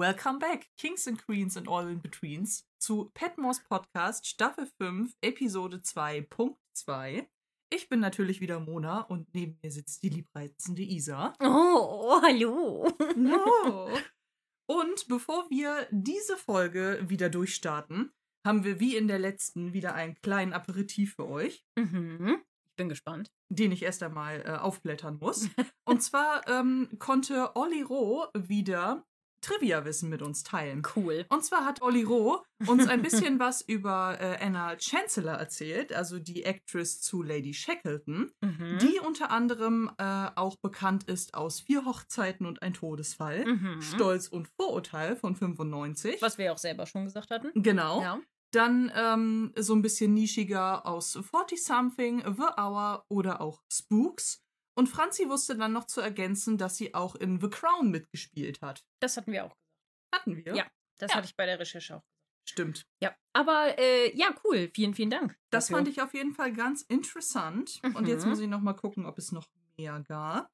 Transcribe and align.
Welcome 0.00 0.38
back, 0.38 0.66
Kings 0.78 1.06
and 1.06 1.22
Queens 1.22 1.58
and 1.58 1.68
all 1.68 1.86
in 1.86 2.00
betweens, 2.00 2.66
zu 2.78 3.10
Petmores 3.12 3.60
Podcast 3.62 4.26
Staffel 4.26 4.64
5, 4.78 5.14
Episode 5.20 5.76
2.2. 5.76 7.26
Ich 7.68 7.86
bin 7.90 8.00
natürlich 8.00 8.40
wieder 8.40 8.60
Mona 8.60 9.02
und 9.02 9.34
neben 9.34 9.58
mir 9.62 9.70
sitzt 9.70 10.02
die 10.02 10.08
liebreizende 10.08 10.80
Isa. 10.80 11.34
Oh, 11.42 12.18
hallo. 12.22 12.90
No. 13.14 13.90
Und 14.66 15.06
bevor 15.06 15.50
wir 15.50 15.86
diese 15.90 16.38
Folge 16.38 17.04
wieder 17.06 17.28
durchstarten, 17.28 18.10
haben 18.46 18.64
wir 18.64 18.80
wie 18.80 18.96
in 18.96 19.06
der 19.06 19.18
letzten 19.18 19.74
wieder 19.74 19.92
einen 19.92 20.18
kleinen 20.22 20.54
Aperitif 20.54 21.16
für 21.16 21.28
euch, 21.28 21.62
Mhm. 21.76 22.40
Ich 22.70 22.76
bin 22.76 22.88
gespannt. 22.88 23.30
den 23.50 23.70
ich 23.72 23.82
erst 23.82 24.02
einmal 24.02 24.40
äh, 24.46 24.52
aufblättern 24.52 25.18
muss. 25.20 25.46
Und 25.84 26.02
zwar 26.02 26.48
ähm, 26.48 26.88
konnte 26.98 27.54
Olli 27.54 27.82
Roh 27.82 28.28
wieder 28.32 29.04
Trivia-Wissen 29.40 30.08
mit 30.08 30.22
uns 30.22 30.42
teilen. 30.42 30.82
Cool. 30.96 31.24
Und 31.28 31.44
zwar 31.44 31.64
hat 31.64 31.82
Olli 31.82 32.02
Roh 32.02 32.42
uns 32.66 32.86
ein 32.88 33.02
bisschen 33.02 33.38
was 33.40 33.60
über 33.62 34.18
äh, 34.20 34.36
Anna 34.44 34.76
Chancellor 34.78 35.34
erzählt, 35.34 35.92
also 35.92 36.18
die 36.18 36.44
Actress 36.44 37.00
zu 37.00 37.22
Lady 37.22 37.54
Shackleton, 37.54 38.30
Mhm. 38.42 38.78
die 38.80 38.98
unter 39.00 39.30
anderem 39.30 39.90
äh, 39.98 40.28
auch 40.36 40.56
bekannt 40.56 41.04
ist 41.04 41.34
aus 41.34 41.60
Vier 41.60 41.84
Hochzeiten 41.84 42.46
und 42.46 42.62
ein 42.62 42.74
Todesfall, 42.74 43.44
Mhm. 43.44 43.80
Stolz 43.82 44.28
und 44.28 44.48
Vorurteil 44.56 45.16
von 45.16 45.34
95. 45.36 46.20
Was 46.20 46.38
wir 46.38 46.46
ja 46.46 46.52
auch 46.52 46.58
selber 46.58 46.86
schon 46.86 47.04
gesagt 47.04 47.30
hatten. 47.30 47.50
Genau. 47.54 48.02
Ja. 48.02 48.20
Dann 48.52 48.90
ähm, 48.96 49.52
so 49.56 49.74
ein 49.74 49.82
bisschen 49.82 50.12
nischiger 50.12 50.84
aus 50.84 51.16
40 51.30 51.62
Something, 51.64 52.22
The 52.36 52.42
Hour 52.60 53.04
oder 53.08 53.40
auch 53.40 53.62
Spooks. 53.72 54.42
Und 54.80 54.86
Franzi 54.86 55.28
wusste 55.28 55.58
dann 55.58 55.72
noch 55.74 55.84
zu 55.84 56.00
ergänzen, 56.00 56.56
dass 56.56 56.78
sie 56.78 56.94
auch 56.94 57.14
in 57.14 57.38
The 57.38 57.50
Crown 57.50 57.90
mitgespielt 57.90 58.62
hat. 58.62 58.82
Das 58.98 59.18
hatten 59.18 59.30
wir 59.30 59.44
auch 59.44 59.54
gesagt. 59.54 60.14
Hatten 60.14 60.36
wir? 60.36 60.54
Ja. 60.56 60.66
Das 60.98 61.10
Ja. 61.10 61.16
hatte 61.18 61.26
ich 61.26 61.36
bei 61.36 61.44
der 61.44 61.58
Recherche 61.60 61.96
auch. 61.98 62.02
Stimmt. 62.48 62.86
Ja. 63.02 63.14
Aber 63.34 63.78
äh, 63.78 64.16
ja, 64.16 64.34
cool. 64.44 64.70
Vielen, 64.74 64.94
vielen 64.94 65.10
Dank. 65.10 65.36
Das 65.50 65.66
dafür. 65.66 65.76
fand 65.76 65.88
ich 65.88 66.00
auf 66.00 66.14
jeden 66.14 66.32
Fall 66.32 66.54
ganz 66.54 66.80
interessant. 66.80 67.78
Und 67.94 68.08
jetzt 68.08 68.24
Mhm. 68.24 68.30
muss 68.30 68.40
ich 68.40 68.48
noch 68.48 68.62
mal 68.62 68.72
gucken, 68.72 69.04
ob 69.04 69.18
es 69.18 69.32
noch 69.32 69.46
mehr 69.76 70.00
gab. 70.08 70.50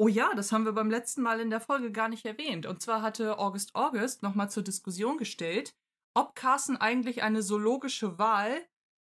Oh 0.00 0.08
ja, 0.08 0.32
das 0.34 0.50
haben 0.50 0.64
wir 0.64 0.72
beim 0.72 0.90
letzten 0.90 1.20
Mal 1.20 1.40
in 1.40 1.50
der 1.50 1.60
Folge 1.60 1.92
gar 1.92 2.08
nicht 2.08 2.24
erwähnt. 2.24 2.64
Und 2.64 2.80
zwar 2.80 3.02
hatte 3.02 3.38
August 3.38 3.74
August 3.74 4.22
noch 4.22 4.34
mal 4.34 4.48
zur 4.48 4.62
Diskussion 4.62 5.18
gestellt, 5.18 5.76
ob 6.14 6.34
Carson 6.34 6.78
eigentlich 6.78 7.22
eine 7.22 7.42
zoologische 7.42 8.18
Wahl 8.18 8.66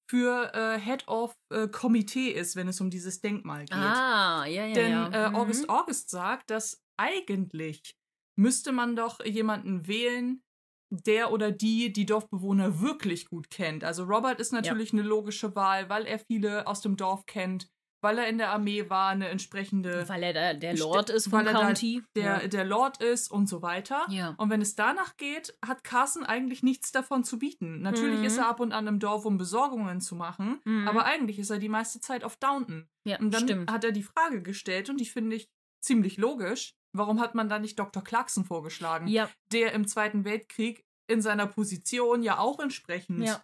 für 0.08 0.52
äh, 0.54 0.78
Head 0.78 1.06
of 1.08 1.34
äh, 1.52 1.68
Komitee 1.68 2.30
ist, 2.30 2.56
wenn 2.56 2.68
es 2.68 2.80
um 2.80 2.90
dieses 2.90 3.20
Denkmal 3.20 3.66
geht. 3.66 3.72
Ah, 3.74 4.44
ja, 4.46 4.66
ja, 4.66 4.74
Denn 4.74 4.90
ja. 4.92 5.08
äh, 5.08 5.28
Mhm. 5.30 5.34
August 5.36 5.68
August 5.68 6.10
sagt, 6.10 6.50
dass 6.50 6.82
eigentlich 6.96 7.94
müsste 8.36 8.72
man 8.72 8.96
doch 8.96 9.24
jemanden 9.24 9.86
wählen, 9.86 10.42
der 10.90 11.32
oder 11.32 11.52
die 11.52 11.92
die 11.92 12.06
Dorfbewohner 12.06 12.80
wirklich 12.80 13.26
gut 13.26 13.50
kennt. 13.50 13.84
Also 13.84 14.04
Robert 14.04 14.40
ist 14.40 14.52
natürlich 14.52 14.92
eine 14.92 15.02
logische 15.02 15.54
Wahl, 15.54 15.88
weil 15.90 16.06
er 16.06 16.18
viele 16.18 16.66
aus 16.66 16.80
dem 16.80 16.96
Dorf 16.96 17.26
kennt, 17.26 17.68
weil 18.00 18.18
er 18.18 18.28
in 18.28 18.38
der 18.38 18.50
Armee 18.52 18.88
war, 18.88 19.08
eine 19.10 19.28
entsprechende, 19.28 20.08
Weil 20.08 20.22
er 20.22 20.32
da 20.32 20.54
der 20.54 20.76
Lord 20.76 21.10
ist 21.10 21.32
weil 21.32 21.44
vom 21.44 21.48
er 21.48 21.52
da 21.60 21.66
County. 21.66 22.02
der, 22.14 22.46
der 22.48 22.64
Lord 22.64 23.02
ist 23.02 23.30
und 23.30 23.48
so 23.48 23.60
weiter. 23.62 24.06
ja. 24.08 24.34
Und 24.38 24.50
wenn 24.50 24.60
es 24.62 24.74
danach 24.74 25.16
geht, 25.16 25.56
hat 25.66 25.82
Carson 25.84 26.24
eigentlich 26.24 26.62
nichts 26.62 26.92
davon 26.92 27.24
zu 27.24 27.38
bieten. 27.38 27.80
Natürlich 27.82 28.18
Mhm. 28.20 28.24
ist 28.24 28.36
er 28.38 28.48
ab 28.48 28.60
und 28.60 28.72
an 28.72 28.86
im 28.86 28.98
Dorf, 29.00 29.24
um 29.24 29.36
Besorgungen 29.38 30.00
zu 30.00 30.14
machen, 30.14 30.60
Mhm. 30.64 30.86
aber 30.88 31.04
eigentlich 31.06 31.38
ist 31.38 31.50
er 31.50 31.58
die 31.58 31.68
meiste 31.68 32.00
Zeit 32.00 32.24
auf 32.24 32.36
Downton. 32.36 32.88
ja, 33.04 33.18
Und 33.18 33.32
dann 33.34 33.42
stimmt. 33.44 33.70
hat 33.72 33.84
er 33.84 33.92
die 33.92 34.02
Frage 34.02 34.42
gestellt 34.42 34.90
und 34.90 34.98
die 35.00 35.06
finde 35.06 35.34
ich 35.36 35.48
ziemlich 35.80 36.16
logisch. 36.18 36.74
Warum 36.92 37.20
hat 37.20 37.34
man 37.34 37.48
da 37.48 37.58
nicht 37.58 37.78
Dr. 37.78 38.02
Clarkson 38.02 38.44
vorgeschlagen, 38.44 39.08
Ja, 39.08 39.28
der 39.52 39.72
im 39.72 39.86
Zweiten 39.86 40.24
Weltkrieg 40.24 40.84
in 41.06 41.20
seiner 41.22 41.46
Position 41.46 42.22
ja 42.22 42.38
auch 42.38 42.58
entsprechend 42.60 43.24
ja, 43.26 43.42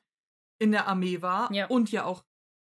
in 0.58 0.70
der 0.72 0.86
Armee 0.86 1.22
war 1.22 1.52
Ja. 1.52 1.66
und 1.66 1.90
ja 1.90 2.04
auch 2.04 2.24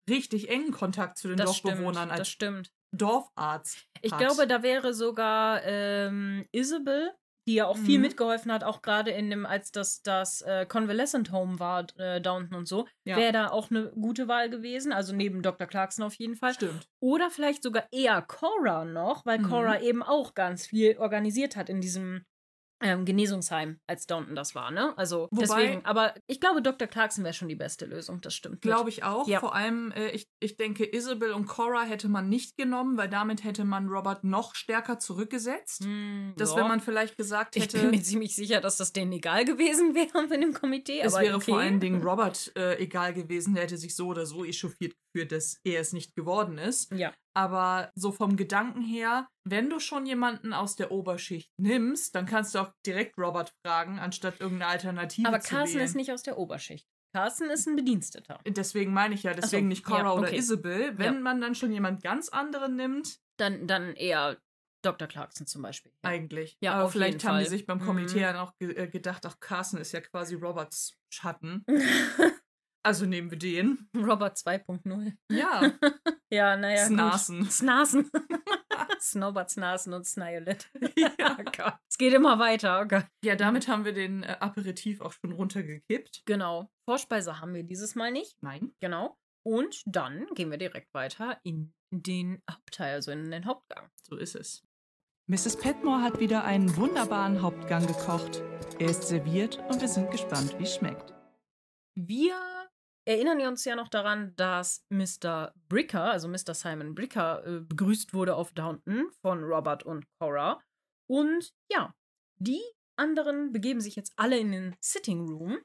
richtig 0.09 0.49
engen 0.49 0.71
Kontakt 0.73 1.19
zu 1.19 1.29
den 1.29 1.37
das 1.37 1.57
stimmt. 1.57 1.75
Dorfbewohnern 1.75 2.09
Das 2.09 2.19
als 2.21 2.29
stimmt. 2.29 2.71
Dorfarzt. 2.93 3.87
Ich 4.03 4.13
hat. 4.13 4.19
glaube, 4.21 4.47
da 4.47 4.63
wäre 4.63 4.95
sogar 4.95 5.63
ähm, 5.65 6.45
Isabel, 6.53 7.13
die 7.49 7.55
ja 7.55 7.67
auch 7.67 7.77
viel 7.79 7.99
Mhm. 7.99 8.03
mitgeholfen 8.07 8.51
hat, 8.53 8.65
auch 8.65 8.83
gerade 8.83 9.13
in 9.13 9.31
dem, 9.31 9.47
als 9.47 9.71
das 9.71 10.03
das 10.03 10.43
äh, 10.43 10.67
Convalescent 10.67 11.31
Home 11.31 11.61
war, 11.61 11.87
äh, 11.99 12.21
Downton 12.21 12.57
und 12.59 12.67
so, 12.67 12.87
Ja. 13.05 13.17
wäre 13.17 13.33
da 13.33 13.49
auch 13.49 13.71
eine 13.71 13.91
gute 13.93 14.27
Wahl 14.29 14.51
gewesen. 14.51 14.93
Also 14.93 15.15
neben 15.15 15.43
Dr. 15.43 15.67
Clarkson 15.69 16.05
auf 16.05 16.15
jeden 16.15 16.35
Fall. 16.35 16.55
Stimmt. 16.55 16.89
Oder 17.01 17.31
vielleicht 17.31 17.63
sogar 17.63 17.87
eher 17.93 18.21
Cora 18.23 18.85
noch, 18.85 19.25
weil 19.27 19.39
Mhm. 19.39 19.49
Cora 19.49 19.81
eben 19.81 20.03
auch 20.03 20.35
ganz 20.35 20.67
viel 20.67 20.99
organisiert 20.99 21.55
hat 21.55 21.69
in 21.69 21.81
diesem 21.81 22.25
ähm, 22.83 23.05
Genesungsheim, 23.05 23.81
als 23.87 24.07
Downton 24.07 24.35
das 24.35 24.55
war, 24.55 24.71
ne? 24.71 24.97
Also 24.99 25.29
Wobei- 25.31 25.41
deswegen, 25.41 25.85
aber 25.85 26.15
ich 26.27 26.41
glaube, 26.41 26.61
Dr. 26.61 26.87
Clarkson 26.87 27.25
wäre 27.25 27.33
schon 27.33 27.49
die 27.49 27.55
beste 27.55 27.87
Lösung, 27.87 28.21
das 28.21 28.35
stimmt. 28.35 28.61
Glaube 28.61 28.91
ich 28.91 29.03
auch. 29.03 29.27
Ja. 29.27 29.41
Vor 29.41 29.55
allem, 29.55 29.93
äh, 29.93 30.11
ich, 30.11 30.29
ich 30.41 30.57
denke, 30.57 30.85
Isabel 30.85 31.33
und 31.33 31.47
Cora 31.47 31.83
hätte 31.85 32.09
man 32.09 32.29
nicht 32.29 32.57
genommen, 32.57 32.99
weil 32.99 33.09
damit 33.09 33.45
hätte 33.45 33.65
man 33.65 33.89
Robert 33.89 34.25
noch 34.25 34.55
stärker 34.55 34.99
zurückgesetzt. 34.99 35.85
Hm, 35.85 36.35
Dass 36.37 36.51
ja. 36.51 36.59
wenn 36.59 36.69
man 36.69 36.81
vielleicht 36.81 37.17
gesagt 37.17 37.57
ich 37.57 37.65
hätte, 37.65 37.81
bin 37.81 37.91
mir 37.93 38.03
ziemlich 38.03 38.37
sicher, 38.37 38.61
dass 38.61 38.77
das 38.77 38.93
denen 38.93 39.13
egal 39.13 39.45
gewesen 39.45 39.95
wäre 39.95 40.35
in 40.35 40.41
dem 40.41 40.53
Komitee. 40.53 41.01
es 41.01 41.15
wäre 41.15 41.37
okay. 41.37 41.53
vor 41.53 41.61
allen 41.61 41.81
Dingen 41.81 42.03
Robert 42.07 42.53
äh, 42.57 42.77
egal 42.79 43.15
gewesen, 43.15 43.55
der 43.55 43.65
hätte 43.65 43.79
sich 43.79 43.97
so 43.97 44.09
oder 44.09 44.27
so 44.27 44.45
echauffiert 44.45 44.95
gefühlt, 45.13 45.33
dass 45.33 45.61
er 45.65 45.81
es 45.81 45.93
nicht 45.93 46.15
geworden 46.15 46.59
ist. 46.59 46.93
Ja, 46.93 47.13
Aber 47.37 47.93
so 47.95 48.13
vom 48.13 48.37
Gedanken 48.37 48.81
her, 48.81 49.29
wenn 49.45 49.69
du 49.69 49.79
schon 49.79 50.07
jemanden 50.07 50.55
aus 50.55 50.75
der 50.75 50.91
Oberschicht 50.91 51.51
nimmst, 51.59 52.15
dann 52.15 52.25
kannst 52.25 52.55
du 52.55 52.61
auch 52.61 52.73
direkt 52.87 53.19
Robert 53.19 53.53
fragen, 53.65 53.99
anstatt 53.99 54.41
irgendeine 54.41 54.71
Alternative 54.73 55.29
aber 55.29 55.41
zu 55.41 55.51
Carson 55.55 55.75
wählen. 55.75 55.85
ist 55.85 55.95
nicht 55.97 56.11
aus 56.13 56.23
der 56.23 56.39
Oberschicht. 56.39 56.89
Carson 57.15 57.51
ist 57.51 57.67
ein 57.69 57.77
Bediensteter. 57.77 58.41
Deswegen 58.47 58.93
meine 58.93 59.15
ich 59.15 59.23
ja, 59.23 59.35
deswegen 59.35 59.67
so, 59.67 59.69
nicht 59.69 59.85
Cora 59.85 59.99
ja, 60.05 60.13
oder 60.15 60.29
okay. 60.29 60.37
Isabel. 60.39 60.97
Wenn 60.99 61.15
Ja. 61.15 61.21
man 61.21 61.41
dann 61.43 61.55
schon 61.55 61.73
jemand 61.73 62.03
ganz 62.03 62.29
anderen 62.31 62.77
nimmt, 62.77 63.19
Dann, 63.39 63.67
dann 63.67 63.95
eher 63.95 64.39
Dr. 64.83 65.09
Clarkson 65.09 65.47
zum 65.47 65.61
Beispiel. 65.63 65.93
Ja. 66.05 66.11
eigentlich. 66.11 66.57
Ja, 66.61 66.73
Aber 66.75 66.89
vielleicht 66.91 67.25
haben 67.25 67.39
die 67.39 67.45
Fall. 67.45 67.51
sich 67.51 67.67
beim 67.67 67.79
Mhm. 67.79 67.85
Komitee 67.87 68.21
dann 68.21 68.37
auch 68.37 68.57
ge 68.59 68.73
äh, 68.75 68.89
gedacht, 68.89 69.27
ach, 69.27 69.41
Carson 69.41 69.81
ist 69.81 69.93
ja 69.93 70.01
quasi 70.01 70.37
Roberts 70.37 70.95
Schatten. 71.11 71.65
Also 72.87 73.05
nehmen 73.05 73.33
wir 73.33 73.39
den. 73.39 73.89
Robert 73.97 74.37
2.0. 74.37 75.13
Ja, 75.29 75.73
Ja, 76.31 76.57
naja. 76.57 76.87
Snasen. 76.87 77.51
Snasen. 77.51 78.11
Snowbart 79.01 79.51
Snasen 79.51 79.93
und 79.93 80.07
Sniolet. 80.07 80.71
ja. 80.97 81.37
Gott. 81.57 81.75
Es 81.91 81.99
geht 81.99 82.15
immer 82.15 82.39
weiter. 82.39 82.81
Oh 82.83 82.87
Gott. 82.87 83.07
ja, 83.25 83.35
damit 83.35 83.67
haben 83.67 83.85
wir 83.85 83.93
den 83.93 84.23
äh, 84.23 84.37
Aperitif 84.39 85.01
auch 85.01 85.13
schon 85.13 85.33
runtergekippt. 85.33 86.23
Genau. 86.27 86.71
Vorspeise 86.85 87.41
haben 87.41 87.55
wir 87.55 87.65
dieses 87.65 87.97
Mal 87.97 88.13
nicht. 88.13 88.41
Nein. 88.41 88.73
Genau. 88.81 89.17
Und 89.45 89.83
dann 89.87 90.27
gehen 90.35 90.51
wir 90.53 90.59
direkt 90.59 90.95
weiter 90.95 91.41
in 91.43 91.75
den 91.91 92.41
Hauptteil, 92.49 92.95
also 92.95 93.11
in 93.11 93.31
den 93.31 93.47
Hauptgang. 93.47 93.91
So 94.09 94.17
ist 94.17 94.37
es. 94.37 94.65
Mrs. 95.29 95.57
Petmore 95.59 96.03
hat 96.03 96.21
wieder 96.21 96.45
einen 96.45 96.77
wunderbaren 96.77 97.43
Hauptgang 97.43 97.85
gekocht. 97.85 98.43
Er 98.79 98.91
ist 98.91 99.09
serviert 99.09 99.59
und 99.69 99.81
wir 99.81 99.89
sind 99.89 100.13
gespannt, 100.13 100.57
wie 100.59 100.65
es 100.65 100.77
schmeckt. 100.77 101.15
Wir 101.97 102.37
erinnern 103.07 103.41
uns 103.47 103.65
ja 103.65 103.77
noch 103.77 103.89
daran, 103.89 104.35
dass 104.37 104.85
Mr. 104.91 105.55
Bricker, 105.69 106.11
also 106.11 106.29
Mr. 106.29 106.55
Simon 106.55 106.95
Bricker, 106.95 107.47
äh, 107.47 107.61
begrüßt 107.61 108.13
wurde 108.13 108.35
auf 108.35 108.53
Downton 108.53 109.11
von 109.23 109.43
Robert 109.43 109.85
und 109.85 110.07
Cora. 110.19 110.61
Und 111.09 111.55
ja, 111.71 111.95
die 112.37 112.63
anderen 112.97 113.53
begeben 113.53 113.81
sich 113.81 113.97
jetzt 113.97 114.13
alle 114.17 114.39
in 114.39 114.53
den 114.53 114.77
Sitting 114.81 115.29
Room. 115.29 115.59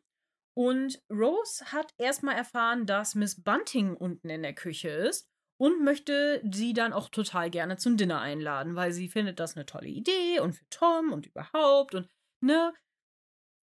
Und 0.53 1.01
Rose 1.09 1.65
hat 1.71 1.93
erstmal 1.97 2.35
erfahren, 2.35 2.85
dass 2.85 3.15
Miss 3.15 3.41
Bunting 3.41 3.95
unten 3.95 4.29
in 4.29 4.43
der 4.43 4.53
Küche 4.53 4.89
ist 4.89 5.27
und 5.57 5.83
möchte 5.83 6.41
sie 6.51 6.73
dann 6.73 6.93
auch 6.93 7.09
total 7.09 7.49
gerne 7.49 7.77
zum 7.77 7.97
Dinner 7.97 8.19
einladen, 8.19 8.75
weil 8.75 8.91
sie 8.91 9.07
findet 9.07 9.39
das 9.39 9.55
eine 9.55 9.65
tolle 9.65 9.87
Idee 9.87 10.39
und 10.39 10.53
für 10.53 10.67
Tom 10.69 11.13
und 11.13 11.27
überhaupt 11.27 11.95
und 11.95 12.09
ne. 12.41 12.73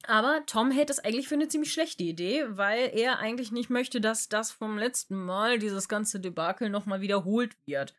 Aber 0.07 0.43
Tom 0.47 0.71
hält 0.71 0.91
es 0.91 1.01
eigentlich 1.01 1.29
für 1.29 1.35
eine 1.35 1.49
ziemlich 1.49 1.73
schlechte 1.73 2.05
Idee, 2.05 2.45
weil 2.49 2.91
er 2.95 3.19
eigentlich 3.19 3.53
nicht 3.53 3.69
möchte, 3.69 4.01
dass 4.01 4.29
das 4.29 4.51
vom 4.51 4.79
letzten 4.79 5.17
Mal, 5.17 5.59
dieses 5.59 5.89
ganze 5.89 6.21
Debakel, 6.21 6.71
nochmal 6.71 7.01
wiederholt 7.01 7.57
wird. 7.67 7.95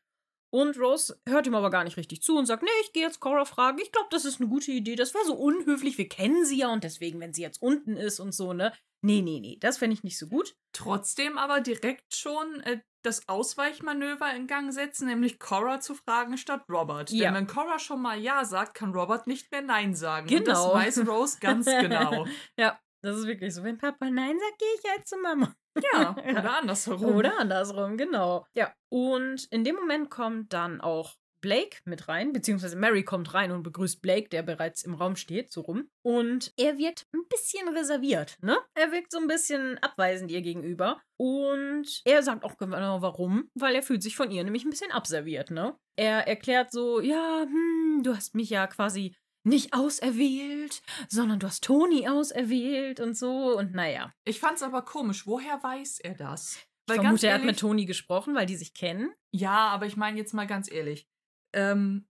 Und 0.51 0.79
Rose 0.79 1.19
hört 1.27 1.45
ihm 1.45 1.53
aber 1.53 1.69
gar 1.69 1.83
nicht 1.83 1.97
richtig 1.97 2.23
zu 2.23 2.35
und 2.37 2.47
sagt, 2.47 2.63
nee, 2.63 2.69
ich 2.83 2.93
gehe 2.93 3.03
jetzt 3.03 3.19
Cora 3.19 3.45
fragen. 3.45 3.77
Ich 3.79 3.91
glaube, 3.91 4.07
das 4.09 4.25
ist 4.25 4.39
eine 4.39 4.49
gute 4.49 4.71
Idee. 4.71 4.95
Das 4.95 5.13
wäre 5.13 5.25
so 5.25 5.35
unhöflich. 5.35 5.97
Wir 5.97 6.09
kennen 6.09 6.43
sie 6.45 6.57
ja 6.57 6.73
und 6.73 6.83
deswegen, 6.83 7.19
wenn 7.19 7.33
sie 7.33 7.43
jetzt 7.43 7.61
unten 7.61 7.95
ist 7.95 8.19
und 8.19 8.33
so, 8.33 8.53
ne? 8.53 8.73
Nee, 9.01 9.21
nee, 9.21 9.39
nee, 9.39 9.57
das 9.59 9.77
fände 9.77 9.93
ich 9.93 10.03
nicht 10.03 10.17
so 10.17 10.27
gut. 10.27 10.55
Trotzdem 10.73 11.37
aber 11.37 11.61
direkt 11.61 12.15
schon 12.15 12.61
äh, 12.61 12.79
das 13.03 13.27
Ausweichmanöver 13.27 14.33
in 14.35 14.47
Gang 14.47 14.73
setzen, 14.73 15.07
nämlich 15.07 15.39
Cora 15.39 15.79
zu 15.79 15.95
fragen 15.95 16.37
statt 16.37 16.63
Robert. 16.69 17.11
Ja. 17.11 17.25
Denn 17.25 17.35
wenn 17.35 17.47
Cora 17.47 17.79
schon 17.79 18.01
mal 18.01 18.17
Ja 18.19 18.45
sagt, 18.45 18.73
kann 18.75 18.93
Robert 18.93 19.27
nicht 19.27 19.51
mehr 19.51 19.61
Nein 19.61 19.95
sagen. 19.95 20.23
Und 20.29 20.45
Genau. 20.45 20.73
das 20.73 20.73
weiß 20.73 21.07
Rose 21.07 21.37
ganz 21.39 21.65
genau. 21.81 22.25
ja, 22.57 22.79
das 23.01 23.17
ist 23.17 23.27
wirklich 23.27 23.53
so. 23.53 23.63
Wenn 23.63 23.77
Papa 23.77 24.09
Nein 24.09 24.37
sagt, 24.39 24.59
gehe 24.59 24.67
ich 24.83 24.91
halt 24.91 25.07
zu 25.07 25.17
Mama. 25.17 25.53
Ja, 25.93 26.15
oder 26.29 26.57
andersherum. 26.57 27.15
Oder 27.15 27.39
andersrum, 27.39 27.95
genau. 27.97 28.45
Ja. 28.53 28.73
Und 28.89 29.45
in 29.51 29.63
dem 29.63 29.75
Moment 29.75 30.09
kommt 30.09 30.51
dann 30.53 30.81
auch 30.81 31.15
Blake 31.41 31.77
mit 31.85 32.07
rein, 32.07 32.33
beziehungsweise 32.33 32.75
Mary 32.75 33.03
kommt 33.03 33.33
rein 33.33 33.51
und 33.51 33.63
begrüßt 33.63 34.01
Blake, 34.01 34.29
der 34.29 34.43
bereits 34.43 34.83
im 34.83 34.93
Raum 34.93 35.15
steht, 35.15 35.51
so 35.51 35.61
rum. 35.61 35.89
Und 36.01 36.53
er 36.57 36.77
wirkt 36.77 37.07
ein 37.13 37.21
bisschen 37.29 37.67
reserviert, 37.69 38.37
ne? 38.41 38.57
Er 38.73 38.91
wirkt 38.91 39.11
so 39.11 39.19
ein 39.19 39.27
bisschen 39.27 39.77
abweisend 39.79 40.31
ihr 40.31 40.41
gegenüber. 40.41 41.01
Und 41.17 42.01
er 42.05 42.23
sagt 42.23 42.43
auch 42.43 42.57
genau 42.57 43.01
warum, 43.01 43.49
weil 43.53 43.75
er 43.75 43.83
fühlt 43.83 44.03
sich 44.03 44.15
von 44.15 44.31
ihr 44.31 44.43
nämlich 44.43 44.63
ein 44.63 44.69
bisschen 44.69 44.91
abserviert, 44.91 45.51
ne? 45.51 45.77
Er 45.95 46.27
erklärt 46.27 46.71
so, 46.71 47.01
ja, 47.01 47.41
hm, 47.43 48.01
du 48.03 48.15
hast 48.15 48.35
mich 48.35 48.49
ja 48.49 48.67
quasi 48.67 49.15
nicht 49.43 49.73
auserwählt, 49.73 50.81
sondern 51.07 51.39
du 51.39 51.47
hast 51.47 51.63
Toni 51.63 52.07
auserwählt 52.07 52.99
und 52.99 53.17
so 53.17 53.57
und 53.57 53.73
naja. 53.73 54.13
Ich 54.25 54.39
fand's 54.39 54.63
aber 54.63 54.83
komisch. 54.83 55.25
Woher 55.27 55.61
weiß 55.61 55.99
er 55.99 56.15
das? 56.15 56.59
Weil 56.87 56.97
ich 56.97 57.01
vermute, 57.03 57.27
er 57.27 57.35
hat 57.35 57.43
mit 57.43 57.59
Toni 57.59 57.85
gesprochen, 57.85 58.35
weil 58.35 58.45
die 58.45 58.55
sich 58.55 58.73
kennen. 58.73 59.13
Ja, 59.31 59.67
aber 59.67 59.85
ich 59.85 59.95
meine 59.95 60.17
jetzt 60.17 60.33
mal 60.33 60.47
ganz 60.47 60.71
ehrlich. 60.71 61.07
Ähm, 61.53 62.05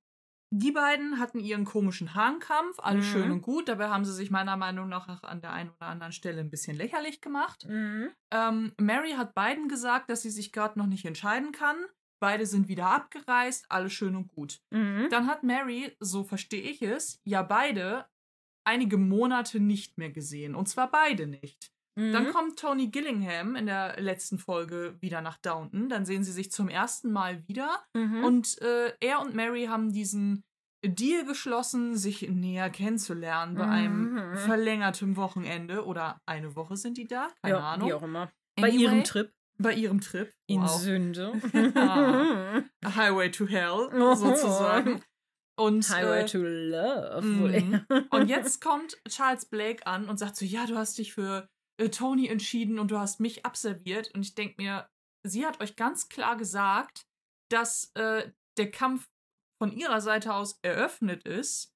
die 0.51 0.71
beiden 0.71 1.19
hatten 1.19 1.39
ihren 1.39 1.63
komischen 1.63 2.15
Hahnkampf, 2.15 2.79
alles 2.79 3.05
mhm. 3.07 3.11
schön 3.11 3.31
und 3.31 3.41
gut. 3.41 3.67
Dabei 3.67 3.89
haben 3.89 4.03
sie 4.03 4.13
sich 4.13 4.31
meiner 4.31 4.57
Meinung 4.57 4.89
nach 4.89 5.21
an 5.23 5.41
der 5.41 5.53
einen 5.53 5.69
oder 5.69 5.87
anderen 5.87 6.11
Stelle 6.11 6.41
ein 6.41 6.49
bisschen 6.49 6.75
lächerlich 6.75 7.21
gemacht. 7.21 7.67
Mhm. 7.67 8.09
Ähm, 8.31 8.73
Mary 8.79 9.11
hat 9.11 9.35
beiden 9.35 9.67
gesagt, 9.67 10.09
dass 10.09 10.23
sie 10.23 10.31
sich 10.31 10.51
gerade 10.51 10.79
noch 10.79 10.87
nicht 10.87 11.05
entscheiden 11.05 11.51
kann. 11.51 11.77
Beide 12.19 12.47
sind 12.47 12.67
wieder 12.67 12.87
abgereist, 12.87 13.65
alles 13.69 13.93
schön 13.93 14.15
und 14.15 14.27
gut. 14.27 14.59
Mhm. 14.71 15.07
Dann 15.11 15.27
hat 15.27 15.43
Mary, 15.43 15.95
so 15.99 16.23
verstehe 16.23 16.63
ich 16.63 16.81
es, 16.81 17.21
ja 17.23 17.43
beide 17.43 18.07
einige 18.65 18.97
Monate 18.97 19.59
nicht 19.59 19.97
mehr 19.97 20.11
gesehen. 20.11 20.55
Und 20.55 20.67
zwar 20.67 20.89
beide 20.89 21.27
nicht. 21.27 21.71
Mhm. 21.99 22.13
Dann 22.13 22.31
kommt 22.31 22.57
Tony 22.57 22.87
Gillingham 22.87 23.57
in 23.57 23.65
der 23.65 23.99
letzten 23.99 24.39
Folge 24.39 24.95
wieder 25.01 25.21
nach 25.21 25.37
Downton. 25.37 25.89
Dann 25.89 26.05
sehen 26.05 26.23
sie 26.23 26.31
sich 26.31 26.49
zum 26.49 26.69
ersten 26.69 27.11
Mal 27.11 27.45
wieder. 27.47 27.83
Mhm. 27.93 28.23
Und 28.23 28.61
äh, 28.61 28.93
er 29.01 29.19
und 29.19 29.35
Mary 29.35 29.65
haben 29.65 29.91
diesen 29.91 30.43
Deal 30.81 31.25
geschlossen, 31.25 31.97
sich 31.97 32.21
näher 32.29 32.69
kennenzulernen 32.69 33.55
bei 33.55 33.67
einem 33.67 34.13
mhm. 34.13 34.37
verlängerten 34.37 35.17
Wochenende. 35.17 35.85
Oder 35.85 36.21
eine 36.25 36.55
Woche 36.55 36.77
sind 36.77 36.97
die 36.97 37.07
da? 37.07 37.27
Keine 37.41 37.57
ja, 37.57 37.73
Ahnung. 37.73 37.89
Wie 37.89 37.93
auch 37.93 38.03
immer. 38.03 38.31
Anyway, 38.55 38.61
bei 38.61 38.69
ihrem 38.69 39.03
Trip. 39.03 39.33
Bei 39.61 39.73
ihrem 39.73 39.99
Trip. 39.99 40.31
In 40.47 40.61
wow. 40.61 40.69
Sünde. 40.69 41.33
ah, 41.75 42.95
Highway 42.95 43.29
to 43.29 43.45
Hell, 43.45 43.89
sozusagen. 44.15 45.01
Und, 45.57 45.89
Highway 45.89 46.21
äh, 46.21 46.25
to 46.25 46.37
Love. 46.37 47.21
Mm. 47.21 48.05
und 48.11 48.29
jetzt 48.29 48.61
kommt 48.61 48.95
Charles 49.09 49.45
Blake 49.45 49.85
an 49.85 50.07
und 50.07 50.17
sagt 50.17 50.37
so, 50.37 50.45
ja, 50.45 50.65
du 50.65 50.77
hast 50.77 50.97
dich 50.97 51.11
für 51.11 51.49
äh, 51.79 51.89
Tony 51.89 52.27
entschieden 52.27 52.77
und 52.77 52.91
du 52.91 52.99
hast 52.99 53.19
mich 53.19 53.45
abserviert. 53.45 54.13
Und 54.13 54.21
ich 54.21 54.35
denke 54.35 54.55
mir, 54.57 54.89
sie 55.25 55.45
hat 55.45 55.61
euch 55.61 55.75
ganz 55.75 56.09
klar 56.09 56.37
gesagt, 56.37 57.07
dass 57.49 57.91
äh, 57.95 58.31
der 58.57 58.71
Kampf 58.71 59.09
von 59.61 59.71
ihrer 59.71 60.01
Seite 60.01 60.33
aus 60.33 60.59
eröffnet 60.61 61.23
ist. 61.23 61.73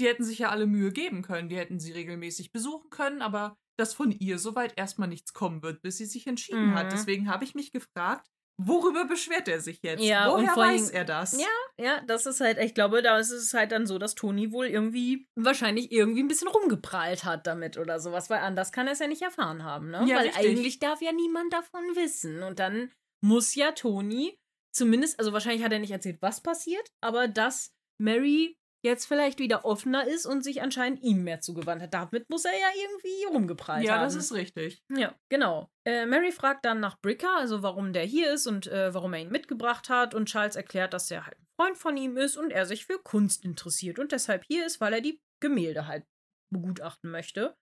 Die 0.00 0.06
hätten 0.06 0.24
sich 0.24 0.40
ja 0.40 0.50
alle 0.50 0.66
Mühe 0.66 0.92
geben 0.92 1.22
können. 1.22 1.48
Die 1.48 1.56
hätten 1.56 1.78
sie 1.78 1.92
regelmäßig 1.92 2.52
besuchen 2.52 2.90
können, 2.90 3.22
aber 3.22 3.56
dass 3.78 3.94
von 3.94 4.12
ihr 4.12 4.38
soweit 4.38 4.76
erstmal 4.76 5.08
nichts 5.08 5.32
kommen 5.32 5.62
wird, 5.62 5.82
bis 5.82 5.98
sie 5.98 6.06
sich 6.06 6.26
entschieden 6.26 6.70
mhm. 6.70 6.74
hat. 6.74 6.92
Deswegen 6.92 7.28
habe 7.28 7.44
ich 7.44 7.54
mich 7.54 7.72
gefragt, 7.72 8.28
worüber 8.56 9.04
beschwert 9.04 9.48
er 9.48 9.60
sich 9.60 9.80
jetzt? 9.82 10.02
Ja, 10.02 10.30
Woher 10.30 10.56
weiß 10.56 10.90
er 10.90 11.04
das? 11.04 11.38
Ja, 11.40 11.84
ja, 11.84 12.00
das 12.06 12.26
ist 12.26 12.40
halt, 12.40 12.58
ich 12.58 12.74
glaube, 12.74 13.02
da 13.02 13.18
ist 13.18 13.30
es 13.30 13.52
halt 13.54 13.72
dann 13.72 13.86
so, 13.86 13.98
dass 13.98 14.14
Toni 14.14 14.52
wohl 14.52 14.66
irgendwie 14.66 15.26
wahrscheinlich 15.34 15.90
irgendwie 15.92 16.22
ein 16.22 16.28
bisschen 16.28 16.48
rumgeprallt 16.48 17.24
hat 17.24 17.46
damit 17.46 17.78
oder 17.78 17.98
sowas, 18.00 18.30
weil 18.30 18.40
anders 18.40 18.72
kann 18.72 18.86
er 18.86 18.92
es 18.92 19.00
ja 19.00 19.08
nicht 19.08 19.22
erfahren 19.22 19.64
haben, 19.64 19.90
ne? 19.90 20.04
Ja, 20.06 20.16
weil 20.16 20.26
richtig. 20.26 20.46
eigentlich 20.46 20.78
darf 20.78 21.00
ja 21.02 21.12
niemand 21.12 21.52
davon 21.52 21.82
wissen. 21.94 22.42
Und 22.42 22.58
dann 22.58 22.92
muss 23.20 23.54
ja 23.54 23.72
Toni 23.72 24.38
zumindest, 24.72 25.18
also 25.18 25.32
wahrscheinlich 25.32 25.64
hat 25.64 25.72
er 25.72 25.78
nicht 25.78 25.90
erzählt, 25.90 26.18
was 26.20 26.42
passiert, 26.42 26.92
aber 27.00 27.28
dass 27.28 27.72
Mary 27.98 28.56
jetzt 28.84 29.06
vielleicht 29.06 29.38
wieder 29.38 29.64
offener 29.64 30.06
ist 30.06 30.26
und 30.26 30.44
sich 30.44 30.62
anscheinend 30.62 31.02
ihm 31.02 31.24
mehr 31.24 31.40
zugewandt 31.40 31.82
hat. 31.82 31.94
Damit 31.94 32.28
muss 32.28 32.44
er 32.44 32.52
ja 32.52 32.68
irgendwie 32.82 33.24
rumgeprallt 33.34 33.84
ja, 33.84 33.94
haben. 33.94 34.00
Ja, 34.00 34.04
das 34.04 34.14
ist 34.14 34.32
richtig. 34.32 34.84
Ja, 34.94 35.14
genau. 35.30 35.70
Äh, 35.86 36.06
Mary 36.06 36.32
fragt 36.32 36.64
dann 36.64 36.80
nach 36.80 37.00
Bricker, 37.00 37.36
also 37.36 37.62
warum 37.62 37.92
der 37.92 38.04
hier 38.04 38.32
ist 38.32 38.46
und 38.46 38.66
äh, 38.66 38.92
warum 38.92 39.14
er 39.14 39.20
ihn 39.20 39.30
mitgebracht 39.30 39.88
hat. 39.88 40.14
Und 40.14 40.26
Charles 40.26 40.56
erklärt, 40.56 40.92
dass 40.92 41.10
er 41.10 41.26
halt 41.26 41.38
ein 41.38 41.46
Freund 41.58 41.78
von 41.78 41.96
ihm 41.96 42.16
ist 42.16 42.36
und 42.36 42.50
er 42.50 42.66
sich 42.66 42.84
für 42.84 42.98
Kunst 42.98 43.44
interessiert 43.44 43.98
und 43.98 44.12
deshalb 44.12 44.44
hier 44.44 44.66
ist, 44.66 44.80
weil 44.80 44.92
er 44.92 45.00
die 45.00 45.20
Gemälde 45.40 45.86
halt 45.86 46.04
begutachten 46.52 47.10
möchte. 47.10 47.56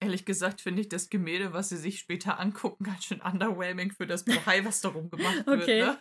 Ehrlich 0.00 0.24
gesagt 0.24 0.60
finde 0.60 0.82
ich 0.82 0.88
das 0.88 1.10
Gemälde, 1.10 1.52
was 1.52 1.70
sie 1.70 1.76
sich 1.76 1.98
später 1.98 2.38
angucken, 2.38 2.84
ganz 2.84 3.04
schön 3.04 3.20
underwhelming 3.20 3.90
für 3.90 4.06
das 4.06 4.24
Bohai, 4.24 4.64
was 4.64 4.80
darum 4.80 5.10
gemacht 5.10 5.44
wird. 5.46 5.62
Okay. 5.62 5.80
Ne? 5.82 6.00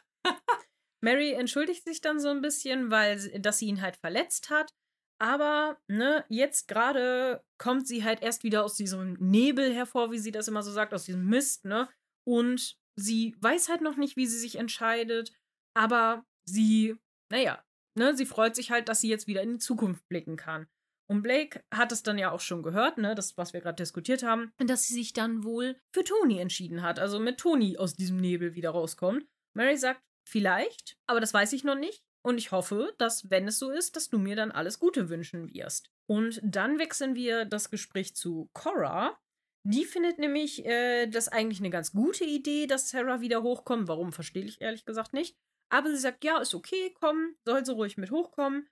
Mary 1.01 1.33
entschuldigt 1.33 1.83
sich 1.83 2.01
dann 2.01 2.19
so 2.19 2.29
ein 2.29 2.41
bisschen, 2.41 2.91
weil 2.91 3.17
dass 3.39 3.59
sie 3.59 3.67
ihn 3.67 3.81
halt 3.81 3.97
verletzt 3.97 4.49
hat. 4.49 4.73
Aber 5.19 5.77
ne, 5.87 6.25
jetzt 6.29 6.67
gerade 6.67 7.43
kommt 7.57 7.87
sie 7.87 8.03
halt 8.03 8.21
erst 8.21 8.43
wieder 8.43 8.63
aus 8.63 8.75
diesem 8.75 9.13
Nebel 9.13 9.73
hervor, 9.73 10.11
wie 10.11 10.19
sie 10.19 10.31
das 10.31 10.47
immer 10.47 10.61
so 10.61 10.71
sagt, 10.71 10.93
aus 10.93 11.05
diesem 11.05 11.25
Mist, 11.25 11.65
ne? 11.65 11.89
Und 12.23 12.77
sie 12.95 13.35
weiß 13.39 13.69
halt 13.69 13.81
noch 13.81 13.95
nicht, 13.95 14.15
wie 14.15 14.27
sie 14.27 14.37
sich 14.37 14.57
entscheidet, 14.57 15.33
aber 15.75 16.25
sie, 16.45 16.97
naja, 17.31 17.63
ne, 17.95 18.15
sie 18.15 18.25
freut 18.25 18.55
sich 18.55 18.69
halt, 18.69 18.89
dass 18.89 19.01
sie 19.01 19.09
jetzt 19.09 19.27
wieder 19.27 19.41
in 19.41 19.53
die 19.53 19.59
Zukunft 19.59 20.07
blicken 20.07 20.35
kann. 20.35 20.67
Und 21.09 21.23
Blake 21.23 21.63
hat 21.73 21.91
es 21.91 22.03
dann 22.03 22.17
ja 22.17 22.31
auch 22.31 22.41
schon 22.41 22.63
gehört, 22.63 22.97
ne, 22.97 23.15
das, 23.15 23.37
was 23.37 23.53
wir 23.53 23.61
gerade 23.61 23.81
diskutiert 23.81 24.23
haben, 24.23 24.51
dass 24.57 24.83
sie 24.83 24.93
sich 24.93 25.13
dann 25.13 25.43
wohl 25.43 25.79
für 25.93 26.03
Toni 26.03 26.39
entschieden 26.39 26.81
hat, 26.81 26.99
also 26.99 27.19
mit 27.19 27.39
Toni 27.39 27.77
aus 27.77 27.95
diesem 27.95 28.17
Nebel 28.17 28.55
wieder 28.55 28.71
rauskommt. 28.71 29.25
Mary 29.55 29.77
sagt, 29.77 30.01
Vielleicht, 30.27 30.97
aber 31.07 31.21
das 31.21 31.33
weiß 31.33 31.53
ich 31.53 31.63
noch 31.63 31.75
nicht. 31.75 32.03
Und 32.21 32.37
ich 32.37 32.51
hoffe, 32.51 32.93
dass, 32.97 33.29
wenn 33.29 33.47
es 33.47 33.59
so 33.59 33.71
ist, 33.71 33.95
dass 33.95 34.09
du 34.09 34.19
mir 34.19 34.35
dann 34.35 34.51
alles 34.51 34.79
Gute 34.79 35.07
wünschen 35.07 35.53
wirst. 35.53 35.89
Und 36.05 36.41
dann 36.43 36.79
wechseln 36.79 37.15
wir 37.15 37.45
das 37.45 37.69
Gespräch 37.71 38.13
zu 38.13 38.49
Cora. 38.51 39.17
Die 39.63 39.85
findet 39.85 40.19
nämlich 40.19 40.65
äh, 40.65 41.07
das 41.07 41.29
eigentlich 41.29 41.59
eine 41.59 41.69
ganz 41.69 41.93
gute 41.93 42.25
Idee, 42.25 42.67
dass 42.67 42.89
Sarah 42.89 43.21
wieder 43.21 43.41
hochkommt. 43.41 43.87
Warum, 43.87 44.11
verstehe 44.11 44.43
ich 44.43 44.59
ehrlich 44.59 44.83
gesagt 44.83 45.13
nicht. 45.13 45.37
Aber 45.69 45.89
sie 45.89 45.97
sagt, 45.97 46.25
ja, 46.25 46.39
ist 46.39 46.53
okay, 46.53 46.93
komm, 46.99 47.35
soll 47.45 47.65
sie 47.65 47.73
ruhig 47.73 47.95
mit 47.95 48.11
hochkommen. 48.11 48.67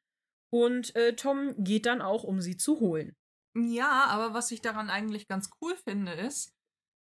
Und 0.52 0.94
äh, 0.98 1.16
Tom 1.16 1.56
geht 1.58 1.86
dann 1.86 2.02
auch, 2.02 2.24
um 2.26 2.42
sie 2.42 2.58
zu 2.58 2.82
holen. 2.82 3.16
Ja, 3.56 4.06
aber 4.08 4.34
was 4.34 4.52
ich 4.52 4.62
daran 4.62 4.90
eigentlich 4.90 5.30
ganz 5.30 5.50
cool 5.62 5.76
finde, 5.78 6.12
ist, 6.12 6.55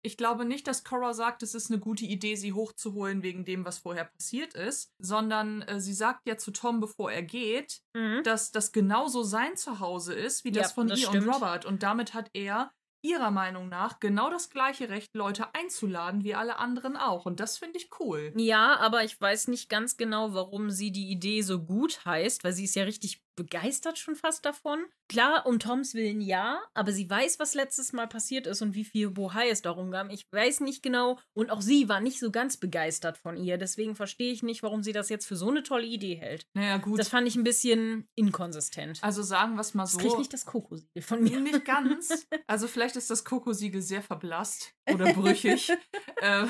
ich 0.03 0.17
glaube 0.17 0.45
nicht, 0.45 0.67
dass 0.67 0.83
Cora 0.83 1.13
sagt, 1.13 1.43
es 1.43 1.55
ist 1.55 1.69
eine 1.69 1.79
gute 1.79 2.05
Idee, 2.05 2.35
sie 2.35 2.53
hochzuholen 2.53 3.23
wegen 3.23 3.45
dem, 3.45 3.65
was 3.65 3.79
vorher 3.79 4.05
passiert 4.05 4.53
ist, 4.53 4.91
sondern 4.99 5.61
äh, 5.63 5.79
sie 5.79 5.93
sagt 5.93 6.27
ja 6.27 6.37
zu 6.37 6.51
Tom, 6.51 6.79
bevor 6.79 7.11
er 7.11 7.23
geht, 7.23 7.81
mhm. 7.93 8.21
dass 8.23 8.51
das 8.51 8.71
genauso 8.71 9.23
sein 9.23 9.55
Zuhause 9.55 10.13
ist, 10.13 10.43
wie 10.43 10.51
das 10.51 10.69
ja, 10.69 10.73
von 10.73 10.87
das 10.87 10.99
ihr 10.99 11.07
stimmt. 11.07 11.27
und 11.27 11.33
Robert. 11.33 11.65
Und 11.65 11.83
damit 11.83 12.13
hat 12.13 12.29
er 12.33 12.71
ihrer 13.03 13.31
Meinung 13.31 13.67
nach 13.69 13.99
genau 13.99 14.29
das 14.29 14.49
gleiche 14.49 14.89
Recht, 14.89 15.15
Leute 15.15 15.53
einzuladen 15.55 16.23
wie 16.23 16.35
alle 16.35 16.57
anderen 16.59 16.95
auch. 16.95 17.25
Und 17.25 17.39
das 17.39 17.57
finde 17.57 17.79
ich 17.79 17.89
cool. 17.99 18.31
Ja, 18.35 18.77
aber 18.77 19.03
ich 19.03 19.19
weiß 19.19 19.47
nicht 19.47 19.69
ganz 19.69 19.97
genau, 19.97 20.33
warum 20.33 20.69
sie 20.69 20.91
die 20.91 21.09
Idee 21.09 21.41
so 21.41 21.63
gut 21.63 22.05
heißt, 22.05 22.43
weil 22.43 22.53
sie 22.53 22.65
ist 22.65 22.75
ja 22.75 22.83
richtig 22.83 23.23
begeistert 23.41 23.97
schon 23.97 24.15
fast 24.15 24.45
davon. 24.45 24.85
Klar, 25.09 25.47
um 25.47 25.57
Toms 25.57 25.95
Willen 25.95 26.21
ja, 26.21 26.61
aber 26.75 26.91
sie 26.91 27.09
weiß, 27.09 27.39
was 27.39 27.55
letztes 27.55 27.91
Mal 27.91 28.07
passiert 28.07 28.45
ist 28.45 28.61
und 28.61 28.75
wie 28.75 28.85
viel 28.85 29.09
Bohai 29.09 29.49
es 29.49 29.63
darum 29.63 29.89
gab. 29.89 30.11
Ich 30.11 30.31
weiß 30.31 30.59
nicht 30.59 30.83
genau 30.83 31.17
und 31.33 31.49
auch 31.49 31.61
sie 31.61 31.89
war 31.89 32.01
nicht 32.01 32.19
so 32.19 32.29
ganz 32.29 32.57
begeistert 32.57 33.17
von 33.17 33.37
ihr. 33.37 33.57
Deswegen 33.57 33.95
verstehe 33.95 34.31
ich 34.31 34.43
nicht, 34.43 34.61
warum 34.61 34.83
sie 34.83 34.93
das 34.93 35.09
jetzt 35.09 35.25
für 35.25 35.35
so 35.35 35.49
eine 35.49 35.63
tolle 35.63 35.87
Idee 35.87 36.15
hält. 36.15 36.45
Naja, 36.53 36.77
gut. 36.77 36.99
Das 36.99 37.09
fand 37.09 37.27
ich 37.27 37.35
ein 37.35 37.43
bisschen 37.43 38.07
inkonsistent. 38.15 39.03
Also 39.03 39.23
sagen 39.23 39.55
wir 39.55 39.61
es 39.61 39.73
mal 39.73 39.87
so. 39.87 39.97
Ich 39.97 40.05
kriege 40.05 40.19
nicht 40.19 40.33
das 40.33 40.45
Kokosiegel 40.45 41.01
von 41.01 41.23
mir. 41.23 41.39
Nicht 41.39 41.65
ganz. 41.65 42.27
Also 42.47 42.67
vielleicht 42.67 42.97
ist 42.97 43.09
das 43.09 43.23
Kokosiegel 43.23 43.81
sehr 43.81 44.01
verblasst 44.01 44.73
oder 44.91 45.13
brüchig. 45.13 45.71
Ähm. 46.23 46.49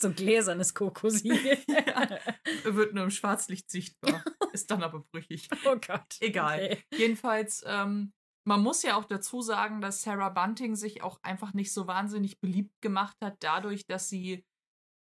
so 0.00 0.08
ein 0.08 0.14
gläsernes 0.14 0.74
Kokosiegel. 0.74 1.58
ja, 1.68 2.18
wird 2.64 2.94
nur 2.94 3.04
im 3.04 3.10
Schwarzlicht 3.10 3.70
sichtbar. 3.70 4.24
Ist 4.60 4.70
dann 4.70 4.82
aber 4.82 5.00
brüchig. 5.00 5.48
Oh 5.64 5.76
Gott. 5.76 6.16
Egal. 6.20 6.64
Okay. 6.64 6.84
Jedenfalls, 6.96 7.62
ähm, 7.66 8.12
man 8.44 8.62
muss 8.62 8.82
ja 8.82 8.96
auch 8.96 9.04
dazu 9.04 9.42
sagen, 9.42 9.80
dass 9.80 10.02
Sarah 10.02 10.30
Bunting 10.30 10.74
sich 10.74 11.02
auch 11.02 11.20
einfach 11.22 11.52
nicht 11.52 11.72
so 11.72 11.86
wahnsinnig 11.86 12.40
beliebt 12.40 12.80
gemacht 12.80 13.16
hat, 13.22 13.36
dadurch, 13.40 13.86
dass 13.86 14.08
sie 14.08 14.44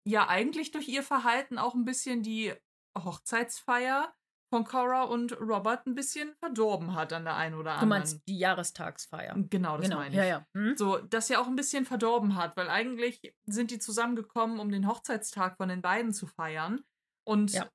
ja 0.06 0.28
eigentlich 0.28 0.70
durch 0.70 0.88
ihr 0.88 1.02
Verhalten 1.02 1.58
auch 1.58 1.74
ein 1.74 1.84
bisschen 1.84 2.22
die 2.22 2.54
Hochzeitsfeier 2.96 4.14
von 4.52 4.64
Cora 4.64 5.02
und 5.02 5.38
Robert 5.40 5.86
ein 5.86 5.94
bisschen 5.94 6.34
verdorben 6.38 6.94
hat 6.94 7.12
an 7.12 7.24
der 7.24 7.36
einen 7.36 7.56
oder 7.56 7.72
anderen. 7.72 7.88
Du 7.88 7.94
meinst 7.94 8.22
die 8.28 8.38
Jahrestagsfeier. 8.38 9.34
Genau, 9.50 9.76
das 9.76 9.86
genau. 9.86 9.96
meine 9.96 10.10
ich. 10.10 10.16
Ja, 10.16 10.24
ja. 10.24 10.46
Hm? 10.54 10.76
So, 10.76 10.98
dass 10.98 11.28
ja 11.28 11.40
auch 11.40 11.46
ein 11.46 11.56
bisschen 11.56 11.84
verdorben 11.84 12.36
hat, 12.36 12.56
weil 12.56 12.68
eigentlich 12.68 13.34
sind 13.46 13.70
die 13.70 13.78
zusammengekommen, 13.78 14.60
um 14.60 14.70
den 14.70 14.86
Hochzeitstag 14.88 15.56
von 15.56 15.68
den 15.68 15.82
beiden 15.82 16.12
zu 16.12 16.26
feiern. 16.26 16.80
Und 17.24 17.52
ja. 17.52 17.68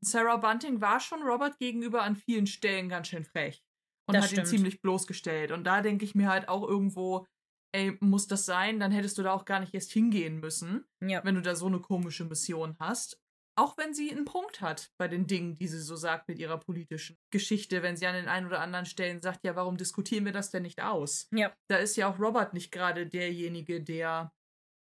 Sarah 0.00 0.36
Bunting 0.36 0.80
war 0.80 1.00
schon 1.00 1.22
Robert 1.22 1.58
gegenüber 1.58 2.02
an 2.02 2.16
vielen 2.16 2.46
Stellen 2.46 2.88
ganz 2.88 3.08
schön 3.08 3.24
frech 3.24 3.64
und 4.06 4.14
das 4.14 4.24
hat 4.24 4.30
stimmt. 4.30 4.46
ihn 4.46 4.50
ziemlich 4.50 4.80
bloßgestellt. 4.80 5.50
Und 5.52 5.64
da 5.64 5.82
denke 5.82 6.04
ich 6.04 6.14
mir 6.14 6.28
halt 6.28 6.48
auch 6.48 6.66
irgendwo, 6.66 7.26
ey, 7.72 7.96
muss 8.00 8.26
das 8.26 8.46
sein? 8.46 8.80
Dann 8.80 8.92
hättest 8.92 9.18
du 9.18 9.22
da 9.22 9.32
auch 9.32 9.44
gar 9.44 9.60
nicht 9.60 9.74
erst 9.74 9.92
hingehen 9.92 10.40
müssen, 10.40 10.84
ja. 11.00 11.24
wenn 11.24 11.34
du 11.34 11.42
da 11.42 11.54
so 11.54 11.66
eine 11.66 11.80
komische 11.80 12.24
Mission 12.24 12.76
hast. 12.78 13.20
Auch 13.58 13.78
wenn 13.78 13.94
sie 13.94 14.10
einen 14.10 14.26
Punkt 14.26 14.60
hat 14.60 14.90
bei 14.98 15.08
den 15.08 15.26
Dingen, 15.26 15.54
die 15.54 15.66
sie 15.66 15.80
so 15.80 15.96
sagt 15.96 16.28
mit 16.28 16.38
ihrer 16.38 16.58
politischen 16.58 17.16
Geschichte, 17.30 17.82
wenn 17.82 17.96
sie 17.96 18.06
an 18.06 18.14
den 18.14 18.28
einen 18.28 18.46
oder 18.46 18.60
anderen 18.60 18.84
Stellen 18.84 19.22
sagt, 19.22 19.44
ja, 19.44 19.56
warum 19.56 19.78
diskutieren 19.78 20.26
wir 20.26 20.32
das 20.32 20.50
denn 20.50 20.62
nicht 20.62 20.82
aus? 20.82 21.26
Ja. 21.32 21.54
Da 21.68 21.78
ist 21.78 21.96
ja 21.96 22.08
auch 22.08 22.18
Robert 22.18 22.52
nicht 22.52 22.70
gerade 22.70 23.06
derjenige, 23.06 23.82
der 23.82 24.30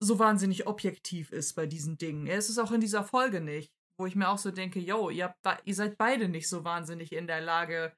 so 0.00 0.20
wahnsinnig 0.20 0.66
objektiv 0.68 1.32
ist 1.32 1.54
bei 1.54 1.66
diesen 1.66 1.98
Dingen. 1.98 2.28
Er 2.28 2.38
ist 2.38 2.50
es 2.50 2.58
auch 2.58 2.70
in 2.70 2.80
dieser 2.80 3.02
Folge 3.02 3.40
nicht, 3.40 3.72
wo 3.98 4.06
ich 4.06 4.16
mir 4.16 4.28
auch 4.28 4.38
so 4.38 4.50
denke, 4.50 4.80
yo, 4.80 5.10
ihr, 5.10 5.34
ihr 5.64 5.74
seid 5.74 5.98
beide 5.98 6.28
nicht 6.28 6.48
so 6.48 6.64
wahnsinnig 6.64 7.12
in 7.12 7.26
der 7.26 7.40
Lage, 7.40 7.92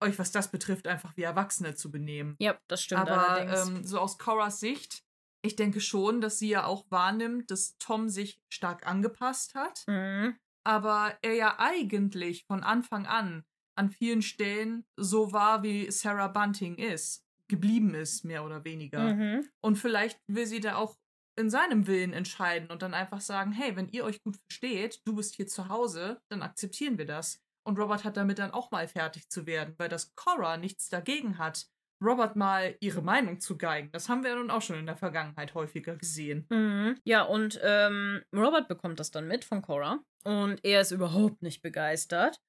euch, 0.00 0.18
was 0.18 0.32
das 0.32 0.50
betrifft, 0.50 0.86
einfach 0.86 1.16
wie 1.16 1.22
Erwachsene 1.22 1.74
zu 1.74 1.90
benehmen. 1.90 2.36
Ja, 2.40 2.58
das 2.68 2.82
stimmt 2.82 3.02
Aber 3.08 3.40
ähm, 3.40 3.84
so 3.84 3.98
aus 3.98 4.18
Coras 4.18 4.60
Sicht, 4.60 5.04
ich 5.42 5.56
denke 5.56 5.80
schon, 5.80 6.20
dass 6.20 6.38
sie 6.38 6.48
ja 6.48 6.64
auch 6.64 6.84
wahrnimmt, 6.90 7.50
dass 7.50 7.76
Tom 7.78 8.08
sich 8.08 8.40
stark 8.52 8.86
angepasst 8.86 9.54
hat. 9.54 9.84
Mhm. 9.86 10.36
Aber 10.64 11.16
er 11.22 11.34
ja 11.34 11.58
eigentlich 11.58 12.44
von 12.46 12.62
Anfang 12.62 13.06
an 13.06 13.44
an 13.74 13.90
vielen 13.90 14.22
Stellen 14.22 14.84
so 14.96 15.32
war, 15.32 15.62
wie 15.62 15.90
Sarah 15.90 16.28
Bunting 16.28 16.76
ist, 16.76 17.24
geblieben 17.48 17.94
ist, 17.94 18.24
mehr 18.24 18.44
oder 18.44 18.64
weniger. 18.64 19.14
Mhm. 19.14 19.48
Und 19.60 19.76
vielleicht 19.76 20.20
will 20.28 20.46
sie 20.46 20.60
da 20.60 20.76
auch 20.76 20.96
in 21.36 21.50
seinem 21.50 21.86
Willen 21.86 22.12
entscheiden 22.12 22.70
und 22.70 22.82
dann 22.82 22.94
einfach 22.94 23.20
sagen, 23.20 23.52
hey, 23.52 23.76
wenn 23.76 23.88
ihr 23.88 24.04
euch 24.04 24.22
gut 24.22 24.36
versteht, 24.48 25.00
du 25.04 25.14
bist 25.14 25.36
hier 25.36 25.46
zu 25.46 25.68
Hause, 25.68 26.20
dann 26.28 26.42
akzeptieren 26.42 26.98
wir 26.98 27.06
das. 27.06 27.40
Und 27.64 27.78
Robert 27.78 28.04
hat 28.04 28.16
damit 28.16 28.38
dann 28.38 28.50
auch 28.50 28.70
mal 28.70 28.88
fertig 28.88 29.28
zu 29.28 29.46
werden, 29.46 29.74
weil 29.78 29.88
das 29.88 30.14
Cora 30.14 30.56
nichts 30.56 30.88
dagegen 30.88 31.38
hat, 31.38 31.66
Robert 32.02 32.34
mal 32.34 32.76
ihre 32.80 33.00
Meinung 33.00 33.38
zu 33.38 33.56
geigen. 33.56 33.90
Das 33.92 34.08
haben 34.08 34.24
wir 34.24 34.30
ja 34.30 34.36
nun 34.36 34.50
auch 34.50 34.62
schon 34.62 34.76
in 34.76 34.86
der 34.86 34.96
Vergangenheit 34.96 35.54
häufiger 35.54 35.96
gesehen. 35.96 36.46
Mhm. 36.50 36.98
Ja, 37.04 37.22
und 37.22 37.60
ähm, 37.62 38.22
Robert 38.34 38.68
bekommt 38.68 38.98
das 38.98 39.12
dann 39.12 39.28
mit 39.28 39.44
von 39.44 39.62
Cora 39.62 40.00
und 40.24 40.64
er 40.64 40.80
ist 40.80 40.90
überhaupt 40.90 41.42
nicht 41.42 41.62
begeistert. 41.62 42.40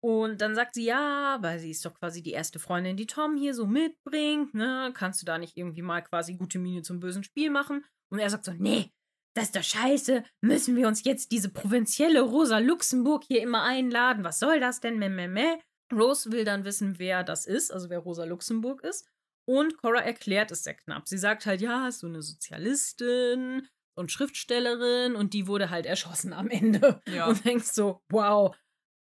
Und 0.00 0.40
dann 0.42 0.54
sagt 0.54 0.74
sie, 0.74 0.84
ja, 0.84 1.38
weil 1.40 1.58
sie 1.58 1.70
ist 1.70 1.84
doch 1.84 1.94
quasi 1.94 2.22
die 2.22 2.30
erste 2.30 2.60
Freundin, 2.60 2.96
die 2.96 3.06
Tom 3.08 3.36
hier 3.36 3.52
so 3.52 3.66
mitbringt, 3.66 4.54
ne? 4.54 4.92
Kannst 4.94 5.22
du 5.22 5.26
da 5.26 5.38
nicht 5.38 5.56
irgendwie 5.56 5.82
mal 5.82 6.02
quasi 6.02 6.36
gute 6.36 6.60
Miene 6.60 6.82
zum 6.82 7.00
bösen 7.00 7.24
Spiel 7.24 7.50
machen? 7.50 7.84
Und 8.10 8.18
er 8.18 8.30
sagt 8.30 8.44
so, 8.44 8.52
nee, 8.52 8.92
das 9.34 9.46
ist 9.46 9.56
doch 9.56 9.62
scheiße. 9.62 10.24
Müssen 10.40 10.76
wir 10.76 10.88
uns 10.88 11.04
jetzt 11.04 11.30
diese 11.32 11.50
provinzielle 11.50 12.22
Rosa 12.22 12.58
Luxemburg 12.58 13.24
hier 13.24 13.42
immer 13.42 13.62
einladen? 13.62 14.24
Was 14.24 14.38
soll 14.40 14.60
das 14.60 14.80
denn? 14.80 14.98
Meh, 14.98 15.08
meh, 15.08 15.28
meh. 15.28 15.58
Rose 15.92 16.32
will 16.32 16.44
dann 16.44 16.64
wissen, 16.64 16.98
wer 16.98 17.24
das 17.24 17.46
ist, 17.46 17.72
also 17.72 17.88
wer 17.88 18.00
Rosa 18.00 18.24
Luxemburg 18.24 18.82
ist. 18.82 19.08
Und 19.46 19.78
Cora 19.78 20.00
erklärt 20.00 20.50
es 20.50 20.64
sehr 20.64 20.74
knapp. 20.74 21.08
Sie 21.08 21.16
sagt 21.16 21.46
halt, 21.46 21.62
ja, 21.62 21.88
ist 21.88 22.00
so 22.00 22.06
eine 22.06 22.20
Sozialistin 22.20 23.66
und 23.94 24.12
Schriftstellerin 24.12 25.16
und 25.16 25.32
die 25.32 25.46
wurde 25.46 25.70
halt 25.70 25.86
erschossen 25.86 26.34
am 26.34 26.50
Ende. 26.50 27.00
Ja. 27.08 27.26
Und 27.26 27.44
denkst 27.44 27.68
so, 27.68 28.02
wow, 28.10 28.54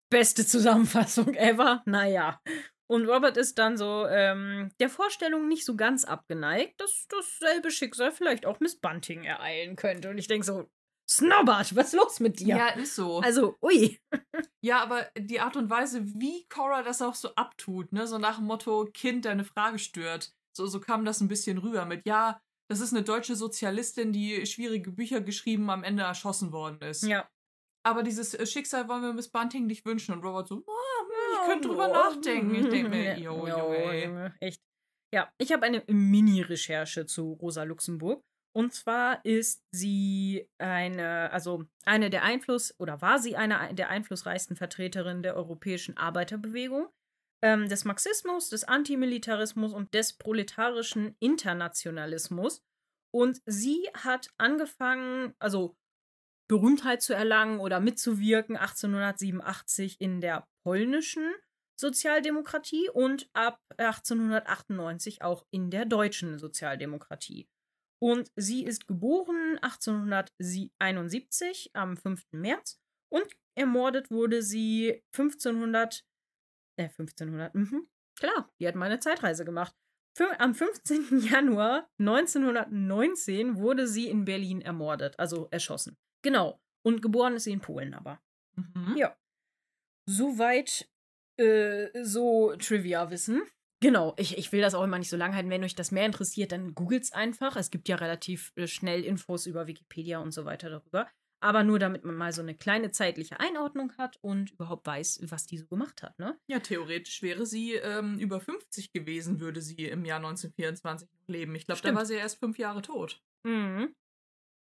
beste 0.10 0.46
Zusammenfassung 0.46 1.36
ever. 1.36 1.84
Naja. 1.86 2.42
Und 2.88 3.08
Robert 3.08 3.38
ist 3.38 3.58
dann 3.58 3.78
so 3.78 4.06
ähm, 4.08 4.70
der 4.80 4.90
Vorstellung 4.90 5.48
nicht 5.48 5.66
so 5.66 5.76
ganz 5.76 6.06
abgeneigt, 6.06 6.80
dass 6.80 7.08
dasselbe 7.10 7.72
Schicksal 7.72 8.12
vielleicht 8.12 8.46
auch 8.46 8.60
Miss 8.60 8.80
Bunting 8.80 9.24
ereilen 9.24 9.76
könnte. 9.76 10.10
Und 10.10 10.18
ich 10.18 10.28
denke 10.28 10.46
so, 10.46 10.70
Snobbert, 11.08 11.76
was 11.76 11.88
ist 11.88 11.94
los 11.94 12.20
mit 12.20 12.40
dir? 12.40 12.56
Ja, 12.58 12.68
ist 12.70 12.96
so. 12.96 13.20
Also, 13.20 13.58
ui. 13.62 14.00
Ja, 14.62 14.82
aber 14.82 15.08
die 15.16 15.40
Art 15.40 15.56
und 15.58 15.70
Weise, 15.70 16.04
wie 16.20 16.48
Cora 16.48 16.82
das 16.82 17.00
auch 17.00 17.14
so 17.14 17.36
abtut, 17.36 17.94
ne, 17.94 18.08
so 18.08 18.18
nach 18.18 18.38
dem 18.38 18.48
Motto, 18.48 18.90
Kind, 18.92 19.26
deine 19.26 19.44
Frage 19.44 19.78
stört. 19.78 20.34
So, 20.58 20.66
so 20.66 20.80
kam 20.80 21.06
das 21.06 21.22
ein 21.22 21.28
bisschen 21.28 21.60
rüber 21.60 21.86
mit, 21.86 22.08
ja, 22.08 22.42
das 22.68 22.80
ist 22.80 22.92
eine 22.92 23.04
deutsche 23.04 23.36
Sozialistin, 23.36 24.12
die 24.12 24.44
schwierige 24.48 24.92
Bücher 24.92 25.22
geschrieben, 25.22 25.70
am 25.70 25.84
Ende 25.84 26.02
erschossen 26.02 26.52
worden 26.52 26.82
ist. 26.82 27.04
Ja. 27.04 27.30
Aber 27.86 28.02
dieses 28.02 28.34
äh, 28.34 28.48
Schicksal 28.48 28.90
wollen 28.90 29.04
wir 29.04 29.14
Miss 29.14 29.30
Bunting 29.30 29.68
nicht 29.68 29.86
wünschen. 29.86 30.14
Und 30.16 30.24
Robert 30.24 30.48
so, 30.48 30.64
ah, 30.68 31.04
ich 31.42 31.48
könnte 31.48 31.68
drüber 31.68 31.88
nachdenken. 31.88 32.56
Ich 32.56 32.70
denke 32.70 32.90
mir, 32.90 33.18
jo, 33.20 33.46
ey. 33.46 34.06
Junge, 34.06 34.36
echt. 34.40 34.62
Ja, 35.14 35.32
ich 35.38 35.52
habe 35.52 35.66
eine 35.66 35.84
Mini-Recherche 35.88 37.06
zu 37.06 37.34
Rosa 37.34 37.64
Luxemburg. 37.64 38.24
Und 38.56 38.74
zwar 38.74 39.24
ist 39.26 39.64
sie 39.72 40.48
eine, 40.58 41.32
also 41.32 41.66
eine 41.86 42.10
der 42.10 42.24
Einfluss, 42.24 42.74
oder 42.80 43.02
war 43.02 43.20
sie 43.20 43.36
eine 43.36 43.74
der 43.74 43.90
einflussreichsten 43.90 44.56
Vertreterinnen 44.56 45.24
der 45.24 45.36
europäischen 45.36 45.98
Arbeiterbewegung, 45.98 46.88
ähm, 47.44 47.68
des 47.68 47.84
Marxismus, 47.84 48.50
des 48.50 48.64
Antimilitarismus 48.64 49.74
und 49.74 49.94
des 49.94 50.14
proletarischen 50.14 51.16
Internationalismus. 51.20 52.64
Und 53.14 53.42
sie 53.46 53.90
hat 53.94 54.30
angefangen, 54.38 55.34
also 55.40 55.76
Berühmtheit 56.48 57.02
zu 57.02 57.14
erlangen 57.14 57.60
oder 57.60 57.80
mitzuwirken 57.80 58.56
1887 58.56 60.00
in 60.00 60.22
der 60.22 60.48
polnischen 60.64 61.34
Sozialdemokratie 61.80 62.90
und 62.90 63.28
ab 63.34 63.60
1898 63.78 65.24
auch 65.24 65.46
in 65.52 65.72
der 65.72 65.86
deutschen 65.86 66.38
Sozialdemokratie. 66.38 67.50
Und 68.02 68.32
sie 68.36 68.64
ist 68.64 68.88
geboren 68.88 69.58
1871 69.62 71.72
am 71.74 71.98
5. 71.98 72.26
März 72.32 72.80
und 73.12 73.28
ermordet 73.56 74.10
wurde 74.12 74.42
sie 74.42 75.04
1500, 75.14 76.06
äh 76.78 76.84
1500, 76.84 77.56
mhm, 77.56 77.90
klar, 78.18 78.50
die 78.60 78.68
hat 78.68 78.76
mal 78.76 78.86
eine 78.86 79.00
Zeitreise 79.00 79.46
gemacht. 79.46 79.76
Am 80.38 80.56
15. 80.56 81.20
Januar 81.20 81.90
1919 82.00 83.58
wurde 83.58 83.86
sie 83.88 84.08
in 84.08 84.24
Berlin 84.24 84.62
ermordet, 84.62 85.20
also 85.20 85.50
erschossen. 85.52 85.98
Genau. 86.26 86.60
Und 86.82 87.04
geboren 87.04 87.36
ist 87.36 87.44
sie 87.44 87.52
in 87.52 87.62
Polen 87.62 87.94
aber. 87.94 88.20
Mhm. 88.56 88.98
Ja. 88.98 89.16
Soweit 90.10 90.90
äh, 91.38 91.88
so 92.04 92.56
Trivia-Wissen. 92.56 93.44
Genau, 93.80 94.16
ich, 94.18 94.40
ich 94.40 94.52
will 94.52 94.62
das 94.62 94.74
auch 94.74 94.84
immer 94.84 94.98
nicht 94.98 95.12
so 95.12 95.18
lang 95.18 95.36
halten. 95.36 95.52
Wenn 95.52 95.64
euch 95.64 95.76
das 95.76 95.92
mehr 95.92 96.08
interessiert, 96.08 96.52
dann 96.52 96.74
googelt's 96.74 97.12
einfach. 97.12 97.56
Es 97.58 97.70
gibt 97.70 97.88
ja 97.88 97.98
relativ 97.98 98.54
äh, 98.56 98.66
schnell 98.66 99.04
Infos 99.04 99.46
über 99.46 99.68
Wikipedia 99.68 100.18
und 100.18 100.32
so 100.32 100.46
weiter 100.46 100.72
darüber. 100.72 101.08
Aber 101.42 101.64
nur 101.64 101.78
damit 101.78 102.04
man 102.04 102.16
mal 102.16 102.32
so 102.32 102.42
eine 102.42 102.56
kleine 102.56 102.90
zeitliche 102.90 103.40
Einordnung 103.40 103.96
hat 104.00 104.18
und 104.22 104.50
überhaupt 104.54 104.88
weiß, 104.88 105.20
was 105.30 105.46
die 105.46 105.60
so 105.60 105.68
gemacht 105.68 106.02
hat, 106.02 106.18
ne? 106.18 106.40
Ja, 106.48 106.58
theoretisch 106.58 107.22
wäre 107.22 107.46
sie 107.46 107.74
ähm, 107.74 108.18
über 108.18 108.42
50 108.42 108.94
gewesen, 108.94 109.40
würde 109.40 109.62
sie 109.62 109.86
im 109.86 110.06
Jahr 110.06 110.18
1924 110.18 111.08
noch 111.08 111.28
leben. 111.28 111.54
Ich 111.54 111.68
glaube, 111.68 111.82
da 111.84 111.94
war 111.94 112.08
sie 112.08 112.16
erst 112.16 112.40
fünf 112.40 112.58
Jahre 112.58 112.82
tot. 112.82 113.22
Mhm. 113.44 113.94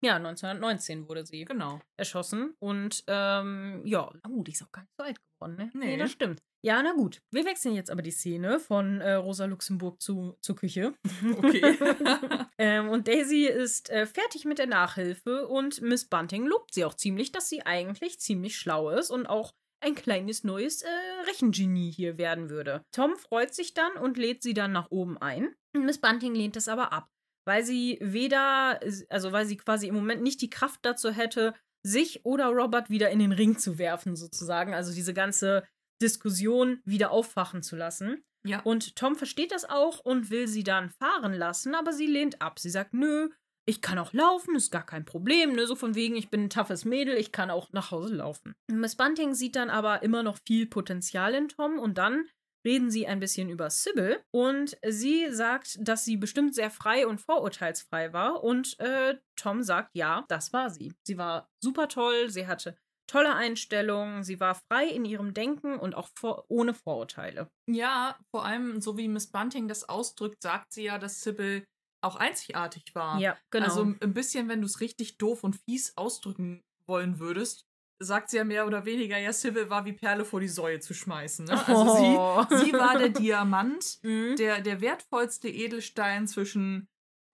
Ja, 0.03 0.15
1919 0.15 1.07
wurde 1.07 1.25
sie 1.25 1.45
Genau. 1.45 1.79
erschossen. 1.97 2.55
Und 2.59 3.03
ähm, 3.07 3.81
ja, 3.85 4.11
oh, 4.29 4.43
die 4.43 4.51
ist 4.51 4.63
auch 4.63 4.71
gar 4.71 4.81
nicht 4.81 4.93
so 4.97 5.03
alt 5.03 5.17
geworden, 5.21 5.55
ne? 5.57 5.69
Nee. 5.73 5.97
das 5.97 6.11
stimmt. 6.11 6.41
Ja, 6.63 6.81
na 6.83 6.93
gut. 6.93 7.21
Wir 7.31 7.45
wechseln 7.45 7.73
jetzt 7.73 7.89
aber 7.89 8.01
die 8.03 8.11
Szene 8.11 8.59
von 8.59 9.01
äh, 9.01 9.13
Rosa 9.13 9.45
Luxemburg 9.45 10.01
zu, 10.01 10.37
zur 10.41 10.55
Küche. 10.55 10.93
Okay. 11.37 11.77
ähm, 12.57 12.89
und 12.89 13.07
Daisy 13.07 13.45
ist 13.45 13.89
äh, 13.89 14.05
fertig 14.05 14.45
mit 14.45 14.59
der 14.59 14.67
Nachhilfe 14.67 15.47
und 15.47 15.81
Miss 15.81 16.05
Bunting 16.05 16.45
lobt 16.45 16.73
sie 16.73 16.85
auch 16.85 16.93
ziemlich, 16.95 17.31
dass 17.31 17.49
sie 17.49 17.63
eigentlich 17.65 18.19
ziemlich 18.19 18.57
schlau 18.57 18.89
ist 18.89 19.09
und 19.11 19.27
auch 19.27 19.53
ein 19.83 19.95
kleines 19.95 20.43
neues 20.43 20.83
äh, 20.83 20.87
Rechengenie 21.27 21.91
hier 21.91 22.17
werden 22.19 22.49
würde. 22.49 22.83
Tom 22.91 23.15
freut 23.15 23.53
sich 23.55 23.73
dann 23.73 23.93
und 23.93 24.17
lädt 24.17 24.43
sie 24.43 24.53
dann 24.53 24.71
nach 24.71 24.91
oben 24.91 25.17
ein. 25.17 25.55
Miss 25.73 25.99
Bunting 25.99 26.35
lehnt 26.35 26.55
es 26.55 26.67
aber 26.67 26.91
ab, 26.93 27.07
weil 27.45 27.63
sie 27.63 27.97
weder, 28.01 28.79
also 29.09 29.31
weil 29.31 29.45
sie 29.45 29.57
quasi 29.57 29.87
im 29.87 29.95
Moment 29.95 30.21
nicht 30.21 30.41
die 30.41 30.49
Kraft 30.49 30.79
dazu 30.83 31.11
hätte, 31.11 31.53
sich 31.83 32.25
oder 32.25 32.47
Robert 32.47 32.89
wieder 32.89 33.09
in 33.09 33.19
den 33.19 33.31
Ring 33.31 33.57
zu 33.57 33.77
werfen, 33.77 34.15
sozusagen. 34.15 34.73
Also 34.73 34.93
diese 34.93 35.13
ganze 35.13 35.63
Diskussion 36.01 36.81
wieder 36.85 37.11
auffachen 37.11 37.63
zu 37.63 37.75
lassen. 37.75 38.23
ja. 38.45 38.61
Und 38.61 38.95
Tom 38.95 39.15
versteht 39.15 39.51
das 39.51 39.69
auch 39.69 39.99
und 39.99 40.29
will 40.29 40.47
sie 40.47 40.63
dann 40.63 40.89
fahren 40.89 41.33
lassen, 41.33 41.75
aber 41.75 41.93
sie 41.93 42.07
lehnt 42.07 42.41
ab. 42.41 42.59
Sie 42.59 42.69
sagt, 42.69 42.93
nö, 42.93 43.29
ich 43.67 43.81
kann 43.81 43.99
auch 43.99 44.13
laufen, 44.13 44.55
ist 44.55 44.71
gar 44.71 44.85
kein 44.85 45.05
Problem. 45.05 45.53
Ne? 45.53 45.67
So 45.67 45.75
von 45.75 45.95
wegen, 45.95 46.15
ich 46.15 46.29
bin 46.29 46.45
ein 46.45 46.49
toughes 46.49 46.85
Mädel, 46.85 47.15
ich 47.15 47.31
kann 47.31 47.51
auch 47.51 47.71
nach 47.71 47.91
Hause 47.91 48.15
laufen. 48.15 48.53
Miss 48.67 48.95
Bunting 48.95 49.33
sieht 49.33 49.55
dann 49.55 49.69
aber 49.69 50.01
immer 50.03 50.23
noch 50.23 50.39
viel 50.45 50.65
Potenzial 50.65 51.33
in 51.35 51.47
Tom 51.47 51.77
und 51.77 51.97
dann 51.97 52.25
reden 52.65 52.91
sie 52.91 53.07
ein 53.07 53.19
bisschen 53.19 53.49
über 53.49 53.69
Sybil 53.69 54.19
und 54.31 54.77
sie 54.87 55.31
sagt, 55.31 55.77
dass 55.79 56.05
sie 56.05 56.17
bestimmt 56.17 56.55
sehr 56.55 56.71
frei 56.71 57.07
und 57.07 57.19
vorurteilsfrei 57.19 58.13
war 58.13 58.43
und 58.43 58.79
äh, 58.79 59.17
Tom 59.35 59.63
sagt, 59.63 59.91
ja, 59.93 60.25
das 60.27 60.53
war 60.53 60.69
sie. 60.69 60.93
Sie 61.03 61.17
war 61.17 61.49
super 61.63 61.87
toll, 61.87 62.29
sie 62.29 62.47
hatte 62.47 62.75
tolle 63.07 63.35
Einstellungen, 63.35 64.23
sie 64.23 64.39
war 64.39 64.55
frei 64.55 64.87
in 64.87 65.03
ihrem 65.03 65.33
Denken 65.33 65.77
und 65.77 65.95
auch 65.95 66.09
vor 66.15 66.45
ohne 66.47 66.73
Vorurteile. 66.73 67.49
Ja, 67.67 68.17
vor 68.29 68.45
allem, 68.45 68.79
so 68.79 68.97
wie 68.97 69.09
Miss 69.09 69.27
Bunting 69.27 69.67
das 69.67 69.89
ausdrückt, 69.89 70.41
sagt 70.41 70.71
sie 70.71 70.83
ja, 70.83 70.97
dass 70.97 71.21
Sybil 71.21 71.65
auch 72.01 72.15
einzigartig 72.15 72.83
war. 72.93 73.19
Ja, 73.19 73.37
genau. 73.51 73.65
Also 73.65 73.81
ein 73.83 74.13
bisschen, 74.13 74.47
wenn 74.47 74.61
du 74.61 74.65
es 74.65 74.79
richtig 74.79 75.17
doof 75.17 75.43
und 75.43 75.57
fies 75.57 75.97
ausdrücken 75.97 76.63
wollen 76.87 77.19
würdest, 77.19 77.65
sagt 78.03 78.29
sie 78.29 78.37
ja 78.37 78.43
mehr 78.43 78.65
oder 78.67 78.85
weniger, 78.85 79.17
ja, 79.17 79.31
Sybil 79.31 79.69
war 79.69 79.85
wie 79.85 79.93
Perle 79.93 80.25
vor 80.25 80.39
die 80.39 80.47
Säue 80.47 80.79
zu 80.79 80.93
schmeißen. 80.93 81.45
Ne? 81.45 81.53
Also 81.67 81.85
Oh. 81.85 82.45
sie, 82.49 82.65
sie 82.65 82.73
war 82.73 82.97
der 82.97 83.09
Diamant, 83.09 83.99
Mhm. 84.03 84.35
der, 84.37 84.61
der 84.61 84.81
wertvollste 84.81 85.47
Edelstein 85.49 86.27
zwischen 86.27 86.87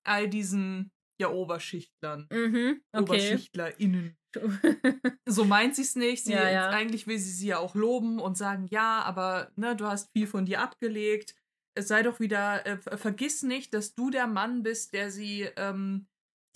all 0.06 0.28
diesen 0.30 0.92
ja, 1.20 1.30
Oberschichtlern. 1.30 2.28
Mhm. 2.32 2.82
Okay. 2.92 3.02
OberschichtlerInnen. 3.02 4.16
so 5.28 5.46
meint 5.46 5.76
sie 5.76 5.82
es 5.82 5.96
nicht. 5.96 6.26
Sie, 6.26 6.34
Ja, 6.34 6.50
ja. 6.50 6.70
Eigentlich 6.70 7.08
will 7.08 7.18
sie 7.18 7.32
sie 7.32 7.48
ja 7.48 7.58
auch 7.58 7.74
loben 7.76 8.20
und 8.20 8.38
sagen, 8.38 8.68
ja, 8.70 9.02
aber 9.02 9.52
ne, 9.56 9.76
du 9.76 9.86
hast 9.86 10.12
viel 10.16 10.28
von 10.28 10.46
dir 10.46 10.62
abgelegt. 10.62 11.34
Es 11.76 11.88
sei 11.88 12.04
doch 12.04 12.20
wieder, 12.20 12.66
äh, 12.66 12.78
ver- 12.78 12.98
vergiss 12.98 13.44
nicht, 13.44 13.74
dass 13.74 13.96
du 13.96 14.10
der 14.10 14.28
Mann 14.28 14.64
bist, 14.64 14.94
der 14.94 15.10
sie, 15.12 15.48
ähm, 15.56 16.08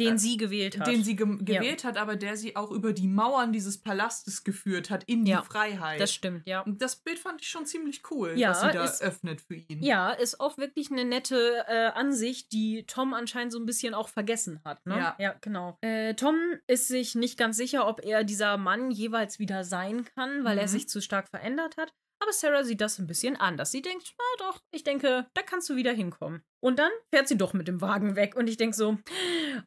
den 0.05 0.15
Äh, 0.15 0.19
sie 0.19 0.37
gewählt 0.37 0.79
hat. 0.79 0.87
den 0.87 1.03
sie 1.03 1.15
ge 1.15 1.27
Ja. 1.27 1.59
gewählt 1.59 1.83
hat, 1.83 1.97
aber 1.97 2.15
der 2.15 2.35
sie 2.37 2.55
auch 2.55 2.71
über 2.71 2.93
die 2.93 3.07
Mauern 3.07 3.53
dieses 3.53 3.77
Palastes 3.77 4.43
geführt 4.43 4.89
hat, 4.89 5.03
in 5.05 5.25
Ja, 5.25 5.41
die 5.41 5.47
Freiheit. 5.47 5.99
das 6.01 6.13
stimmt, 6.13 6.47
ja. 6.47 6.61
und 6.61 6.81
das 6.81 6.95
Bild 6.97 7.19
fand 7.19 7.41
ich 7.41 7.47
schon 7.49 7.65
ziemlich 7.65 8.01
cool, 8.11 8.33
Ja, 8.37 8.49
was 8.51 8.61
sie 8.61 8.71
da 8.71 8.83
ist- 8.83 9.01
öffnet 9.01 9.41
für 9.41 9.55
ihn. 9.55 9.81
Ja, 9.83 10.11
ist 10.11 10.39
auch 10.39 10.57
wirklich 10.57 10.91
eine 10.91 11.05
nette 11.05 11.65
äh, 11.67 11.87
Ansicht, 11.93 12.51
die 12.51 12.83
Tom 12.87 13.13
anscheinend 13.13 13.53
so 13.53 13.59
ein 13.59 13.65
bisschen 13.65 13.93
auch 13.93 14.09
vergessen 14.09 14.59
hat. 14.65 14.85
Ne? 14.85 14.97
Ja. 14.97 15.15
ja 15.19 15.35
genau. 15.41 15.77
Äh, 15.81 16.13
Tom 16.15 16.35
ist 16.67 16.87
sich 16.87 17.15
nicht 17.15 17.37
ganz 17.37 17.57
sicher, 17.57 17.87
ob 17.87 18.03
er 18.03 18.23
dieser 18.23 18.57
Mann 18.57 18.91
jeweils 18.91 19.39
wieder 19.39 19.63
sein 19.63 20.05
kann, 20.15 20.43
weil 20.43 20.57
er 20.57 20.63
Mhm. 20.65 20.69
sich 20.69 20.89
zu 20.89 21.01
stark 21.01 21.29
verändert 21.29 21.77
hat. 21.77 21.93
Aber 22.21 22.31
Sarah 22.33 22.63
sieht 22.63 22.81
das 22.81 22.99
ein 22.99 23.07
bisschen 23.07 23.35
anders. 23.35 23.71
Sie 23.71 23.81
denkt, 23.81 24.13
na 24.17 24.45
doch, 24.45 24.61
ich 24.71 24.83
denke, 24.83 25.27
da 25.33 25.41
kannst 25.41 25.69
du 25.69 25.75
wieder 25.75 25.91
hinkommen. 25.91 26.43
Und 26.63 26.77
dann 26.77 26.91
fährt 27.11 27.27
sie 27.27 27.37
doch 27.37 27.53
mit 27.53 27.67
dem 27.67 27.81
Wagen 27.81 28.15
weg. 28.15 28.35
Und 28.35 28.47
ich 28.47 28.57
denke 28.57 28.75
so, 28.75 28.97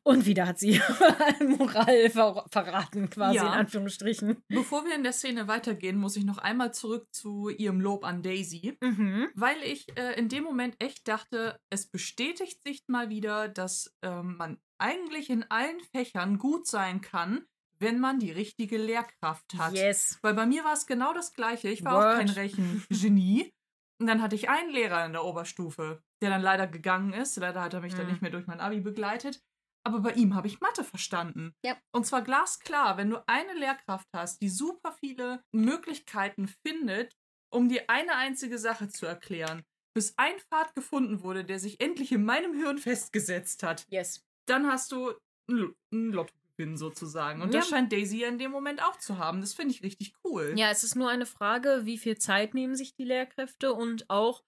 und 0.04 0.26
wieder 0.26 0.46
hat 0.46 0.58
sie 0.60 0.80
Moral 1.40 2.10
ver 2.10 2.44
verraten, 2.50 3.10
quasi 3.10 3.36
Ja. 3.36 3.46
in 3.48 3.58
Anführungsstrichen. 3.60 4.42
Bevor 4.48 4.84
wir 4.84 4.94
in 4.94 5.02
der 5.02 5.12
Szene 5.12 5.48
weitergehen, 5.48 5.96
muss 5.98 6.16
ich 6.16 6.24
noch 6.24 6.38
einmal 6.38 6.72
zurück 6.72 7.08
zu 7.12 7.48
ihrem 7.48 7.80
Lob 7.80 8.04
an 8.04 8.22
Daisy. 8.22 8.76
Mhm. 8.80 9.28
Weil 9.34 9.60
ich 9.64 9.86
äh, 9.98 10.12
in 10.18 10.28
dem 10.28 10.44
Moment 10.44 10.76
echt 10.78 11.08
dachte, 11.08 11.58
es 11.70 11.90
bestätigt 11.90 12.62
sich 12.62 12.84
mal 12.86 13.08
wieder, 13.08 13.48
dass 13.48 13.92
ähm, 14.02 14.36
man 14.36 14.58
eigentlich 14.78 15.30
in 15.30 15.44
allen 15.50 15.80
Fächern 15.94 16.38
gut 16.38 16.66
sein 16.66 17.00
kann, 17.00 17.44
wenn 17.84 18.00
man 18.00 18.18
die 18.18 18.32
richtige 18.32 18.76
Lehrkraft 18.78 19.54
hat. 19.56 19.74
Yes. 19.74 20.18
Weil 20.22 20.34
bei 20.34 20.46
mir 20.46 20.64
war 20.64 20.72
es 20.72 20.86
genau 20.86 21.12
das 21.12 21.32
Gleiche. 21.32 21.68
Ich 21.68 21.84
war 21.84 21.92
auch 21.96 22.02
Word. 22.02 22.16
kein 22.18 22.28
Rechengenie. 22.30 23.52
Und 24.00 24.08
dann 24.08 24.20
hatte 24.22 24.34
ich 24.34 24.48
einen 24.48 24.70
Lehrer 24.70 25.06
in 25.06 25.12
der 25.12 25.24
Oberstufe, 25.24 26.02
der 26.20 26.30
dann 26.30 26.42
leider 26.42 26.66
gegangen 26.66 27.12
ist. 27.12 27.36
Leider 27.36 27.62
hat 27.62 27.74
er 27.74 27.80
mich 27.80 27.94
dann 27.94 28.06
Mhm. 28.06 28.10
nicht 28.12 28.22
mehr 28.22 28.30
durch 28.32 28.46
mein 28.48 28.58
Abi 28.60 28.80
begleitet. 28.80 29.40
Aber 29.86 30.00
bei 30.00 30.12
ihm 30.14 30.34
habe 30.34 30.48
ich 30.48 30.60
Mathe 30.60 30.82
verstanden. 30.82 31.54
Ja. 31.64 31.76
Und 31.94 32.04
zwar 32.06 32.22
glasklar, 32.22 32.96
wenn 32.96 33.10
du 33.10 33.22
eine 33.28 33.52
Lehrkraft 33.54 34.08
hast, 34.14 34.40
die 34.40 34.48
super 34.48 34.92
viele 34.98 35.42
Möglichkeiten 35.54 36.48
findet, 36.66 37.14
um 37.52 37.68
dir 37.68 37.84
eine 37.88 38.16
einzige 38.16 38.58
Sache 38.58 38.88
zu 38.88 39.06
erklären, 39.06 39.62
bis 39.94 40.14
ein 40.18 40.38
Pfad 40.40 40.74
gefunden 40.74 41.22
wurde, 41.22 41.44
der 41.44 41.60
sich 41.60 41.80
endlich 41.80 42.10
in 42.12 42.24
meinem 42.24 42.54
Hirn 42.54 42.78
festgesetzt 42.78 43.62
hat, 43.62 43.86
Yes. 43.90 44.24
dann 44.48 44.66
hast 44.66 44.90
du 44.90 45.12
ein 45.50 45.74
Lo- 46.12 46.26
Lottogewinn 46.56 46.76
sozusagen. 46.76 47.42
Und 47.42 47.54
das 47.54 47.68
Ja. 47.70 47.76
scheint 47.76 47.92
Daisy 47.92 48.20
ja 48.20 48.28
in 48.28 48.38
dem 48.38 48.50
Moment 48.50 48.82
auch 48.82 48.96
zu 48.98 49.18
haben. 49.18 49.40
Das 49.40 49.54
finde 49.54 49.74
ich 49.74 49.82
richtig 49.82 50.14
cool. 50.24 50.54
Ja, 50.56 50.70
es 50.70 50.84
ist 50.84 50.94
nur 50.96 51.08
eine 51.10 51.26
Frage, 51.26 51.82
wie 51.84 51.98
viel 51.98 52.18
Zeit 52.18 52.54
nehmen 52.54 52.74
sich 52.76 52.94
die 52.94 53.04
Lehrkräfte 53.04 53.72
und 53.72 54.08
auch 54.10 54.42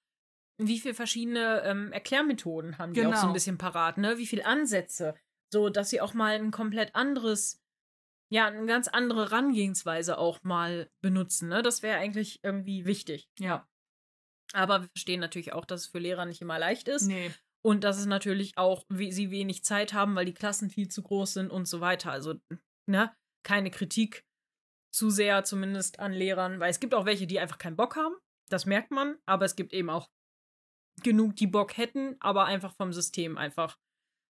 wie 0.59 0.79
viele 0.81 0.95
verschiedene 0.95 1.63
ähm, 1.65 1.93
Erklärmethoden 1.93 2.79
haben 2.79 2.95
die 2.95 3.01
auch 3.05 3.11
so 3.15 3.21
Genau. 3.21 3.27
ein 3.29 3.33
bisschen 3.35 3.59
parat, 3.59 3.99
ne? 3.99 4.17
Wie 4.19 4.27
viele 4.27 4.47
Ansätze, 4.47 5.15
so 5.53 5.69
dass 5.69 5.91
sie 5.91 6.01
auch 6.01 6.15
mal 6.15 6.35
ein 6.37 6.51
komplett 6.51 6.95
anderes, 6.95 7.61
ja, 8.31 8.47
eine 8.47 8.65
ganz 8.67 8.89
andere 8.89 9.25
Herangehensweise 9.25 10.17
auch 10.17 10.43
mal 10.45 10.91
benutzen, 11.03 11.49
ne? 11.49 11.63
Das 11.63 11.83
wäre 11.83 11.99
eigentlich 11.99 12.41
irgendwie 12.43 12.87
wichtig. 12.87 13.29
Ja. 13.39 13.69
Aber 14.55 14.81
wir 14.83 14.89
verstehen 14.89 15.21
natürlich 15.21 15.53
auch, 15.53 15.67
dass 15.67 15.83
es 15.83 15.87
für 15.89 15.99
Lehrer 15.99 16.25
nicht 16.25 16.41
immer 16.41 16.59
leicht 16.59 16.89
ist 16.89 17.03
Nee. 17.09 17.33
Und 17.67 17.83
dass 17.83 17.99
es 17.99 18.07
natürlich 18.07 18.57
auch, 18.57 18.85
wie 18.89 19.11
sie 19.11 19.31
wenig 19.33 19.65
Zeit 19.65 19.93
haben, 19.93 20.15
weil 20.15 20.25
die 20.25 20.35
Klassen 20.35 20.71
viel 20.71 20.89
zu 20.89 21.03
groß 21.03 21.33
sind 21.35 21.51
und 21.51 21.67
so 21.67 21.81
weiter. 21.81 22.13
Also, 22.13 22.35
ne, 22.89 23.13
keine 23.45 23.71
Kritik 23.71 24.25
zu 24.95 25.11
sehr 25.11 25.43
zumindest 25.45 25.99
an 25.99 26.13
Lehrern, 26.13 26.61
weil 26.61 26.71
es 26.71 26.79
gibt 26.81 26.95
auch 26.95 27.05
welche, 27.07 27.27
die 27.27 27.41
einfach 27.41 27.59
keinen 27.59 27.77
Bock 27.77 27.97
haben. 27.97 28.15
Das 28.51 28.67
merkt 28.67 28.93
man, 28.93 29.19
aber 29.27 29.45
es 29.45 29.57
gibt 29.57 29.73
eben 29.73 29.91
auch 29.91 30.09
genug, 31.03 31.35
die 31.37 31.49
Bock 31.49 31.77
hätten, 31.77 32.17
aber 32.21 32.45
einfach 32.47 32.73
vom 32.77 32.93
System 32.93 33.37
einfach, 33.37 33.77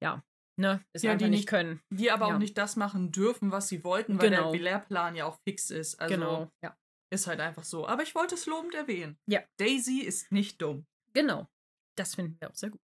ja, 0.02 0.24
ne, 0.60 0.84
es 0.94 1.04
Ja, 1.04 1.12
einfach 1.12 1.26
die 1.26 1.30
nicht 1.32 1.40
nicht- 1.42 1.50
können. 1.50 1.82
Die 1.94 2.10
aber 2.10 2.30
Ja. 2.30 2.36
auch 2.36 2.40
nicht 2.40 2.58
das 2.58 2.78
machen 2.78 3.12
dürfen, 3.12 3.52
was 3.52 3.68
sie 3.68 3.84
wollten, 3.84 4.20
weil 4.20 4.30
Genau. 4.32 4.52
der 4.52 4.62
Lehrplan 4.62 5.16
ja 5.16 5.26
auch 5.26 5.38
fix 5.48 5.70
ist. 5.70 6.00
Also 6.00 6.16
genau, 6.16 6.50
ja. 6.64 6.76
ist 7.14 7.28
halt 7.28 7.40
einfach 7.42 7.64
so. 7.66 7.86
Aber 7.88 8.04
ich 8.04 8.16
wollte 8.16 8.36
es 8.36 8.46
lobend 8.48 8.74
erwähnen. 8.74 9.18
Ja. 9.30 9.44
Daisy 9.60 10.00
ist 10.00 10.32
nicht 10.32 10.62
dumm. 10.62 10.86
Genau. 11.14 11.48
Das 11.98 12.16
finden 12.16 12.38
wir 12.40 12.50
auch 12.50 12.56
sehr 12.56 12.70
gut. 12.70 12.82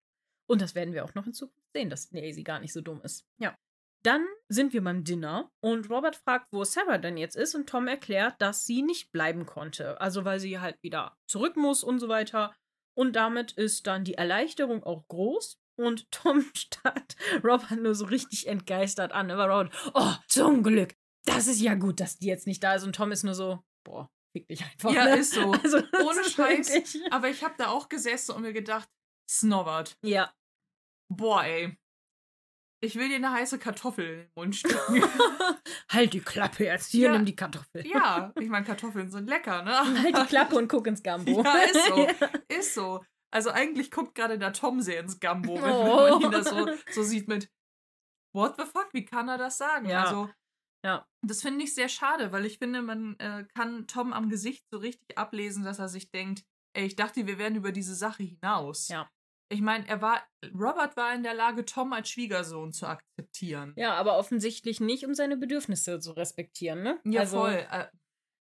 Und 0.48 0.61
das 0.61 0.74
werden 0.74 0.92
wir 0.94 1.05
auch 1.05 1.14
noch 1.14 1.26
in 1.26 1.33
Zukunft 1.33 1.72
sehen, 1.74 1.90
dass 1.90 2.11
Daisy 2.11 2.42
gar 2.42 2.61
nicht 2.61 2.72
so 2.72 2.81
dumm 2.81 3.00
ist. 3.02 3.24
Ja. 3.38 3.57
Dann 4.05 4.26
sind 4.48 4.72
wir 4.72 4.83
beim 4.83 5.05
Dinner 5.05 5.50
und 5.61 5.88
Robert 5.88 6.16
fragt, 6.16 6.48
wo 6.52 6.64
Sarah 6.64 6.98
denn 6.98 7.16
jetzt 7.16 7.37
ist 7.37 7.55
und 7.55 7.68
Tom 7.68 7.87
erklärt, 7.87 8.35
dass 8.42 8.66
sie 8.66 8.83
nicht 8.83 9.12
bleiben 9.12 9.46
konnte. 9.46 10.00
Also 10.00 10.24
weil 10.24 10.40
sie 10.40 10.59
halt 10.59 10.83
wieder 10.83 11.16
zurück 11.26 11.57
muss 11.57 11.85
und 11.85 12.00
so 12.00 12.09
weiter. 12.09 12.52
Und 12.94 13.14
damit 13.14 13.52
ist 13.52 13.87
dann 13.87 14.05
die 14.05 14.14
Erleichterung 14.14 14.83
auch 14.83 15.07
groß. 15.09 15.59
Und 15.78 16.11
Tom 16.11 16.44
starrt 16.57 17.16
Robert 17.44 17.70
nur 17.81 17.94
so 17.94 18.07
richtig 18.07 18.48
entgeistert 18.48 19.12
an. 19.12 19.31
Aber 19.31 19.46
Robert, 19.46 19.72
oh, 19.94 20.12
zum 20.26 20.62
Glück. 20.64 20.94
Das 21.24 21.46
ist 21.46 21.61
ja 21.61 21.74
gut, 21.76 22.00
dass 22.00 22.18
die 22.18 22.26
jetzt 22.26 22.48
nicht 22.48 22.62
da 22.64 22.74
ist. 22.74 22.83
Und 22.83 22.96
Tom 22.96 23.12
ist 23.12 23.22
nur 23.22 23.35
so, 23.35 23.62
boah, 23.85 24.11
fick 24.37 24.48
dich 24.48 24.64
einfach. 24.64 24.92
Ja, 24.92 25.05
ne? 25.05 25.18
ist 25.18 25.33
so. 25.33 25.52
Also, 25.62 25.76
Ohne 25.78 26.24
Scheiß. 26.24 26.72
wirklich- 26.74 27.12
Aber 27.12 27.28
ich 27.28 27.44
habe 27.44 27.55
da 27.57 27.68
auch 27.68 27.88
gesessen 27.88 28.33
und 28.35 28.42
mir 28.42 28.52
gedacht, 28.52 28.88
Snobbert. 29.30 29.96
Ja, 30.02 30.32
Boah, 31.08 31.44
ey. 31.44 31.76
Ich 32.85 32.96
will 32.96 33.08
dir 33.08 33.16
eine 33.16 33.30
heiße 33.32 33.58
Kartoffel 33.58 34.04
in 34.06 34.18
den 34.20 34.30
Mund 34.35 34.56
stecken. 34.56 35.02
halt 35.90 36.14
die 36.14 36.20
Klappe 36.20 36.64
jetzt. 36.64 36.90
Hier, 36.90 37.08
Ja. 37.08 37.12
nimm 37.12 37.24
die 37.26 37.37
Kartoffel. 37.37 37.87
ja, 37.87 38.32
ich 38.40 38.48
meine, 38.48 38.64
Kartoffeln 38.66 39.11
sind 39.11 39.28
lecker, 39.28 39.62
ne? 39.62 39.76
Halt 40.02 40.16
die 40.16 40.26
Klappe 40.26 40.56
und 40.56 40.68
guck 40.68 40.87
ins 40.88 41.02
Gambo. 41.02 41.42
Ja, 41.44 41.58
ist 41.58 41.87
so. 41.87 42.06
Ist 42.48 42.74
so. 42.74 43.04
Also 43.30 43.50
eigentlich 43.50 43.90
guckt 43.90 44.14
gerade 44.16 44.38
der 44.38 44.52
Tom 44.52 44.80
sehr 44.80 45.00
ins 45.00 45.20
Gambo, 45.20 45.54
wenn, 45.62 45.70
Oh. 45.70 46.18
man 46.18 46.22
ihn 46.22 46.30
da 46.32 46.42
so, 46.42 46.68
so 46.90 47.02
sieht 47.02 47.28
mit 47.28 47.48
What 48.35 48.56
the 48.58 48.64
fuck, 48.64 48.88
wie 48.94 49.04
kann 49.04 49.28
er 49.28 49.38
das 49.38 49.58
sagen? 49.58 49.88
Ja. 49.88 50.02
Also, 50.04 50.30
Ja. 50.85 51.06
das 51.24 51.42
finde 51.42 51.62
ich 51.64 51.74
sehr 51.74 51.88
schade, 51.88 52.32
weil 52.32 52.46
ich 52.46 52.58
finde, 52.58 52.82
man 52.82 53.16
äh, 53.20 53.44
kann 53.54 53.87
Tom 53.87 54.12
am 54.12 54.28
Gesicht 54.28 54.64
so 54.72 54.78
richtig 54.78 55.16
ablesen, 55.18 55.62
dass 55.62 55.78
er 55.78 55.88
sich 55.88 56.11
denkt, 56.11 56.42
ey, 56.74 56.87
ich 56.87 56.96
dachte, 56.96 57.26
wir 57.26 57.38
wären 57.38 57.54
über 57.56 57.72
diese 57.72 57.94
Sache 57.94 58.22
hinaus. 58.22 58.88
Ja. 58.88 59.08
Ich 59.50 59.61
meine, 59.61 59.87
er 59.87 60.00
war, 60.00 60.26
Robert 60.54 60.96
war 60.96 61.14
in 61.14 61.22
der 61.22 61.35
Lage, 61.35 61.64
Tom 61.66 61.92
als 61.92 62.08
Schwiegersohn 62.08 62.72
zu 62.72 62.87
akzeptieren. 62.87 63.74
Ja, 63.76 63.94
aber 63.94 64.16
offensichtlich 64.16 64.80
nicht, 64.80 65.04
um 65.06 65.14
seine 65.14 65.37
Bedürfnisse 65.37 66.00
zu 66.00 66.12
respektieren, 66.12 66.82
ne? 66.82 66.98
Ja, 67.04 67.20
also, 67.20 67.38
voll. 67.40 67.66
Äh, 67.70 67.87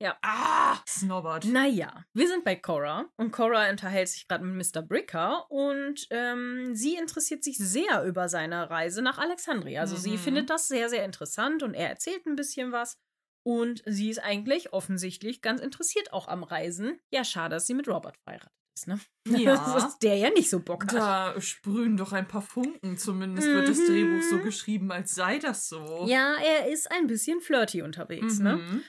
ja. 0.00 0.16
Ah, 0.22 0.78
Snobbert. 0.88 1.44
Naja, 1.44 2.04
wir 2.12 2.26
sind 2.28 2.44
bei 2.44 2.56
Cora 2.56 3.06
und 3.16 3.30
Cora 3.32 3.68
unterhält 3.70 4.08
sich 4.08 4.26
gerade 4.28 4.44
mit 4.44 4.74
Mr. 4.74 4.82
Bricker 4.82 5.48
und 5.50 6.06
ähm, 6.10 6.74
sie 6.74 6.96
interessiert 6.96 7.42
sich 7.44 7.56
sehr 7.58 8.04
über 8.04 8.28
seine 8.28 8.68
Reise 8.70 9.00
nach 9.02 9.18
Alexandria. 9.18 9.80
Also 9.80 9.96
sie 9.96 10.12
Mhm. 10.12 10.18
findet 10.18 10.50
das 10.50 10.66
sehr, 10.68 10.88
sehr 10.88 11.04
interessant 11.04 11.62
und 11.62 11.74
er 11.74 11.88
erzählt 11.88 12.26
ein 12.26 12.34
bisschen 12.36 12.72
was. 12.72 12.98
Und 13.44 13.82
sie 13.86 14.08
ist 14.10 14.18
eigentlich 14.18 14.72
offensichtlich 14.72 15.42
ganz 15.42 15.60
interessiert 15.60 16.12
auch 16.12 16.28
am 16.28 16.42
Reisen. 16.44 17.00
Ja, 17.12 17.24
schade, 17.24 17.56
dass 17.56 17.66
sie 17.66 17.74
mit 17.74 17.88
Robert 17.88 18.16
verheiratet 18.24 18.52
ist, 18.76 18.86
ne? 18.86 19.00
Ja. 19.28 19.54
Dass 19.74 19.98
der 19.98 20.16
ja 20.16 20.30
nicht 20.30 20.48
so 20.48 20.60
Bock 20.60 20.84
hat. 20.84 20.94
Da 20.94 21.40
sprühen 21.40 21.96
doch 21.96 22.12
ein 22.12 22.26
paar 22.28 22.40
Funken. 22.42 22.96
Zumindest 22.96 23.46
wird 23.48 23.68
das 23.68 23.78
Mhm. 23.78 23.86
Drehbuch 23.86 24.22
so 24.30 24.38
geschrieben, 24.38 24.90
als 24.92 25.14
sei 25.14 25.38
das 25.38 25.68
so. 25.68 26.06
Ja, 26.08 26.36
er 26.36 26.68
ist 26.72 26.90
ein 26.90 27.06
bisschen 27.06 27.40
flirty 27.40 27.82
unterwegs, 27.82 28.38
ne? 28.38 28.56
Mhm. 28.56 28.82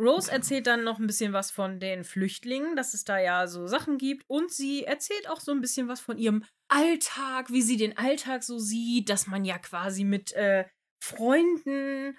Rose 0.00 0.30
erzählt 0.30 0.66
dann 0.68 0.84
noch 0.84 0.98
ein 1.00 1.06
bisschen 1.08 1.32
was 1.32 1.50
von 1.50 1.80
den 1.80 2.04
Flüchtlingen, 2.04 2.76
dass 2.76 2.94
es 2.94 3.02
da 3.04 3.18
ja 3.18 3.46
so 3.48 3.66
Sachen 3.66 3.98
gibt. 3.98 4.24
Und 4.28 4.52
sie 4.52 4.84
erzählt 4.84 5.28
auch 5.28 5.40
so 5.40 5.50
ein 5.52 5.60
bisschen 5.60 5.88
was 5.88 6.00
von 6.00 6.18
ihrem 6.18 6.44
Alltag, 6.68 7.50
wie 7.52 7.62
sie 7.62 7.76
den 7.76 7.96
Alltag 7.98 8.44
so 8.44 8.58
sieht, 8.58 9.08
dass 9.08 9.26
man 9.26 9.44
ja 9.44 9.58
quasi 9.58 10.04
mit 10.04 10.32
äh, 10.32 10.66
Freunden 11.02 12.16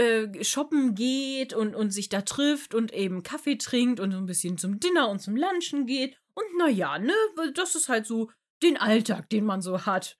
äh, 0.00 0.42
shoppen 0.44 0.94
geht 0.94 1.52
und, 1.52 1.74
und 1.74 1.90
sich 1.90 2.08
da 2.08 2.22
trifft 2.22 2.74
und 2.74 2.92
eben 2.94 3.22
Kaffee 3.22 3.56
trinkt 3.56 4.00
und 4.00 4.12
so 4.12 4.18
ein 4.18 4.26
bisschen 4.26 4.56
zum 4.56 4.80
Dinner 4.80 5.10
und 5.10 5.20
zum 5.20 5.36
Lunchen 5.36 5.86
geht. 5.86 6.16
Und 6.34 6.46
naja, 6.58 6.98
ne, 6.98 7.14
das 7.54 7.74
ist 7.74 7.88
halt 7.90 8.06
so 8.06 8.30
den 8.62 8.78
Alltag, 8.78 9.28
den 9.28 9.44
man 9.44 9.60
so 9.60 9.84
hat. 9.84 10.18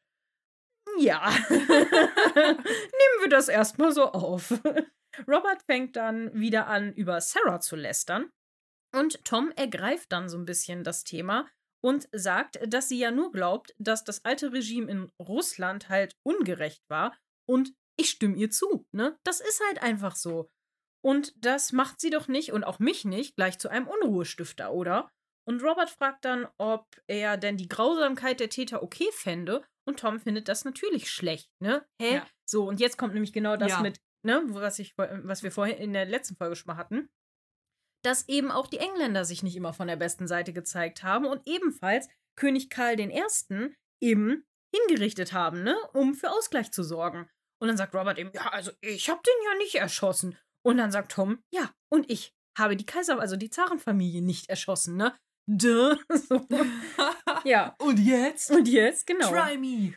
Ja. 0.99 1.31
Nehmen 1.51 3.21
wir 3.21 3.29
das 3.31 3.49
erstmal 3.49 3.93
so 3.93 4.05
auf. 4.05 4.51
Robert 5.27 5.62
fängt 5.66 5.97
dann 5.97 6.33
wieder 6.35 6.66
an, 6.66 6.93
über 6.93 7.21
Sarah 7.21 7.61
zu 7.61 7.75
lästern. 7.75 8.31
Und 8.95 9.25
Tom 9.25 9.51
ergreift 9.57 10.12
dann 10.12 10.29
so 10.29 10.37
ein 10.37 10.45
bisschen 10.45 10.85
das 10.85 11.05
Thema 11.05 11.49
und 11.83 12.09
sagt, 12.12 12.59
dass 12.66 12.88
sie 12.88 12.99
ja 12.99 13.11
nur 13.11 13.33
glaubt, 13.33 13.75
dass 13.79 14.05
das 14.05 14.25
alte 14.25 14.53
Regime 14.53 14.90
in 14.90 15.11
Russland 15.19 15.88
halt 15.88 16.16
ungerecht 16.23 16.83
war. 16.88 17.16
Und 17.49 17.73
ich 17.98 18.11
stimme 18.11 18.37
ihr 18.37 18.50
zu, 18.50 18.87
ne? 18.92 19.18
Das 19.24 19.40
ist 19.40 19.61
halt 19.66 19.83
einfach 19.83 20.16
so. 20.16 20.50
Und 21.03 21.33
das 21.44 21.72
macht 21.72 22.00
sie 22.00 22.11
doch 22.11 22.29
nicht 22.29 22.53
und 22.53 22.64
auch 22.64 22.79
mich 22.79 23.05
nicht 23.05 23.37
gleich 23.37 23.59
zu 23.59 23.68
einem 23.68 23.88
Unruhestifter, 23.88 24.72
oder? 24.72 25.11
Und 25.48 25.62
Robert 25.62 25.90
fragt 25.90 26.24
dann, 26.24 26.46
ob 26.59 26.87
er 27.07 27.37
denn 27.37 27.57
die 27.57 27.68
Grausamkeit 27.68 28.40
der 28.40 28.50
Täter 28.50 28.83
okay 28.83 29.09
fände. 29.12 29.64
Und 29.88 29.98
Tom 30.00 30.20
findet 30.20 30.48
das 30.48 30.64
natürlich 30.64 31.11
schlecht, 31.11 31.50
ne? 31.61 31.85
Hä? 32.00 32.16
Ja. 32.16 32.26
So, 32.48 32.68
und 32.68 32.81
jetzt 32.81 32.98
kommt 32.98 33.14
nämlich 33.14 33.33
genau 33.33 33.57
das 33.57 33.70
Ja. 33.70 33.81
mit, 33.81 33.98
ne, 34.24 34.42
was, 34.48 34.79
ich, 34.79 34.94
was 34.96 35.42
wir 35.42 35.50
vorhin 35.50 35.79
in 35.79 35.92
der 35.94 36.05
letzten 36.05 36.37
Folge 36.37 36.55
schon 36.55 36.68
mal 36.68 36.76
hatten, 36.76 37.09
dass 38.05 38.29
eben 38.29 38.50
auch 38.50 38.66
die 38.66 38.79
Engländer 38.79 39.24
sich 39.24 39.42
nicht 39.42 39.57
immer 39.57 39.72
von 39.72 39.88
der 39.88 39.96
besten 39.96 40.29
Seite 40.29 40.53
gezeigt 40.53 41.03
haben 41.03 41.24
und 41.26 41.42
ebenfalls 41.46 42.09
König 42.38 42.70
Karl 42.70 43.00
I. 43.00 43.24
eben 44.03 44.44
hingerichtet 44.74 45.33
haben, 45.33 45.62
ne, 45.62 45.76
um 45.92 46.14
für 46.14 46.31
Ausgleich 46.31 46.70
zu 46.70 46.83
sorgen. 46.83 47.29
Und 47.61 47.68
dann 47.68 47.77
sagt 47.77 47.94
Robert 47.94 48.18
eben, 48.18 48.31
ja, 48.35 48.49
also 48.49 48.73
ich 48.81 49.11
habe 49.11 49.20
den 49.27 49.35
ja 49.44 49.59
nicht 49.59 49.75
erschossen. 49.75 50.37
Und 50.62 50.79
dann 50.79 50.90
sagt 50.90 51.12
Tom, 51.12 51.42
ja, 51.53 51.70
und 51.92 52.11
ich 52.11 52.33
habe 52.59 52.77
die 52.77 52.87
Kaiser, 52.87 53.18
also 53.20 53.37
die 53.37 53.51
Zarenfamilie 53.51 54.23
nicht 54.23 54.49
erschossen, 54.49 54.96
ne? 54.96 55.14
Duh. 55.46 55.96
So. 56.29 56.46
ja. 57.44 57.75
Und 57.81 57.99
jetzt? 57.99 58.51
Und 58.51 58.68
jetzt, 58.68 59.07
genau. 59.07 59.31
Try 59.31 59.57
me. 59.57 59.94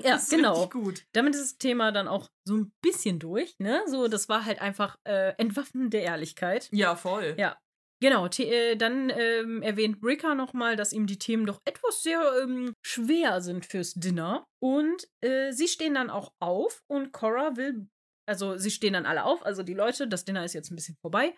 Ja, 0.00 0.14
Das 0.14 0.24
ist 0.24 0.30
genau. 0.30 0.68
gut. 0.68 1.04
Damit 1.12 1.34
ist 1.34 1.42
das 1.42 1.58
Thema 1.58 1.92
dann 1.92 2.08
auch 2.08 2.30
so 2.46 2.56
ein 2.56 2.72
bisschen 2.82 3.18
durch, 3.18 3.58
ne? 3.58 3.82
So, 3.86 4.08
das 4.08 4.28
war 4.28 4.44
halt 4.44 4.60
einfach 4.60 4.96
äh, 5.04 5.34
Entwaffnen 5.38 5.90
der 5.90 6.02
Ehrlichkeit. 6.02 6.68
Ja, 6.72 6.94
voll. 6.96 7.34
Ja. 7.38 7.58
Genau, 8.02 8.26
äh, 8.26 8.74
dann 8.74 9.10
ähm, 9.10 9.62
erwähnt 9.62 10.00
Bricker 10.00 10.34
nochmal, 10.34 10.74
dass 10.74 10.92
ihm 10.92 11.06
die 11.06 11.20
Themen 11.20 11.46
doch 11.46 11.60
etwas 11.64 12.02
sehr 12.02 12.20
ähm, 12.42 12.74
schwer 12.82 13.40
sind 13.40 13.64
fürs 13.64 13.94
Dinner. 13.94 14.44
Und 14.60 15.08
äh, 15.20 15.52
sie 15.52 15.68
stehen 15.68 15.94
dann 15.94 16.10
auch 16.10 16.32
auf 16.40 16.82
und 16.88 17.12
Cora 17.12 17.56
will, 17.56 17.86
also 18.26 18.58
sie 18.58 18.72
stehen 18.72 18.94
dann 18.94 19.06
alle 19.06 19.22
auf, 19.22 19.46
also 19.46 19.62
die 19.62 19.74
Leute, 19.74 20.08
das 20.08 20.24
Dinner 20.24 20.44
ist 20.44 20.52
jetzt 20.52 20.72
ein 20.72 20.74
bisschen 20.74 20.96
vorbei. 21.00 21.36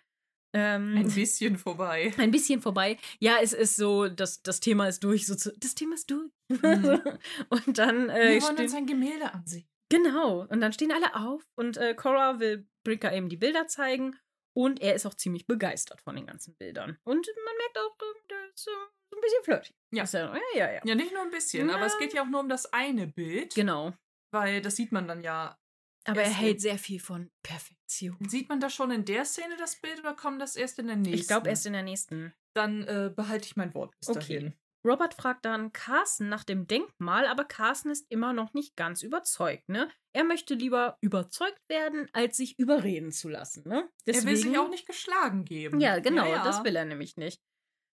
Ähm, 0.55 0.97
Ein 0.97 1.13
bisschen 1.13 1.59
vorbei. 1.59 2.15
ein 2.17 2.31
bisschen 2.31 2.63
vorbei. 2.63 2.97
Ja, 3.19 3.39
es 3.43 3.53
ist 3.53 3.77
so, 3.77 4.09
das, 4.09 4.41
das 4.41 4.61
Thema 4.61 4.89
ist 4.89 5.05
durch. 5.05 5.27
So 5.27 5.35
zu, 5.35 5.53
das 5.59 5.75
Thema 5.75 5.97
ist 5.97 6.11
durch. 6.11 6.31
Mhm. 6.49 7.01
und 7.51 7.77
dann 7.77 8.09
äh, 8.09 8.37
Wir 8.37 8.43
wollen 8.43 8.59
uns 8.59 8.75
ein 8.75 8.87
Gemälde 8.87 9.35
ansehen. 9.35 9.69
Genau. 9.91 10.47
Und 10.49 10.61
dann 10.61 10.73
stehen 10.73 10.93
alle 10.93 11.15
auf 11.15 11.43
und 11.57 11.77
äh, 11.77 11.95
Cora 11.95 12.39
will 12.39 12.69
Bricker 12.85 13.13
eben 13.13 13.29
die 13.29 13.37
Bilder 13.37 13.67
zeigen 13.67 14.17
und 14.55 14.81
er 14.81 14.95
ist 14.95 15.05
auch 15.07 15.15
ziemlich 15.15 15.47
begeistert 15.47 16.01
von 16.01 16.17
den 16.17 16.27
ganzen 16.27 16.55
Bildern. 16.57 16.97
Und 17.05 17.27
man 17.45 17.57
merkt 17.59 17.79
auch, 17.79 17.97
äh, 18.01 18.29
der 18.31 18.55
ist 18.55 18.67
äh, 18.67 18.71
so 19.11 19.17
ein 19.17 19.21
bisschen 19.21 19.45
flirty. 19.45 19.75
Ja. 19.93 20.05
Ja, 20.05 20.41
ja, 20.55 20.73
ja. 20.73 20.81
Ja, 20.85 20.95
nicht 20.95 21.13
nur 21.13 21.23
ein 21.23 21.31
bisschen, 21.31 21.67
Na. 21.67 21.75
aber 21.77 21.87
es 21.87 21.99
geht 21.99 22.15
ja 22.15 22.23
auch 22.23 22.29
nur 22.29 22.41
um 22.41 22.49
das 22.49 22.73
eine 22.73 23.07
Bild. 23.07 23.55
Genau. 23.55 23.93
Weil 24.33 24.61
das 24.63 24.77
sieht 24.77 24.93
man 24.93 25.07
dann 25.07 25.23
ja. 25.23 25.59
Aber 26.07 26.23
er 26.23 26.31
hält 26.31 26.61
sehr 26.61 26.79
viel 26.79 27.01
von 27.01 27.31
Perfektion. 27.43 28.19
Sieht 28.29 28.49
man 28.49 28.61
das 28.61 28.75
schon 28.75 28.91
in 28.91 29.05
der 29.05 29.25
Szene, 29.25 29.57
das 29.57 29.81
Bild, 29.81 30.01
oder 30.01 30.15
kommt 30.15 30.41
das 30.41 30.55
erst 30.57 30.79
in 30.79 30.87
der 30.87 30.97
nächsten? 30.97 31.15
Ich 31.15 31.27
glaube 31.29 31.49
erst 31.49 31.67
in 31.67 31.73
der 31.73 31.83
nächsten. 31.83 32.35
Dann 32.55 32.83
äh, 32.83 33.11
behalte 33.15 33.47
ich 33.47 33.57
mein 33.57 33.73
Wort 33.75 33.95
bis 33.99 34.11
Okay. 34.11 34.39
dahin. 34.39 34.55
Robert 34.87 35.15
fragt 35.15 35.45
dann 35.45 35.73
Carsten 35.73 36.29
nach 36.29 36.45
dem 36.45 36.67
Denkmal, 36.67 37.27
aber 37.27 37.45
Carsten 37.45 37.91
ist 37.91 38.07
immer 38.11 38.33
noch 38.33 38.53
nicht 38.53 38.77
ganz 38.77 39.03
überzeugt, 39.03 39.69
ne? 39.69 39.91
Er 40.13 40.25
möchte 40.25 40.55
lieber 40.55 40.99
überzeugt 41.01 41.69
werden, 41.69 42.09
als 42.13 42.37
sich 42.37 42.59
überreden 42.59 43.11
zu 43.11 43.29
lassen, 43.29 43.67
ne? 43.67 43.89
Er 44.05 44.25
will 44.25 44.37
sich 44.37 44.57
auch 44.59 44.69
nicht 44.69 44.87
geschlagen 44.87 45.45
geben. 45.45 45.81
Ja, 45.81 45.99
genau, 45.99 46.27
ja. 46.27 46.45
das 46.45 46.63
will 46.65 46.77
er 46.77 46.85
nämlich 46.85 47.17
nicht. 47.17 47.41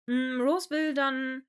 Mm, 0.07 0.39
Rose 0.41 0.69
will 0.69 0.93
dann 0.93 1.43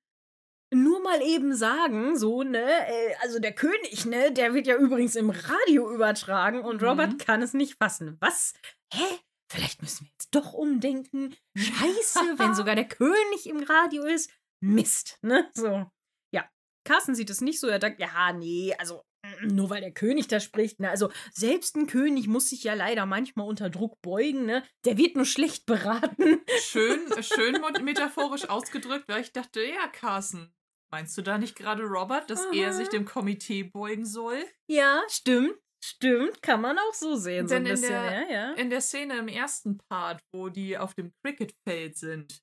nur 0.73 1.01
mal 1.01 1.21
eben 1.21 1.55
sagen, 1.55 2.17
so, 2.17 2.43
ne, 2.43 2.59
äh, 2.59 3.15
also 3.21 3.39
der 3.39 3.53
König, 3.53 4.05
ne, 4.05 4.31
der 4.31 4.53
wird 4.53 4.67
ja 4.67 4.75
übrigens 4.75 5.15
im 5.15 5.29
Radio 5.29 5.93
übertragen 5.93 6.61
und 6.61 6.81
Mhm. 6.81 6.87
Robert 6.87 7.19
kann 7.19 7.41
es 7.41 7.53
nicht 7.53 7.75
fassen. 7.75 8.17
Was? 8.19 8.53
Hä? 8.93 9.05
Vielleicht 9.49 9.81
müssen 9.81 10.05
wir 10.05 10.11
jetzt 10.11 10.35
doch 10.35 10.53
umdenken. 10.53 11.35
Scheiße, 11.55 12.37
wenn 12.37 12.53
sogar 12.53 12.75
der 12.75 12.87
König 12.87 13.45
im 13.45 13.63
Radio 13.63 14.03
ist. 14.03 14.29
Mist, 14.61 15.17
ne? 15.21 15.49
So. 15.53 15.85
Ja. 16.33 16.49
Carsten 16.85 17.15
sieht 17.15 17.29
es 17.29 17.41
nicht 17.41 17.59
so. 17.59 17.67
Er 17.67 17.79
sagt, 17.81 17.99
ja, 17.99 18.33
nee, 18.33 18.73
also 18.77 19.03
mm, 19.23 19.47
nur 19.47 19.69
weil 19.69 19.81
der 19.81 19.91
König 19.93 20.27
da 20.27 20.39
spricht, 20.39 20.79
ne? 20.79 20.89
Also 20.89 21.11
selbst 21.33 21.75
ein 21.75 21.87
König 21.87 22.27
muss 22.27 22.49
sich 22.49 22.63
ja 22.63 22.73
leider 22.73 23.05
manchmal 23.05 23.47
unter 23.47 23.69
Druck 23.69 24.01
beugen, 24.01 24.45
ne? 24.45 24.63
Der 24.85 24.97
wird 24.97 25.15
nur 25.15 25.25
schlecht 25.25 25.65
beraten. 25.65 26.41
Schön, 26.61 26.99
schön 27.23 27.61
metaphorisch 27.83 28.49
ausgedrückt, 28.49 29.05
weil 29.07 29.21
ich 29.21 29.31
dachte, 29.33 29.63
ja, 29.63 29.87
Carsten, 29.91 30.53
meinst 30.91 31.17
du 31.17 31.21
da 31.21 31.37
nicht 31.37 31.55
gerade 31.55 31.83
Robert, 31.83 32.29
dass 32.29 32.45
er 32.53 32.69
Aha. 32.69 32.73
sich 32.73 32.89
dem 32.89 33.05
Komitee 33.05 33.63
beugen 33.63 34.05
soll? 34.05 34.43
Ja, 34.69 35.01
stimmt. 35.09 35.55
Stimmt, 35.83 36.41
kann 36.41 36.59
man 36.61 36.77
auch 36.79 36.93
so 36.93 37.15
sehen. 37.15 37.47
So 37.47 37.53
ein 37.55 37.63
Denn 37.63 37.75
in 37.75 37.79
bisschen, 37.81 37.93
der- 37.93 38.21
ja, 38.27 38.31
ja. 38.31 38.53
In 38.53 38.69
der 38.71 38.81
Szene 38.81 39.19
im 39.19 39.27
ersten 39.27 39.77
Part, 39.89 40.21
wo 40.33 40.49
die 40.49 40.75
auf 40.77 40.95
dem 40.95 41.13
Cricketfeld 41.23 41.95
sind 41.97 42.39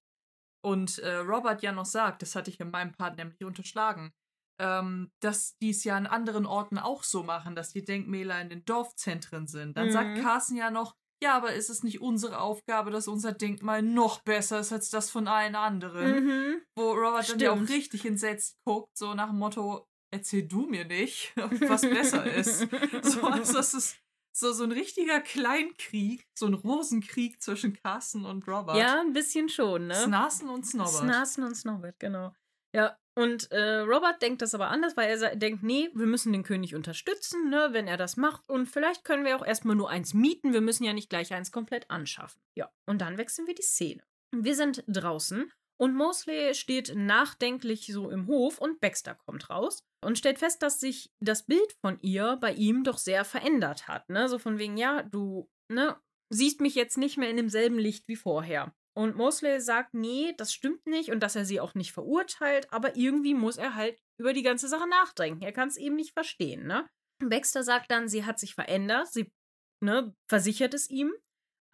und 0.64 0.98
äh, 1.00 1.16
Robert 1.16 1.62
ja 1.62 1.72
noch 1.72 1.84
sagt, 1.86 2.22
das 2.22 2.34
hatte 2.34 2.50
ich 2.50 2.58
in 2.58 2.70
meinem 2.70 2.92
Part 2.92 3.18
nämlich 3.18 3.44
unterschlagen, 3.44 4.12
ähm, 4.60 5.10
dass 5.20 5.56
die 5.58 5.70
es 5.70 5.84
ja 5.84 5.96
an 5.96 6.06
anderen 6.06 6.46
Orten 6.46 6.78
auch 6.78 7.02
so 7.02 7.22
machen, 7.22 7.54
dass 7.54 7.72
die 7.72 7.84
Denkmäler 7.84 8.40
in 8.40 8.48
den 8.48 8.64
Dorfzentren 8.64 9.46
sind. 9.46 9.76
Dann 9.76 9.90
sagt 9.90 10.16
Mhm. 10.16 10.22
Carsten 10.22 10.56
ja 10.56 10.70
noch, 10.70 10.94
ja, 11.22 11.36
aber 11.36 11.54
ist 11.54 11.70
es 11.70 11.82
nicht 11.82 12.00
unsere 12.00 12.38
Aufgabe, 12.40 12.90
dass 12.90 13.08
unser 13.08 13.32
Denkmal 13.32 13.82
noch 13.82 14.22
besser 14.22 14.60
ist 14.60 14.72
als 14.72 14.90
das 14.90 15.10
von 15.10 15.28
allen 15.28 15.54
anderen? 15.54 16.24
Mhm. 16.24 16.62
Wo 16.76 16.92
Robert 16.92 17.28
dann 17.30 17.38
ja 17.38 17.50
auch 17.50 17.56
Stimmt. 17.56 17.70
richtig 17.70 18.04
entsetzt 18.06 18.56
guckt, 18.64 18.96
so 18.96 19.14
nach 19.14 19.30
dem 19.30 19.38
Motto, 19.38 19.86
erzähl 20.12 20.46
du 20.46 20.66
mir 20.66 20.84
nicht, 20.84 21.32
was 21.68 21.82
besser 21.82 22.24
ist. 22.24 22.68
So, 23.02 23.22
also 23.22 23.52
das 23.52 23.74
ist 23.74 23.96
so, 24.36 24.52
so 24.52 24.64
ein 24.64 24.72
richtiger 24.72 25.20
Kleinkrieg, 25.20 26.26
so 26.34 26.46
ein 26.46 26.54
Rosenkrieg 26.54 27.40
zwischen 27.40 27.74
Carsten 27.74 28.24
und 28.24 28.46
Robert. 28.48 28.76
Ja, 28.76 29.00
ein 29.00 29.12
bisschen 29.12 29.48
schon, 29.48 29.86
ne? 29.86 29.94
Snasen 29.94 30.48
und 30.48 30.66
Snobbert. 30.66 30.92
Snasen 30.92 31.44
und 31.44 31.54
Snobbert, 31.54 31.98
genau. 32.00 32.34
Ja, 32.74 32.98
und 33.16 33.52
äh, 33.52 33.78
Robert 33.78 34.20
denkt 34.20 34.42
das 34.42 34.54
aber 34.54 34.68
anders, 34.68 34.96
weil 34.96 35.08
er 35.08 35.36
denkt, 35.36 35.62
nee, 35.62 35.88
wir 35.94 36.06
müssen 36.06 36.32
den 36.32 36.42
König 36.42 36.74
unterstützen, 36.74 37.48
ne, 37.48 37.68
wenn 37.70 37.86
er 37.86 37.96
das 37.96 38.16
macht. 38.16 38.42
Und 38.48 38.66
vielleicht 38.66 39.04
können 39.04 39.24
wir 39.24 39.36
auch 39.36 39.46
erstmal 39.46 39.76
nur 39.76 39.88
eins 39.88 40.14
mieten. 40.14 40.52
Wir 40.52 40.60
müssen 40.60 40.82
ja 40.82 40.92
nicht 40.92 41.10
gleich 41.10 41.32
eins 41.32 41.52
komplett 41.52 41.88
anschaffen. 41.88 42.40
Ja, 42.56 42.72
und 42.86 43.00
dann 43.00 43.16
wechseln 43.16 43.46
wir 43.46 43.54
die 43.54 43.62
Szene. 43.62 44.02
Wir 44.32 44.56
sind 44.56 44.82
draußen 44.88 45.52
und 45.76 45.94
Mosley 45.94 46.54
steht 46.54 46.94
nachdenklich 46.94 47.86
so 47.86 48.10
im 48.10 48.26
Hof 48.26 48.58
und 48.58 48.80
Baxter 48.80 49.14
kommt 49.14 49.50
raus 49.50 49.82
und 50.04 50.18
stellt 50.18 50.38
fest, 50.38 50.62
dass 50.62 50.80
sich 50.80 51.12
das 51.20 51.46
Bild 51.46 51.72
von 51.80 51.98
ihr 52.00 52.36
bei 52.40 52.52
ihm 52.52 52.84
doch 52.84 52.98
sehr 52.98 53.24
verändert 53.24 53.88
hat. 53.88 54.08
Ne? 54.08 54.28
So 54.28 54.38
von 54.38 54.58
wegen, 54.58 54.76
ja, 54.76 55.02
du 55.02 55.50
ne, 55.68 55.96
siehst 56.30 56.60
mich 56.60 56.74
jetzt 56.74 56.98
nicht 56.98 57.16
mehr 57.16 57.30
in 57.30 57.36
demselben 57.36 57.78
Licht 57.78 58.06
wie 58.08 58.16
vorher. 58.16 58.74
Und 58.96 59.16
Mosley 59.16 59.60
sagt, 59.60 59.94
nee, 59.94 60.34
das 60.36 60.52
stimmt 60.52 60.86
nicht 60.86 61.10
und 61.10 61.20
dass 61.20 61.34
er 61.34 61.44
sie 61.44 61.60
auch 61.60 61.74
nicht 61.74 61.92
verurteilt, 61.92 62.72
aber 62.72 62.96
irgendwie 62.96 63.34
muss 63.34 63.56
er 63.56 63.74
halt 63.74 63.98
über 64.20 64.32
die 64.32 64.44
ganze 64.44 64.68
Sache 64.68 64.88
nachdenken. 64.88 65.42
Er 65.42 65.52
kann 65.52 65.68
es 65.68 65.76
eben 65.76 65.96
nicht 65.96 66.12
verstehen, 66.12 66.66
ne? 66.66 66.88
Baxter 67.18 67.64
sagt 67.64 67.90
dann, 67.90 68.08
sie 68.08 68.24
hat 68.24 68.38
sich 68.38 68.54
verändert, 68.54 69.12
sie 69.12 69.32
ne, 69.80 70.14
versichert 70.28 70.74
es 70.74 70.88
ihm, 70.90 71.12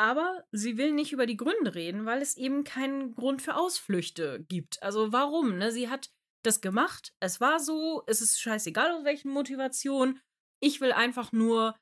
aber 0.01 0.45
sie 0.51 0.79
will 0.79 0.93
nicht 0.93 1.13
über 1.13 1.27
die 1.27 1.37
Gründe 1.37 1.75
reden, 1.75 2.07
weil 2.07 2.23
es 2.23 2.39
eben 2.39 2.65
keinen 2.65 3.15
Grund 3.15 3.43
für 3.43 3.55
Ausflüchte 3.55 4.43
gibt. 4.49 4.83
Also 4.83 5.13
warum, 5.13 5.59
ne? 5.59 5.71
Sie 5.73 5.91
hat 5.91 6.11
das 6.43 6.63
gemacht, 6.63 7.13
es 7.21 7.39
war 7.39 7.61
so, 7.61 8.03
es 8.07 8.23
ist 8.23 8.41
scheißegal 8.41 8.93
aus 8.93 9.05
welchen 9.05 9.31
Motivationen. 9.31 10.19
Ich 10.63 10.81
will 10.81 10.93
einfach 10.93 11.33
nur 11.33 11.77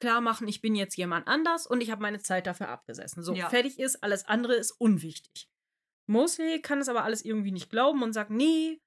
klar 0.00 0.20
machen, 0.20 0.46
ich 0.46 0.60
bin 0.60 0.76
jetzt 0.76 0.96
jemand 0.96 1.26
anders 1.26 1.66
und 1.66 1.80
ich 1.80 1.90
habe 1.90 2.00
meine 2.00 2.20
Zeit 2.20 2.46
dafür 2.46 2.68
abgesessen. 2.68 3.24
So, 3.24 3.34
Ja. 3.34 3.50
fertig 3.50 3.80
ist, 3.80 4.04
alles 4.04 4.24
andere 4.26 4.54
ist 4.54 4.70
unwichtig. 4.70 5.48
Mosley 6.06 6.62
kann 6.62 6.78
es 6.80 6.88
aber 6.88 7.02
alles 7.02 7.24
irgendwie 7.24 7.50
nicht 7.52 7.70
glauben 7.70 8.04
und 8.04 8.12
sagt, 8.12 8.30
nee, 8.30 8.80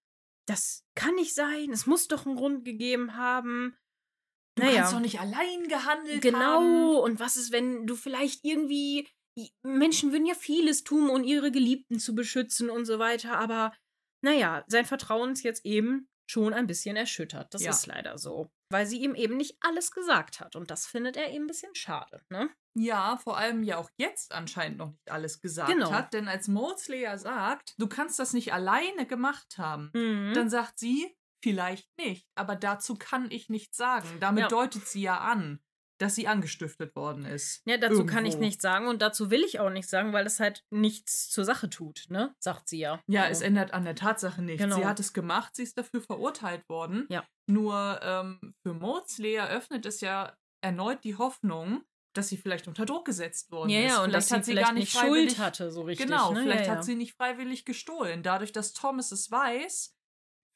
das 0.47 0.85
kann 0.95 1.15
nicht 1.15 1.35
sein, 1.35 1.71
es 1.71 1.87
muss 1.87 2.07
doch 2.07 2.25
einen 2.25 2.37
Grund 2.37 2.63
gegeben 2.63 3.15
haben. 3.15 3.75
Du 4.57 4.63
naja. 4.63 4.81
kannst 4.81 4.93
doch 4.93 4.99
nicht 4.99 5.19
allein 5.19 5.67
gehandelt 5.67 6.21
Genau, 6.21 6.39
haben. 6.61 6.95
und 6.97 7.19
was 7.19 7.37
ist, 7.37 7.51
wenn 7.51 7.85
du 7.87 7.95
vielleicht 7.95 8.43
irgendwie. 8.43 9.07
Menschen 9.63 10.11
würden 10.11 10.25
ja 10.25 10.33
vieles 10.33 10.83
tun, 10.83 11.09
um 11.11 11.23
ihre 11.23 11.51
Geliebten 11.51 11.99
zu 11.99 12.15
beschützen 12.15 12.71
und 12.71 12.85
so 12.85 12.97
weiter, 12.97 13.37
aber 13.37 13.71
naja, 14.23 14.63
sein 14.67 14.85
Vertrauen 14.85 15.33
ist 15.33 15.43
jetzt 15.43 15.63
eben 15.63 16.09
schon 16.29 16.53
ein 16.55 16.65
bisschen 16.65 16.95
erschüttert. 16.97 17.53
Das 17.53 17.61
Ja. 17.63 17.69
ist 17.69 17.85
leider 17.85 18.17
so. 18.17 18.49
Weil 18.71 18.85
sie 18.87 18.97
ihm 19.01 19.13
eben 19.15 19.37
nicht 19.37 19.55
alles 19.61 19.91
gesagt 19.91 20.39
hat. 20.41 20.55
Und 20.55 20.71
das 20.71 20.87
findet 20.87 21.15
er 21.17 21.29
eben 21.31 21.43
ein 21.45 21.47
bisschen 21.47 21.73
schade, 21.75 22.21
ne? 22.29 22.49
Ja, 22.75 23.17
vor 23.17 23.37
allem 23.37 23.63
ja 23.63 23.77
auch 23.77 23.89
jetzt 23.97 24.33
anscheinend 24.33 24.79
noch 24.79 24.89
nicht 24.91 25.09
alles 25.11 25.39
gesagt 25.39 25.71
Genau. 25.71 25.91
hat. 25.91 26.13
Denn 26.13 26.27
als 26.27 26.47
Mosley 26.47 27.01
ja 27.01 27.17
sagt, 27.17 27.75
du 27.77 27.87
kannst 27.87 28.19
das 28.19 28.33
nicht 28.33 28.51
alleine 28.53 29.05
gemacht 29.05 29.57
haben, 29.57 29.91
Mhm. 29.93 30.33
dann 30.33 30.49
sagt 30.49 30.79
sie, 30.79 31.15
vielleicht 31.43 31.87
nicht. 31.97 32.27
Aber 32.35 32.55
dazu 32.55 32.95
kann 32.95 33.29
ich 33.31 33.49
nichts 33.49 33.77
sagen. 33.77 34.07
Damit 34.19 34.43
Ja. 34.43 34.47
deutet 34.47 34.87
sie 34.87 35.01
ja 35.01 35.19
an, 35.19 35.59
dass 35.99 36.13
sie 36.15 36.27
angestiftet 36.27 36.95
worden 36.95 37.25
ist. 37.25 37.61
Ja, 37.65 37.77
dazu 37.77 38.05
kann 38.05 38.25
ich 38.25 38.33
Irgendwo. 38.33 38.45
nichts 38.45 38.61
sagen 38.61 38.87
und 38.87 39.01
dazu 39.01 39.31
will 39.31 39.43
ich 39.43 39.59
auch 39.59 39.71
nichts 39.71 39.89
sagen, 39.89 40.13
weil 40.13 40.27
es 40.27 40.39
halt 40.39 40.63
nichts 40.69 41.29
zur 41.29 41.43
Sache 41.43 41.69
tut, 41.71 42.05
ne? 42.09 42.35
Sagt 42.39 42.69
sie 42.69 42.77
ja. 42.79 43.01
Ja, 43.07 43.23
So. 43.25 43.31
es 43.31 43.41
ändert 43.41 43.73
an 43.73 43.83
der 43.83 43.95
Tatsache 43.95 44.41
nichts. 44.43 44.61
Genau. 44.61 44.75
Sie 44.75 44.85
hat 44.85 44.99
es 44.99 45.11
gemacht, 45.13 45.55
sie 45.55 45.63
ist 45.63 45.77
dafür 45.77 46.01
verurteilt 46.01 46.67
worden. 46.69 47.07
Ja. 47.09 47.25
Nur 47.49 47.99
ähm, 48.03 48.53
für 48.63 48.73
Mosley 48.73 49.33
eröffnet 49.35 49.85
es 49.87 50.01
ja 50.01 50.35
erneut 50.61 51.03
die 51.03 51.15
Hoffnung, 51.15 51.81
dass 52.13 52.29
sie 52.29 52.37
vielleicht 52.37 52.67
unter 52.67 52.85
Druck 52.85 53.05
gesetzt 53.05 53.51
worden 53.51 53.69
Ja, 53.69 53.79
ist. 53.79 53.91
ja, 53.91 54.03
und 54.03 54.11
dass 54.11 54.27
sie 54.29 54.35
hat 54.35 54.45
vielleicht 54.45 54.67
gar 54.67 54.73
nicht 54.73 54.91
freiwillig- 54.91 55.29
Schuld 55.31 55.39
hatte, 55.39 55.71
so 55.71 55.81
richtig. 55.83 56.07
Genau, 56.07 56.31
ne? 56.31 56.41
vielleicht 56.41 56.65
ja, 56.65 56.71
hat 56.73 56.77
ja. 56.79 56.83
sie 56.83 56.95
nicht 56.95 57.13
freiwillig 57.15 57.63
gestohlen. 57.65 58.21
Dadurch, 58.23 58.51
dass 58.51 58.73
Thomas 58.73 59.11
es 59.11 59.29
weiß, 59.31 59.95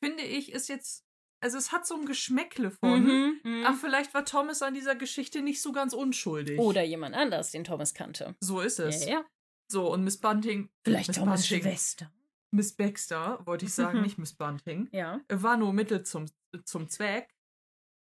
finde 0.02 0.24
ich, 0.24 0.52
ist 0.52 0.70
jetzt 0.70 1.06
also 1.44 1.58
es 1.58 1.72
hat 1.72 1.88
so 1.88 1.96
ein 1.96 2.06
Geschmäckle 2.06 2.70
von. 2.72 3.04
Mhm, 3.04 3.40
mhm. 3.44 3.64
Ach, 3.66 3.76
vielleicht 3.76 4.14
war 4.14 4.26
Thomas 4.26 4.62
an 4.62 4.76
dieser 4.76 4.96
Geschichte 4.96 5.42
nicht 5.42 5.62
so 5.62 5.72
ganz 5.72 5.94
unschuldig. 5.94 6.60
Oder 6.60 6.84
jemand 6.84 7.16
anders, 7.16 7.52
den 7.52 7.64
Thomas 7.64 7.94
kannte. 7.96 8.36
So 8.42 8.62
ist 8.62 8.80
es. 8.80 9.06
Ja, 9.06 9.12
ja. 9.12 9.26
So, 9.72 9.92
und 9.92 10.04
Miss 10.04 10.20
Bunting. 10.20 10.70
Vielleicht 10.86 11.08
Miss 11.08 11.18
Thomas 11.18 11.48
Bunting, 11.48 11.64
Schwester. 11.64 12.12
Miss 12.52 12.74
Baxter, 12.76 13.40
wollte 13.46 13.66
ich 13.66 13.74
sagen, 13.74 13.98
Mhm. 13.98 14.04
nicht 14.04 14.18
Miss 14.20 14.34
Bunting. 14.34 14.88
Ja. 14.92 15.20
War 15.30 15.58
nur 15.58 15.74
Mittel 15.74 16.04
zum, 16.04 16.26
zum 16.64 16.90
Zweck. 16.90 17.28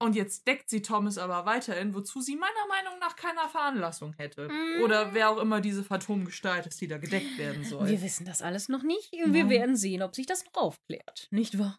Und 0.00 0.14
jetzt 0.16 0.46
deckt 0.46 0.68
sie 0.68 0.82
Thomas 0.82 1.18
aber 1.18 1.46
weiterhin, 1.46 1.94
wozu 1.94 2.20
sie 2.20 2.36
meiner 2.36 2.66
Meinung 2.68 2.98
nach 3.00 3.16
keine 3.16 3.48
Veranlassung 3.48 4.12
hätte. 4.14 4.48
Mm. 4.48 4.82
Oder 4.82 5.14
wer 5.14 5.30
auch 5.30 5.38
immer 5.38 5.60
diese 5.60 5.84
Phantomgestalt 5.84 6.66
ist, 6.66 6.80
die 6.80 6.88
da 6.88 6.98
gedeckt 6.98 7.38
werden 7.38 7.64
soll. 7.64 7.88
Wir 7.88 8.02
wissen 8.02 8.26
das 8.26 8.42
alles 8.42 8.68
noch 8.68 8.82
nicht. 8.82 9.12
Wir 9.12 9.28
Nein. 9.28 9.48
werden 9.48 9.76
sehen, 9.76 10.02
ob 10.02 10.14
sich 10.14 10.26
das 10.26 10.44
noch 10.44 10.54
aufklärt. 10.54 11.28
Nicht 11.30 11.58
wahr? 11.58 11.78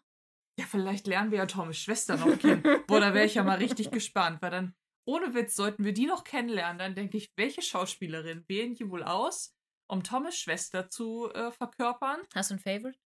Ja, 0.58 0.64
vielleicht 0.66 1.06
lernen 1.06 1.30
wir 1.30 1.38
ja 1.38 1.46
Thomas 1.46 1.76
Schwester 1.78 2.16
noch 2.16 2.38
kennen. 2.38 2.62
Boah, 2.86 3.00
da 3.00 3.12
wäre 3.14 3.26
ich 3.26 3.34
ja 3.34 3.42
mal 3.44 3.58
richtig 3.58 3.90
gespannt, 3.90 4.40
weil 4.40 4.50
dann, 4.50 4.74
ohne 5.06 5.34
Witz, 5.34 5.54
sollten 5.54 5.84
wir 5.84 5.92
die 5.92 6.06
noch 6.06 6.24
kennenlernen, 6.24 6.78
dann 6.78 6.94
denke 6.94 7.18
ich, 7.18 7.30
welche 7.36 7.60
Schauspielerin 7.62 8.44
wählen 8.48 8.74
die 8.74 8.88
wohl 8.90 9.02
aus, 9.02 9.54
um 9.88 10.02
Thomas 10.02 10.36
Schwester 10.38 10.88
zu 10.88 11.30
äh, 11.32 11.50
verkörpern? 11.52 12.20
Hast 12.34 12.50
du 12.50 12.54
ein 12.54 12.58
Favorite? 12.58 12.98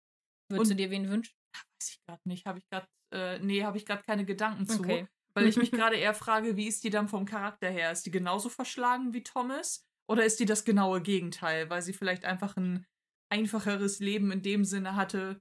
Würdest 0.51 0.71
Und- 0.71 0.79
du 0.79 0.83
dir 0.85 0.91
wen 0.91 1.09
wünschen? 1.09 1.35
Weiß 1.55 1.91
ich 1.91 2.01
gerade 2.07 2.21
nicht, 2.29 2.47
habe 2.47 2.59
ich 2.59 2.69
gerade, 2.69 2.87
äh, 3.15 3.39
nee, 3.39 3.65
habe 3.65 3.79
ich 3.79 3.87
gerade 3.87 4.03
keine 4.03 4.25
Gedanken 4.27 4.67
zu. 4.67 4.81
Okay. 4.81 5.07
Weil 5.35 5.47
ich 5.47 5.57
mich 5.57 5.71
gerade 5.73 5.97
eher 5.97 6.15
frage, 6.15 6.57
wie 6.57 6.69
ist 6.69 6.85
die 6.85 6.91
dann 6.91 7.09
vom 7.09 7.25
Charakter 7.25 7.71
her? 7.71 7.91
Ist 7.91 8.05
die 8.05 8.11
genauso 8.11 8.49
verschlagen 8.51 9.15
wie 9.15 9.23
Thomas? 9.23 9.87
Oder 10.07 10.25
ist 10.25 10.39
die 10.41 10.47
das 10.47 10.65
genaue 10.65 11.01
Gegenteil, 11.03 11.69
weil 11.71 11.81
sie 11.83 11.93
vielleicht 11.93 12.25
einfach 12.25 12.57
ein 12.57 12.87
einfacheres 13.31 14.01
Leben 14.01 14.31
in 14.33 14.43
dem 14.43 14.65
Sinne 14.65 14.97
hatte, 14.97 15.41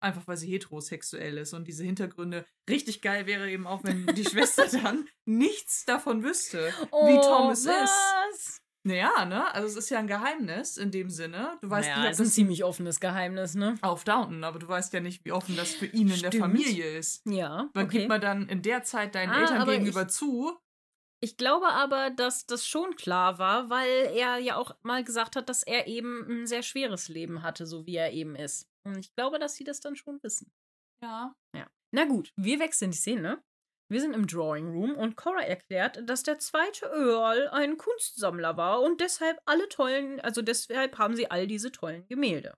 einfach 0.00 0.26
weil 0.26 0.36
sie 0.36 0.50
heterosexuell 0.50 1.38
ist 1.38 1.54
und 1.54 1.68
diese 1.68 1.84
Hintergründe 1.84 2.46
richtig 2.68 3.02
geil 3.02 3.26
wäre 3.26 3.50
eben 3.50 3.66
auch, 3.66 3.84
wenn 3.84 4.06
die 4.06 4.24
Schwester 4.24 4.66
dann 4.82 5.08
nichts 5.24 5.84
davon 5.84 6.22
wüsste, 6.22 6.72
wie 6.90 7.20
Thomas 7.20 7.60
ist. 7.60 7.68
Oh, 7.68 7.72
was? 7.72 8.60
Naja, 8.82 9.26
ne? 9.26 9.54
Also 9.54 9.68
es 9.68 9.76
ist 9.76 9.90
ja 9.90 9.98
ein 9.98 10.06
Geheimnis 10.06 10.78
in 10.78 10.90
dem 10.90 11.10
Sinne. 11.10 11.58
Du 11.60 11.68
weißt 11.68 11.88
naja, 11.88 12.00
nicht, 12.00 12.06
ob 12.06 12.12
ist 12.12 12.20
ein 12.20 12.26
ziemlich 12.26 12.64
offenes 12.64 12.98
Geheimnis, 12.98 13.54
ne? 13.54 13.74
auf 13.82 14.04
Downton, 14.04 14.42
aber 14.42 14.58
du 14.58 14.66
weißt 14.68 14.92
ja 14.94 15.00
nicht, 15.00 15.24
wie 15.24 15.32
offen 15.32 15.54
das 15.56 15.74
für 15.74 15.86
ihn 15.86 16.08
in 16.10 16.20
der. 16.22 16.32
Familie 16.32 16.96
ist. 16.96 17.22
Ja, 17.26 17.68
Wann 17.74 17.86
okay. 17.86 17.98
gibt 17.98 18.08
man 18.08 18.20
dann 18.20 18.48
in 18.48 18.62
der 18.62 18.82
Zeit 18.82 19.14
deinen 19.14 19.30
Ah, 19.30 19.40
Eltern 19.40 19.68
gegenüber 19.68 20.08
zu? 20.08 20.56
Ich 21.22 21.36
glaube 21.36 21.68
aber, 21.68 22.08
dass 22.08 22.46
das 22.46 22.66
schon 22.66 22.96
klar 22.96 23.38
war, 23.38 23.68
weil 23.68 24.10
er 24.14 24.38
ja 24.38 24.56
auch 24.56 24.74
mal 24.82 25.04
gesagt 25.04 25.36
hat, 25.36 25.50
dass 25.50 25.62
er 25.62 25.86
eben 25.86 26.24
ein 26.26 26.46
sehr 26.46 26.62
schweres 26.62 27.08
Leben 27.08 27.42
hatte, 27.42 27.66
so 27.66 27.84
wie 27.84 27.96
er 27.96 28.12
eben 28.12 28.34
ist. 28.36 28.69
Und 28.84 28.98
ich 28.98 29.14
glaube, 29.14 29.38
dass 29.38 29.54
sie 29.54 29.64
das 29.64 29.80
dann 29.80 29.96
schon 29.96 30.22
wissen. 30.22 30.52
Ja. 31.54 31.70
Na 31.92 32.04
gut, 32.04 32.32
wir 32.36 32.60
wechseln 32.60 32.92
die 32.92 32.96
Szene. 32.96 33.42
Wir 33.90 34.00
sind 34.00 34.14
im 34.14 34.28
Drawing 34.28 34.70
Room 34.70 34.94
und 34.94 35.16
Cora 35.16 35.42
erklärt, 35.42 36.08
dass 36.08 36.22
der 36.22 36.38
zweite 36.38 36.86
Earl 36.86 37.48
ein 37.48 37.76
Kunstsammler 37.76 38.56
war 38.56 38.82
und 38.82 39.00
deshalb 39.00 39.40
alle 39.46 39.68
tollen, 39.68 40.20
also 40.20 40.42
deshalb 40.42 40.98
haben 40.98 41.16
sie 41.16 41.28
all 41.28 41.48
diese 41.48 41.72
tollen 41.72 42.06
Gemälde. 42.06 42.54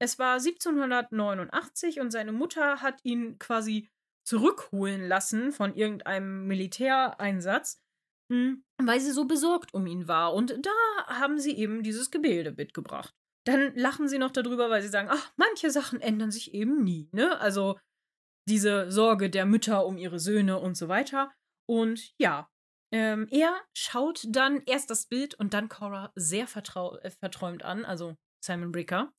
Es 0.00 0.20
war 0.20 0.34
1789 0.34 2.00
und 2.00 2.12
seine 2.12 2.30
Mutter 2.30 2.80
hat 2.80 3.00
ihn 3.04 3.38
quasi 3.40 3.88
zurückholen 4.24 5.08
lassen 5.08 5.50
von 5.50 5.74
irgendeinem 5.74 6.46
Militäreinsatz, 6.46 7.80
hm, 8.30 8.64
weil 8.80 9.00
sie 9.00 9.10
so 9.10 9.24
besorgt 9.24 9.74
um 9.74 9.86
ihn 9.86 10.06
war. 10.06 10.32
Und 10.32 10.64
da 10.64 10.70
haben 11.06 11.40
sie 11.40 11.56
eben 11.56 11.82
dieses 11.82 12.12
Gemälde 12.12 12.52
mitgebracht. 12.52 13.14
Dann 13.44 13.74
lachen 13.74 14.08
sie 14.08 14.18
noch 14.18 14.30
darüber, 14.30 14.70
weil 14.70 14.82
sie 14.82 14.88
sagen, 14.88 15.08
ach, 15.10 15.32
manche 15.36 15.70
Sachen 15.70 16.00
ändern 16.00 16.30
sich 16.30 16.54
eben 16.54 16.84
nie, 16.84 17.08
ne? 17.12 17.40
Also 17.40 17.78
diese 18.48 18.90
Sorge 18.90 19.30
der 19.30 19.46
Mütter 19.46 19.86
um 19.86 19.98
ihre 19.98 20.18
Söhne 20.18 20.58
und 20.58 20.76
so 20.76 20.88
weiter. 20.88 21.32
Und 21.68 22.12
ja, 22.18 22.48
ähm, 22.92 23.26
er 23.30 23.60
schaut 23.76 24.26
dann 24.28 24.62
erst 24.66 24.90
das 24.90 25.06
Bild 25.06 25.34
und 25.34 25.54
dann 25.54 25.68
Cora 25.68 26.12
sehr 26.14 26.46
vertrau 26.46 26.98
äh, 26.98 27.10
verträumt 27.10 27.64
an, 27.64 27.84
also 27.84 28.16
Simon 28.44 28.72
Bricker. 28.72 29.12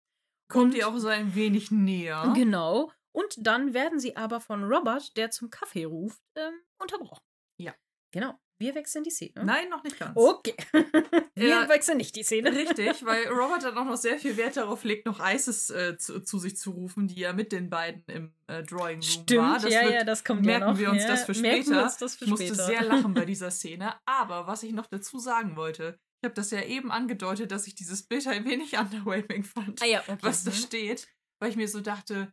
Kommt 0.52 0.76
ihr 0.76 0.88
auch 0.88 0.98
so 0.98 1.08
ein 1.08 1.34
wenig 1.36 1.72
näher? 1.72 2.32
Genau. 2.36 2.92
Und 3.16 3.36
dann 3.38 3.74
werden 3.74 4.00
sie 4.00 4.16
aber 4.16 4.40
von 4.42 4.64
Robert, 4.64 5.16
der 5.18 5.32
zum 5.32 5.50
Kaffee 5.50 5.86
ruft, 5.86 6.22
ähm, 6.36 6.54
unterbrochen. 6.80 7.24
Ja. 7.60 7.74
Genau. 8.12 8.40
Wir 8.64 8.76
wechseln 8.76 9.04
die 9.04 9.10
Szene. 9.12 9.44
Nein, 9.44 9.68
noch 9.70 9.84
nicht 9.84 10.00
ganz. 10.00 10.14
Okay. 10.16 10.56
Wir 11.36 11.48
Ja. 11.50 11.68
wechseln 11.70 11.98
nicht 11.98 12.16
die 12.16 12.24
Szene. 12.24 12.52
Richtig, 12.52 13.04
weil 13.06 13.28
Robert 13.30 13.64
dann 13.64 13.78
auch 13.78 13.84
noch 13.86 13.98
sehr 13.98 14.18
viel 14.18 14.38
Wert 14.38 14.56
darauf 14.56 14.84
legt, 14.86 15.06
noch 15.06 15.20
Isis 15.20 15.70
äh, 15.70 15.98
zu, 15.98 16.22
zu 16.22 16.40
sich 16.40 16.56
zu 16.56 16.72
rufen, 16.72 17.08
die 17.08 17.20
ja 17.20 17.34
mit 17.34 17.52
den 17.52 17.70
beiden 17.70 18.04
im 18.08 18.34
äh, 18.48 18.64
Drawing 18.64 19.00
Room 19.00 19.02
Stimmt, 19.02 19.42
war. 19.42 19.60
Das 19.60 19.74
ja, 19.74 19.82
wird, 19.82 19.94
ja, 19.94 20.04
das 20.06 20.24
kommt 20.24 20.44
merken 20.46 20.62
ja 20.68 20.72
noch. 20.72 20.80
wir 20.80 20.90
uns 20.92 21.02
ja, 21.04 21.08
das 21.10 21.26
für 21.26 21.34
merken 21.42 21.58
wir 21.58 21.64
später. 21.66 21.84
uns 21.84 21.98
das 21.98 22.16
für 22.16 22.24
ich 22.26 22.30
musste 22.32 22.46
später. 22.48 22.66
sehr 22.66 22.84
lachen 22.84 23.14
bei 23.14 23.26
dieser 23.26 23.52
Szene. 23.52 23.96
Aber 24.06 24.48
was 24.48 24.64
ich 24.64 24.72
noch 24.72 24.88
dazu 24.88 25.20
sagen 25.20 25.56
wollte, 25.58 26.00
ich 26.22 26.26
habe 26.26 26.36
das 26.36 26.52
ja 26.52 26.62
eben 26.62 26.90
angedeutet, 26.92 27.52
dass 27.52 27.68
ich 27.68 27.76
dieses 27.76 28.04
Bild 28.04 28.26
ein 28.28 28.46
wenig 28.46 28.78
underwhelming 28.78 29.44
fand, 29.44 29.82
ah 29.82 29.86
ja, 29.86 30.00
okay. 30.08 30.18
was 30.22 30.46
da 30.46 30.52
Mhm. 30.52 30.56
steht, 30.56 31.08
weil 31.40 31.50
ich 31.50 31.58
mir 31.58 31.68
so 31.68 31.82
dachte, 31.82 32.32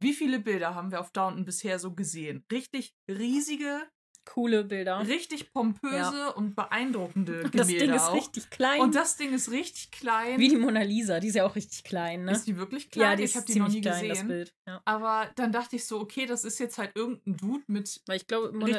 wie 0.00 0.14
viele 0.14 0.38
Bilder 0.38 0.74
haben 0.74 0.90
wir 0.90 1.00
auf 1.00 1.10
Downton 1.10 1.44
bisher 1.44 1.78
so 1.78 1.94
gesehen? 1.94 2.44
Richtig 2.50 2.94
riesige, 3.10 3.82
Coole 4.26 4.64
Bilder. 4.64 5.06
richtig 5.06 5.52
pompöse 5.52 6.34
und 6.34 6.54
beeindruckende 6.54 7.32
Gemälde 7.50 7.56
Das 7.58 7.66
Ding 7.68 7.94
ist 7.94 8.02
auch. 8.02 8.14
richtig 8.14 8.50
klein. 8.50 8.80
Und 8.80 8.94
das 8.94 9.16
Ding 9.16 9.32
ist 9.32 9.50
richtig 9.50 9.90
klein. 9.92 10.38
Wie 10.38 10.48
die 10.48 10.56
Mona 10.56 10.82
Lisa, 10.82 11.20
die 11.20 11.28
ist 11.28 11.36
ja 11.36 11.46
auch 11.46 11.54
richtig 11.56 11.84
klein, 11.84 12.24
ne? 12.24 12.32
Ist 12.32 12.44
die 12.46 12.56
wirklich 12.56 12.90
klein? 12.90 13.10
ja, 13.10 13.16
die 13.16 13.22
ich 13.24 13.36
habe 13.36 13.46
die 13.46 13.58
noch 13.58 13.68
nie 13.68 13.80
klein, 13.80 14.00
das 14.08 14.08
gesehen. 14.18 14.28
Bild. 14.28 14.54
Ja. 14.68 14.82
Aber 14.84 15.30
dann 15.36 15.52
dachte 15.52 15.76
ich 15.76 15.86
so, 15.86 16.00
okay, 16.00 16.26
das 16.26 16.44
ist 16.44 16.58
jetzt 16.58 16.76
halt 16.76 16.94
irgendein 16.94 17.36
Dude 17.36 17.64
mit 17.68 18.02
Weil 18.06 18.16
ich 18.16 18.26
glaube, 18.26 18.52
Mona. 18.52 18.78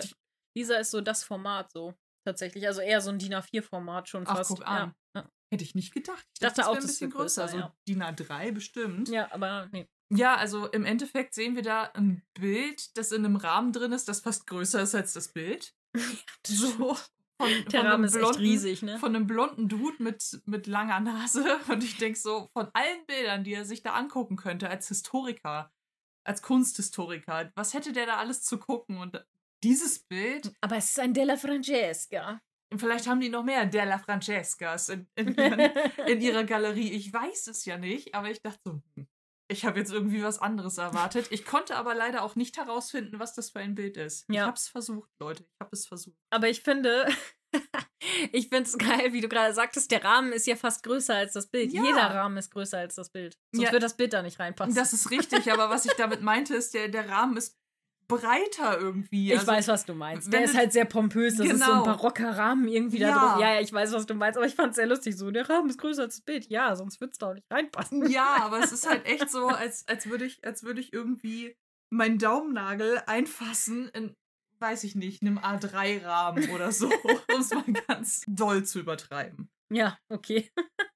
Lisa 0.55 0.75
ist 0.77 0.91
so 0.91 1.01
das 1.01 1.23
Format 1.23 1.71
so. 1.71 1.93
Tatsächlich. 2.25 2.67
Also 2.67 2.81
eher 2.81 2.99
so 2.99 3.09
ein 3.09 3.19
DIN 3.19 3.33
A4-Format 3.35 4.09
schon 4.09 4.23
Ach, 4.27 4.37
fast. 4.37 4.49
guck 4.49 4.67
an. 4.67 4.93
Ja. 5.15 5.21
Ja. 5.21 5.29
Hätte 5.49 5.63
ich 5.63 5.75
nicht 5.75 5.93
gedacht. 5.93 6.25
Ich 6.33 6.39
Dachte 6.41 6.57
das 6.57 6.67
auch, 6.67 6.71
ein 6.75 6.81
das 6.81 6.87
bisschen 6.87 7.09
größer, 7.09 7.43
größer. 7.43 7.51
So 7.53 7.57
ja. 7.59 7.75
DIN 7.87 8.03
A3 8.03 8.51
bestimmt. 8.51 9.07
ja, 9.09 9.31
aber 9.31 9.69
nee. 9.71 9.87
Ja, 10.09 10.35
also 10.35 10.67
im 10.67 10.85
Endeffekt 10.85 11.33
sehen 11.33 11.55
wir 11.55 11.63
da 11.63 11.83
ein 11.93 12.23
Bild, 12.33 12.97
das 12.97 13.11
in 13.11 13.25
einem 13.25 13.35
Rahmen 13.35 13.73
drin 13.73 13.91
ist, 13.91 14.07
das 14.07 14.21
fast 14.21 14.47
größer 14.47 14.81
ist 14.81 14.95
als 14.95 15.13
das 15.13 15.29
Bild. 15.33 15.73
So. 16.45 16.95
Von, 17.39 17.49
Der 17.49 17.63
von 17.65 17.79
einem 17.81 17.87
Rahmen 17.91 18.03
ist 18.05 18.15
echt 18.15 18.23
blonden- 18.23 18.39
riesig, 18.41 18.81
ne? 18.81 18.97
Von 18.97 19.15
einem 19.15 19.27
blonden 19.27 19.67
Dude 19.67 20.01
mit, 20.01 20.41
mit 20.45 20.65
langer 20.65 20.99
Nase. 21.01 21.45
Und 21.67 21.83
ich 21.83 21.97
denke 21.97 22.17
so, 22.17 22.47
von 22.53 22.67
allen 22.73 23.05
Bildern, 23.05 23.43
die 23.43 23.53
er 23.53 23.63
sich 23.65 23.83
da 23.83 23.93
angucken 23.93 24.37
könnte 24.37 24.69
als 24.69 24.87
Historiker, 24.87 25.71
als 26.23 26.41
Kunsthistoriker, 26.41 27.51
was 27.55 27.73
hätte 27.75 27.93
der 27.93 28.05
da 28.07 28.17
alles 28.17 28.41
zu 28.43 28.57
gucken? 28.57 28.97
Und 28.97 29.23
dieses 29.63 29.99
Bild, 29.99 30.51
Aber 30.61 30.77
es 30.77 30.89
ist 30.89 30.99
ein 30.99 31.13
Della 31.13 31.37
Francesca. 31.37 32.41
vielleicht 32.75 33.07
haben 33.07 33.19
die 33.19 33.29
noch 33.29 33.43
mehr 33.43 33.65
Della 33.67 33.99
Francescas 33.99 34.89
in, 34.89 35.07
in, 35.15 35.35
ihren, 35.35 35.59
in 36.07 36.21
ihrer 36.21 36.43
Galerie. 36.45 36.91
Ich 36.91 37.13
weiß 37.13 37.47
es 37.47 37.65
ja 37.65 37.77
nicht, 37.77 38.15
aber 38.15 38.31
ich 38.31 38.41
dachte 38.41 38.59
so, 38.63 38.81
hm, 38.95 39.07
ich 39.49 39.65
habe 39.65 39.79
jetzt 39.79 39.91
irgendwie 39.93 40.23
was 40.23 40.39
anderes 40.39 40.77
erwartet. 40.77 41.27
Ich 41.31 41.45
konnte 41.45 41.75
aber 41.75 41.95
leider 41.95 42.23
auch 42.23 42.35
nicht 42.35 42.57
herausfinden, 42.57 43.19
was 43.19 43.33
das 43.33 43.49
für 43.51 43.59
ein 43.59 43.75
Bild 43.75 43.97
ist. 43.97 44.25
Ich 44.29 44.35
Ja. 44.35 44.45
habe 44.45 44.57
es 44.57 44.67
versucht, 44.67 45.09
Leute. 45.19 45.43
Ich 45.43 45.59
habe 45.59 45.69
es 45.73 45.87
versucht. 45.87 46.17
Aber 46.31 46.49
ich 46.49 46.61
finde, 46.61 47.07
ich 48.31 48.49
finde 48.49 48.63
es 48.69 48.77
geil, 48.77 49.13
wie 49.13 49.21
du 49.21 49.29
gerade 49.29 49.53
sagtest, 49.53 49.91
der 49.91 50.03
Rahmen 50.03 50.31
ist 50.33 50.47
ja 50.47 50.55
fast 50.55 50.83
größer 50.83 51.15
als 51.15 51.33
das 51.33 51.47
Bild. 51.47 51.71
Ja. 51.71 51.83
Jeder 51.83 52.01
Rahmen 52.13 52.37
ist 52.37 52.51
größer 52.51 52.77
als 52.77 52.95
das 52.95 53.09
Bild. 53.11 53.37
Sonst 53.53 53.67
Ja. 53.67 53.71
wird 53.71 53.83
das 53.83 53.95
Bild 53.97 54.13
da 54.13 54.21
nicht 54.21 54.39
reinpassen. 54.39 54.75
Das 54.75 54.93
ist 54.93 55.11
richtig, 55.11 55.51
aber 55.51 55.69
was 55.69 55.85
ich 55.85 55.93
damit 55.93 56.21
meinte, 56.21 56.53
ist, 56.55 56.73
der, 56.73 56.87
der 56.89 57.09
Rahmen 57.09 57.37
ist 57.37 57.57
breiter 58.07 58.79
irgendwie. 58.79 59.31
ich 59.33 59.39
Also, 59.39 59.51
weiß, 59.51 59.67
was 59.67 59.85
du 59.85 59.93
meinst. 59.93 60.31
Der 60.31 60.43
ist 60.43 60.55
halt 60.55 60.71
sehr 60.73 60.85
pompös. 60.85 61.35
Das 61.35 61.47
ist 61.47 61.59
so 61.59 61.63
ein 61.71 61.83
Genau. 61.83 61.83
barocker 61.83 62.37
Rahmen 62.37 62.67
irgendwie 62.67 62.99
da 62.99 63.07
Ja. 63.09 63.19
drum. 63.33 63.41
Ja, 63.41 63.53
ja, 63.55 63.61
ich 63.61 63.71
weiß, 63.73 63.91
was 63.93 64.05
du 64.05 64.13
meinst. 64.13 64.37
Aber 64.37 64.45
ich 64.47 64.55
fand 64.55 64.69
es 64.71 64.75
sehr 64.77 64.87
lustig. 64.87 65.17
So, 65.17 65.29
der 65.31 65.49
Rahmen 65.49 65.69
ist 65.69 65.77
größer 65.79 66.03
als 66.03 66.15
das 66.15 66.21
Bild. 66.25 66.47
Ja, 66.49 66.75
sonst 66.75 67.01
wird 67.01 67.11
es 67.13 67.17
da 67.17 67.29
auch 67.29 67.33
nicht 67.33 67.51
reinpassen. 67.51 68.09
Ja, 68.09 68.37
aber 68.41 68.59
es 68.63 68.71
ist 68.71 68.87
halt 68.87 69.05
echt 69.05 69.29
so, 69.29 69.47
als, 69.47 69.87
als 69.87 70.07
würde 70.09 70.25
ich, 70.25 70.43
als 70.45 70.63
würde 70.63 70.79
ich 70.81 70.93
irgendwie 70.93 71.55
meinen 71.89 72.17
Daumennagel 72.17 73.01
einfassen 73.07 73.89
in, 73.89 74.13
weiß 74.59 74.83
ich 74.85 74.95
nicht, 74.95 75.21
einem 75.21 75.37
A3-Rahmen 75.39 76.49
oder 76.51 76.71
so, 76.71 76.87
um 77.33 77.41
es 77.41 77.51
mal 77.51 77.63
ganz 77.87 78.23
doll 78.27 78.63
zu 78.65 78.79
übertreiben. 78.79 79.49
Ja, 79.73 79.97
okay. 80.09 80.49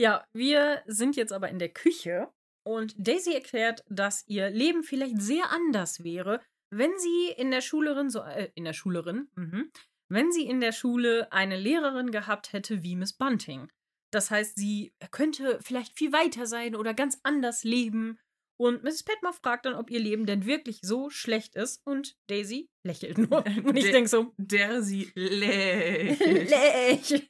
ja, 0.00 0.24
wir 0.32 0.82
sind 0.86 1.16
jetzt 1.16 1.32
aber 1.32 1.48
in 1.48 1.58
der 1.58 1.68
Küche 1.70 2.28
und 2.64 2.94
Daisy 2.96 3.34
erklärt, 3.34 3.82
dass 3.88 4.24
ihr 4.28 4.48
Leben 4.50 4.84
vielleicht 4.84 5.20
sehr 5.20 5.50
anders 5.50 6.04
wäre, 6.04 6.40
wenn 6.72 6.98
sie 6.98 7.28
in 7.36 7.50
der 7.50 7.60
Schulerin 7.60 8.10
so 8.10 8.20
äh, 8.20 8.50
in 8.54 8.64
der 8.64 8.72
Schulerin, 8.72 9.28
mhm, 9.36 9.70
wenn 10.08 10.32
sie 10.32 10.46
in 10.46 10.60
der 10.60 10.72
Schule 10.72 11.30
eine 11.32 11.56
Lehrerin 11.56 12.10
gehabt 12.10 12.52
hätte 12.52 12.82
wie 12.82 12.96
Miss 12.96 13.12
Bunting. 13.12 13.70
Das 14.10 14.30
heißt, 14.30 14.56
sie 14.56 14.94
könnte 15.10 15.58
vielleicht 15.62 15.96
viel 15.96 16.12
weiter 16.12 16.46
sein 16.46 16.74
oder 16.76 16.92
ganz 16.94 17.18
anders 17.22 17.64
leben. 17.64 18.18
Und 18.58 18.84
Mrs. 18.84 19.04
Petmore 19.04 19.34
fragt 19.34 19.64
dann, 19.64 19.74
ob 19.74 19.90
ihr 19.90 20.00
Leben 20.00 20.26
denn 20.26 20.44
wirklich 20.46 20.80
so 20.82 21.08
schlecht 21.08 21.56
ist. 21.56 21.80
Und 21.86 22.14
Daisy 22.28 22.68
lächelt 22.84 23.18
nur. 23.18 23.44
Und 23.46 23.76
ich 23.76 23.90
denke 23.90 24.08
so, 24.08 24.32
Der 24.36 24.82
sie 24.82 25.10
lächelt. 25.14 26.50
Lech. 26.50 27.26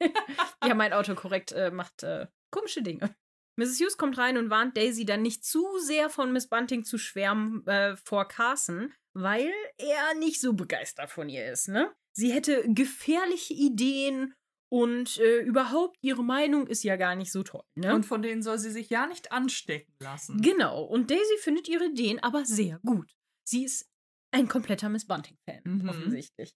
ja, 0.66 0.74
mein 0.74 0.92
Autokorrekt 0.92 1.52
äh, 1.52 1.70
macht 1.70 2.02
äh, 2.02 2.26
komische 2.50 2.82
Dinge. 2.82 3.14
Mrs. 3.56 3.80
Hughes 3.80 3.96
kommt 3.96 4.18
rein 4.18 4.36
und 4.36 4.50
warnt 4.50 4.76
Daisy 4.76 5.04
dann 5.04 5.22
nicht 5.22 5.44
zu 5.44 5.64
sehr 5.78 6.10
von 6.10 6.32
Miss 6.32 6.48
Bunting 6.48 6.84
zu 6.84 6.98
schwärmen 6.98 7.64
äh, 7.66 7.96
vor 7.96 8.26
Carson, 8.26 8.92
weil 9.14 9.52
er 9.78 10.14
nicht 10.18 10.40
so 10.40 10.52
begeistert 10.54 11.10
von 11.10 11.28
ihr 11.28 11.50
ist, 11.50 11.68
ne? 11.68 11.92
Sie 12.14 12.32
hätte 12.32 12.62
gefährliche 12.66 13.54
Ideen 13.54 14.34
und 14.70 15.18
äh, 15.18 15.40
überhaupt 15.40 15.96
ihre 16.02 16.24
Meinung 16.24 16.66
ist 16.66 16.82
ja 16.82 16.96
gar 16.96 17.14
nicht 17.14 17.30
so 17.32 17.42
toll, 17.42 17.64
ne? 17.74 17.94
Und 17.94 18.04
von 18.04 18.22
denen 18.22 18.42
soll 18.42 18.58
sie 18.58 18.70
sich 18.70 18.90
ja 18.90 19.06
nicht 19.06 19.32
anstecken 19.32 19.92
lassen. 20.00 20.40
Genau, 20.40 20.82
und 20.84 21.10
Daisy 21.10 21.38
findet 21.40 21.68
ihre 21.68 21.86
Ideen 21.86 22.20
aber 22.20 22.44
sehr 22.44 22.78
gut. 22.84 23.10
Sie 23.44 23.64
ist 23.64 23.88
ein 24.30 24.48
kompletter 24.48 24.88
Miss 24.88 25.06
Bunting-Fan, 25.06 25.60
Mhm. 25.64 25.88
offensichtlich. 25.88 26.54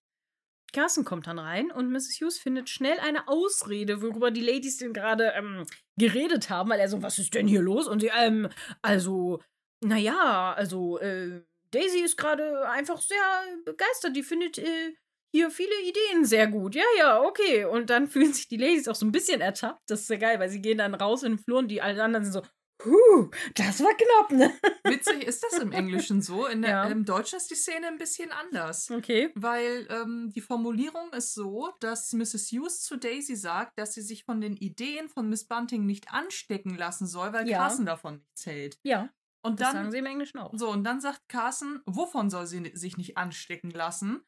Carson 0.73 1.05
kommt 1.05 1.27
dann 1.27 1.39
rein 1.39 1.71
und 1.71 1.91
Mrs. 1.91 2.19
Hughes 2.19 2.39
findet 2.39 2.69
schnell 2.69 2.99
eine 2.99 3.27
Ausrede, 3.29 4.01
worüber 4.01 4.31
die 4.31 4.41
Ladies 4.41 4.77
denn 4.77 4.93
gerade 4.93 5.31
ähm, 5.35 5.65
geredet 5.97 6.49
haben, 6.49 6.69
weil 6.69 6.79
er 6.79 6.89
so, 6.89 7.01
was 7.01 7.19
ist 7.19 7.33
denn 7.35 7.47
hier 7.47 7.61
los? 7.61 7.87
Und 7.87 8.01
sie, 8.01 8.11
ähm, 8.13 8.49
also, 8.81 9.41
naja, 9.83 10.53
also, 10.53 10.99
äh, 10.99 11.41
Daisy 11.71 11.99
ist 12.01 12.17
gerade 12.17 12.69
einfach 12.69 13.01
sehr 13.01 13.17
begeistert. 13.65 14.15
Die 14.15 14.23
findet 14.23 14.57
äh, 14.57 14.93
hier 15.33 15.51
viele 15.51 15.73
Ideen 15.83 16.25
sehr 16.25 16.47
gut. 16.47 16.75
Ja, 16.75 16.85
ja, 16.97 17.21
okay. 17.21 17.65
Und 17.65 17.89
dann 17.89 18.07
fühlen 18.09 18.33
sich 18.33 18.47
die 18.47 18.57
Ladies 18.57 18.87
auch 18.87 18.95
so 18.95 19.05
ein 19.05 19.11
bisschen 19.11 19.41
ertappt. 19.41 19.81
Das 19.89 20.01
ist 20.01 20.07
sehr 20.07 20.17
geil, 20.17 20.39
weil 20.39 20.49
sie 20.49 20.61
gehen 20.61 20.77
dann 20.77 20.95
raus 20.95 21.23
in 21.23 21.33
den 21.33 21.39
Flur 21.39 21.59
und 21.59 21.67
die 21.69 21.81
alle 21.81 22.01
anderen 22.03 22.23
sind 22.25 22.33
so, 22.33 22.41
Huh, 22.85 23.31
das 23.55 23.81
war 23.83 23.91
knapp, 23.97 24.31
ne? 24.31 24.53
Witzig 24.83 25.23
ist 25.23 25.41
das 25.43 25.57
im 25.57 25.71
Englischen 25.71 26.21
so. 26.21 26.45
In 26.45 26.61
der, 26.61 26.69
Ja. 26.69 26.83
Im 26.87 27.05
Deutschen 27.05 27.37
ist 27.37 27.49
die 27.49 27.55
Szene 27.55 27.87
ein 27.87 27.97
bisschen 27.97 28.31
anders. 28.31 28.91
Okay. 28.91 29.31
Weil 29.33 29.87
ähm, 29.89 30.31
die 30.35 30.41
Formulierung 30.41 31.11
ist 31.11 31.33
so, 31.33 31.71
dass 31.79 32.13
Mrs. 32.13 32.51
Hughes 32.51 32.83
zu 32.83 32.95
Daisy 32.97 33.35
sagt, 33.35 33.79
dass 33.79 33.95
sie 33.95 34.03
sich 34.03 34.25
von 34.25 34.41
den 34.41 34.55
Ideen 34.55 35.09
von 35.09 35.27
Miss 35.27 35.47
Bunting 35.47 35.87
nicht 35.87 36.13
anstecken 36.13 36.77
lassen 36.77 37.07
soll, 37.07 37.33
weil 37.33 37.49
Ja. 37.49 37.57
Carson 37.57 37.87
davon 37.87 38.17
nichts 38.19 38.45
hält. 38.45 38.77
Ja, 38.83 39.09
Und 39.47 39.59
das 39.61 39.67
dann 39.69 39.75
sagen 39.77 39.91
sie 39.91 39.97
im 39.99 40.05
Englischen 40.05 40.37
auch. 40.39 40.51
So, 40.55 40.69
und 40.69 40.83
dann 40.83 41.01
sagt 41.01 41.21
Carson, 41.29 41.81
wovon 41.85 42.29
soll 42.29 42.45
sie 42.47 42.71
sich 42.75 42.97
nicht 42.97 43.17
anstecken 43.17 43.71
lassen? 43.71 44.21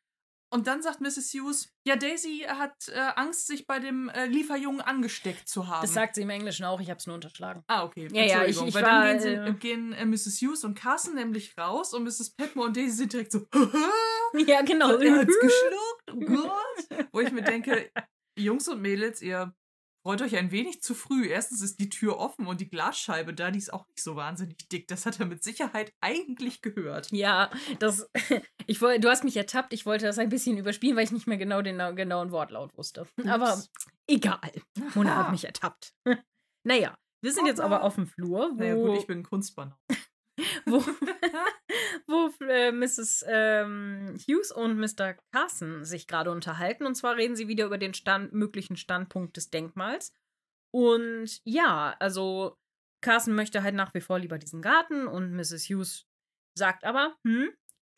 Und 0.51 0.65
dann 0.65 0.82
sagt 0.82 0.99
Mrs. 0.99 1.32
Hughes, 1.34 1.71
ja, 1.86 1.95
Daisy 1.95 2.45
hat 2.47 2.88
äh, 2.88 2.97
Angst, 3.15 3.45
sich 3.45 3.67
bei 3.67 3.77
dem 3.77 4.10
äh, 4.10 4.25
Lieferjungen 4.25 4.82
angesteckt 4.82 5.47
zu 5.47 5.67
haben. 5.67 5.82
Das 5.84 5.93
sagt 5.93 6.15
sie 6.15 6.23
im 6.23 6.29
Englischen 6.32 6.65
auch, 6.65 6.82
ich 6.82 6.89
habe 6.89 6.97
es 6.97 7.05
nur 7.05 7.13
unterschlagen. 7.13 7.63
ah, 7.67 7.84
okay. 7.84 8.08
Ja, 8.12 8.23
ja, 8.23 8.45
ich- 8.45 8.60
ich 8.60 8.73
Weil 8.73 8.82
war, 8.82 9.03
dann 9.03 9.19
gehen, 9.19 9.19
sie, 9.21 9.29
äh, 9.29 9.53
gehen 9.53 9.93
äh, 9.93 10.05
Mrs. 10.08 10.41
Hughes 10.41 10.63
und 10.63 10.73
Carson 10.73 11.13
nämlich 11.13 11.55
raus 11.55 11.93
und 11.93 12.03
Mrs. 12.03 12.32
Petmore 12.36 12.69
und 12.69 12.77
Daisy 12.77 12.89
sind 12.89 13.13
direkt 13.13 13.32
so, 13.32 13.45
Ja, 14.47 14.63
genau. 14.63 14.95
er 14.97 15.17
hat's 15.19 15.38
geschluckt, 15.39 16.12
oh 16.13 16.19
Gott. 16.19 17.08
Wo 17.12 17.19
ich 17.19 17.32
mir 17.32 17.43
denke, 17.43 17.91
Jungs 18.36 18.67
und 18.69 18.82
Mädels, 18.82 19.21
ihr 19.21 19.53
freut 20.03 20.21
euch 20.21 20.35
ein 20.38 20.51
wenig 20.51 20.81
zu 20.81 20.93
früh. 20.95 21.27
Erstens 21.27 21.62
ist 21.62 21.79
die 21.79 21.89
Tür 21.89 22.17
offen 22.17 22.47
und 22.47 22.62
die 22.62 22.69
Glasscheibe 22.69 23.33
da, 23.33 23.51
die 23.51 23.59
ist 23.59 23.73
auch 23.73 23.88
nicht 23.88 24.01
so 24.03 24.15
wahnsinnig 24.15 24.67
dick. 24.69 24.88
Das 24.88 25.05
hat 25.05 25.19
er 25.19 25.25
mit 25.25 25.43
Sicherheit 25.43 25.93
eigentlich 26.01 26.62
gehört. 26.62 27.12
Ja, 27.12 27.49
das. 27.79 28.09
Ich 28.67 28.81
wollte, 28.81 28.99
du 28.99 29.09
hast 29.09 29.23
mich 29.23 29.35
ertappt. 29.35 29.73
Ich 29.73 29.88
wollte 29.88 30.05
das 30.05 30.19
ein 30.19 30.29
bisschen 30.29 30.55
überspielen, 30.59 30.95
weil 30.95 31.03
ich 31.03 31.12
nicht 31.12 31.25
mehr 31.25 31.38
genau 31.39 31.63
den 31.63 31.77
na- 31.77 31.89
genauen 31.89 32.31
Wortlaut 32.31 32.77
wusste. 32.77 33.07
Aber 33.25 33.53
Ups. 33.53 33.71
egal. 34.07 34.39
Mona 34.93 35.15
hat 35.15 35.23
Aha. 35.25 35.31
mich 35.31 35.45
ertappt. 35.45 35.93
Naja, 36.63 36.95
wir 37.23 37.31
sind 37.33 37.47
jetzt 37.47 37.62
aber 37.62 37.81
auf 37.83 37.95
dem 37.95 38.05
Flur, 38.05 38.51
wo, 38.51 38.55
Naja, 38.59 38.75
gut, 38.75 38.97
ich 38.99 39.07
bin 39.07 39.23
Kunstbanner. 39.23 39.79
Wo, 40.65 40.80
wo 42.08 42.45
äh, 42.45 42.71
Mrs. 42.71 43.25
Ähm, 43.28 44.17
Hughes 44.28 44.52
und 44.52 44.78
Mr. 44.80 45.15
Carson 45.34 45.86
sich 45.86 46.08
gerade 46.08 46.32
unterhalten. 46.32 46.86
Und 46.86 46.95
zwar 46.95 47.15
reden 47.17 47.36
sie 47.36 47.47
wieder 47.47 47.65
über 47.65 47.78
den 47.78 47.93
Stand, 47.93 48.34
möglichen 48.34 48.78
Standpunkt 48.78 49.38
des 49.38 49.49
Denkmals. 49.49 50.13
Und 50.71 51.41
ja, 51.43 51.95
also 51.99 52.58
Carson 53.02 53.34
möchte 53.34 53.63
halt 53.63 53.75
nach 53.75 53.93
wie 53.93 54.02
vor 54.02 54.19
lieber 54.19 54.38
diesen 54.38 54.62
Garten 54.62 55.08
und 55.08 55.34
Mrs. 55.34 55.69
Hughes 55.69 56.06
sagt 56.58 56.84
aber, 56.84 57.15
hm, 57.25 57.49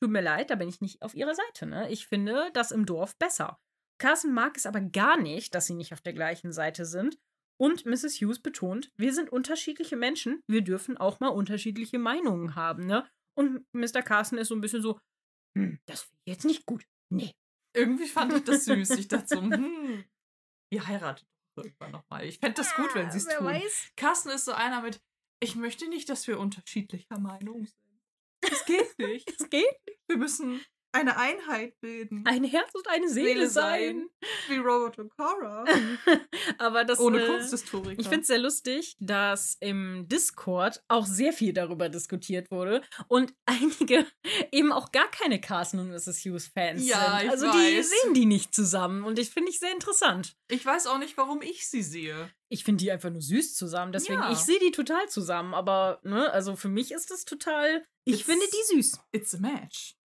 tut 0.01 0.11
mir 0.11 0.21
leid, 0.21 0.49
da 0.49 0.55
bin 0.55 0.69
ich 0.69 0.81
nicht 0.81 1.01
auf 1.01 1.15
ihrer 1.15 1.35
Seite. 1.35 1.65
Ne? 1.65 1.89
Ich 1.91 2.07
finde 2.07 2.49
das 2.53 2.71
im 2.71 2.85
Dorf 2.85 3.17
besser. 3.17 3.59
Carson 3.99 4.33
mag 4.33 4.57
es 4.57 4.65
aber 4.65 4.81
gar 4.81 5.17
nicht, 5.17 5.53
dass 5.53 5.67
sie 5.67 5.75
nicht 5.75 5.93
auf 5.93 6.01
der 6.01 6.13
gleichen 6.13 6.51
Seite 6.51 6.85
sind. 6.85 7.17
Und 7.61 7.85
Mrs. 7.85 8.19
Hughes 8.19 8.39
betont, 8.39 8.91
wir 8.97 9.13
sind 9.13 9.31
unterschiedliche 9.31 9.95
Menschen, 9.95 10.41
wir 10.47 10.63
dürfen 10.63 10.97
auch 10.97 11.19
mal 11.19 11.27
unterschiedliche 11.27 11.99
Meinungen 11.99 12.55
haben, 12.55 12.87
ne? 12.87 13.07
Und 13.37 13.67
Mr. 13.71 14.01
Carson 14.01 14.39
ist 14.39 14.47
so 14.47 14.55
ein 14.55 14.61
bisschen 14.61 14.81
so, 14.81 14.99
hm, 15.55 15.79
das 15.85 16.01
finde 16.01 16.21
ich 16.25 16.33
jetzt 16.33 16.45
nicht 16.45 16.65
gut. 16.65 16.87
Nee. 17.13 17.35
Irgendwie 17.75 18.07
fand 18.07 18.33
ich 18.33 18.43
das 18.45 18.65
süß. 18.65 18.89
Ich 18.91 19.07
dachte 19.09 19.27
so, 19.27 19.41
hm, 19.41 20.03
ihr 20.73 20.87
heiratet 20.87 21.27
irgendwann 21.55 21.91
nochmal. 21.91 22.25
Ich 22.25 22.39
fände 22.39 22.55
das 22.55 22.73
gut, 22.73 22.95
wenn 22.95 23.11
sie 23.11 23.19
es 23.19 23.27
tun. 23.27 23.45
weiß. 23.45 23.91
Carsten 23.95 24.29
ist 24.29 24.45
so 24.45 24.53
einer 24.53 24.81
mit, 24.81 24.99
ich 25.39 25.55
möchte 25.55 25.87
nicht, 25.87 26.09
dass 26.09 26.25
wir 26.25 26.39
unterschiedlicher 26.39 27.19
Meinung 27.19 27.67
sind. 27.67 28.01
Das 28.41 28.65
geht 28.65 28.97
nicht. 28.97 29.29
Es 29.39 29.49
geht. 29.51 29.77
Wir 30.07 30.17
müssen 30.17 30.61
eine 30.93 31.17
Einheit 31.17 31.79
bilden. 31.79 32.23
Ein 32.25 32.43
Herz 32.43 32.69
und 32.73 32.87
eine 32.89 33.07
Seele, 33.09 33.49
sein. 33.49 34.09
Wie 34.47 34.57
Robert 34.57 34.99
und 34.99 35.09
Cora. 35.15 35.65
aber 36.57 36.83
das 36.83 36.99
Ohne 36.99 37.23
äh, 37.23 37.27
Kunsthistoriker. 37.27 37.99
Ich 37.99 38.07
finde 38.07 38.21
es 38.21 38.27
sehr 38.27 38.39
lustig, 38.39 38.95
dass 38.99 39.57
im 39.59 40.07
Discord 40.07 40.83
auch 40.87 41.05
sehr 41.05 41.33
viel 41.33 41.53
darüber 41.53 41.89
diskutiert 41.89 42.51
wurde 42.51 42.81
und 43.07 43.33
einige 43.45 44.05
eben 44.51 44.71
auch 44.71 44.91
gar 44.91 45.09
keine 45.09 45.39
Carson 45.39 45.79
und 45.79 45.89
Mrs. 45.91 46.19
Hughes 46.25 46.47
Fans 46.47 46.85
Ja, 46.87 47.17
sind. 47.19 47.25
ich 47.25 47.31
Also 47.31 47.51
die 47.51 47.77
weiß. 47.77 47.89
sehen 47.89 48.13
die 48.13 48.25
nicht 48.25 48.53
zusammen 48.53 49.03
und 49.03 49.19
ich 49.19 49.29
finde 49.29 49.49
ich 49.51 49.59
sehr 49.59 49.71
interessant. 49.71 50.35
Ich 50.49 50.65
weiß 50.65 50.87
auch 50.87 50.97
nicht, 50.97 51.17
warum 51.17 51.41
ich 51.41 51.67
sie 51.67 51.83
sehe. 51.83 52.29
Ich 52.49 52.63
finde 52.65 52.83
die 52.83 52.91
einfach 52.91 53.09
nur 53.09 53.21
süß 53.21 53.55
zusammen, 53.55 53.93
deswegen 53.93 54.19
Ja. 54.21 54.31
ich 54.31 54.39
sehe 54.39 54.59
die 54.59 54.71
total 54.71 55.07
zusammen, 55.07 55.53
aber 55.53 55.99
ne, 56.03 56.29
also 56.31 56.55
für 56.57 56.67
mich 56.67 56.91
ist 56.91 57.09
das 57.11 57.23
total 57.25 57.85
ich 58.03 58.15
It's- 58.21 58.25
finde 58.25 58.45
die 58.51 58.75
süß. 58.75 58.99
It's 59.11 59.35
a 59.35 59.37
match. 59.37 59.95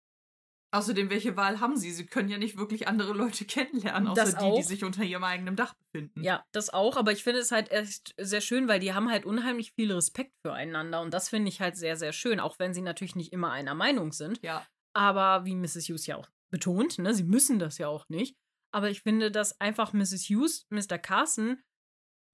Außerdem, 0.72 1.10
welche 1.10 1.36
Wahl 1.36 1.60
haben 1.60 1.76
sie? 1.76 1.90
Sie 1.92 2.06
können 2.06 2.28
ja 2.28 2.38
nicht 2.38 2.56
wirklich 2.58 2.88
andere 2.88 3.12
Leute 3.12 3.44
kennenlernen, 3.46 4.08
außer 4.08 4.24
Das 4.24 4.36
die, 4.36 4.52
die 4.56 4.62
sich 4.62 4.84
unter 4.84 5.04
ihrem 5.04 5.24
eigenen 5.24 5.56
Dach 5.56 5.74
befinden. 5.74 6.22
Ja, 6.22 6.44
das 6.52 6.70
auch, 6.70 6.96
aber 6.96 7.12
ich 7.12 7.22
finde 7.22 7.40
es 7.40 7.52
halt 7.52 7.70
echt 7.70 8.14
sehr 8.18 8.40
schön, 8.40 8.68
weil 8.68 8.80
die 8.80 8.92
haben 8.92 9.10
halt 9.10 9.24
unheimlich 9.24 9.72
viel 9.72 9.92
Respekt 9.92 10.32
füreinander 10.44 11.00
und 11.00 11.14
das 11.14 11.28
finde 11.28 11.48
ich 11.48 11.60
halt 11.60 11.76
sehr 11.76 11.96
sehr 11.96 12.12
schön, 12.12 12.40
auch 12.40 12.58
wenn 12.58 12.74
sie 12.74 12.82
natürlich 12.82 13.16
nicht 13.16 13.32
immer 13.32 13.52
einer 13.52 13.74
Meinung 13.74 14.12
sind. 14.12 14.40
Ja. 14.42 14.66
Aber 14.94 15.44
wie 15.44 15.54
Mrs. 15.54 15.88
Hughes 15.88 16.06
ja 16.06 16.16
auch 16.16 16.28
betont, 16.50 16.98
ne, 16.98 17.14
sie 17.14 17.24
müssen 17.24 17.58
das 17.58 17.78
ja 17.78 17.88
auch 17.88 18.08
nicht. 18.08 18.36
Aber 18.74 18.90
ich 18.90 19.02
finde, 19.02 19.30
dass 19.30 19.60
einfach 19.60 19.92
Mrs. 19.92 20.24
Hughes 20.28 20.66
Mr. 20.70 20.98
Carson 20.98 21.62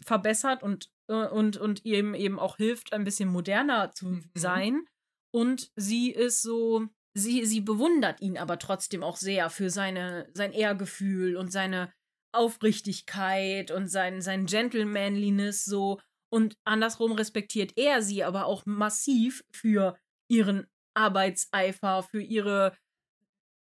verbessert 0.05 0.62
und, 0.62 0.90
äh, 1.09 1.29
und, 1.29 1.57
und 1.57 1.85
ihm 1.85 2.14
eben 2.14 2.38
auch 2.38 2.57
hilft, 2.57 2.92
ein 2.92 3.05
bisschen 3.05 3.29
moderner 3.29 3.92
zu 3.92 4.07
Mhm. 4.07 4.31
sein. 4.35 4.85
Und 5.35 5.71
sie 5.77 6.11
ist 6.11 6.42
so, 6.42 6.88
sie, 7.14 7.44
sie 7.44 7.61
bewundert 7.61 8.20
ihn 8.20 8.38
aber 8.38 8.59
trotzdem 8.59 9.03
auch 9.03 9.16
sehr 9.16 9.51
für 9.51 9.70
seine, 9.70 10.29
sein 10.35 10.53
Ehrgefühl 10.53 11.37
und 11.37 11.53
seine 11.53 11.92
Aufrichtigkeit 12.35 13.70
und 13.70 13.88
sein, 13.88 14.22
sein 14.22 14.46
Gentlemanliness 14.46 15.64
so. 15.64 16.01
Und 16.31 16.57
andersrum 16.64 17.12
respektiert 17.12 17.72
er 17.77 18.01
sie 18.03 18.25
aber 18.25 18.46
auch 18.46 18.64
massiv 18.64 19.44
für 19.53 19.98
ihren 20.29 20.66
Arbeitseifer, 20.94 22.03
für 22.03 22.22
ihre 22.22 22.77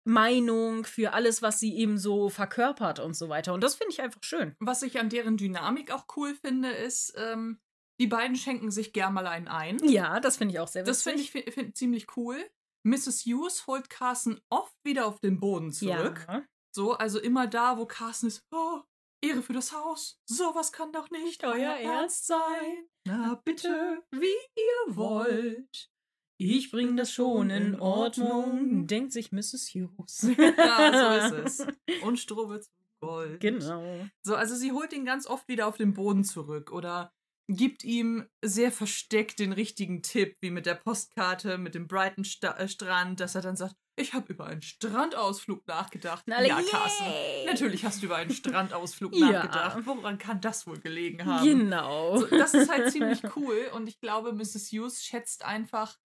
Meinung, 0.06 0.84
für 0.84 1.14
alles, 1.14 1.42
was 1.42 1.60
sie 1.60 1.78
eben 1.78 1.98
so 1.98 2.30
verkörpert 2.30 3.00
und 3.00 3.16
so 3.16 3.30
weiter. 3.30 3.54
Und 3.54 3.64
das 3.64 3.76
finde 3.76 3.94
ich 3.94 4.02
einfach 4.02 4.24
schön. 4.24 4.56
Was 4.60 4.82
ich 4.82 5.00
an 5.00 5.10
deren 5.10 5.38
Dynamik 5.38 5.92
auch 5.92 6.06
cool 6.18 6.36
finde, 6.36 6.70
ist, 6.72 7.14
ähm, 7.18 7.60
die 8.00 8.08
beiden 8.08 8.36
schenken 8.36 8.72
sich 8.72 8.92
gern 8.92 9.14
mal 9.14 9.28
einen 9.28 9.48
ein. 9.48 9.78
Ja, 9.88 10.20
das 10.20 10.38
finde 10.38 10.54
ich 10.54 10.60
auch 10.60 10.68
sehr 10.68 10.82
witzig. 10.86 10.92
Das 10.92 11.04
finde 11.04 11.22
ich 11.22 11.32
fi- 11.32 11.52
find, 11.52 11.78
ziemlich 11.78 12.18
cool. 12.18 12.38
Mrs. 12.84 13.26
Hughes 13.26 13.66
holt 13.68 13.90
Carson 13.90 14.40
oft 14.50 14.76
wieder 14.84 15.06
auf 15.06 15.20
den 15.20 15.40
Boden 15.40 15.72
zurück. 15.72 16.26
Ja. 16.28 16.44
So, 16.76 16.94
also 16.94 17.20
immer 17.20 17.48
da, 17.48 17.78
wo 17.78 17.86
Carson 17.86 18.28
ist, 18.28 18.46
oh, 18.52 18.82
Ehre 19.22 19.42
für 19.42 19.54
das 19.54 19.72
Haus, 19.72 20.20
sowas 20.26 20.72
kann 20.72 20.92
doch 20.92 21.10
nicht 21.10 21.44
euer 21.46 21.76
Ernst 21.76 22.28
sein. 22.28 22.88
Na 23.06 23.42
bitte, 23.46 24.04
wie 24.12 24.26
ihr 24.26 24.96
wollt. 24.96 25.90
Ich 26.38 26.72
bring 26.72 26.98
das 26.98 27.12
schon 27.12 27.50
in 27.50 27.80
Ordnung, 27.80 28.88
denkt 28.88 29.14
sich 29.14 29.32
Mrs. 29.32 29.70
Hughes. 29.74 30.28
Ja, 30.58 31.30
so 31.30 31.36
ist 31.36 31.60
es. 31.88 32.02
Und 32.04 32.20
Stroh 32.20 32.50
wird 32.50 32.66
zu 32.66 32.72
Gold. 33.00 33.40
Genau. 33.40 34.08
So, 34.24 34.36
also 34.36 34.56
sie 34.56 34.72
holt 34.72 34.94
ihn 34.94 35.06
ganz 35.06 35.28
oft 35.28 35.48
wieder 35.48 35.68
auf 35.68 35.78
den 35.78 35.94
Boden 35.94 36.24
zurück 36.24 36.72
oder 36.72 37.14
gibt 37.48 37.84
ihm 37.84 38.28
sehr 38.44 38.72
versteckt 38.72 39.40
den 39.40 39.52
richtigen 39.54 40.02
Tipp, 40.02 40.38
wie 40.42 40.50
mit 40.52 40.66
der 40.66 40.76
Postkarte, 40.76 41.58
mit 41.58 41.76
dem 41.76 41.88
Brighton 41.88 42.24
Sta 42.24 42.52
äh, 42.58 42.68
Strand, 42.68 43.20
dass 43.20 43.36
er 43.36 43.42
dann 43.42 43.56
sagt, 43.56 43.76
ich 43.96 44.14
habe 44.14 44.34
über 44.34 44.48
einen 44.48 44.62
Strandausflug 44.62 45.68
nachgedacht. 45.68 46.24
Alle, 46.32 46.48
ja, 46.48 46.60
Carsten, 46.64 47.06
yay! 47.06 47.46
natürlich 47.46 47.86
hast 47.86 48.02
du 48.02 48.08
über 48.08 48.16
einen 48.16 48.32
Strandausflug 48.32 49.14
Ja. 49.16 49.32
nachgedacht. 49.32 49.86
Woran 49.86 50.18
kann 50.18 50.42
das 50.42 50.66
wohl 50.66 50.80
gelegen 50.80 51.26
haben? 51.26 51.46
Genau. 51.46 52.18
So, 52.18 52.26
das 52.26 52.54
ist 52.56 52.72
halt 52.72 52.92
ziemlich 52.92 53.22
cool 53.36 53.70
und 53.74 53.88
ich 53.88 54.00
glaube, 54.00 54.34
Mrs. 54.34 54.72
Hughes 54.72 55.04
schätzt 55.04 55.46
einfach 55.46 56.00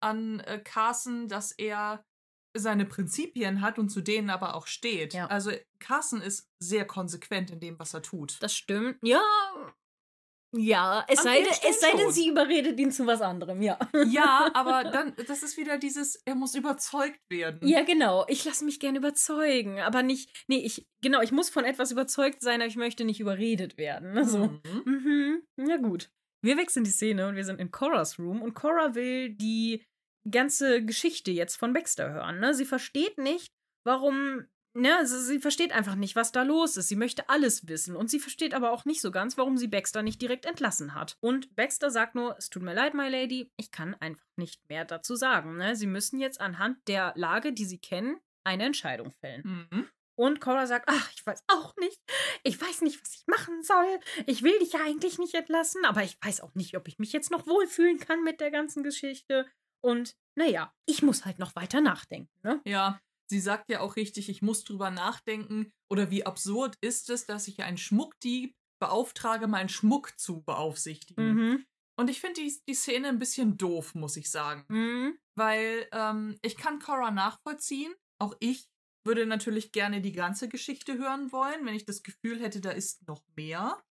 an 0.00 0.40
äh, 0.40 0.60
Carson, 0.62 1.26
dass 1.28 1.52
er 1.52 2.04
seine 2.54 2.84
Prinzipien 2.84 3.60
hat 3.62 3.78
und 3.78 3.88
zu 3.88 4.02
denen 4.02 4.28
aber 4.30 4.54
auch 4.54 4.66
steht. 4.66 5.14
Ja. 5.14 5.26
Also 5.26 5.52
Carson 5.78 6.20
ist 6.20 6.50
sehr 6.60 6.84
konsequent 6.86 7.50
in 7.50 7.60
dem, 7.60 7.78
was 7.78 7.94
er 7.94 8.02
tut. 8.02 8.36
Das 8.42 8.54
stimmt. 8.54 8.98
Ja, 9.02 9.22
Ja, 10.54 11.04
es 11.08 11.22
sei, 11.22 11.40
denn, 11.40 11.52
es 11.68 11.80
sei 11.80 11.92
denn, 11.96 12.10
sie 12.10 12.28
überredet 12.28 12.78
ihn 12.78 12.92
zu 12.92 13.06
was 13.06 13.22
anderem, 13.22 13.62
ja. 13.62 13.78
Ja, 14.06 14.50
aber 14.54 14.84
dann, 14.84 15.14
das 15.26 15.42
ist 15.42 15.56
wieder 15.56 15.78
dieses, 15.78 16.16
er 16.26 16.34
muss 16.34 16.54
überzeugt 16.54 17.20
werden. 17.30 17.66
Ja, 17.66 17.82
genau. 17.82 18.26
Ich 18.28 18.44
lasse 18.44 18.64
mich 18.64 18.78
gerne 18.78 18.98
überzeugen, 18.98 19.80
aber 19.80 20.02
nicht. 20.02 20.44
Nee, 20.48 20.58
ich. 20.58 20.86
Genau, 21.00 21.22
ich 21.22 21.32
muss 21.32 21.48
von 21.48 21.64
etwas 21.64 21.90
überzeugt 21.90 22.42
sein, 22.42 22.60
aber 22.60 22.68
ich 22.68 22.76
möchte 22.76 23.04
nicht 23.04 23.18
überredet 23.20 23.78
werden. 23.78 24.12
ne, 24.12 24.24
So. 24.28 24.48
Mhm. 24.84 25.42
Mhm. 25.56 25.68
Ja, 25.68 25.78
gut. 25.78 26.10
Wir 26.44 26.56
wechseln 26.58 26.84
die 26.84 26.90
Szene 26.90 27.28
und 27.28 27.36
wir 27.36 27.44
sind 27.44 27.60
in 27.60 27.70
Coras 27.70 28.18
Room 28.18 28.42
und 28.42 28.54
Cora 28.54 28.94
will 28.94 29.30
die 29.30 29.82
ganze 30.30 30.84
Geschichte 30.84 31.30
jetzt 31.30 31.56
von 31.56 31.72
Baxter 31.72 32.10
hören. 32.10 32.40
Ne? 32.40 32.52
Sie 32.52 32.64
versteht 32.66 33.16
nicht, 33.16 33.52
warum. 33.84 34.44
Ne, 34.74 34.96
also 34.96 35.20
sie 35.20 35.38
versteht 35.38 35.72
einfach 35.72 35.96
nicht, 35.96 36.16
was 36.16 36.32
da 36.32 36.42
los 36.42 36.78
ist. 36.78 36.88
Sie 36.88 36.96
möchte 36.96 37.28
alles 37.28 37.68
wissen. 37.68 37.94
Und 37.94 38.10
sie 38.10 38.18
versteht 38.18 38.54
aber 38.54 38.72
auch 38.72 38.86
nicht 38.86 39.02
so 39.02 39.10
ganz, 39.10 39.36
warum 39.36 39.58
sie 39.58 39.68
Baxter 39.68 40.02
nicht 40.02 40.22
direkt 40.22 40.46
entlassen 40.46 40.94
hat. 40.94 41.18
Und 41.20 41.54
Baxter 41.54 41.90
sagt 41.90 42.14
nur: 42.14 42.36
Es 42.38 42.48
tut 42.48 42.62
mir 42.62 42.74
leid, 42.74 42.94
my 42.94 43.08
lady, 43.08 43.50
ich 43.56 43.70
kann 43.70 43.94
einfach 43.96 44.26
nicht 44.36 44.66
mehr 44.70 44.84
dazu 44.86 45.14
sagen. 45.14 45.58
Ne? 45.58 45.76
Sie 45.76 45.86
müssen 45.86 46.18
jetzt 46.20 46.40
anhand 46.40 46.78
der 46.88 47.12
Lage, 47.16 47.52
die 47.52 47.66
sie 47.66 47.78
kennen, 47.78 48.18
eine 48.44 48.64
Entscheidung 48.64 49.12
fällen. 49.12 49.68
Mhm. 49.70 49.88
Und 50.14 50.40
Cora 50.40 50.66
sagt, 50.66 50.88
ach, 50.88 51.10
ich 51.14 51.24
weiß 51.26 51.42
auch 51.48 51.74
nicht. 51.76 51.98
Ich 52.42 52.60
weiß 52.60 52.82
nicht, 52.82 53.00
was 53.00 53.14
ich 53.14 53.26
machen 53.26 53.62
soll. 53.62 53.98
Ich 54.26 54.42
will 54.42 54.58
dich 54.58 54.72
ja 54.72 54.80
eigentlich 54.84 55.18
nicht 55.18 55.34
entlassen, 55.34 55.84
aber 55.84 56.02
ich 56.02 56.18
weiß 56.22 56.42
auch 56.42 56.54
nicht, 56.54 56.76
ob 56.76 56.86
ich 56.86 56.98
mich 56.98 57.12
jetzt 57.12 57.30
noch 57.30 57.46
wohlfühlen 57.46 57.98
kann 57.98 58.22
mit 58.22 58.40
der 58.40 58.50
ganzen 58.50 58.82
Geschichte. 58.82 59.46
Und 59.80 60.14
naja, 60.34 60.72
ich 60.86 61.02
muss 61.02 61.24
halt 61.24 61.38
noch 61.38 61.56
weiter 61.56 61.80
nachdenken, 61.80 62.30
ne? 62.42 62.60
Ja, 62.64 63.00
sie 63.32 63.40
sagt 63.40 63.70
ja 63.70 63.80
auch 63.80 63.96
richtig, 63.96 64.28
ich 64.28 64.42
muss 64.42 64.62
drüber 64.62 64.90
nachdenken. 64.90 65.72
Oder 65.90 66.10
wie 66.10 66.26
absurd 66.26 66.76
ist 66.82 67.08
es, 67.10 67.24
dass 67.26 67.48
ich 67.48 67.62
einen 67.62 67.78
Schmuckdieb 67.78 68.54
beauftrage, 68.78 69.48
meinen 69.48 69.70
Schmuck 69.70 70.18
zu 70.18 70.42
beaufsichtigen. 70.42 71.34
Mhm. 71.34 71.66
Und 71.98 72.10
ich 72.10 72.20
finde 72.20 72.42
die, 72.42 72.54
die 72.68 72.74
Szene 72.74 73.08
ein 73.08 73.18
bisschen 73.18 73.56
doof, 73.56 73.94
muss 73.94 74.16
ich 74.16 74.30
sagen. 74.30 74.64
Mhm. 74.68 75.18
Weil 75.34 75.88
ähm, 75.92 76.36
ich 76.42 76.56
kann 76.56 76.78
Cora 76.78 77.10
nachvollziehen. 77.10 77.94
Auch 78.20 78.36
ich 78.38 78.68
würde 79.04 79.24
natürlich 79.26 79.72
gerne 79.72 80.00
die 80.00 80.12
ganze 80.12 80.48
Geschichte 80.48 80.98
hören 80.98 81.32
wollen, 81.32 81.64
wenn 81.64 81.74
ich 81.74 81.86
das 81.86 82.02
Gefühl 82.02 82.40
hätte, 82.40 82.60
da 82.60 82.70
ist 82.70 83.06
noch 83.08 83.22
mehr. 83.34 83.82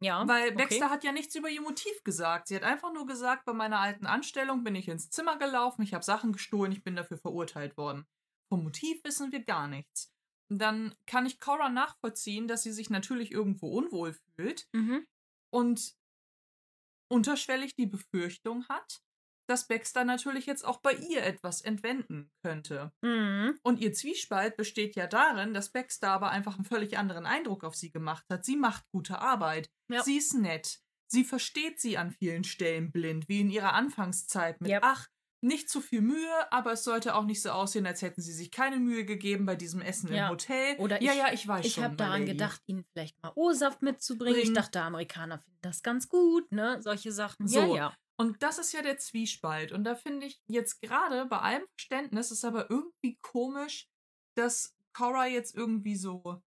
Ja. 0.00 0.26
Weil 0.26 0.48
okay. 0.48 0.56
Baxter 0.56 0.90
hat 0.90 1.04
ja 1.04 1.12
nichts 1.12 1.34
über 1.34 1.48
ihr 1.48 1.60
Motiv 1.60 2.02
gesagt. 2.04 2.48
Sie 2.48 2.56
hat 2.56 2.64
einfach 2.64 2.92
nur 2.92 3.06
gesagt, 3.06 3.44
bei 3.44 3.52
meiner 3.52 3.80
alten 3.80 4.06
Anstellung 4.06 4.64
bin 4.64 4.74
ich 4.74 4.88
ins 4.88 5.10
Zimmer 5.10 5.38
gelaufen, 5.38 5.82
ich 5.82 5.94
habe 5.94 6.04
Sachen 6.04 6.32
gestohlen, 6.32 6.72
ich 6.72 6.82
bin 6.82 6.96
dafür 6.96 7.18
verurteilt 7.18 7.76
worden. 7.76 8.06
Vom 8.52 8.64
Motiv 8.64 9.02
wissen 9.02 9.32
wir 9.32 9.42
gar 9.42 9.66
nichts. 9.66 10.12
Dann 10.50 10.94
kann 11.06 11.24
ich 11.24 11.40
Cora 11.40 11.70
nachvollziehen, 11.70 12.46
dass 12.48 12.62
sie 12.62 12.72
sich 12.72 12.90
natürlich 12.90 13.32
irgendwo 13.32 13.68
unwohl 13.68 14.14
fühlt 14.36 14.68
Mhm. 14.74 15.06
und 15.50 15.94
unterschwellig 17.10 17.74
die 17.74 17.86
Befürchtung 17.86 18.68
hat, 18.68 19.02
dass 19.48 19.66
Baxter 19.68 20.04
natürlich 20.04 20.44
jetzt 20.46 20.64
auch 20.64 20.80
bei 20.82 20.92
ihr 20.94 21.22
etwas 21.24 21.62
entwenden 21.62 22.30
könnte. 22.42 22.92
Mhm. 23.02 23.58
Und 23.62 23.80
ihr 23.80 23.92
Zwiespalt 23.92 24.56
besteht 24.58 24.96
ja 24.96 25.06
darin, 25.06 25.52
dass 25.54 25.72
Baxter 25.72 26.10
aber 26.10 26.30
einfach 26.30 26.56
einen 26.56 26.64
völlig 26.66 26.98
anderen 26.98 27.26
Eindruck 27.26 27.64
auf 27.64 27.74
sie 27.74 27.90
gemacht 27.90 28.24
hat. 28.30 28.44
Sie 28.44 28.56
macht 28.56 28.84
gute 28.92 29.18
Arbeit. 29.18 29.70
Ja. 29.90 30.02
Sie 30.02 30.18
ist 30.18 30.34
nett. 30.34 30.80
Sie 31.10 31.24
versteht 31.24 31.80
sie 31.80 31.98
an 31.98 32.12
vielen 32.12 32.44
Stellen 32.44 32.90
blind, 32.92 33.28
wie 33.28 33.40
in 33.40 33.50
ihrer 33.50 33.72
Anfangszeit 33.74 34.60
mit, 34.60 34.70
Yep. 34.70 34.80
ach, 34.84 35.08
nicht 35.42 35.68
zu 35.68 35.80
viel 35.80 36.00
Mühe, 36.02 36.52
aber 36.52 36.72
es 36.72 36.84
sollte 36.84 37.14
auch 37.14 37.24
nicht 37.24 37.42
so 37.42 37.50
aussehen, 37.50 37.84
als 37.86 38.00
hätten 38.00 38.22
sie 38.22 38.32
sich 38.32 38.50
keine 38.50 38.76
Mühe 38.78 39.04
gegeben 39.04 39.44
bei 39.44 39.56
diesem 39.56 39.80
Essen 39.80 40.12
Ja. 40.12 40.26
im 40.26 40.30
Hotel. 40.32 40.76
Oder 40.78 41.02
ja, 41.02 41.12
ich- 41.12 41.18
ja, 41.18 41.32
ich 41.32 41.48
weiß 41.48 41.66
Ich 41.66 41.74
schon. 41.74 41.84
habe 41.84 41.94
my 41.94 41.98
daran 41.98 42.26
gedacht, 42.26 42.62
ihnen 42.66 42.84
vielleicht 42.92 43.20
mal 43.22 43.32
O-Saft 43.34 43.82
mitzubringen. 43.82 44.36
Ich 44.36 44.42
Bringen. 44.44 44.54
dachte, 44.54 44.80
Amerikaner 44.80 45.38
finden 45.40 45.58
das 45.62 45.82
ganz 45.82 46.08
gut, 46.08 46.50
ne? 46.52 46.80
Solche 46.80 47.10
Sachen. 47.12 47.48
So. 47.48 47.60
Ja, 47.60 47.66
ja. 47.76 47.96
Und 48.16 48.42
das 48.42 48.58
ist 48.58 48.72
ja 48.72 48.82
der 48.82 48.98
Zwiespalt. 48.98 49.72
Und 49.72 49.82
da 49.84 49.96
finde 49.96 50.26
ich 50.26 50.40
jetzt 50.46 50.80
gerade 50.80 51.26
bei 51.26 51.38
allem 51.38 51.64
Verständnis 51.76 52.30
ist 52.30 52.44
aber 52.44 52.70
irgendwie 52.70 53.18
komisch, 53.20 53.88
dass 54.36 54.76
Cora 54.92 55.26
jetzt 55.26 55.56
irgendwie 55.56 55.96
so 55.96 56.40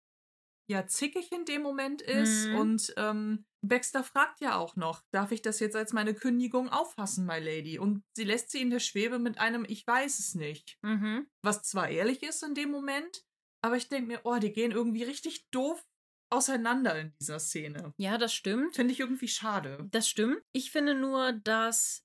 ja 0.68 0.86
zickig 0.86 1.30
in 1.32 1.44
dem 1.44 1.62
Moment 1.62 2.00
ist. 2.02 2.46
Mhm. 2.46 2.54
Und 2.56 2.94
ähm, 2.96 3.44
Baxter 3.68 4.04
fragt 4.04 4.40
ja 4.40 4.56
auch 4.56 4.76
noch, 4.76 5.02
darf 5.12 5.32
ich 5.32 5.42
das 5.42 5.60
jetzt 5.60 5.76
als 5.76 5.92
meine 5.92 6.14
Kündigung 6.14 6.68
auffassen, 6.68 7.26
my 7.26 7.38
lady? 7.38 7.78
Und 7.78 8.02
sie 8.16 8.24
lässt 8.24 8.50
sie 8.50 8.60
in 8.60 8.70
der 8.70 8.80
Schwebe 8.80 9.18
mit 9.18 9.38
einem 9.38 9.64
Ich 9.68 9.86
weiß 9.86 10.18
es 10.18 10.34
nicht. 10.34 10.78
Mhm. 10.82 11.28
Was 11.42 11.62
zwar 11.62 11.88
ehrlich 11.88 12.22
ist 12.22 12.42
in 12.42 12.54
dem 12.54 12.70
Moment, 12.70 13.24
aber 13.62 13.76
ich 13.76 13.88
denke 13.88 14.08
mir, 14.08 14.20
oh, 14.24 14.36
die 14.36 14.52
gehen 14.52 14.72
irgendwie 14.72 15.02
richtig 15.02 15.48
doof 15.50 15.84
auseinander 16.30 16.98
in 16.98 17.14
dieser 17.20 17.38
Szene. 17.38 17.94
Ja, 17.98 18.18
das 18.18 18.34
stimmt. 18.34 18.74
Finde 18.74 18.92
ich 18.92 19.00
irgendwie 19.00 19.28
schade. 19.28 19.86
Das 19.90 20.08
stimmt. 20.08 20.42
Ich 20.52 20.70
finde 20.70 20.94
nur, 20.94 21.32
dass 21.32 22.04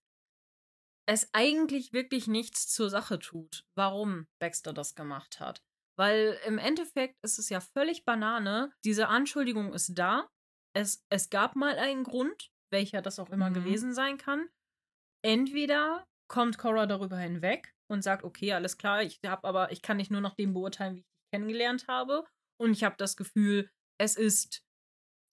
es 1.07 1.29
eigentlich 1.33 1.93
wirklich 1.93 2.27
nichts 2.27 2.67
zur 2.67 2.89
Sache 2.89 3.19
tut, 3.19 3.65
warum 3.75 4.27
Baxter 4.39 4.73
das 4.73 4.95
gemacht 4.95 5.39
hat. 5.39 5.63
Weil 5.97 6.39
im 6.45 6.57
Endeffekt 6.57 7.17
ist 7.21 7.37
es 7.37 7.49
ja 7.49 7.59
völlig 7.59 8.05
Banane. 8.05 8.71
Diese 8.85 9.07
Anschuldigung 9.07 9.73
ist 9.73 9.93
da. 9.95 10.29
Es, 10.73 11.05
es 11.09 11.29
gab 11.29 11.55
mal 11.55 11.77
einen 11.77 12.03
Grund, 12.03 12.51
welcher 12.71 13.01
das 13.01 13.19
auch 13.19 13.29
immer 13.29 13.49
Mhm. 13.49 13.55
gewesen 13.55 13.93
sein 13.93 14.17
kann. 14.17 14.49
Entweder 15.23 16.07
kommt 16.29 16.57
Cora 16.57 16.85
darüber 16.85 17.17
hinweg 17.17 17.75
und 17.89 18.03
sagt, 18.03 18.23
okay, 18.23 18.53
alles 18.53 18.77
klar, 18.77 19.03
ich 19.03 19.19
habe 19.25 19.47
aber, 19.47 19.71
ich 19.71 19.81
kann 19.81 19.97
dich 19.97 20.09
nur 20.09 20.21
nach 20.21 20.35
dem 20.35 20.53
beurteilen, 20.53 20.95
wie 20.95 20.99
ich 20.99 21.05
dich 21.05 21.31
kennengelernt 21.33 21.87
habe. 21.87 22.25
Und 22.59 22.71
ich 22.71 22.83
habe 22.83 22.95
das 22.97 23.17
Gefühl, 23.17 23.69
es 23.99 24.15
ist, 24.15 24.63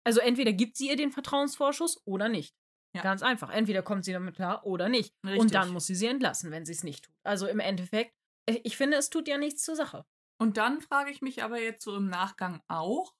also 0.04 0.20
entweder 0.20 0.52
gibt 0.52 0.76
sie 0.76 0.88
ihr 0.88 0.96
den 0.96 1.12
Vertrauensvorschuss 1.12 2.02
oder 2.06 2.28
nicht. 2.28 2.54
Ja. 2.96 3.02
Ganz 3.02 3.22
einfach. 3.22 3.50
Entweder 3.50 3.82
kommt 3.82 4.04
sie 4.04 4.12
damit 4.12 4.34
klar 4.34 4.64
oder 4.66 4.88
nicht. 4.88 5.14
Richtig. 5.24 5.40
Und 5.40 5.54
dann 5.54 5.70
muss 5.70 5.86
sie 5.86 5.94
sie 5.94 6.06
entlassen, 6.06 6.50
wenn 6.50 6.64
sie 6.64 6.72
es 6.72 6.82
nicht 6.82 7.04
tut. 7.04 7.14
Also 7.22 7.46
im 7.46 7.60
Endeffekt, 7.60 8.14
ich 8.48 8.64
ich 8.64 8.76
finde, 8.76 8.96
es 8.96 9.10
tut 9.10 9.28
ja 9.28 9.38
nichts 9.38 9.62
zur 9.62 9.76
Sache. 9.76 10.04
Und 10.40 10.56
dann 10.56 10.80
frage 10.80 11.10
ich 11.10 11.20
mich 11.20 11.42
aber 11.42 11.60
jetzt 11.60 11.82
so 11.84 11.96
im 11.96 12.08
Nachgang 12.08 12.62
auch, 12.66 13.14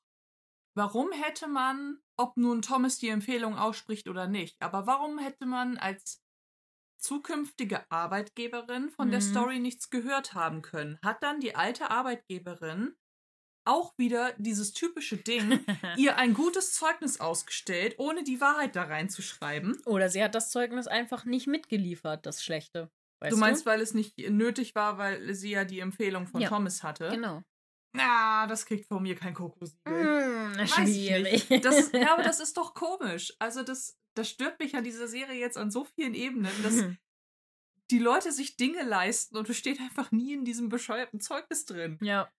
warum 0.79 1.13
hätte 1.13 1.49
man, 1.49 1.99
ob 2.17 2.39
nun 2.39 2.63
Thomas 2.63 2.99
die 2.99 3.11
Empfehlung 3.11 3.57
ausspricht 3.59 4.09
oder 4.09 4.27
nicht, 4.29 4.57
aber 4.63 4.87
warum 4.87 5.19
hätte 5.19 5.47
man 5.47 5.77
als 5.77 6.23
zukünftige 7.01 7.91
Arbeitgeberin 7.91 8.91
von 8.91 9.11
der 9.11 9.21
Mhm. 9.21 9.25
Story 9.25 9.59
nichts 9.61 9.91
gehört 9.91 10.35
haben 10.35 10.63
können? 10.63 10.99
Hat 11.05 11.23
dann 11.23 11.41
die 11.41 11.55
alte 11.57 11.91
Arbeitgeberin 11.91 12.97
auch 13.67 13.95
wieder 13.99 14.35
dieses 14.39 14.73
typische 14.73 15.19
Ding, 15.19 15.65
ihr 15.99 16.17
ein 16.17 16.35
gutes 16.35 16.75
Zeugnis 16.75 17.21
ausgestellt, 17.21 17.97
ohne 17.99 18.25
die 18.25 18.41
Wahrheit 18.41 18.77
da 18.77 18.85
reinzuschreiben? 18.85 19.83
Oder 19.87 20.09
sie 20.11 20.23
hat 20.25 20.35
das 20.35 20.51
Zeugnis 20.51 20.87
einfach 20.87 21.25
nicht 21.27 21.47
mitgeliefert, 21.47 22.27
das 22.27 22.43
Schlechte. 22.43 22.91
Weißt 23.21 23.33
du 23.33 23.37
meinst, 23.37 23.67
weil 23.67 23.81
es 23.81 23.95
nicht 23.95 24.17
nötig 24.19 24.75
war, 24.75 24.97
weil 24.99 25.35
sie 25.35 25.51
ja 25.51 25.65
die 25.65 25.81
Empfehlung 25.81 26.27
von 26.27 26.41
Ja. 26.41 26.49
Thomas 26.49 26.83
hatte? 26.83 27.11
Genau. 27.11 27.43
Na, 27.93 28.47
das 28.47 28.67
kriegt 28.67 28.87
von 28.87 29.03
mir 29.03 29.15
kein 29.17 29.35
Kokosiegel. 29.35 29.83
Hm, 30.55 30.61
ich 30.63 30.75
schwierig. 30.75 31.51
nicht. 31.51 31.65
Das, 31.65 31.91
ja, 31.93 32.13
aber 32.15 32.23
das 32.23 32.41
ist 32.41 32.57
doch 32.57 32.75
komisch. 32.75 33.33
Also 33.39 33.63
das, 33.63 33.99
das 34.15 34.29
stört 34.29 34.59
mich 34.61 34.75
an 34.77 34.85
dieser 34.85 35.09
Serie 35.09 35.39
jetzt 35.41 35.57
an 35.57 35.71
so 35.71 35.85
vielen 35.85 36.15
Ebenen, 36.15 36.53
dass 36.63 36.85
die 37.91 37.99
Leute 37.99 38.33
sich 38.33 38.57
Dinge 38.57 38.83
leisten 38.85 39.37
und 39.37 39.49
es 39.49 39.57
steht 39.57 39.81
einfach 39.81 40.13
nie 40.13 40.35
in 40.35 40.45
diesem 40.45 40.69
bescheuerten 40.69 41.21
Zeugnis 41.21 41.65
drin. 41.65 41.99
ja. 42.03 42.31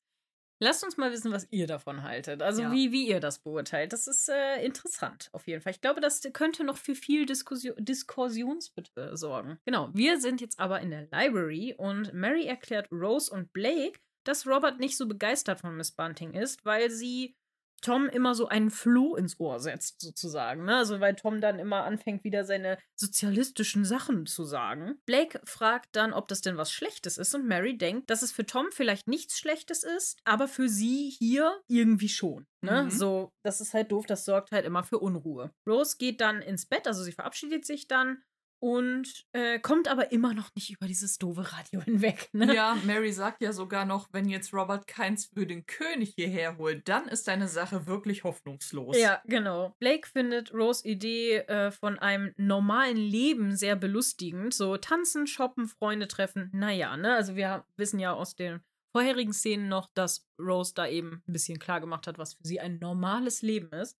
Lasst 0.61 0.83
uns 0.83 0.97
mal 0.97 1.09
wissen, 1.09 1.31
was 1.31 1.47
ihr 1.51 1.67
davon 1.67 2.03
haltet. 2.03 2.41
Also 2.41 2.63
Ja. 2.63 2.71
wie, 2.73 2.91
wie 2.91 3.07
ihr 3.07 3.21
das 3.21 3.39
beurteilt. 3.39 3.93
Das 3.93 4.07
ist 4.07 4.27
äh, 4.27 4.61
interessant, 4.65 5.29
auf 5.31 5.47
jeden 5.47 5.61
Fall. 5.61 5.71
Ich 5.71 5.79
glaube, 5.79 6.01
das 6.01 6.21
könnte 6.33 6.65
noch 6.65 6.75
für 6.75 6.95
viel 6.95 7.25
Diskussion, 7.25 7.75
Diskussionsbitte 7.77 9.15
sorgen. 9.15 9.57
Genau, 9.63 9.89
wir 9.93 10.19
sind 10.19 10.41
jetzt 10.41 10.59
aber 10.59 10.81
in 10.81 10.89
der 10.91 11.03
Library 11.13 11.75
und 11.77 12.11
Mary 12.13 12.45
erklärt 12.45 12.91
Rose 12.91 13.31
und 13.31 13.53
Blake, 13.53 14.01
dass 14.23 14.47
Robert 14.47 14.79
nicht 14.79 14.97
so 14.97 15.07
begeistert 15.07 15.61
von 15.61 15.75
Miss 15.75 15.91
Bunting 15.91 16.33
ist, 16.33 16.65
weil 16.65 16.89
sie 16.89 17.35
Tom 17.81 18.07
immer 18.07 18.35
so 18.35 18.47
einen 18.47 18.71
Floh 18.71 19.15
ins 19.15 19.39
Ohr 19.39 19.59
setzt, 19.59 20.01
sozusagen. 20.01 20.65
Ne? 20.65 20.77
Also, 20.77 20.99
weil 20.99 21.15
Tom 21.15 21.41
dann 21.41 21.59
immer 21.59 21.83
anfängt, 21.83 22.23
wieder 22.23 22.43
seine 22.43 22.77
sozialistischen 22.95 23.85
Sachen 23.85 24.25
zu 24.25 24.43
sagen. 24.43 24.99
Blake 25.05 25.39
fragt 25.45 25.95
dann, 25.95 26.13
ob 26.13 26.27
das 26.27 26.41
denn 26.41 26.57
was 26.57 26.71
Schlechtes 26.71 27.17
ist, 27.17 27.33
und 27.35 27.47
Mary 27.47 27.77
denkt, 27.77 28.09
dass 28.09 28.21
es 28.21 28.31
für 28.31 28.45
Tom 28.45 28.67
vielleicht 28.71 29.07
nichts 29.07 29.39
Schlechtes 29.39 29.83
ist, 29.83 30.19
aber 30.25 30.47
für 30.47 30.69
sie 30.69 31.09
hier 31.09 31.61
irgendwie 31.67 32.09
schon. 32.09 32.45
Ne? 32.61 32.83
Mhm. 32.83 32.89
So, 32.89 33.31
das 33.43 33.61
ist 33.61 33.73
halt 33.73 33.91
doof, 33.91 34.05
das 34.05 34.25
sorgt 34.25 34.51
halt 34.51 34.65
immer 34.65 34.83
für 34.83 34.99
Unruhe. 34.99 35.51
Rose 35.67 35.95
geht 35.97 36.21
dann 36.21 36.41
ins 36.41 36.65
Bett, 36.65 36.87
also 36.87 37.03
sie 37.03 37.13
verabschiedet 37.13 37.65
sich 37.65 37.87
dann 37.87 38.21
und 38.59 39.25
äh, 39.31 39.59
kommt 39.59 39.87
aber 39.87 40.11
immer 40.11 40.33
noch 40.33 40.53
nicht 40.55 40.69
über 40.69 40.85
dieses 40.85 41.17
doofe 41.17 41.51
Radio 41.53 41.81
hinweg. 41.85 42.29
Ne? 42.33 42.53
Ja, 42.53 42.77
Mary 42.85 43.11
sagt 43.11 43.41
ja 43.41 43.53
sogar 43.53 43.85
noch, 43.85 44.09
wenn 44.11 44.27
jetzt 44.27 44.53
Robert 44.53 44.87
keins 44.87 45.25
für 45.25 45.45
den 45.45 45.65
König 45.65 46.13
hierher 46.15 46.57
holt, 46.57 46.87
dann 46.87 47.07
ist 47.07 47.27
deine 47.27 47.47
Sache 47.47 47.87
wirklich 47.87 48.23
hoffnungslos. 48.23 48.97
Ja, 48.97 49.21
genau. 49.25 49.75
Blake 49.79 50.07
findet 50.07 50.53
Rose 50.53 50.87
Idee 50.87 51.37
äh, 51.37 51.71
von 51.71 51.97
einem 51.99 52.33
normalen 52.37 52.97
Leben 52.97 53.55
sehr 53.55 53.75
belustigend. 53.75 54.53
So 54.53 54.77
tanzen, 54.77 55.27
shoppen, 55.27 55.67
Freunde 55.67 56.07
treffen. 56.07 56.49
Naja, 56.53 56.97
ne? 56.97 57.15
Also 57.15 57.35
wir 57.35 57.65
wissen 57.77 57.99
ja 57.99 58.13
aus 58.13 58.35
den 58.35 58.59
vorherigen 58.91 59.33
Szenen 59.33 59.69
noch, 59.69 59.87
dass 59.93 60.27
Rose 60.39 60.73
da 60.75 60.87
eben 60.87 61.23
ein 61.27 61.33
bisschen 61.33 61.59
klar 61.59 61.79
gemacht 61.79 62.07
hat, 62.07 62.17
was 62.17 62.33
für 62.33 62.45
sie 62.45 62.59
ein 62.59 62.79
normales 62.79 63.41
Leben 63.41 63.71
ist. 63.71 63.97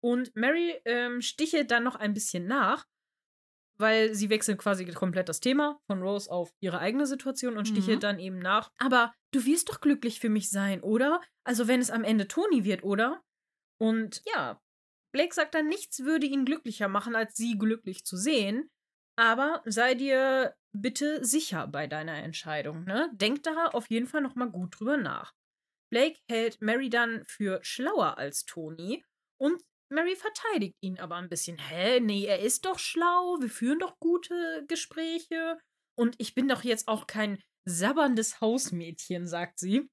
Und 0.00 0.34
Mary 0.34 0.80
ähm, 0.84 1.20
stichelt 1.20 1.70
dann 1.70 1.84
noch 1.84 1.94
ein 1.94 2.12
bisschen 2.12 2.46
nach, 2.46 2.86
weil 3.78 4.14
sie 4.14 4.30
wechselt 4.30 4.58
quasi 4.58 4.84
komplett 4.86 5.28
das 5.28 5.40
Thema 5.40 5.80
von 5.86 6.02
Rose 6.02 6.30
auf 6.30 6.52
ihre 6.60 6.78
eigene 6.78 7.06
Situation 7.06 7.56
und 7.56 7.66
stichelt 7.66 7.98
Mhm. 7.98 8.00
dann 8.00 8.18
eben 8.18 8.38
nach. 8.38 8.70
Aber 8.78 9.14
du 9.32 9.44
wirst 9.44 9.68
doch 9.68 9.80
glücklich 9.80 10.20
für 10.20 10.28
mich 10.28 10.50
sein, 10.50 10.82
oder? 10.82 11.20
Also 11.44 11.68
wenn 11.68 11.80
es 11.80 11.90
am 11.90 12.04
Ende 12.04 12.28
Toni 12.28 12.64
wird, 12.64 12.82
oder? 12.84 13.22
Und 13.80 14.22
ja, 14.26 14.60
Blake 15.12 15.34
sagt 15.34 15.54
dann, 15.54 15.68
nichts 15.68 16.00
würde 16.00 16.26
ihn 16.26 16.44
glücklicher 16.44 16.88
machen, 16.88 17.16
als 17.16 17.34
sie 17.36 17.58
glücklich 17.58 18.04
zu 18.04 18.16
sehen. 18.16 18.70
Aber 19.18 19.62
sei 19.66 19.94
dir 19.94 20.54
bitte 20.74 21.24
sicher 21.24 21.66
bei 21.66 21.86
deiner 21.86 22.14
Entscheidung, 22.22 22.84
ne? 22.84 23.10
Denk 23.12 23.42
da 23.42 23.66
auf 23.66 23.90
jeden 23.90 24.06
Fall 24.06 24.22
noch 24.22 24.34
mal 24.36 24.50
gut 24.50 24.78
drüber 24.78 24.96
nach. 24.96 25.34
Blake 25.90 26.18
hält 26.30 26.62
Mary 26.62 26.88
dann 26.88 27.24
für 27.26 27.60
schlauer 27.62 28.16
als 28.16 28.46
Toni 28.46 29.04
und 29.38 29.62
Mary 29.92 30.16
verteidigt 30.16 30.76
ihn 30.80 30.98
aber 30.98 31.16
ein 31.16 31.28
bisschen. 31.28 31.58
Hä? 31.58 32.00
Nee, 32.00 32.24
er 32.24 32.40
ist 32.40 32.64
doch 32.64 32.78
schlau, 32.78 33.36
wir 33.40 33.50
führen 33.50 33.78
doch 33.78 33.98
gute 34.00 34.64
Gespräche 34.66 35.58
und 35.96 36.14
ich 36.18 36.34
bin 36.34 36.48
doch 36.48 36.64
jetzt 36.64 36.88
auch 36.88 37.06
kein 37.06 37.42
sabberndes 37.64 38.40
Hausmädchen, 38.40 39.26
sagt 39.26 39.58
sie, 39.58 39.88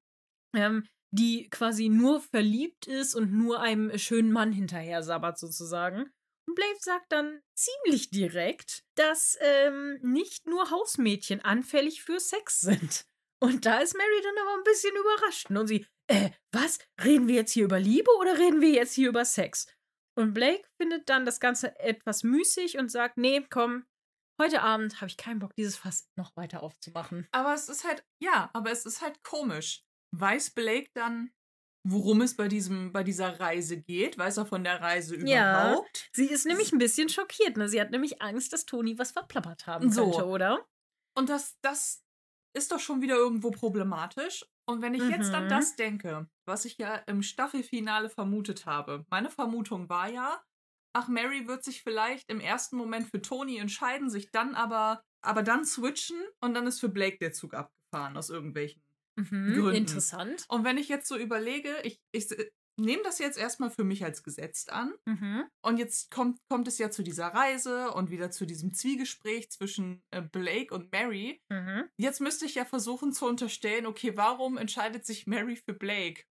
ähm, 0.56 0.88
die 1.12 1.50
quasi 1.50 1.90
nur 1.90 2.22
verliebt 2.22 2.88
ist 2.88 3.14
und 3.14 3.34
nur 3.34 3.60
einem 3.60 3.96
schönen 3.98 4.32
Mann 4.32 4.52
hinterher 4.52 5.04
sabbert 5.04 5.38
sozusagen. 5.38 6.12
Und 6.48 6.56
Blake 6.56 6.80
sagt 6.80 7.12
dann 7.12 7.42
ziemlich 7.56 8.10
direkt, 8.10 8.84
dass 8.96 9.38
ähm, 9.42 10.00
nicht 10.02 10.48
nur 10.48 10.72
Hausmädchen 10.72 11.42
anfällig 11.42 12.02
für 12.02 12.20
Sex 12.20 12.62
sind. 12.62 13.06
Und 13.42 13.66
da 13.66 13.80
ist 13.80 13.96
Mary 13.96 14.22
dann 14.24 14.38
aber 14.42 14.58
ein 14.58 14.64
bisschen 14.64 14.96
überrascht. 14.96 15.52
Und 15.52 15.68
sie, 15.68 15.86
äh, 16.08 16.32
was? 16.52 16.80
Reden 17.04 17.28
wir 17.28 17.36
jetzt 17.36 17.52
hier 17.52 17.66
über 17.66 17.80
Liebe 17.80 18.10
oder 18.20 18.38
reden 18.38 18.62
wir 18.62 18.72
jetzt 18.72 18.94
hier 18.94 19.10
über 19.10 19.26
Sex? 19.26 19.68
Und 20.20 20.34
Blake 20.34 20.68
findet 20.78 21.08
dann 21.10 21.26
das 21.26 21.40
Ganze 21.40 21.80
etwas 21.80 22.24
müßig 22.24 22.78
und 22.78 22.92
sagt, 22.92 23.18
nee, 23.18 23.42
komm, 23.50 23.86
heute 24.42 24.62
Abend 24.62 25.00
habe 25.00 25.08
ich 25.08 25.16
keinen 25.16 25.40
Bock, 25.40 25.56
dieses 25.56 25.78
Fass 25.78 26.10
noch 26.18 26.36
weiter 26.36 26.62
aufzumachen. 26.62 27.26
Aber 27.32 27.54
es 27.54 27.70
ist 27.70 27.86
halt, 27.86 28.04
ja, 28.22 28.50
aber 28.54 28.70
es 28.70 28.86
ist 28.86 29.02
halt 29.02 29.24
komisch. 29.24 29.86
Weiß 30.12 30.50
Blake 30.50 30.90
dann, 30.94 31.32
worum 31.88 32.20
es 32.22 32.36
bei 32.36 32.50
diesem, 32.50 32.92
bei 32.92 33.04
dieser 33.04 33.40
Reise 33.40 33.82
geht? 33.82 34.18
Weiß 34.18 34.36
er 34.36 34.46
von 34.46 34.66
der 34.66 34.82
Reise 34.82 35.16
Ja. 35.16 35.70
überhaupt? 35.72 36.10
Sie 36.14 36.26
ist 36.26 36.46
nämlich 36.46 36.74
ein 36.74 36.80
bisschen 36.80 37.08
schockiert, 37.08 37.56
ne? 37.56 37.70
Sie 37.70 37.80
hat 37.80 37.92
nämlich 37.92 38.22
Angst, 38.22 38.52
dass 38.52 38.66
Toni 38.66 39.00
was 39.00 39.12
verplappert 39.12 39.68
haben 39.68 39.90
So. 39.90 40.04
könnte, 40.12 40.26
oder? 40.26 40.68
Und 41.16 41.30
das, 41.30 41.58
das 41.62 42.04
ist 42.54 42.74
doch 42.74 42.80
schon 42.80 43.02
wieder 43.02 43.16
irgendwo 43.16 43.52
problematisch. 43.52 44.46
Und 44.70 44.82
wenn 44.82 44.94
ich 44.94 45.08
jetzt 45.08 45.34
an 45.34 45.48
Mhm. 45.48 45.50
das 45.50 45.76
denke, 45.76 46.30
was 46.46 46.66
ich 46.66 46.78
ja 46.78 46.96
im 47.08 47.24
Staffelfinale 47.24 48.10
vermutet 48.10 48.66
habe, 48.66 49.06
meine 49.10 49.30
Vermutung 49.32 49.90
war 49.90 50.10
ja, 50.10 50.44
ach, 50.94 51.08
Mary 51.08 51.48
wird 51.48 51.64
sich 51.64 51.82
vielleicht 51.82 52.30
im 52.30 52.40
ersten 52.40 52.78
Moment 52.78 53.08
für 53.10 53.22
Tony 53.22 53.58
entscheiden, 53.58 54.10
sich 54.10 54.32
dann 54.32 54.56
aber, 54.56 55.04
aber 55.22 55.44
dann 55.44 55.66
switchen 55.66 56.22
und 56.40 56.54
dann 56.54 56.68
ist 56.68 56.80
für 56.80 56.90
Blake 56.90 57.18
der 57.20 57.34
Zug 57.34 57.54
abgefahren 57.56 58.16
aus 58.18 58.30
irgendwelchen. 58.30 58.84
Mhm, 59.18 59.68
Gründen. 59.68 59.72
interessant. 59.72 60.50
Und 60.50 60.64
wenn 60.64 60.78
ich 60.78 60.90
jetzt 60.90 61.08
so 61.08 61.18
überlege, 61.18 61.82
ich, 61.84 62.02
ich 62.12 62.30
nehme 62.80 63.04
das 63.04 63.20
jetzt 63.20 63.38
erstmal 63.38 63.70
für 63.70 63.84
mich 63.84 64.04
als 64.04 64.24
gesetzt 64.24 64.72
an. 64.72 64.94
Mhm. 65.06 65.46
Und 65.62 65.78
jetzt 65.78 66.12
kommt, 66.12 66.40
kommt 66.50 66.68
es 66.68 66.78
ja 66.78 66.90
zu 66.90 67.04
dieser 67.04 67.28
Reise 67.28 67.92
und 67.92 68.10
wieder 68.10 68.32
zu 68.32 68.46
diesem 68.46 68.74
Zwiegespräch 68.74 69.50
zwischen 69.52 70.04
äh, 70.12 70.22
Blake 70.22 70.74
und 70.74 70.92
Mary. 70.92 71.42
Mhm. 71.50 71.90
Jetzt 71.98 72.22
müsste 72.22 72.46
ich 72.46 72.56
ja 72.56 72.66
versuchen 72.66 73.14
zu 73.14 73.26
unterstellen, 73.26 73.86
okay, 73.86 74.16
warum 74.16 74.58
entscheidet 74.58 75.06
sich 75.06 75.28
Mary 75.28 75.56
für 75.56 75.74
Blake? 75.74 76.24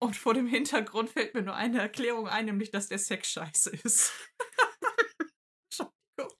Und 0.00 0.16
vor 0.16 0.34
dem 0.34 0.46
Hintergrund 0.46 1.10
fällt 1.10 1.34
mir 1.34 1.42
nur 1.42 1.54
eine 1.54 1.80
Erklärung 1.80 2.28
ein, 2.28 2.46
nämlich, 2.46 2.70
dass 2.70 2.88
der 2.88 2.98
Sex 2.98 3.30
scheiße 3.32 3.70
ist. 3.70 4.12
Entschuldigung. 5.70 6.38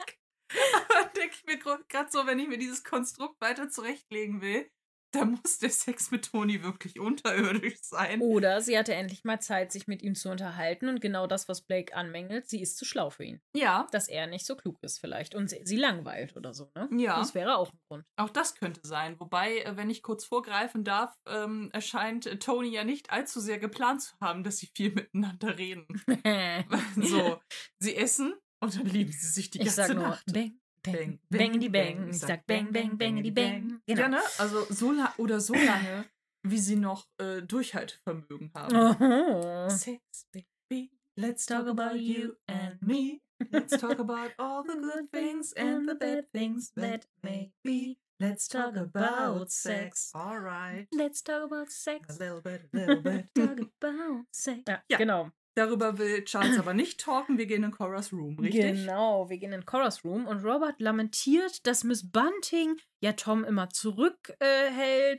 Aber 0.91 1.09
denke 1.11 1.35
ich 1.35 1.45
mir 1.45 1.59
gerade 1.59 2.11
so, 2.11 2.27
wenn 2.27 2.39
ich 2.39 2.49
mir 2.49 2.59
dieses 2.59 2.85
Konstrukt 2.85 3.41
weiter 3.41 3.69
zurechtlegen 3.69 4.41
will, 4.41 4.71
da 5.11 5.25
muss 5.25 5.59
der 5.59 5.71
Sex 5.71 6.11
mit 6.11 6.27
Toni 6.31 6.63
wirklich 6.63 6.99
unterirdisch 7.01 7.79
sein. 7.83 8.21
Oder 8.21 8.61
sie 8.61 8.79
hatte 8.79 8.95
endlich 8.95 9.25
mal 9.25 9.41
Zeit, 9.41 9.73
sich 9.73 9.87
mit 9.87 10.03
ihm 10.03 10.15
zu 10.15 10.29
unterhalten 10.31 10.89
und 10.89 11.01
genau 11.01 11.27
das, 11.27 11.49
was 11.49 11.63
Blake 11.63 11.95
anmängelt, 11.95 12.49
sie 12.49 12.61
ist 12.61 12.77
zu 12.77 12.85
schlau 12.85 13.11
für 13.11 13.25
ihn. 13.25 13.41
Ja, 13.55 13.87
Dass 13.93 14.09
er 14.09 14.27
nicht 14.27 14.47
so 14.47 14.57
klug 14.57 14.79
ist 14.83 14.99
vielleicht 14.99 15.35
und 15.35 15.49
sie, 15.49 15.61
sie 15.65 15.77
langweilt 15.77 16.37
oder 16.37 16.53
so, 16.53 16.71
ne? 16.75 16.89
Ja. 16.97 17.19
Das 17.19 17.35
wäre 17.35 17.57
auch 17.57 17.73
ein 17.73 17.79
Grund. 17.89 18.05
Auch 18.17 18.31
das 18.31 18.55
könnte 18.55 18.81
sein. 18.85 19.19
Wobei, 19.19 19.61
äh, 19.61 19.77
wenn 19.77 19.91
ich 19.91 20.03
kurz 20.03 20.25
vorgreifen 20.25 20.85
darf, 20.85 21.15
ähm, 21.27 21.71
erscheint 21.73 22.27
äh, 22.27 22.39
Tony 22.39 22.69
ja 22.69 22.85
nicht 22.85 23.11
allzu 23.11 23.41
sehr 23.41 23.59
geplant 23.59 24.03
zu 24.03 24.15
haben, 24.21 24.45
dass 24.45 24.59
sie 24.59 24.69
viel 24.77 24.93
miteinander 24.93 25.57
reden. 25.59 25.87
so, 26.97 27.41
sie 27.79 27.97
essen 27.97 28.35
und 28.61 28.77
dann 28.77 28.87
lieben 28.87 29.13
sie 29.13 29.29
sich 29.29 29.51
die 29.51 29.59
ich 29.59 29.67
ganze 29.67 29.87
sag 29.87 29.95
nur, 29.95 30.09
Nacht. 30.09 30.27
bang, 30.33 30.59
bang, 30.83 31.19
bang, 31.31 31.61
die 31.61 31.69
bang. 31.69 32.09
Ich 32.11 32.19
sag 32.21 32.47
bang, 32.47 32.73
bang, 32.73 32.97
bang, 32.99 33.23
die 33.23 33.31
bang. 33.31 33.81
Genau. 33.87 34.01
Ja, 34.03 34.09
ne? 34.09 34.21
Also 34.39 34.65
so 34.71 34.93
la 34.93 35.13
oder 35.19 35.41
so 35.41 35.55
lange, 35.55 36.05
wie 36.43 36.59
sie 36.59 36.77
noch 36.77 37.07
äh, 37.19 37.43
Durchhaltevermögen 37.43 38.51
haben. 38.55 38.77
Oh. 38.77 39.69
Sex, 39.69 40.27
baby, 40.33 40.91
let's 41.17 41.47
talk 41.47 41.67
about 41.67 41.97
you 41.97 42.37
and 42.47 42.81
me. 42.83 43.21
Let's 43.53 43.77
talk 43.79 43.99
about 44.01 44.33
all 44.39 44.63
the 44.65 44.75
good 44.81 45.11
things 45.13 45.53
and 45.53 45.89
the 45.89 45.95
bad 45.95 46.27
things 46.33 46.73
that 46.75 47.07
may 47.23 47.53
be. 47.63 47.99
Let's 48.21 48.49
talk 48.49 48.75
about 48.77 49.49
sex. 49.53 50.11
Alright. 50.13 50.89
Let's 50.93 51.23
talk 51.23 51.45
about 51.45 51.69
A 51.69 51.71
sex. 51.71 52.19
little 52.19 52.41
bit, 52.41 52.63
a 52.75 52.77
little 52.77 53.01
bit. 53.03 53.27
talk 53.35 53.59
about 53.61 54.25
sex. 54.33 54.63
Ja, 54.67 54.83
Ja. 54.89 54.99
genau. 54.99 55.31
Darüber 55.59 55.99
will 55.99 56.25
Charles 56.25 56.57
aber 56.57 56.73
nicht 56.73 57.01
talken. 57.01 57.37
Wir 57.37 57.47
gehen 57.47 57.65
in 57.65 57.73
Cora's 57.73 58.13
Room, 58.13 58.39
richtig? 58.39 58.63
Genau, 58.63 59.29
wir 59.29 59.39
gehen 59.39 59.53
in 59.53 59.67
Cora's 59.67 60.05
Room 60.05 60.29
und 60.29 60.45
Robert 60.45 60.79
lamentiert, 60.79 61.67
dass 61.67 61.83
Miss 61.83 62.09
Bunting 62.09 62.77
ja 63.01 63.13
Tom 63.15 63.43
immer 63.43 63.69
zurückhält 63.69 64.39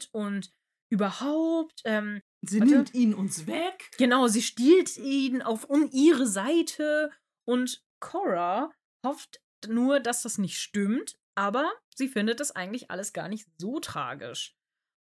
äh, 0.05 0.17
und 0.17 0.53
überhaupt, 0.89 1.81
ähm, 1.83 2.21
Sie 2.41 2.61
Warte. 2.61 2.73
nimmt 2.73 2.93
ihn 2.93 3.13
uns 3.13 3.47
weg. 3.47 3.91
genau, 3.97 4.27
sie 4.27 4.41
stiehlt 4.41 4.95
ihn 4.95 5.41
auf 5.41 5.65
um 5.65 5.89
ihre 5.91 6.25
Seite 6.25 7.11
und 7.45 7.83
Cora 7.99 8.71
hofft 9.05 9.41
nur, 9.67 9.99
dass 9.99 10.21
das 10.21 10.37
nicht 10.37 10.57
stimmt, 10.57 11.17
aber 11.35 11.69
sie 11.93 12.07
findet 12.07 12.39
das 12.39 12.51
eigentlich 12.51 12.89
alles 12.89 13.11
gar 13.11 13.27
nicht 13.27 13.45
so 13.57 13.81
tragisch. 13.81 14.55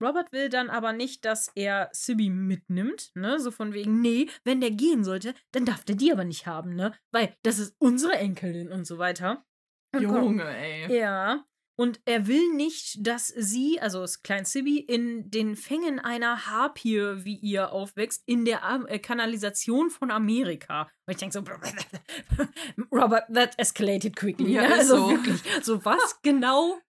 Robert 0.01 0.31
will 0.31 0.49
dann 0.49 0.69
aber 0.69 0.93
nicht, 0.93 1.25
dass 1.25 1.51
er 1.55 1.89
Sibby 1.91 2.29
mitnimmt, 2.29 3.11
ne? 3.15 3.39
So 3.39 3.51
von 3.51 3.73
wegen, 3.73 4.01
nee, 4.01 4.27
wenn 4.43 4.61
der 4.61 4.71
gehen 4.71 5.03
sollte, 5.03 5.33
dann 5.51 5.65
darf 5.65 5.83
der 5.83 5.95
die 5.95 6.11
aber 6.11 6.23
nicht 6.23 6.47
haben, 6.47 6.75
ne? 6.75 6.93
Weil 7.11 7.35
das 7.43 7.59
ist 7.59 7.75
unsere 7.79 8.13
Enkelin 8.13 8.71
und 8.71 8.85
so 8.85 8.97
weiter. 8.97 9.45
Und 9.93 10.01
Junge, 10.01 10.45
ey. 10.45 10.97
ja. 10.97 11.45
Und 11.77 11.99
er 12.05 12.27
will 12.27 12.53
nicht, 12.53 13.05
dass 13.05 13.27
sie, 13.27 13.81
also 13.81 13.99
das 13.99 14.23
Klein 14.23 14.45
Sibby, 14.45 14.79
in 14.79 15.29
den 15.29 15.57
Fängen 15.57 15.99
einer 15.99 16.47
Harpie, 16.47 17.25
wie 17.25 17.35
ihr 17.35 17.73
aufwächst, 17.73 18.23
in 18.25 18.45
der 18.45 18.63
Am 18.63 18.87
äh, 18.87 18.97
Kanalisation 18.97 19.89
von 19.89 20.09
Amerika. 20.09 20.83
Und 21.05 21.11
ich 21.11 21.17
denke 21.17 21.33
so, 21.33 21.39
Robert, 22.91 23.25
that 23.33 23.55
escalated 23.57 24.15
quickly. 24.15 24.53
Ja, 24.53 24.61
ne? 24.61 24.73
also 24.75 24.95
so. 24.95 25.09
wirklich, 25.09 25.41
so 25.63 25.83
was 25.83 26.19
genau? 26.23 26.79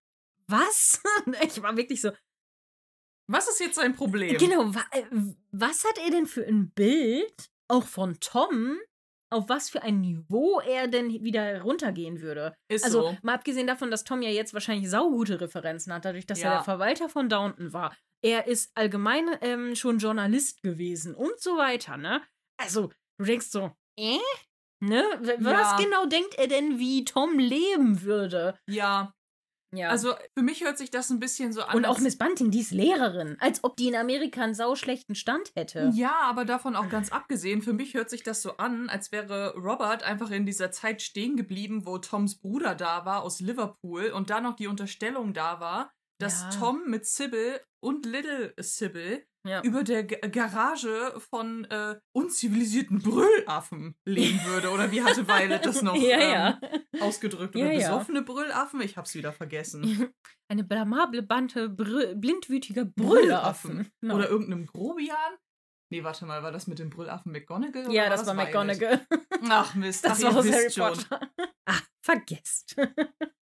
Was? 0.47 1.03
ich 1.43 1.61
war 1.61 1.77
wirklich 1.77 2.01
so, 2.01 2.13
Was 3.29 3.49
ist 3.49 3.61
jetzt 3.61 3.75
sein 3.77 3.95
Problem? 3.95 4.39
genau, 4.39 4.75
wa 4.75 4.85
äh, 4.93 5.03
was 5.53 5.85
hat 5.85 5.99
er 6.05 6.11
denn 6.11 6.27
für 6.27 6.47
ein 6.47 6.71
Bild, 6.71 7.51
auch 7.69 7.85
von 7.85 8.19
Tom, 8.21 8.79
auf 9.31 9.49
was 9.49 9.69
für 9.71 9.83
ein 9.83 10.01
Niveau 10.01 10.61
er 10.61 10.87
denn 10.87 11.09
wieder 11.11 11.61
runtergehen 11.63 12.21
würde? 12.21 12.55
Ist 12.69 12.85
Also, 12.85 13.03
so. 13.03 13.19
mal 13.23 13.35
abgesehen 13.35 13.67
davon, 13.67 13.91
dass 13.91 14.05
Tom 14.05 14.23
ja 14.23 14.31
jetzt 14.31 14.55
wahrscheinlich 14.55 14.89
saugute 14.89 15.41
Referenzen 15.41 15.93
hat, 15.93 16.05
dadurch, 16.05 16.27
dass 16.27 16.39
er 16.39 16.45
Ja. 16.45 16.55
der 16.57 16.65
Verwalter 16.65 17.09
von 17.09 17.29
Downton 17.29 17.73
war. 17.73 17.97
Er 18.23 18.47
ist 18.47 18.71
allgemein 18.77 19.29
ähm, 19.41 19.75
schon 19.75 19.99
Journalist 19.99 20.63
gewesen 20.63 21.15
und 21.15 21.39
so 21.41 21.57
weiter, 21.57 21.97
ne? 21.97 22.23
Also, 22.59 22.91
du 23.19 23.25
denkst 23.25 23.47
so, 23.49 23.73
äh? 23.99 24.19
Ne? 24.81 25.03
Was 25.41 25.73
Ja. 25.73 25.77
genau 25.79 26.07
denkt 26.07 26.35
er 26.39 26.49
denn, 26.49 26.79
wie 26.79 27.05
Tom 27.05 27.39
leben 27.39 28.03
würde? 28.03 28.59
Ja, 28.69 29.13
Ja. 29.77 29.89
also 29.91 30.15
für 30.37 30.43
mich 30.43 30.65
hört 30.65 30.79
sich 30.79 30.91
das 30.91 31.11
ein 31.11 31.21
bisschen 31.21 31.53
so 31.53 31.63
an. 31.63 31.77
und 31.77 31.85
auch 31.85 31.99
Miss 31.99 32.17
Bunting, 32.19 32.51
die 32.51 32.61
ist 32.61 32.71
Lehrerin. 32.73 33.37
Als 33.41 33.63
ob 33.65 33.77
die 33.77 33.89
in 33.89 33.95
Amerika 33.95 34.43
einen 34.43 34.55
sauschlechten 34.55 35.15
Stand 35.15 35.53
hätte. 35.55 35.91
Ja, 35.95 36.15
aber 36.23 36.45
davon 36.45 36.77
auch 36.77 36.89
ganz 36.89 37.11
abgesehen, 37.13 37.63
für 37.63 37.73
mich 37.73 37.95
hört 37.95 38.11
sich 38.11 38.23
das 38.23 38.43
so 38.43 38.57
an, 38.57 38.89
als 38.89 39.13
wäre 39.13 39.55
Robert 39.57 40.03
einfach 40.03 40.31
in 40.31 40.47
dieser 40.47 40.71
Zeit 40.71 41.03
stehen 41.03 41.37
geblieben, 41.37 41.87
wo 41.87 41.99
Toms 41.99 42.39
Bruder 42.39 42.75
da 42.75 43.05
war 43.05 43.23
aus 43.23 43.41
Liverpool 43.41 44.07
und 44.11 44.31
da 44.31 44.41
noch 44.41 44.57
die 44.57 44.67
Unterstellung 44.67 45.35
da 45.35 45.61
war, 45.61 45.93
dass 46.19 46.43
Ja. 46.43 46.51
Tom 46.61 46.83
mit 46.87 47.07
Sybil 47.07 47.61
und 47.81 48.07
Little 48.07 48.55
Sybil 48.59 49.27
Ja. 49.47 49.63
über 49.63 49.85
der 49.85 50.05
G 50.05 50.17
Garage 50.29 51.15
von 51.31 51.65
äh, 51.67 51.97
unzivilisierten 52.13 53.01
Brüllaffen 53.01 53.97
leben 54.05 54.41
würde. 54.45 54.71
Oder 54.71 54.91
wie 54.91 55.03
hatte 55.03 55.27
Violet 55.29 55.65
das 55.65 55.83
noch 55.83 55.97
ja, 55.97 56.21
ja. 56.21 56.61
Ähm, 56.63 57.01
ausgedrückt? 57.01 57.55
Ja, 57.55 57.67
Oder 57.67 57.75
ja. 57.75 57.79
besoffene 57.79 58.23
Brüllaffen? 58.23 58.81
Ich 58.81 58.97
hab's 58.97 59.15
wieder 59.15 59.33
vergessen. 59.33 60.13
Eine 60.49 60.65
blamable 60.65 61.23
Bande 61.23 61.69
br 61.69 62.15
blindwütiger 62.15 62.85
Brüllaffen. 62.85 63.71
Brüllaffen. 63.71 63.93
Genau. 64.01 64.15
Oder 64.17 64.29
irgendeinem 64.29 64.67
Grobian? 64.67 65.17
Nee, 65.91 66.03
warte 66.03 66.27
mal, 66.27 66.43
war 66.43 66.53
das 66.53 66.67
mit 66.67 66.79
dem 66.79 66.91
Brüllaffen 66.91 67.31
McGonagall? 67.33 67.93
Ja, 67.93 68.09
das, 68.09 68.27
war 68.27 68.35
McGonagall. 68.35 69.07
Ach 69.49 69.75
Mist, 69.75 70.05
Das 70.05 70.25
ach, 70.25 70.33
war 70.33 70.39
aus 70.41 70.51
Harry 70.51 70.71
schon. 70.71 70.89
Potter. 70.95 71.21
Ah, 71.67 71.79
vergesst. 72.05 72.77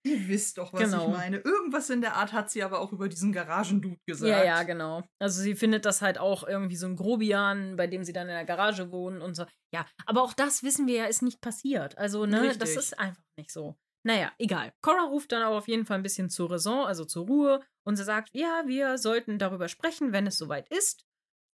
Ihr 0.03 0.29
wisst 0.29 0.59
doch, 0.59 0.73
was 0.73 0.81
Genau. 0.83 1.07
ich 1.09 1.17
meine. 1.17 1.37
Irgendwas 1.39 1.89
in 1.91 2.01
der 2.03 2.17
Art 2.17 2.33
hat 2.33 2.51
sie 2.51 2.63
aber 2.63 2.81
auch 2.81 2.93
über 2.93 3.09
diesen 3.09 3.33
Garagendude 3.33 3.97
gesagt. 4.07 4.29
Ja, 4.31 4.45
ja, 4.45 4.63
genau. 4.63 5.03
Also 5.19 5.41
sie 5.41 5.55
findet 5.55 5.87
das 5.87 6.03
halt 6.03 6.19
auch 6.19 6.47
irgendwie 6.47 6.77
so 6.77 6.87
ein 6.87 6.97
Grobian, 6.97 7.77
bei 7.77 7.87
dem 7.87 8.05
sie 8.05 8.13
dann 8.13 8.29
in 8.29 8.35
der 8.35 8.45
Garage 8.45 8.91
wohnen 8.91 9.23
und 9.23 9.35
so. 9.35 9.47
Ja, 9.73 9.87
aber 10.05 10.23
auch 10.23 10.35
das 10.35 10.63
wissen 10.63 10.87
wir 10.87 10.97
ja, 10.97 11.05
ist 11.07 11.23
nicht 11.23 11.41
passiert. 11.41 11.97
Also, 11.97 12.27
ne, 12.27 12.49
das 12.59 12.69
Richtig. 12.69 12.77
ist 12.77 12.99
einfach 12.99 13.23
nicht 13.39 13.51
so. 13.51 13.77
Naja, 14.07 14.31
egal. 14.39 14.73
Cora 14.83 15.05
ruft 15.05 15.33
dann 15.33 15.43
aber 15.43 15.57
auf 15.57 15.67
jeden 15.69 15.87
Fall 15.87 15.97
ein 15.97 16.03
bisschen 16.03 16.29
zur 16.29 16.51
Raison, 16.51 16.85
also 16.85 17.07
zur 17.07 17.27
Ruhe. 17.27 17.61
Und 17.87 17.97
sie 17.97 18.05
sagt, 18.05 18.31
ja, 18.35 18.65
wir 18.67 18.99
sollten 18.99 19.39
darüber 19.39 19.69
sprechen, 19.69 20.13
wenn 20.13 20.27
es 20.27 20.37
soweit 20.37 20.69
ist. 20.69 21.07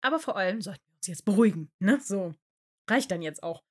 Aber 0.01 0.19
vor 0.19 0.37
allem 0.37 0.61
sollten 0.61 0.83
wir 0.87 0.95
uns 0.97 1.07
jetzt 1.07 1.25
beruhigen, 1.25 1.71
ne? 1.79 1.99
So. 2.01 2.33
Reicht 2.89 3.11
dann 3.11 3.21
jetzt 3.21 3.43
auch. 3.43 3.63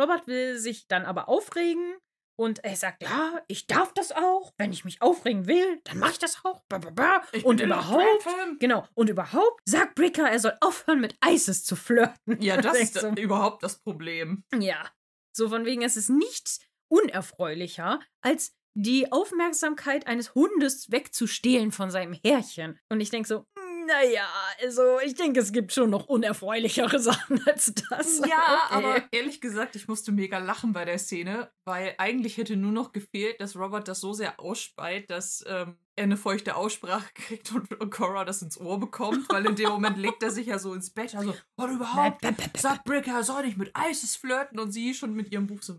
Robert 0.00 0.26
will 0.26 0.58
sich 0.58 0.88
dann 0.88 1.04
aber 1.04 1.28
aufregen 1.28 1.96
und 2.36 2.64
er 2.64 2.74
sagt, 2.74 3.02
ja, 3.02 3.40
ich 3.46 3.66
darf 3.66 3.92
das 3.94 4.10
auch. 4.10 4.52
Wenn 4.58 4.72
ich 4.72 4.84
mich 4.84 5.00
aufregen 5.00 5.46
will, 5.46 5.80
dann 5.84 5.98
mache 5.98 6.12
ich 6.12 6.18
das 6.18 6.44
auch. 6.44 6.62
Ba, 6.68 6.78
ba, 6.78 6.90
ba. 6.90 7.22
Ich 7.32 7.44
Und 7.44 7.60
überhaupt. 7.60 8.26
Genau. 8.58 8.88
Und 8.94 9.08
überhaupt 9.08 9.60
sagt 9.64 9.94
Bricker, 9.94 10.28
er 10.28 10.40
soll 10.40 10.56
aufhören 10.60 11.00
mit 11.00 11.16
Isis 11.24 11.64
zu 11.64 11.76
flirten. 11.76 12.40
Ja, 12.40 12.56
das 12.60 12.78
ist 12.78 13.02
du, 13.02 13.10
überhaupt 13.20 13.62
das 13.62 13.78
Problem. 13.78 14.42
Ja. 14.58 14.90
So 15.36 15.48
von 15.48 15.64
wegen, 15.64 15.82
es 15.82 15.96
ist 15.96 16.10
nichts 16.10 16.60
unerfreulicher, 16.88 18.00
als 18.20 18.56
die 18.76 19.12
Aufmerksamkeit 19.12 20.08
eines 20.08 20.34
Hundes 20.34 20.90
wegzustehlen 20.90 21.70
von 21.70 21.90
seinem 21.90 22.12
Herrchen. 22.12 22.78
Und 22.88 23.00
ich 23.00 23.10
denke 23.10 23.28
so, 23.28 23.46
naja, 23.86 24.26
also 24.62 24.98
ich 25.00 25.14
denke, 25.14 25.40
es 25.40 25.52
gibt 25.52 25.72
schon 25.72 25.90
noch 25.90 26.06
unerfreulichere 26.06 26.98
Sachen 27.00 27.40
als 27.46 27.72
das. 27.74 28.18
Ja, 28.20 28.68
Okay. 28.70 28.74
aber 28.86 29.02
ehrlich 29.12 29.40
gesagt, 29.40 29.76
ich 29.76 29.88
musste 29.88 30.10
mega 30.12 30.38
lachen 30.38 30.72
bei 30.72 30.84
der 30.84 30.98
Szene, 30.98 31.50
weil 31.64 31.94
eigentlich 31.98 32.36
hätte 32.36 32.56
nur 32.56 32.72
noch 32.72 32.92
gefehlt, 32.92 33.40
dass 33.40 33.56
Robert 33.56 33.88
das 33.88 34.00
so 34.00 34.12
sehr 34.12 34.40
ausspeit, 34.40 35.10
dass 35.10 35.44
ähm, 35.46 35.76
er 35.96 36.04
eine 36.04 36.16
feuchte 36.16 36.56
Aussprache 36.56 37.08
kriegt 37.14 37.52
und, 37.52 37.72
und 37.80 37.90
Cora 37.90 38.24
das 38.24 38.42
ins 38.42 38.58
Ohr 38.58 38.78
bekommt, 38.80 39.28
weil 39.28 39.46
in 39.46 39.56
dem 39.56 39.68
Moment 39.68 39.98
legt 39.98 40.22
er 40.22 40.30
sich 40.30 40.46
ja 40.46 40.58
so 40.58 40.74
ins 40.74 40.90
Bett, 40.90 41.14
also, 41.14 41.34
oh, 41.56 41.66
überhaupt, 41.66 42.24
sagt 42.56 42.84
Bricker, 42.84 43.12
er 43.12 43.22
soll 43.24 43.44
nicht 43.46 43.56
mit 43.58 43.72
Isis 43.90 44.16
flirten 44.16 44.58
und 44.58 44.72
sie 44.72 44.94
schon 44.94 45.14
mit 45.14 45.30
ihrem 45.32 45.46
Buch 45.46 45.62
so. 45.62 45.74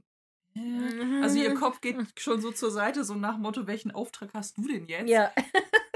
äh. 0.56 1.22
Also 1.22 1.40
ihr 1.40 1.54
Kopf 1.56 1.82
geht 1.82 1.98
schon 2.20 2.40
so 2.42 2.52
zur 2.52 2.72
Seite, 2.72 3.04
so 3.04 3.16
nach 3.16 3.38
Motto, 3.38 3.68
welchen 3.68 3.92
Auftrag 3.92 4.30
hast 4.34 4.58
du 4.58 4.68
denn 4.68 4.86
jetzt? 4.88 5.10
Ja, 5.10 5.32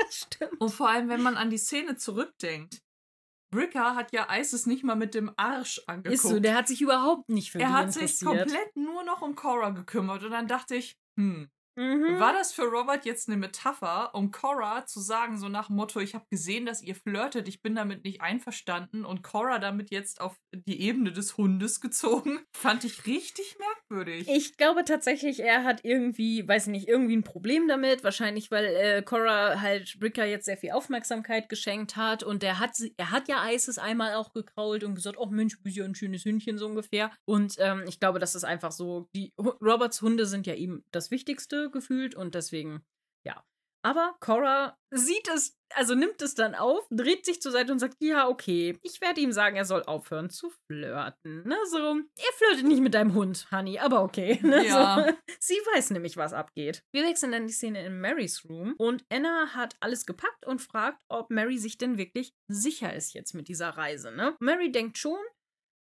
stimmt. 0.13 0.59
Und 0.59 0.69
vor 0.69 0.89
allem, 0.89 1.09
wenn 1.09 1.21
man 1.21 1.37
an 1.37 1.49
die 1.49 1.57
Szene 1.57 1.95
zurückdenkt, 1.95 2.81
Bricker 3.51 3.95
hat 3.95 4.11
ja 4.13 4.27
Isis 4.31 4.65
nicht 4.67 4.83
mal 4.83 4.95
mit 4.95 5.15
dem 5.15 5.31
Arsch 5.35 5.81
angeguckt. 5.87 6.13
Ist 6.13 6.23
so, 6.23 6.39
der 6.39 6.55
hat 6.55 6.67
sich 6.67 6.81
überhaupt 6.81 7.29
nicht 7.29 7.51
für 7.51 7.59
er 7.59 7.73
hat 7.73 7.91
sich 7.91 8.19
komplett 8.19 8.75
nur 8.75 9.03
noch 9.03 9.21
um 9.21 9.35
Cora 9.35 9.71
gekümmert 9.71 10.23
und 10.23 10.31
dann 10.31 10.47
dachte 10.47 10.75
ich, 10.75 10.97
hm, 11.17 11.49
Mhm. 11.79 12.19
war 12.19 12.33
das 12.33 12.51
für 12.51 12.63
Robert 12.63 13.05
jetzt 13.05 13.29
eine 13.29 13.37
Metapher, 13.37 14.13
um 14.13 14.31
Cora 14.31 14.85
zu 14.85 14.99
sagen, 14.99 15.37
so 15.37 15.47
nach 15.47 15.67
dem 15.67 15.77
Motto, 15.77 16.01
ich 16.01 16.13
habe 16.13 16.25
gesehen, 16.29 16.65
dass 16.65 16.81
ihr 16.81 16.93
flirtet, 16.93 17.47
ich 17.47 17.61
bin 17.61 17.73
damit 17.73 18.03
nicht 18.03 18.19
einverstanden 18.19 19.05
und 19.05 19.23
Cora 19.23 19.59
damit 19.59 19.89
jetzt 19.89 20.19
auf 20.19 20.37
die 20.51 20.81
Ebene 20.81 21.13
des 21.13 21.37
Hundes 21.37 21.79
gezogen? 21.79 22.39
Fand 22.53 22.83
ich 22.83 23.05
richtig 23.05 23.57
merkwürdig. 23.59 24.27
Ich 24.27 24.57
glaube 24.57 24.83
tatsächlich, 24.83 25.39
er 25.39 25.63
hat 25.63 25.85
irgendwie, 25.85 26.45
weiß 26.45 26.67
nicht, 26.67 26.89
irgendwie 26.89 27.15
ein 27.15 27.23
Problem 27.23 27.69
damit. 27.69 28.03
Wahrscheinlich, 28.03 28.51
weil 28.51 28.65
äh, 28.65 29.01
Cora 29.01 29.61
halt 29.61 29.99
Bricker 30.01 30.25
jetzt 30.25 30.45
sehr 30.45 30.57
viel 30.57 30.71
Aufmerksamkeit 30.71 31.47
geschenkt 31.47 31.95
hat. 31.95 32.23
Und 32.23 32.43
er 32.43 32.59
hat, 32.59 32.71
er 32.97 33.11
hat 33.11 33.29
ja 33.29 33.49
Isis 33.49 33.77
einmal 33.77 34.15
auch 34.15 34.33
gekrault 34.33 34.83
und 34.83 34.95
gesagt, 34.95 35.17
oh 35.17 35.27
Mensch, 35.27 35.61
bist 35.61 35.77
ja 35.77 35.85
ein 35.85 35.95
schönes 35.95 36.25
Hündchen, 36.25 36.57
so 36.57 36.65
ungefähr. 36.65 37.11
Und 37.23 37.55
ähm, 37.59 37.85
ich 37.87 38.01
glaube, 38.01 38.19
das 38.19 38.35
ist 38.35 38.43
einfach 38.43 38.73
so, 38.73 39.07
die 39.15 39.33
Roberts 39.37 40.01
Hunde 40.01 40.25
sind 40.25 40.45
ja 40.45 40.55
ihm 40.55 40.83
das 40.91 41.09
Wichtigste 41.09 41.68
gefühlt 41.71 42.15
und 42.15 42.35
deswegen, 42.35 42.83
ja. 43.25 43.43
Aber 43.81 44.17
Cora 44.19 44.77
sieht 44.91 45.29
es, 45.29 45.57
also 45.73 45.95
nimmt 45.95 46.21
es 46.21 46.35
dann 46.35 46.53
auf, 46.53 46.85
dreht 46.89 47.25
sich 47.25 47.41
zur 47.41 47.53
Seite 47.53 47.71
und 47.71 47.79
sagt, 47.79 47.95
ja, 47.99 48.27
okay, 48.27 48.77
ich 48.83 48.99
werde 48.99 49.21
ihm 49.21 49.31
sagen, 49.31 49.55
er 49.55 49.63
soll 49.63 49.83
aufhören 49.83 50.29
zu 50.29 50.51
flirten. 50.67 51.47
Ne? 51.47 51.55
So, 51.69 51.77
er 51.77 52.33
flirtet 52.33 52.65
nicht 52.65 52.81
mit 52.81 52.93
deinem 52.93 53.13
Hund, 53.13 53.47
Honey, 53.51 53.79
aber 53.79 54.03
okay. 54.03 54.39
Ne? 54.49 54.65
Ja. 54.65 55.05
So. 55.07 55.35
Sie 55.39 55.55
weiß 55.73 55.91
nämlich, 55.91 56.17
was 56.17 56.33
abgeht. 56.33 56.83
Wir 56.91 57.03
wechseln 57.05 57.31
dann 57.31 57.47
die 57.47 57.53
Szene 57.53 57.85
in 57.85 58.01
Marys 58.01 58.43
Room 58.49 58.73
und 58.77 59.05
Anna 59.09 59.53
hat 59.53 59.75
alles 59.79 60.05
gepackt 60.05 60.45
und 60.45 60.61
fragt, 60.61 60.99
ob 61.07 61.29
Mary 61.29 61.57
sich 61.57 61.77
denn 61.77 61.97
wirklich 61.97 62.33
sicher 62.49 62.93
ist 62.93 63.13
jetzt 63.13 63.33
mit 63.33 63.47
dieser 63.47 63.69
Reise. 63.69 64.11
Ne? 64.11 64.35
Mary 64.39 64.71
denkt 64.71 64.97
schon, 64.97 65.19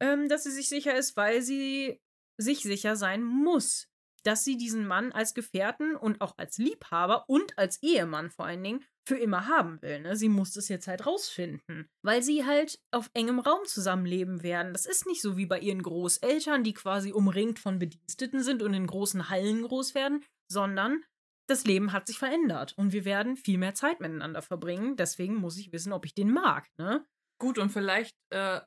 ähm, 0.00 0.28
dass 0.28 0.44
sie 0.44 0.52
sich 0.52 0.68
sicher 0.68 0.94
ist, 0.96 1.16
weil 1.16 1.42
sie 1.42 2.00
sich 2.40 2.62
sicher 2.62 2.94
sein 2.96 3.24
muss, 3.24 3.87
dass 4.24 4.44
sie 4.44 4.56
diesen 4.56 4.86
Mann 4.86 5.12
als 5.12 5.34
Gefährten 5.34 5.96
und 5.96 6.20
auch 6.20 6.34
als 6.36 6.58
Liebhaber 6.58 7.24
und 7.28 7.56
als 7.58 7.82
Ehemann 7.82 8.30
vor 8.30 8.46
allen 8.46 8.62
Dingen 8.62 8.84
für 9.06 9.16
immer 9.16 9.46
haben 9.46 9.80
will. 9.80 10.00
Ne? 10.00 10.16
Sie 10.16 10.28
muss 10.28 10.52
das 10.52 10.68
jetzt 10.68 10.86
halt 10.86 11.06
rausfinden, 11.06 11.88
weil 12.02 12.22
sie 12.22 12.44
halt 12.44 12.78
auf 12.90 13.10
engem 13.14 13.38
Raum 13.38 13.64
zusammenleben 13.64 14.42
werden. 14.42 14.72
Das 14.72 14.84
ist 14.84 15.06
nicht 15.06 15.22
so 15.22 15.36
wie 15.36 15.46
bei 15.46 15.58
ihren 15.58 15.82
Großeltern, 15.82 16.62
die 16.62 16.74
quasi 16.74 17.12
umringt 17.12 17.58
von 17.58 17.78
Bediensteten 17.78 18.42
sind 18.42 18.62
und 18.62 18.74
in 18.74 18.86
großen 18.86 19.30
Hallen 19.30 19.62
groß 19.62 19.94
werden, 19.94 20.22
sondern 20.50 21.02
das 21.48 21.64
Leben 21.64 21.92
hat 21.92 22.06
sich 22.06 22.18
verändert 22.18 22.74
und 22.76 22.92
wir 22.92 23.06
werden 23.06 23.36
viel 23.36 23.56
mehr 23.56 23.74
Zeit 23.74 24.00
miteinander 24.00 24.42
verbringen. 24.42 24.96
Deswegen 24.96 25.36
muss 25.36 25.56
ich 25.56 25.72
wissen, 25.72 25.94
ob 25.94 26.04
ich 26.04 26.14
den 26.14 26.30
mag. 26.30 26.68
Ne? 26.76 27.06
Gut, 27.40 27.58
und 27.58 27.70
vielleicht 27.70 28.14
äh, 28.30 28.60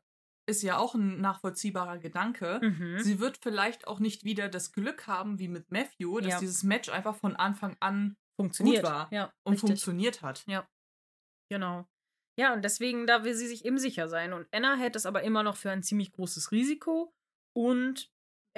ist 0.52 0.62
ja 0.62 0.78
auch 0.78 0.93
ein 0.95 1.20
nachvollziehbarer 1.22 1.97
Gedanke. 1.97 2.60
Mhm. 2.62 2.99
Sie 2.99 3.20
wird 3.20 3.38
vielleicht 3.38 3.88
auch 3.88 3.99
nicht 3.99 4.24
wieder 4.24 4.49
das 4.49 4.72
Glück 4.72 5.08
haben, 5.08 5.39
wie 5.39 5.47
mit 5.47 5.72
Matthew, 5.72 6.20
dass 6.20 6.34
Ja. 6.34 6.39
dieses 6.39 6.64
Match 6.64 6.89
einfach 6.89 7.16
von 7.16 7.36
Anfang 7.36 7.76
an 7.80 8.16
Funktioniert. 8.39 8.84
war 8.84 9.08
Ja, 9.12 9.32
und 9.43 9.54
richtig. 9.54 9.70
funktioniert 9.70 10.22
hat. 10.22 10.45
Genau. 11.49 11.86
Ja, 12.39 12.54
und 12.54 12.62
deswegen, 12.64 13.08
da 13.08 13.24
will 13.24 13.34
sie 13.34 13.47
sich 13.47 13.66
eben 13.66 13.78
sicher 13.78 14.08
sein. 14.08 14.34
Und 14.34 14.47
Anna 14.54 14.76
hält 14.76 14.95
es 14.95 15.06
aber 15.06 15.24
immer 15.24 15.43
noch 15.43 15.58
für 15.58 15.70
ein 15.72 15.84
ziemlich 15.84 16.12
großes 16.14 16.52
Risiko. 16.52 17.14
Und 17.56 18.10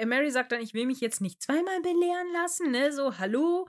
Mary 0.02 0.30
sagt 0.30 0.52
dann, 0.52 0.60
ich 0.60 0.74
will 0.74 0.86
mich 0.86 1.00
jetzt 1.00 1.20
nicht 1.20 1.42
zweimal 1.42 1.80
belehren 1.82 2.32
lassen, 2.32 2.70
ne? 2.70 2.92
So, 2.92 3.18
hallo, 3.18 3.68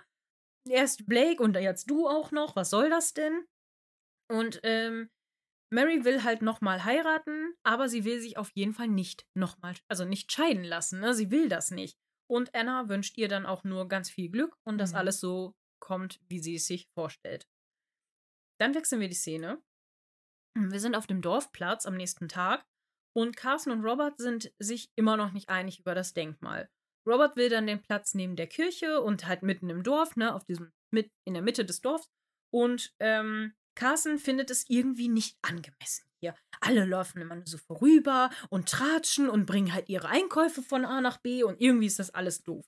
erst 0.69 1.05
Blake 1.07 1.41
und 1.41 1.55
jetzt 1.55 1.89
du 1.89 2.07
auch 2.07 2.31
noch, 2.31 2.55
was 2.55 2.69
soll 2.69 2.89
das 2.89 3.13
denn? 3.13 3.45
Und 4.31 4.59
ähm, 4.63 5.09
Mary 5.71 6.05
will 6.05 6.23
halt 6.23 6.41
nochmal 6.41 6.83
heiraten, 6.85 7.53
aber 7.63 7.89
sie 7.89 8.05
will 8.05 8.19
sich 8.19 8.37
auf 8.37 8.51
jeden 8.53 8.73
Fall 8.73 8.87
nicht 8.87 9.25
nochmal, 9.33 9.75
also 9.87 10.05
nicht 10.05 10.31
scheiden 10.31 10.63
lassen, 10.63 10.99
ne? 10.99 11.13
Sie 11.13 11.31
will 11.31 11.49
das 11.49 11.71
nicht. 11.71 11.97
Und 12.29 12.53
Anna 12.55 12.87
wünscht 12.89 13.17
ihr 13.17 13.27
dann 13.27 13.45
auch 13.45 13.63
nur 13.63 13.87
ganz 13.87 14.09
viel 14.09 14.29
Glück 14.29 14.55
und 14.63 14.77
dass 14.77 14.91
Mhm. 14.91 14.97
alles 14.97 15.19
so 15.19 15.55
kommt, 15.79 16.19
wie 16.27 16.39
sie 16.39 16.55
es 16.55 16.65
sich 16.67 16.87
vorstellt. 16.93 17.47
Dann 18.59 18.73
wechseln 18.73 19.01
wir 19.01 19.09
die 19.09 19.15
Szene. 19.15 19.61
Wir 20.57 20.79
sind 20.79 20.95
auf 20.95 21.07
dem 21.07 21.21
Dorfplatz 21.21 21.85
am 21.85 21.95
nächsten 21.97 22.29
Tag 22.29 22.65
und 23.15 23.35
Carson 23.35 23.73
und 23.73 23.83
Robert 23.83 24.17
sind 24.17 24.53
sich 24.59 24.89
immer 24.95 25.17
noch 25.17 25.33
nicht 25.33 25.49
einig 25.49 25.79
über 25.79 25.93
das 25.95 26.13
Denkmal. 26.13 26.69
Robert 27.07 27.35
will 27.35 27.49
dann 27.49 27.67
den 27.67 27.81
Platz 27.81 28.13
neben 28.13 28.35
der 28.35 28.47
Kirche 28.47 29.01
und 29.01 29.27
halt 29.27 29.43
mitten 29.43 29.69
im 29.69 29.83
Dorf, 29.83 30.15
ne, 30.15 30.33
auf 30.33 30.45
diesem, 30.45 30.71
mit, 30.91 31.11
in 31.27 31.33
der 31.33 31.43
Mitte 31.43 31.65
des 31.65 31.81
Dorfs. 31.81 32.09
Und 32.51 32.95
ähm, 32.99 33.53
Carson 33.75 34.17
findet 34.17 34.49
es 34.49 34.65
irgendwie 34.69 35.07
nicht 35.09 35.37
angemessen 35.41 36.05
hier. 36.19 36.35
Alle 36.61 36.85
laufen 36.85 37.21
immer 37.21 37.35
nur 37.35 37.45
so 37.45 37.57
vorüber 37.57 38.29
und 38.49 38.69
tratschen 38.69 39.29
und 39.29 39.45
bringen 39.45 39.73
halt 39.73 39.89
ihre 39.89 40.07
Einkäufe 40.07 40.61
von 40.61 40.85
A 40.85 41.01
nach 41.01 41.17
B 41.17 41.43
und 41.43 41.61
irgendwie 41.61 41.87
ist 41.87 41.99
das 41.99 42.09
alles 42.09 42.43
doof. 42.43 42.65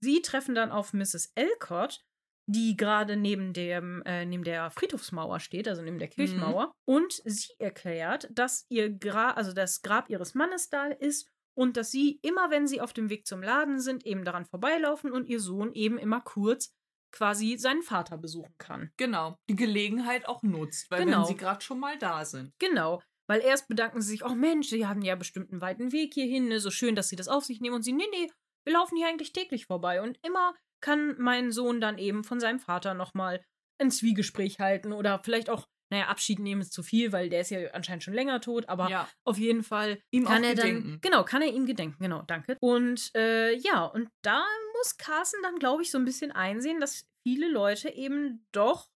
Sie 0.00 0.22
treffen 0.22 0.54
dann 0.54 0.70
auf 0.70 0.92
Mrs. 0.92 1.32
Elcott, 1.34 2.04
die 2.48 2.76
gerade 2.76 3.16
neben 3.16 3.52
dem 3.52 4.02
äh, 4.06 4.24
neben 4.24 4.44
der 4.44 4.70
Friedhofsmauer 4.70 5.40
steht, 5.40 5.66
also 5.66 5.82
neben 5.82 5.98
der 5.98 6.08
Kirchmauer, 6.08 6.72
und 6.84 7.20
sie 7.24 7.52
erklärt, 7.58 8.28
dass 8.30 8.66
ihr 8.68 8.90
Gra 8.90 9.32
also 9.32 9.52
das 9.52 9.82
Grab 9.82 10.08
ihres 10.10 10.34
Mannes 10.34 10.70
da 10.70 10.86
ist 10.86 11.28
und 11.56 11.76
dass 11.76 11.90
sie 11.90 12.20
immer, 12.22 12.50
wenn 12.50 12.66
sie 12.68 12.80
auf 12.80 12.92
dem 12.92 13.10
Weg 13.10 13.26
zum 13.26 13.42
Laden 13.42 13.80
sind, 13.80 14.06
eben 14.06 14.24
daran 14.24 14.44
vorbeilaufen 14.44 15.10
und 15.10 15.26
ihr 15.28 15.40
Sohn 15.40 15.72
eben 15.72 15.98
immer 15.98 16.20
kurz 16.20 16.75
quasi 17.12 17.56
seinen 17.58 17.82
Vater 17.82 18.18
besuchen 18.18 18.54
kann. 18.58 18.90
Genau. 18.96 19.36
Die 19.48 19.56
Gelegenheit 19.56 20.28
auch 20.28 20.42
nutzt, 20.42 20.90
weil 20.90 21.04
Genau. 21.04 21.20
wenn 21.20 21.26
sie 21.26 21.36
gerade 21.36 21.62
schon 21.62 21.80
mal 21.80 21.98
da 21.98 22.24
sind. 22.24 22.52
Genau. 22.58 23.02
Weil 23.28 23.40
erst 23.40 23.68
bedanken 23.68 24.00
sie 24.00 24.10
sich, 24.10 24.24
oh 24.24 24.34
Mensch, 24.34 24.68
sie 24.68 24.86
haben 24.86 25.02
ja 25.02 25.16
bestimmt 25.16 25.50
einen 25.50 25.60
weiten 25.60 25.92
Weg 25.92 26.14
hierhin, 26.14 26.48
ne? 26.48 26.60
so 26.60 26.70
schön, 26.70 26.94
dass 26.94 27.08
sie 27.08 27.16
das 27.16 27.28
auf 27.28 27.44
sich 27.44 27.60
nehmen. 27.60 27.74
Und 27.74 27.82
sie, 27.82 27.92
nee, 27.92 28.06
nee, 28.12 28.30
wir 28.64 28.72
laufen 28.72 28.96
hier 28.96 29.08
eigentlich 29.08 29.32
täglich 29.32 29.66
vorbei. 29.66 30.00
Und 30.02 30.18
immer 30.24 30.54
kann 30.80 31.16
mein 31.18 31.50
Sohn 31.50 31.80
dann 31.80 31.98
eben 31.98 32.22
von 32.22 32.38
seinem 32.38 32.60
Vater 32.60 32.94
nochmal 32.94 33.44
ein 33.78 33.90
Zwiegespräch 33.90 34.58
halten 34.60 34.92
oder 34.92 35.20
vielleicht 35.24 35.50
auch, 35.50 35.66
naja, 35.90 36.06
Abschied 36.08 36.38
nehmen 36.38 36.60
ist 36.60 36.72
zu 36.72 36.82
viel, 36.82 37.12
weil 37.12 37.28
der 37.28 37.40
ist 37.42 37.50
ja 37.50 37.70
anscheinend 37.72 38.02
schon 38.02 38.14
länger 38.14 38.40
tot, 38.40 38.68
aber 38.68 38.88
ja. 38.90 39.08
auf 39.24 39.38
jeden 39.38 39.62
Fall 39.62 40.00
Ihm 40.10 40.24
kann 40.24 40.42
er 40.44 40.54
dann, 40.54 40.66
gedenken. 40.66 40.98
genau, 41.00 41.24
kann 41.24 41.42
er 41.42 41.48
ihm 41.52 41.66
gedenken, 41.66 42.02
genau, 42.02 42.22
danke. 42.22 42.56
Und 42.60 43.10
äh, 43.14 43.54
ja, 43.56 43.84
und 43.84 44.08
da 44.22 44.44
muss 44.76 44.96
Carsten 44.96 45.42
dann, 45.42 45.58
glaube 45.58 45.82
ich, 45.82 45.90
so 45.90 45.98
ein 45.98 46.04
bisschen 46.04 46.32
einsehen, 46.32 46.80
dass 46.80 47.06
viele 47.22 47.48
Leute 47.50 47.88
eben 47.90 48.46
doch 48.52 48.88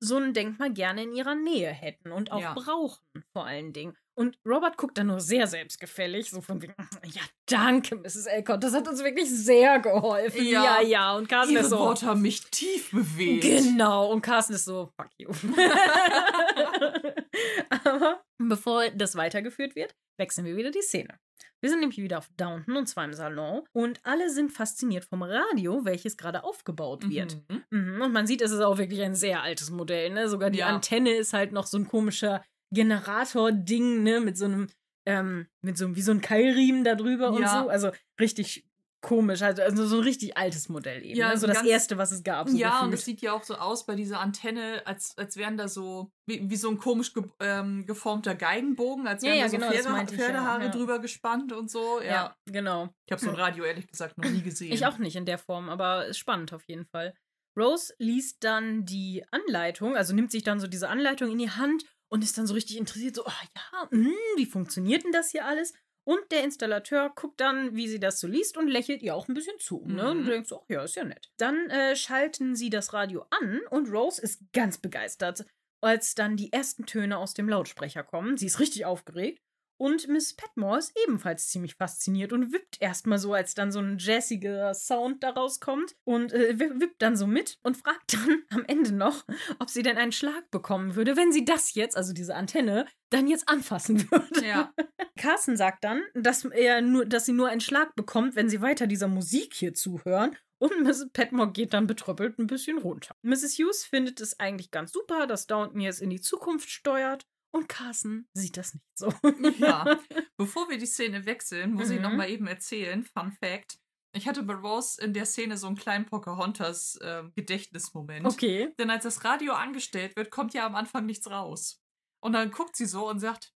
so 0.00 0.16
ein 0.16 0.34
Denkmal 0.34 0.72
gerne 0.72 1.04
in 1.04 1.12
ihrer 1.12 1.34
Nähe 1.34 1.70
hätten 1.70 2.10
und 2.12 2.32
auch 2.32 2.40
Ja. 2.40 2.54
brauchen, 2.54 3.04
vor 3.32 3.46
allen 3.46 3.72
Dingen. 3.72 3.96
Und 4.14 4.38
Robert 4.46 4.76
guckt 4.76 4.98
dann 4.98 5.06
nur 5.06 5.20
sehr 5.20 5.46
selbstgefällig, 5.46 6.30
so 6.30 6.42
von 6.42 6.60
wegen, 6.60 6.74
ja, 7.06 7.22
danke, 7.46 7.96
Mrs. 7.96 8.26
Elcott, 8.26 8.62
das 8.62 8.74
hat 8.74 8.86
uns 8.86 9.02
wirklich 9.02 9.30
sehr 9.30 9.78
geholfen. 9.80 10.44
Ja, 10.44 10.80
ja. 10.80 10.82
ja. 10.82 11.16
Und 11.16 11.28
Carsten 11.28 11.54
Ihre 11.54 11.62
ist 11.62 11.70
so. 11.70 11.78
Worte 11.78 12.06
haben 12.06 12.22
mich 12.22 12.42
tief 12.50 12.90
bewegt. 12.90 13.42
Genau, 13.42 14.12
und 14.12 14.20
Carsten 14.20 14.52
ist 14.54 14.66
so, 14.66 14.90
fuck 14.96 15.08
you. 15.18 15.30
Aber 17.84 18.22
bevor 18.38 18.88
das 18.90 19.16
weitergeführt 19.16 19.76
wird, 19.76 19.94
wechseln 20.18 20.46
wir 20.46 20.56
wieder 20.56 20.70
die 20.70 20.82
Szene. 20.82 21.18
Wir 21.62 21.70
sind 21.70 21.78
nämlich 21.78 21.98
wieder 21.98 22.18
auf 22.18 22.28
Downton 22.36 22.76
und 22.76 22.88
zwar 22.88 23.04
im 23.04 23.12
Salon 23.12 23.62
und 23.72 24.00
alle 24.02 24.30
sind 24.30 24.50
fasziniert 24.50 25.04
vom 25.04 25.22
Radio, 25.22 25.84
welches 25.84 26.16
gerade 26.16 26.42
aufgebaut 26.42 27.08
wird. 27.08 27.38
Mhm. 27.48 27.62
Mhm. 27.70 28.02
Und 28.02 28.12
man 28.12 28.26
sieht, 28.26 28.42
es 28.42 28.50
ist 28.50 28.60
auch 28.60 28.78
wirklich 28.78 29.00
ein 29.00 29.14
sehr 29.14 29.42
altes 29.42 29.70
Modell. 29.70 30.10
Ne? 30.10 30.28
Sogar 30.28 30.50
die 30.50 30.58
Ja. 30.58 30.66
Antenne 30.66 31.12
ist 31.12 31.32
halt 31.32 31.52
noch 31.52 31.66
so 31.66 31.78
ein 31.78 31.86
komischer 31.86 32.42
Generator-Ding, 32.72 34.02
ne? 34.02 34.20
Mit 34.20 34.36
so 34.36 34.46
einem, 34.46 34.68
ähm, 35.06 35.46
mit 35.60 35.76
so 35.78 35.84
einem, 35.86 35.96
wie 35.96 36.02
so 36.02 36.12
ein 36.12 36.20
Keilriemen 36.20 36.84
da 36.84 36.94
drüber 36.94 37.30
und 37.30 37.42
Ja. 37.42 37.62
so. 37.62 37.68
Also 37.68 37.90
richtig 38.20 38.66
komisch. 39.00 39.42
Also, 39.42 39.62
also 39.62 39.84
so 39.84 39.96
ein 39.96 40.04
richtig 40.04 40.36
altes 40.36 40.68
Modell 40.68 41.04
eben. 41.04 41.16
Ja, 41.18 41.30
ne? 41.30 41.34
So 41.34 41.40
so 41.42 41.46
das 41.48 41.56
ganz- 41.56 41.68
erste, 41.68 41.98
was 41.98 42.12
es 42.12 42.22
gab. 42.22 42.48
So 42.48 42.56
ja, 42.56 42.78
und 42.82 42.92
gefühlt. 42.92 42.98
es 43.00 43.04
sieht 43.04 43.20
ja 43.20 43.32
auch 43.32 43.42
so 43.42 43.56
aus 43.56 43.84
bei 43.84 43.96
dieser 43.96 44.20
Antenne, 44.20 44.80
als, 44.86 45.18
als 45.18 45.36
wären 45.36 45.56
da 45.56 45.66
so, 45.66 46.12
wie, 46.26 46.48
wie 46.48 46.54
so 46.56 46.70
ein 46.70 46.78
komisch 46.78 47.12
ge 47.12 47.24
ähm, 47.40 47.84
geformter 47.84 48.36
Geigenbogen, 48.36 49.08
als 49.08 49.24
Ja, 49.24 49.30
wären 49.30 49.38
ja, 49.38 49.44
da 49.44 49.50
so 49.50 49.56
genau, 49.56 49.70
Pferde 49.72 50.12
ja, 50.12 50.18
Pferdehaare 50.18 50.62
ja. 50.66 50.68
drüber 50.70 50.98
gespannt 51.00 51.52
und 51.52 51.68
so. 51.68 52.00
Ja. 52.00 52.06
ja, 52.06 52.36
genau. 52.46 52.90
Ich 53.06 53.12
habe 53.12 53.20
so 53.20 53.30
ein 53.30 53.34
Radio 53.34 53.64
ehrlich 53.64 53.88
gesagt 53.88 54.16
noch 54.18 54.30
nie 54.30 54.40
gesehen. 54.42 54.72
Ich 54.72 54.86
auch 54.86 54.98
nicht 54.98 55.16
in 55.16 55.26
der 55.26 55.38
Form, 55.38 55.68
aber 55.68 56.06
ist 56.06 56.18
spannend 56.18 56.52
auf 56.52 56.62
jeden 56.68 56.86
Fall. 56.86 57.12
Rose 57.58 57.92
liest 57.98 58.44
dann 58.44 58.84
die 58.86 59.24
Anleitung, 59.32 59.96
also 59.96 60.14
nimmt 60.14 60.30
sich 60.30 60.44
dann 60.44 60.60
so 60.60 60.68
diese 60.68 60.88
Anleitung 60.88 61.30
in 61.30 61.38
die 61.38 61.50
Hand 61.50 61.84
und 62.12 62.22
ist 62.22 62.36
dann 62.36 62.46
so 62.46 62.52
richtig 62.54 62.76
interessiert, 62.76 63.16
so, 63.16 63.24
ah 63.24 63.42
ja, 63.56 63.88
hm, 63.90 64.12
wie 64.36 64.44
funktioniert 64.46 65.02
denn 65.02 65.12
das 65.12 65.30
hier 65.30 65.46
alles? 65.46 65.72
Und 66.04 66.20
der 66.30 66.44
Installateur 66.44 67.10
guckt 67.14 67.40
dann, 67.40 67.74
wie 67.74 67.88
sie 67.88 68.00
das 68.00 68.20
so 68.20 68.26
liest 68.26 68.56
und 68.58 68.68
lächelt 68.68 69.02
ihr 69.02 69.14
auch 69.14 69.28
ein 69.28 69.34
bisschen 69.34 69.58
zu. 69.58 69.86
Ne? 69.86 70.10
Und 70.10 70.18
Mhm. 70.18 70.24
du 70.24 70.30
denkst, 70.32 70.52
ach 70.52 70.64
ja, 70.68 70.82
ist 70.82 70.96
ja 70.96 71.04
nett. 71.04 71.30
Dann 71.38 71.70
äh, 71.70 71.96
schalten 71.96 72.54
sie 72.54 72.68
das 72.70 72.92
Radio 72.92 73.24
an 73.30 73.60
und 73.70 73.88
Rose 73.90 74.20
ist 74.20 74.42
ganz 74.52 74.78
begeistert, 74.78 75.46
als 75.80 76.14
dann 76.14 76.36
die 76.36 76.52
ersten 76.52 76.84
Töne 76.86 77.16
aus 77.16 77.34
dem 77.34 77.48
Lautsprecher 77.48 78.02
kommen. 78.02 78.36
Sie 78.36 78.46
ist 78.46 78.60
richtig 78.60 78.84
aufgeregt. 78.84 79.40
Und 79.82 80.06
Miss 80.06 80.32
Petmore 80.36 80.78
ist 80.78 80.92
ebenfalls 81.04 81.48
ziemlich 81.48 81.74
fasziniert 81.74 82.32
und 82.32 82.52
wippt 82.52 82.76
erstmal 82.80 83.18
so, 83.18 83.34
als 83.34 83.54
dann 83.56 83.72
so 83.72 83.80
ein 83.80 83.98
jazziger 83.98 84.74
Sound 84.74 85.24
daraus 85.24 85.58
kommt 85.58 85.96
und 86.04 86.32
äh, 86.32 86.56
wi- 86.60 86.80
wippt 86.80 87.02
dann 87.02 87.16
so 87.16 87.26
mit 87.26 87.58
und 87.64 87.76
fragt 87.76 88.12
dann 88.14 88.44
am 88.50 88.64
Ende 88.66 88.92
noch, 88.92 89.24
ob 89.58 89.68
sie 89.70 89.82
denn 89.82 89.96
einen 89.98 90.12
Schlag 90.12 90.48
bekommen 90.52 90.94
würde, 90.94 91.16
wenn 91.16 91.32
sie 91.32 91.44
das 91.44 91.74
jetzt, 91.74 91.96
also 91.96 92.12
diese 92.12 92.36
Antenne, 92.36 92.86
dann 93.10 93.26
jetzt 93.26 93.48
anfassen 93.48 94.08
würde. 94.12 94.46
Ja. 94.46 94.72
Carsten 95.18 95.56
sagt 95.56 95.82
dann, 95.82 96.00
dass 96.14 96.44
er 96.44 96.80
nur, 96.80 97.04
dass 97.04 97.26
sie 97.26 97.32
nur 97.32 97.48
einen 97.48 97.60
Schlag 97.60 97.96
bekommt, 97.96 98.36
wenn 98.36 98.48
sie 98.48 98.60
weiter 98.62 98.86
dieser 98.86 99.08
Musik 99.08 99.52
hier 99.52 99.74
zuhören. 99.74 100.36
Und 100.58 100.80
Mrs. 100.84 101.08
Petmore 101.12 101.50
geht 101.50 101.72
dann 101.74 101.88
betröppelt 101.88 102.38
ein 102.38 102.46
bisschen 102.46 102.78
runter. 102.78 103.16
Mrs. 103.22 103.58
Hughes 103.58 103.84
findet 103.84 104.20
es 104.20 104.38
eigentlich 104.38 104.70
ganz 104.70 104.92
super, 104.92 105.26
dass 105.26 105.48
Downton 105.48 105.80
jetzt 105.80 106.00
in 106.00 106.08
die 106.08 106.20
Zukunft 106.20 106.70
steuert. 106.70 107.26
Und 107.52 107.68
Carsten 107.68 108.26
sieht 108.34 108.56
das 108.56 108.74
nicht 108.74 108.84
so. 108.98 109.12
ja. 109.58 109.98
Bevor 110.38 110.68
wir 110.70 110.78
die 110.78 110.86
Szene 110.86 111.26
wechseln, 111.26 111.74
muss 111.74 111.90
ich 111.90 111.96
Mhm. 111.98 112.02
noch 112.02 112.12
mal 112.12 112.28
eben 112.30 112.46
erzählen, 112.46 113.04
Fun 113.04 113.32
Fact. 113.32 113.78
Ich 114.14 114.26
hatte 114.28 114.42
bei 114.42 114.54
Rose 114.54 115.00
in 115.02 115.12
der 115.14 115.24
Szene 115.26 115.56
so 115.56 115.66
einen 115.66 115.76
kleinen 115.76 116.04
Pocahontas 116.06 116.96
äh, 116.96 117.24
Gedächtnismoment. 117.34 118.26
Okay. 118.26 118.72
Denn 118.78 118.90
als 118.90 119.04
das 119.04 119.24
Radio 119.24 119.52
angestellt 119.54 120.16
wird, 120.16 120.30
kommt 120.30 120.52
ja 120.54 120.66
am 120.66 120.74
Anfang 120.74 121.06
nichts 121.06 121.30
raus. 121.30 121.80
Und 122.22 122.32
dann 122.34 122.50
guckt 122.50 122.76
sie 122.76 122.86
so 122.86 123.08
und 123.08 123.20
sagt, 123.20 123.52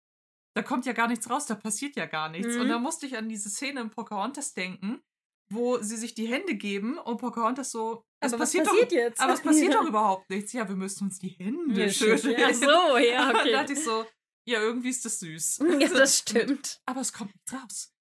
da 0.55 0.63
kommt 0.63 0.87
ja 0.87 0.93
gar 0.95 1.09
nichts 1.09 1.29
raus, 1.29 1.45
da 1.47 1.55
passiert 1.55 1.97
ja 1.97 2.07
gar 2.07 2.31
nichts. 2.31 2.55
Mhm. 2.55 2.63
Und 2.63 2.69
da 2.69 2.79
musste 2.79 3.05
ich 3.07 3.17
an 3.19 3.29
diese 3.29 3.51
Szene 3.51 3.81
in 3.83 3.91
Pocahontas 3.91 4.55
denken, 4.55 5.03
wo 5.51 5.79
sie 5.79 5.97
sich 5.97 6.15
die 6.15 6.27
Hände 6.27 6.55
geben 6.55 6.99
und 6.99 7.19
Pocahontas 7.19 7.71
so, 7.71 8.05
es 8.21 8.33
Aber 8.33 8.43
was 8.43 8.49
passiert, 8.51 8.67
passiert 8.67 8.91
doch, 8.93 8.97
jetzt? 8.97 9.21
Aber 9.21 9.33
es 9.35 9.41
passiert 9.43 9.73
Ja. 9.75 9.81
doch 9.81 9.89
überhaupt 9.89 10.29
nichts. 10.31 10.53
Ja, 10.53 10.69
wir 10.69 10.77
müssen 10.77 11.05
uns 11.05 11.19
die 11.19 11.29
Hände 11.29 11.81
Ja, 11.81 11.89
schütteln. 11.91 12.37
Ach 12.45 12.55
so, 12.55 12.67
ja, 12.99 13.29
Und 13.29 13.35
dann 13.35 13.37
okay. 13.37 13.53
dachte 13.53 13.73
ich 13.75 13.83
so, 13.85 14.05
ja, 14.49 14.61
irgendwie 14.61 14.91
ist 14.91 15.05
das 15.05 15.19
süß. 15.21 15.59
Ja, 15.81 15.89
das 15.93 16.19
stimmt. 16.19 16.81
Aber 16.87 17.01
es 17.01 17.13
kommt 17.13 17.35
nichts 17.35 17.53
raus. 17.53 17.93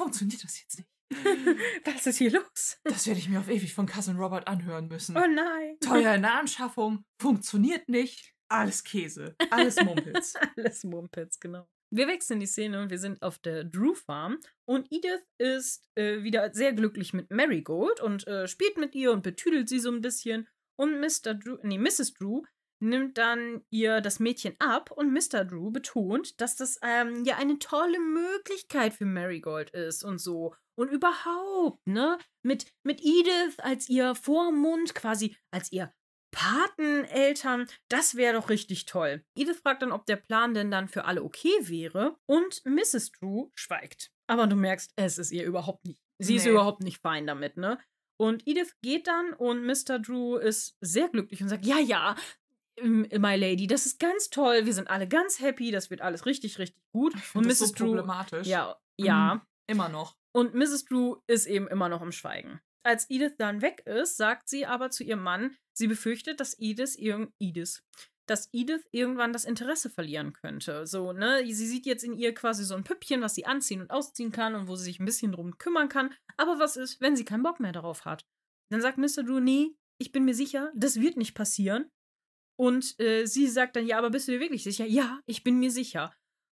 Funktioniert 0.00 0.42
das 0.42 0.60
jetzt 0.60 0.78
nicht? 0.78 0.88
Was 1.84 2.06
ist 2.06 2.16
hier 2.16 2.30
los? 2.32 2.78
Das 2.84 3.06
werde 3.06 3.20
ich 3.20 3.28
mir 3.28 3.38
auf 3.40 3.48
ewig 3.48 3.74
von 3.74 3.86
Cousin 3.86 4.16
Robert 4.16 4.48
anhören 4.48 4.88
müssen. 4.88 5.14
Oh 5.16 5.26
nein. 5.26 5.76
Teuer 5.80 6.14
in 6.14 6.22
der 6.22 6.38
Anschaffung, 6.38 7.04
funktioniert 7.20 7.86
nicht. 7.90 8.32
Alles 8.48 8.82
Käse, 8.82 9.34
alles 9.50 9.76
Mumpels. 9.76 10.34
Alles 10.56 10.84
Mumpets, 10.84 11.38
genau. 11.38 11.66
Wir 11.94 12.08
wechseln 12.08 12.40
die 12.40 12.46
Szene 12.46 12.80
und 12.80 12.90
wir 12.90 12.98
sind 12.98 13.20
auf 13.20 13.38
der 13.38 13.64
Drew 13.64 13.92
Farm 13.92 14.38
und 14.64 14.90
Edith 14.90 15.26
ist 15.36 15.86
äh, 15.94 16.22
wieder 16.22 16.50
sehr 16.54 16.72
glücklich 16.72 17.12
mit 17.12 17.30
Marigold 17.30 18.00
und 18.00 18.26
äh, 18.26 18.48
spielt 18.48 18.78
mit 18.78 18.94
ihr 18.94 19.12
und 19.12 19.22
betüdelt 19.22 19.68
sie 19.68 19.78
so 19.78 19.90
ein 19.90 20.00
bisschen 20.00 20.48
und 20.78 21.00
Mr. 21.00 21.34
Drew, 21.34 21.58
nee, 21.62 21.76
Mrs. 21.76 22.14
Drew 22.14 22.44
nimmt 22.80 23.18
dann 23.18 23.62
ihr 23.68 24.00
das 24.00 24.20
Mädchen 24.20 24.56
ab 24.58 24.90
und 24.90 25.12
Mr. 25.12 25.44
Drew 25.44 25.70
betont, 25.70 26.40
dass 26.40 26.56
das 26.56 26.78
ähm, 26.82 27.24
ja 27.26 27.36
eine 27.36 27.58
tolle 27.58 28.00
Möglichkeit 28.00 28.94
für 28.94 29.04
Marigold 29.04 29.68
ist 29.70 30.02
und 30.02 30.16
so. 30.16 30.54
Und 30.74 30.88
überhaupt, 30.88 31.86
ne? 31.86 32.16
Mit, 32.42 32.72
mit 32.84 33.02
Edith 33.02 33.58
als 33.58 33.90
ihr 33.90 34.14
Vormund, 34.14 34.94
quasi 34.94 35.36
als 35.50 35.70
ihr 35.70 35.92
Pateneltern, 36.32 37.68
das 37.88 38.14
wäre 38.16 38.34
doch 38.34 38.48
richtig 38.48 38.86
toll. 38.86 39.24
Edith 39.36 39.60
fragt 39.62 39.82
dann, 39.82 39.92
ob 39.92 40.06
der 40.06 40.16
Plan 40.16 40.54
denn 40.54 40.70
dann 40.70 40.88
für 40.88 41.04
alle 41.04 41.22
okay 41.22 41.52
wäre 41.60 42.16
und 42.26 42.62
Mrs. 42.64 43.12
Drew 43.12 43.50
schweigt. 43.54 44.10
Aber 44.26 44.46
du 44.46 44.56
merkst, 44.56 44.92
es 44.96 45.18
ist 45.18 45.30
ihr 45.30 45.44
überhaupt 45.44 45.84
nicht. 45.86 46.00
Sie 46.18 46.36
ist 46.36 46.44
Nee. 46.44 46.50
überhaupt 46.52 46.82
nicht 46.82 46.98
fein 46.98 47.26
damit, 47.26 47.56
ne? 47.56 47.78
Und 48.20 48.46
Edith 48.46 48.76
geht 48.82 49.06
dann 49.08 49.32
und 49.34 49.64
Mr. 49.66 49.98
Drew 49.98 50.36
ist 50.36 50.76
sehr 50.80 51.08
glücklich 51.08 51.42
und 51.42 51.48
sagt, 51.48 51.66
ja, 51.66 51.78
ja, 51.78 52.16
My 52.80 53.36
Lady, 53.36 53.66
das 53.66 53.84
ist 53.86 53.98
ganz 54.00 54.30
toll, 54.30 54.64
wir 54.64 54.72
sind 54.72 54.88
alle 54.88 55.06
ganz 55.06 55.40
happy, 55.40 55.70
das 55.70 55.90
wird 55.90 56.00
alles 56.00 56.24
richtig, 56.24 56.58
richtig 56.58 56.82
gut. 56.92 57.14
Und 57.34 57.46
Mrs. 57.46 57.58
so 57.58 57.66
Drew, 57.74 57.86
problematisch. 57.86 58.46
ja, 58.46 58.76
ja. 58.98 59.34
Mhm. 59.36 59.40
Immer 59.66 59.88
noch. 59.88 60.16
Und 60.34 60.54
Mrs. 60.54 60.86
Drew 60.86 61.16
ist 61.26 61.46
eben 61.46 61.68
immer 61.68 61.88
noch 61.88 62.00
im 62.02 62.12
Schweigen. 62.12 62.60
Als 62.84 63.08
Edith 63.10 63.34
dann 63.38 63.62
weg 63.62 63.82
ist, 63.86 64.16
sagt 64.16 64.48
sie 64.48 64.66
aber 64.66 64.90
zu 64.90 65.04
ihrem 65.04 65.22
Mann, 65.22 65.56
sie 65.72 65.86
befürchtet, 65.86 66.40
dass 66.40 66.58
Edith, 66.58 66.96
irg 66.98 67.32
Edith, 67.38 67.82
dass 68.26 68.48
Edith 68.52 68.86
irgendwann 68.90 69.32
das 69.32 69.44
Interesse 69.44 69.90
verlieren 69.90 70.32
könnte. 70.32 70.86
So, 70.86 71.12
ne? 71.12 71.44
Sie 71.44 71.66
sieht 71.66 71.86
jetzt 71.86 72.04
in 72.04 72.14
ihr 72.14 72.34
quasi 72.34 72.64
so 72.64 72.74
ein 72.74 72.84
Püppchen, 72.84 73.20
was 73.20 73.34
sie 73.34 73.46
anziehen 73.46 73.80
und 73.80 73.90
ausziehen 73.90 74.32
kann 74.32 74.54
und 74.54 74.68
wo 74.68 74.76
sie 74.76 74.84
sich 74.84 75.00
ein 75.00 75.04
bisschen 75.04 75.32
drum 75.32 75.58
kümmern 75.58 75.88
kann. 75.88 76.14
Aber 76.36 76.58
was 76.58 76.76
ist, 76.76 77.00
wenn 77.00 77.16
sie 77.16 77.24
keinen 77.24 77.42
Bock 77.42 77.60
mehr 77.60 77.72
darauf 77.72 78.04
hat? 78.04 78.24
Dann 78.70 78.80
sagt 78.80 78.98
Mr. 78.98 79.22
Drew, 79.24 79.40
nee, 79.40 79.76
ich 79.98 80.12
bin 80.12 80.24
mir 80.24 80.34
sicher, 80.34 80.72
das 80.74 81.00
wird 81.00 81.16
nicht 81.16 81.34
passieren. 81.34 81.90
Und 82.58 82.98
äh, 83.00 83.26
sie 83.26 83.48
sagt 83.48 83.76
dann, 83.76 83.86
ja, 83.86 83.98
aber 83.98 84.10
bist 84.10 84.28
du 84.28 84.32
dir 84.32 84.40
wirklich 84.40 84.62
sicher? 84.62 84.86
Ja, 84.86 85.20
ich 85.26 85.42
bin 85.42 85.58
mir 85.58 85.70
sicher. 85.70 86.14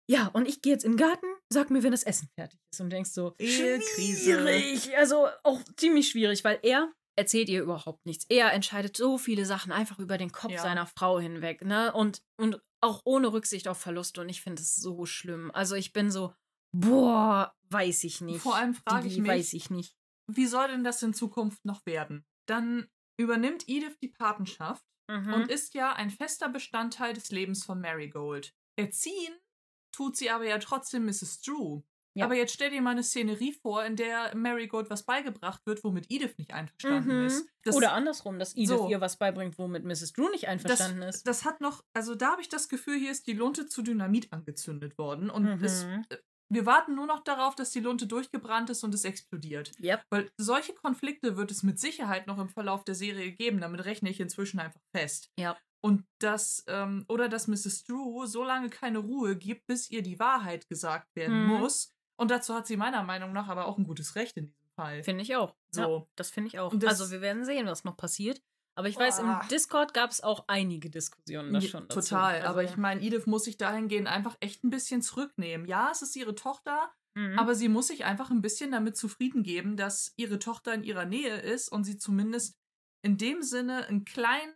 Ja, 0.08 0.28
und 0.28 0.46
ich 0.48 0.62
gehe 0.62 0.72
jetzt 0.72 0.84
in 0.84 0.92
den 0.92 0.98
Garten, 0.98 1.26
sag 1.48 1.70
mir, 1.70 1.82
wenn 1.82 1.92
das 1.92 2.02
Essen 2.02 2.28
fertig 2.34 2.58
ist. 2.72 2.80
Und 2.80 2.90
denkst 2.90 3.10
so, 3.10 3.34
Ehekrise. 3.38 4.32
schwierig. 4.34 4.96
Also 4.96 5.28
auch 5.44 5.60
ziemlich 5.76 6.08
schwierig, 6.10 6.44
weil 6.44 6.58
er 6.62 6.92
erzählt 7.16 7.48
ihr 7.48 7.62
überhaupt 7.62 8.04
nichts. 8.06 8.24
Er 8.28 8.52
entscheidet 8.52 8.96
so 8.96 9.18
viele 9.18 9.44
Sachen 9.44 9.70
einfach 9.72 9.98
über 9.98 10.18
den 10.18 10.32
Kopf 10.32 10.52
Ja. 10.52 10.62
seiner 10.62 10.86
Frau 10.86 11.20
hinweg, 11.20 11.62
ne? 11.62 11.92
Und, 11.92 12.22
und 12.36 12.60
auch 12.80 13.02
ohne 13.04 13.32
Rücksicht 13.32 13.68
auf 13.68 13.78
Verluste. 13.78 14.20
Und 14.22 14.28
ich 14.28 14.40
finde 14.42 14.60
es 14.62 14.74
so 14.74 15.06
schlimm. 15.06 15.50
Also 15.52 15.74
ich 15.76 15.92
bin 15.92 16.10
so, 16.10 16.34
boah, 16.74 17.54
weiß 17.70 18.04
ich 18.04 18.20
nicht. 18.20 18.40
Vor 18.40 18.56
allem 18.56 18.74
frage 18.74 19.06
ich 19.08 19.18
mich, 19.18 19.28
weiß 19.30 19.52
ich 19.52 19.70
nicht. 19.70 19.96
wie 20.28 20.46
soll 20.46 20.68
denn 20.68 20.84
das 20.84 21.02
in 21.02 21.14
Zukunft 21.14 21.64
noch 21.64 21.84
werden? 21.86 22.24
Dann 22.48 22.88
übernimmt 23.20 23.68
Edith 23.68 23.98
die 24.02 24.08
Patenschaft 24.08 24.84
Mhm. 25.10 25.34
und 25.34 25.50
ist 25.50 25.74
ja 25.74 25.92
ein 25.92 26.10
fester 26.10 26.48
Bestandteil 26.48 27.12
des 27.12 27.30
Lebens 27.30 27.64
von 27.64 27.80
Marigold. 27.80 28.54
Erziehen 28.78 29.34
tut 29.92 30.16
sie 30.16 30.30
aber 30.30 30.46
ja 30.46 30.58
trotzdem 30.58 31.04
Mrs. 31.06 31.40
Drew. 31.42 31.82
Ja. 32.14 32.26
Aber 32.26 32.34
jetzt 32.34 32.52
stell 32.52 32.68
dir 32.68 32.82
mal 32.82 32.90
eine 32.90 33.02
Szenerie 33.02 33.54
vor, 33.54 33.84
in 33.86 33.96
der 33.96 34.36
Marigold 34.36 34.90
was 34.90 35.04
beigebracht 35.04 35.62
wird, 35.64 35.82
womit 35.82 36.10
Edith 36.10 36.36
nicht 36.36 36.52
einverstanden 36.52 37.20
Mhm. 37.20 37.26
ist. 37.26 37.46
Das, 37.64 37.74
Oder 37.74 37.92
andersrum, 37.94 38.38
dass 38.38 38.54
Edith 38.54 38.68
So. 38.68 38.90
ihr 38.90 39.00
was 39.00 39.16
beibringt, 39.16 39.56
womit 39.58 39.84
Mrs. 39.84 40.12
Drew 40.12 40.28
nicht 40.28 40.46
einverstanden 40.46 41.00
das, 41.00 41.16
ist. 41.16 41.26
das 41.26 41.44
hat 41.46 41.62
noch, 41.62 41.82
also 41.94 42.14
da 42.14 42.32
habe 42.32 42.42
ich 42.42 42.50
das 42.50 42.68
Gefühl, 42.68 42.98
hier 42.98 43.10
ist 43.10 43.26
die 43.26 43.32
Lunte 43.32 43.66
zu 43.66 43.80
Dynamit 43.80 44.30
angezündet 44.30 44.98
worden. 44.98 45.30
Und 45.30 45.44
Mhm. 45.44 45.64
es, 45.64 45.86
wir 46.50 46.66
warten 46.66 46.94
nur 46.94 47.06
noch 47.06 47.24
darauf, 47.24 47.54
dass 47.54 47.70
die 47.70 47.80
Lunte 47.80 48.06
durchgebrannt 48.06 48.68
ist 48.68 48.84
und 48.84 48.92
es 48.94 49.04
explodiert. 49.06 49.72
Yep. 49.82 50.02
Weil 50.10 50.30
solche 50.36 50.74
Konflikte 50.74 51.38
wird 51.38 51.50
es 51.50 51.62
mit 51.62 51.78
Sicherheit 51.80 52.26
noch 52.26 52.38
im 52.38 52.50
Verlauf 52.50 52.84
der 52.84 52.94
Serie 52.94 53.32
geben. 53.32 53.58
Damit 53.62 53.86
rechne 53.86 54.10
ich 54.10 54.20
inzwischen 54.20 54.60
einfach 54.60 54.82
fest. 54.94 55.30
Ja. 55.38 55.56
Und 55.84 56.04
dass, 56.20 56.64
ähm, 56.68 57.04
oder 57.08 57.28
dass 57.28 57.48
Mrs. 57.48 57.84
Drew 57.84 58.24
so 58.26 58.44
lange 58.44 58.70
keine 58.70 58.98
Ruhe 58.98 59.36
gibt, 59.36 59.66
bis 59.66 59.90
ihr 59.90 60.02
die 60.02 60.18
Wahrheit 60.20 60.68
gesagt 60.68 61.14
werden 61.16 61.42
Mhm. 61.44 61.58
muss. 61.58 61.90
Und 62.16 62.30
dazu 62.30 62.54
hat 62.54 62.66
sie 62.68 62.76
meiner 62.76 63.02
Meinung 63.02 63.32
nach 63.32 63.48
aber 63.48 63.66
auch 63.66 63.78
ein 63.78 63.84
gutes 63.84 64.14
Recht 64.14 64.36
in 64.36 64.46
diesem 64.46 64.68
Fall. 64.76 65.02
Finde 65.02 65.22
ich 65.22 65.34
auch. 65.34 65.56
So. 65.72 65.80
Ja, 65.82 66.06
das 66.14 66.30
finde 66.30 66.48
ich 66.48 66.58
auch. 66.60 66.72
Also 66.86 67.10
wir 67.10 67.20
werden 67.20 67.44
sehen, 67.44 67.66
was 67.66 67.82
noch 67.84 67.96
passiert. 67.96 68.40
Aber 68.74 68.88
ich 68.88 68.96
weiß, 68.96 69.18
Ah. 69.20 69.40
im 69.42 69.48
Discord 69.48 69.92
gab 69.92 70.10
es 70.10 70.22
auch 70.22 70.44
einige 70.46 70.88
Diskussionen 70.88 71.52
da 71.52 71.60
schon. 71.60 71.88
dazu. 71.88 72.00
Total, 72.00 72.36
Also, 72.36 72.46
aber 72.48 72.62
ich 72.62 72.76
meine, 72.78 73.02
Edith 73.02 73.26
muss 73.26 73.44
sich 73.44 73.58
dahingehend 73.58 74.06
einfach 74.06 74.36
echt 74.40 74.64
ein 74.64 74.70
bisschen 74.70 75.02
zurücknehmen. 75.02 75.66
Ja, 75.66 75.90
es 75.90 76.00
ist 76.00 76.16
ihre 76.16 76.34
Tochter, 76.34 76.90
mhm. 77.14 77.38
aber 77.38 77.54
sie 77.54 77.68
muss 77.68 77.88
sich 77.88 78.04
einfach 78.06 78.30
ein 78.30 78.40
bisschen 78.40 78.70
damit 78.70 78.96
zufrieden 78.96 79.42
geben, 79.42 79.76
dass 79.76 80.14
ihre 80.16 80.38
Tochter 80.38 80.72
in 80.72 80.84
ihrer 80.84 81.04
Nähe 81.04 81.36
ist 81.40 81.68
und 81.70 81.84
sie 81.84 81.98
zumindest 81.98 82.56
in 83.02 83.18
dem 83.18 83.42
Sinne 83.42 83.86
einen 83.88 84.04
kleinen 84.06 84.54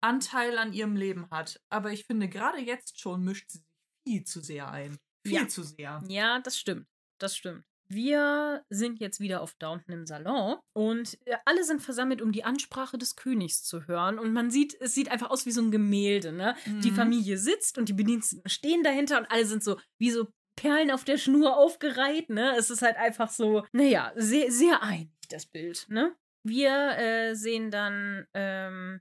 Anteil 0.00 0.58
an 0.58 0.72
ihrem 0.72 0.96
Leben 0.96 1.28
hat. 1.30 1.60
Aber 1.70 1.92
ich 1.92 2.04
finde, 2.04 2.28
gerade 2.28 2.58
jetzt 2.58 3.00
schon 3.00 3.22
mischt 3.24 3.50
sie 3.50 3.58
sich 3.58 3.66
viel 4.06 4.24
zu 4.24 4.40
sehr 4.40 4.70
ein. 4.70 4.98
Viel 5.26 5.36
Ja. 5.36 5.48
zu 5.48 5.62
sehr. 5.62 6.02
Ja, 6.08 6.40
das 6.40 6.58
stimmt. 6.58 6.86
Das 7.18 7.36
stimmt. 7.36 7.64
Wir 7.92 8.64
sind 8.70 9.00
jetzt 9.00 9.18
wieder 9.18 9.40
auf 9.42 9.54
Downton 9.54 9.92
im 9.92 10.06
Salon 10.06 10.58
und 10.74 11.18
äh, 11.26 11.36
alle 11.44 11.64
sind 11.64 11.82
versammelt, 11.82 12.22
um 12.22 12.30
die 12.30 12.44
Ansprache 12.44 12.96
des 12.98 13.16
Königs 13.16 13.64
zu 13.64 13.88
hören. 13.88 14.18
Und 14.20 14.32
man 14.32 14.50
sieht, 14.50 14.80
es 14.80 14.94
sieht 14.94 15.10
einfach 15.10 15.28
aus 15.30 15.44
wie 15.44 15.50
so 15.50 15.60
ein 15.60 15.72
Gemälde, 15.72 16.30
ne? 16.32 16.54
Die 16.66 16.92
Mhm. 16.92 16.94
Familie 16.94 17.36
sitzt 17.36 17.78
und 17.78 17.88
die 17.88 17.92
Bediensteten 17.92 18.48
stehen 18.48 18.84
dahinter 18.84 19.18
und 19.18 19.26
alle 19.30 19.44
sind 19.44 19.64
so 19.64 19.76
wie 19.98 20.12
so 20.12 20.28
Perlen 20.56 20.90
auf 20.92 21.02
der 21.04 21.18
Schnur 21.18 21.56
aufgereiht, 21.56 22.30
ne? 22.30 22.54
Es 22.56 22.70
ist 22.70 22.82
halt 22.82 22.96
einfach 22.96 23.28
so, 23.28 23.64
naja, 23.72 24.12
sehr, 24.14 24.52
sehr 24.52 24.82
einig, 24.84 25.10
das 25.28 25.46
Bild, 25.46 25.86
ne? 25.88 26.14
Wir 26.44 26.96
äh, 26.96 27.34
sehen 27.34 27.70
dann, 27.72 28.26
ähm, 28.34 29.00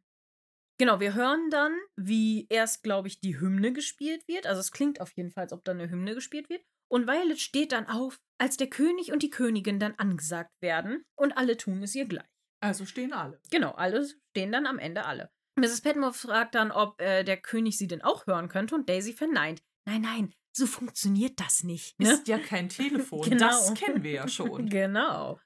genau, 0.80 1.00
wir 1.00 1.14
hören 1.14 1.52
dann, 1.52 1.78
wie 1.96 2.48
erst, 2.50 2.82
glaube 2.82 3.08
ich, 3.08 3.20
die 3.20 3.40
Hymne 3.40 3.72
gespielt 3.72 4.28
wird. 4.28 4.48
Also 4.48 4.60
es 4.60 4.72
klingt 4.72 5.00
auf 5.00 5.12
jeden 5.16 5.30
Fall, 5.30 5.44
als 5.44 5.54
ob 5.54 5.64
da 5.64 5.74
eine 5.74 5.92
Hymne 5.92 6.16
gespielt 6.16 6.50
wird. 6.50 6.64
Und 6.92 7.06
Violet 7.08 7.40
steht 7.40 7.72
dann 7.72 7.86
auf, 7.86 8.20
als 8.40 8.58
der 8.58 8.68
König 8.68 9.12
und 9.12 9.22
die 9.22 9.30
Königin 9.30 9.80
dann 9.80 9.94
angesagt 9.96 10.52
werden. 10.60 11.06
Und 11.16 11.38
alle 11.38 11.56
tun 11.56 11.84
es 11.84 11.94
ihr 11.94 12.08
gleich. 12.08 12.26
Also 12.62 12.86
stehen 12.86 13.14
alle. 13.14 13.40
Genau, 13.52 13.72
alle 13.74 14.08
stehen 14.32 14.52
dann 14.52 14.66
am 14.66 14.80
Ende 14.80 15.06
alle. 15.06 15.32
Mrs. 15.60 15.82
Petmore 15.82 16.14
fragt 16.14 16.56
dann, 16.56 16.72
ob 16.72 17.00
äh, 17.00 17.24
der 17.24 17.38
König 17.38 17.78
sie 17.78 17.88
denn 17.88 18.02
auch 18.02 18.26
hören 18.26 18.50
könnte 18.50 18.76
und 18.76 18.90
Daisy 18.90 19.14
verneint. 19.14 19.62
Nein, 19.86 20.02
nein, 20.02 20.34
so 20.52 20.66
funktioniert 20.66 21.40
das 21.40 21.64
nicht. 21.64 22.00
Ne? 22.00 22.14
Ist 22.14 22.28
ja 22.28 22.40
kein 22.40 22.70
Telefon. 22.70 23.22
Genau. 23.30 23.48
Das 23.48 23.74
kennen 23.76 24.04
wir 24.04 24.12
ja 24.12 24.28
schon. 24.28 24.70
genau. 24.70 25.40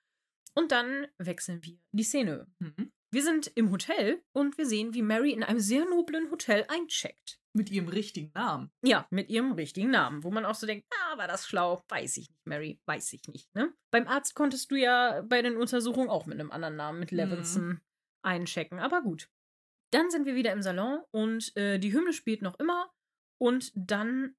Und 0.55 0.71
dann 0.71 1.07
wechseln 1.17 1.63
wir 1.63 1.77
die 1.91 2.03
Szene. 2.03 2.47
Mhm. 2.59 2.91
Wir 3.13 3.21
sind 3.21 3.51
im 3.53 3.69
Hotel 3.69 4.23
und 4.31 4.57
wir 4.57 4.65
sehen, 4.65 4.95
wie 4.95 5.03
Mary 5.03 5.33
in 5.33 5.43
einem 5.43 5.59
sehr 5.59 5.85
noblen 5.85 6.31
Hotel 6.31 6.65
eincheckt. 6.67 7.39
Mit 7.55 7.69
ihrem 7.69 7.87
richtigen 7.87 8.31
Namen. 8.33 8.71
Ja, 8.83 9.05
mit 9.11 9.29
ihrem 9.29 9.51
richtigen 9.51 9.91
Namen, 9.91 10.23
wo 10.23 10.31
man 10.31 10.45
auch 10.45 10.55
so 10.55 10.65
denkt, 10.65 10.87
ah, 10.89 11.19
war 11.19 11.27
das 11.27 11.45
schlau? 11.45 11.83
Weiß 11.89 12.17
ich 12.17 12.31
nicht, 12.31 12.47
Mary, 12.47 12.81
weiß 12.87 13.13
ich 13.13 13.27
nicht, 13.27 13.53
ne? 13.53 13.71
Beim 13.91 14.07
Arzt 14.07 14.33
konntest 14.33 14.71
du 14.71 14.75
ja 14.77 15.21
bei 15.27 15.43
den 15.43 15.57
Untersuchungen 15.57 16.09
auch 16.09 16.25
mit 16.25 16.39
einem 16.39 16.49
anderen 16.49 16.75
Namen, 16.75 16.99
mit 16.99 17.11
Levinson, 17.11 17.81
einchecken, 18.23 18.79
aber 18.79 19.03
gut. 19.03 19.29
Dann 19.91 20.09
sind 20.09 20.25
wir 20.25 20.33
wieder 20.33 20.51
im 20.51 20.63
Salon 20.63 21.03
und 21.11 21.55
äh, 21.55 21.77
die 21.77 21.93
Hymne 21.93 22.13
spielt 22.13 22.41
noch 22.41 22.57
immer 22.57 22.91
und 23.39 23.71
dann 23.75 24.35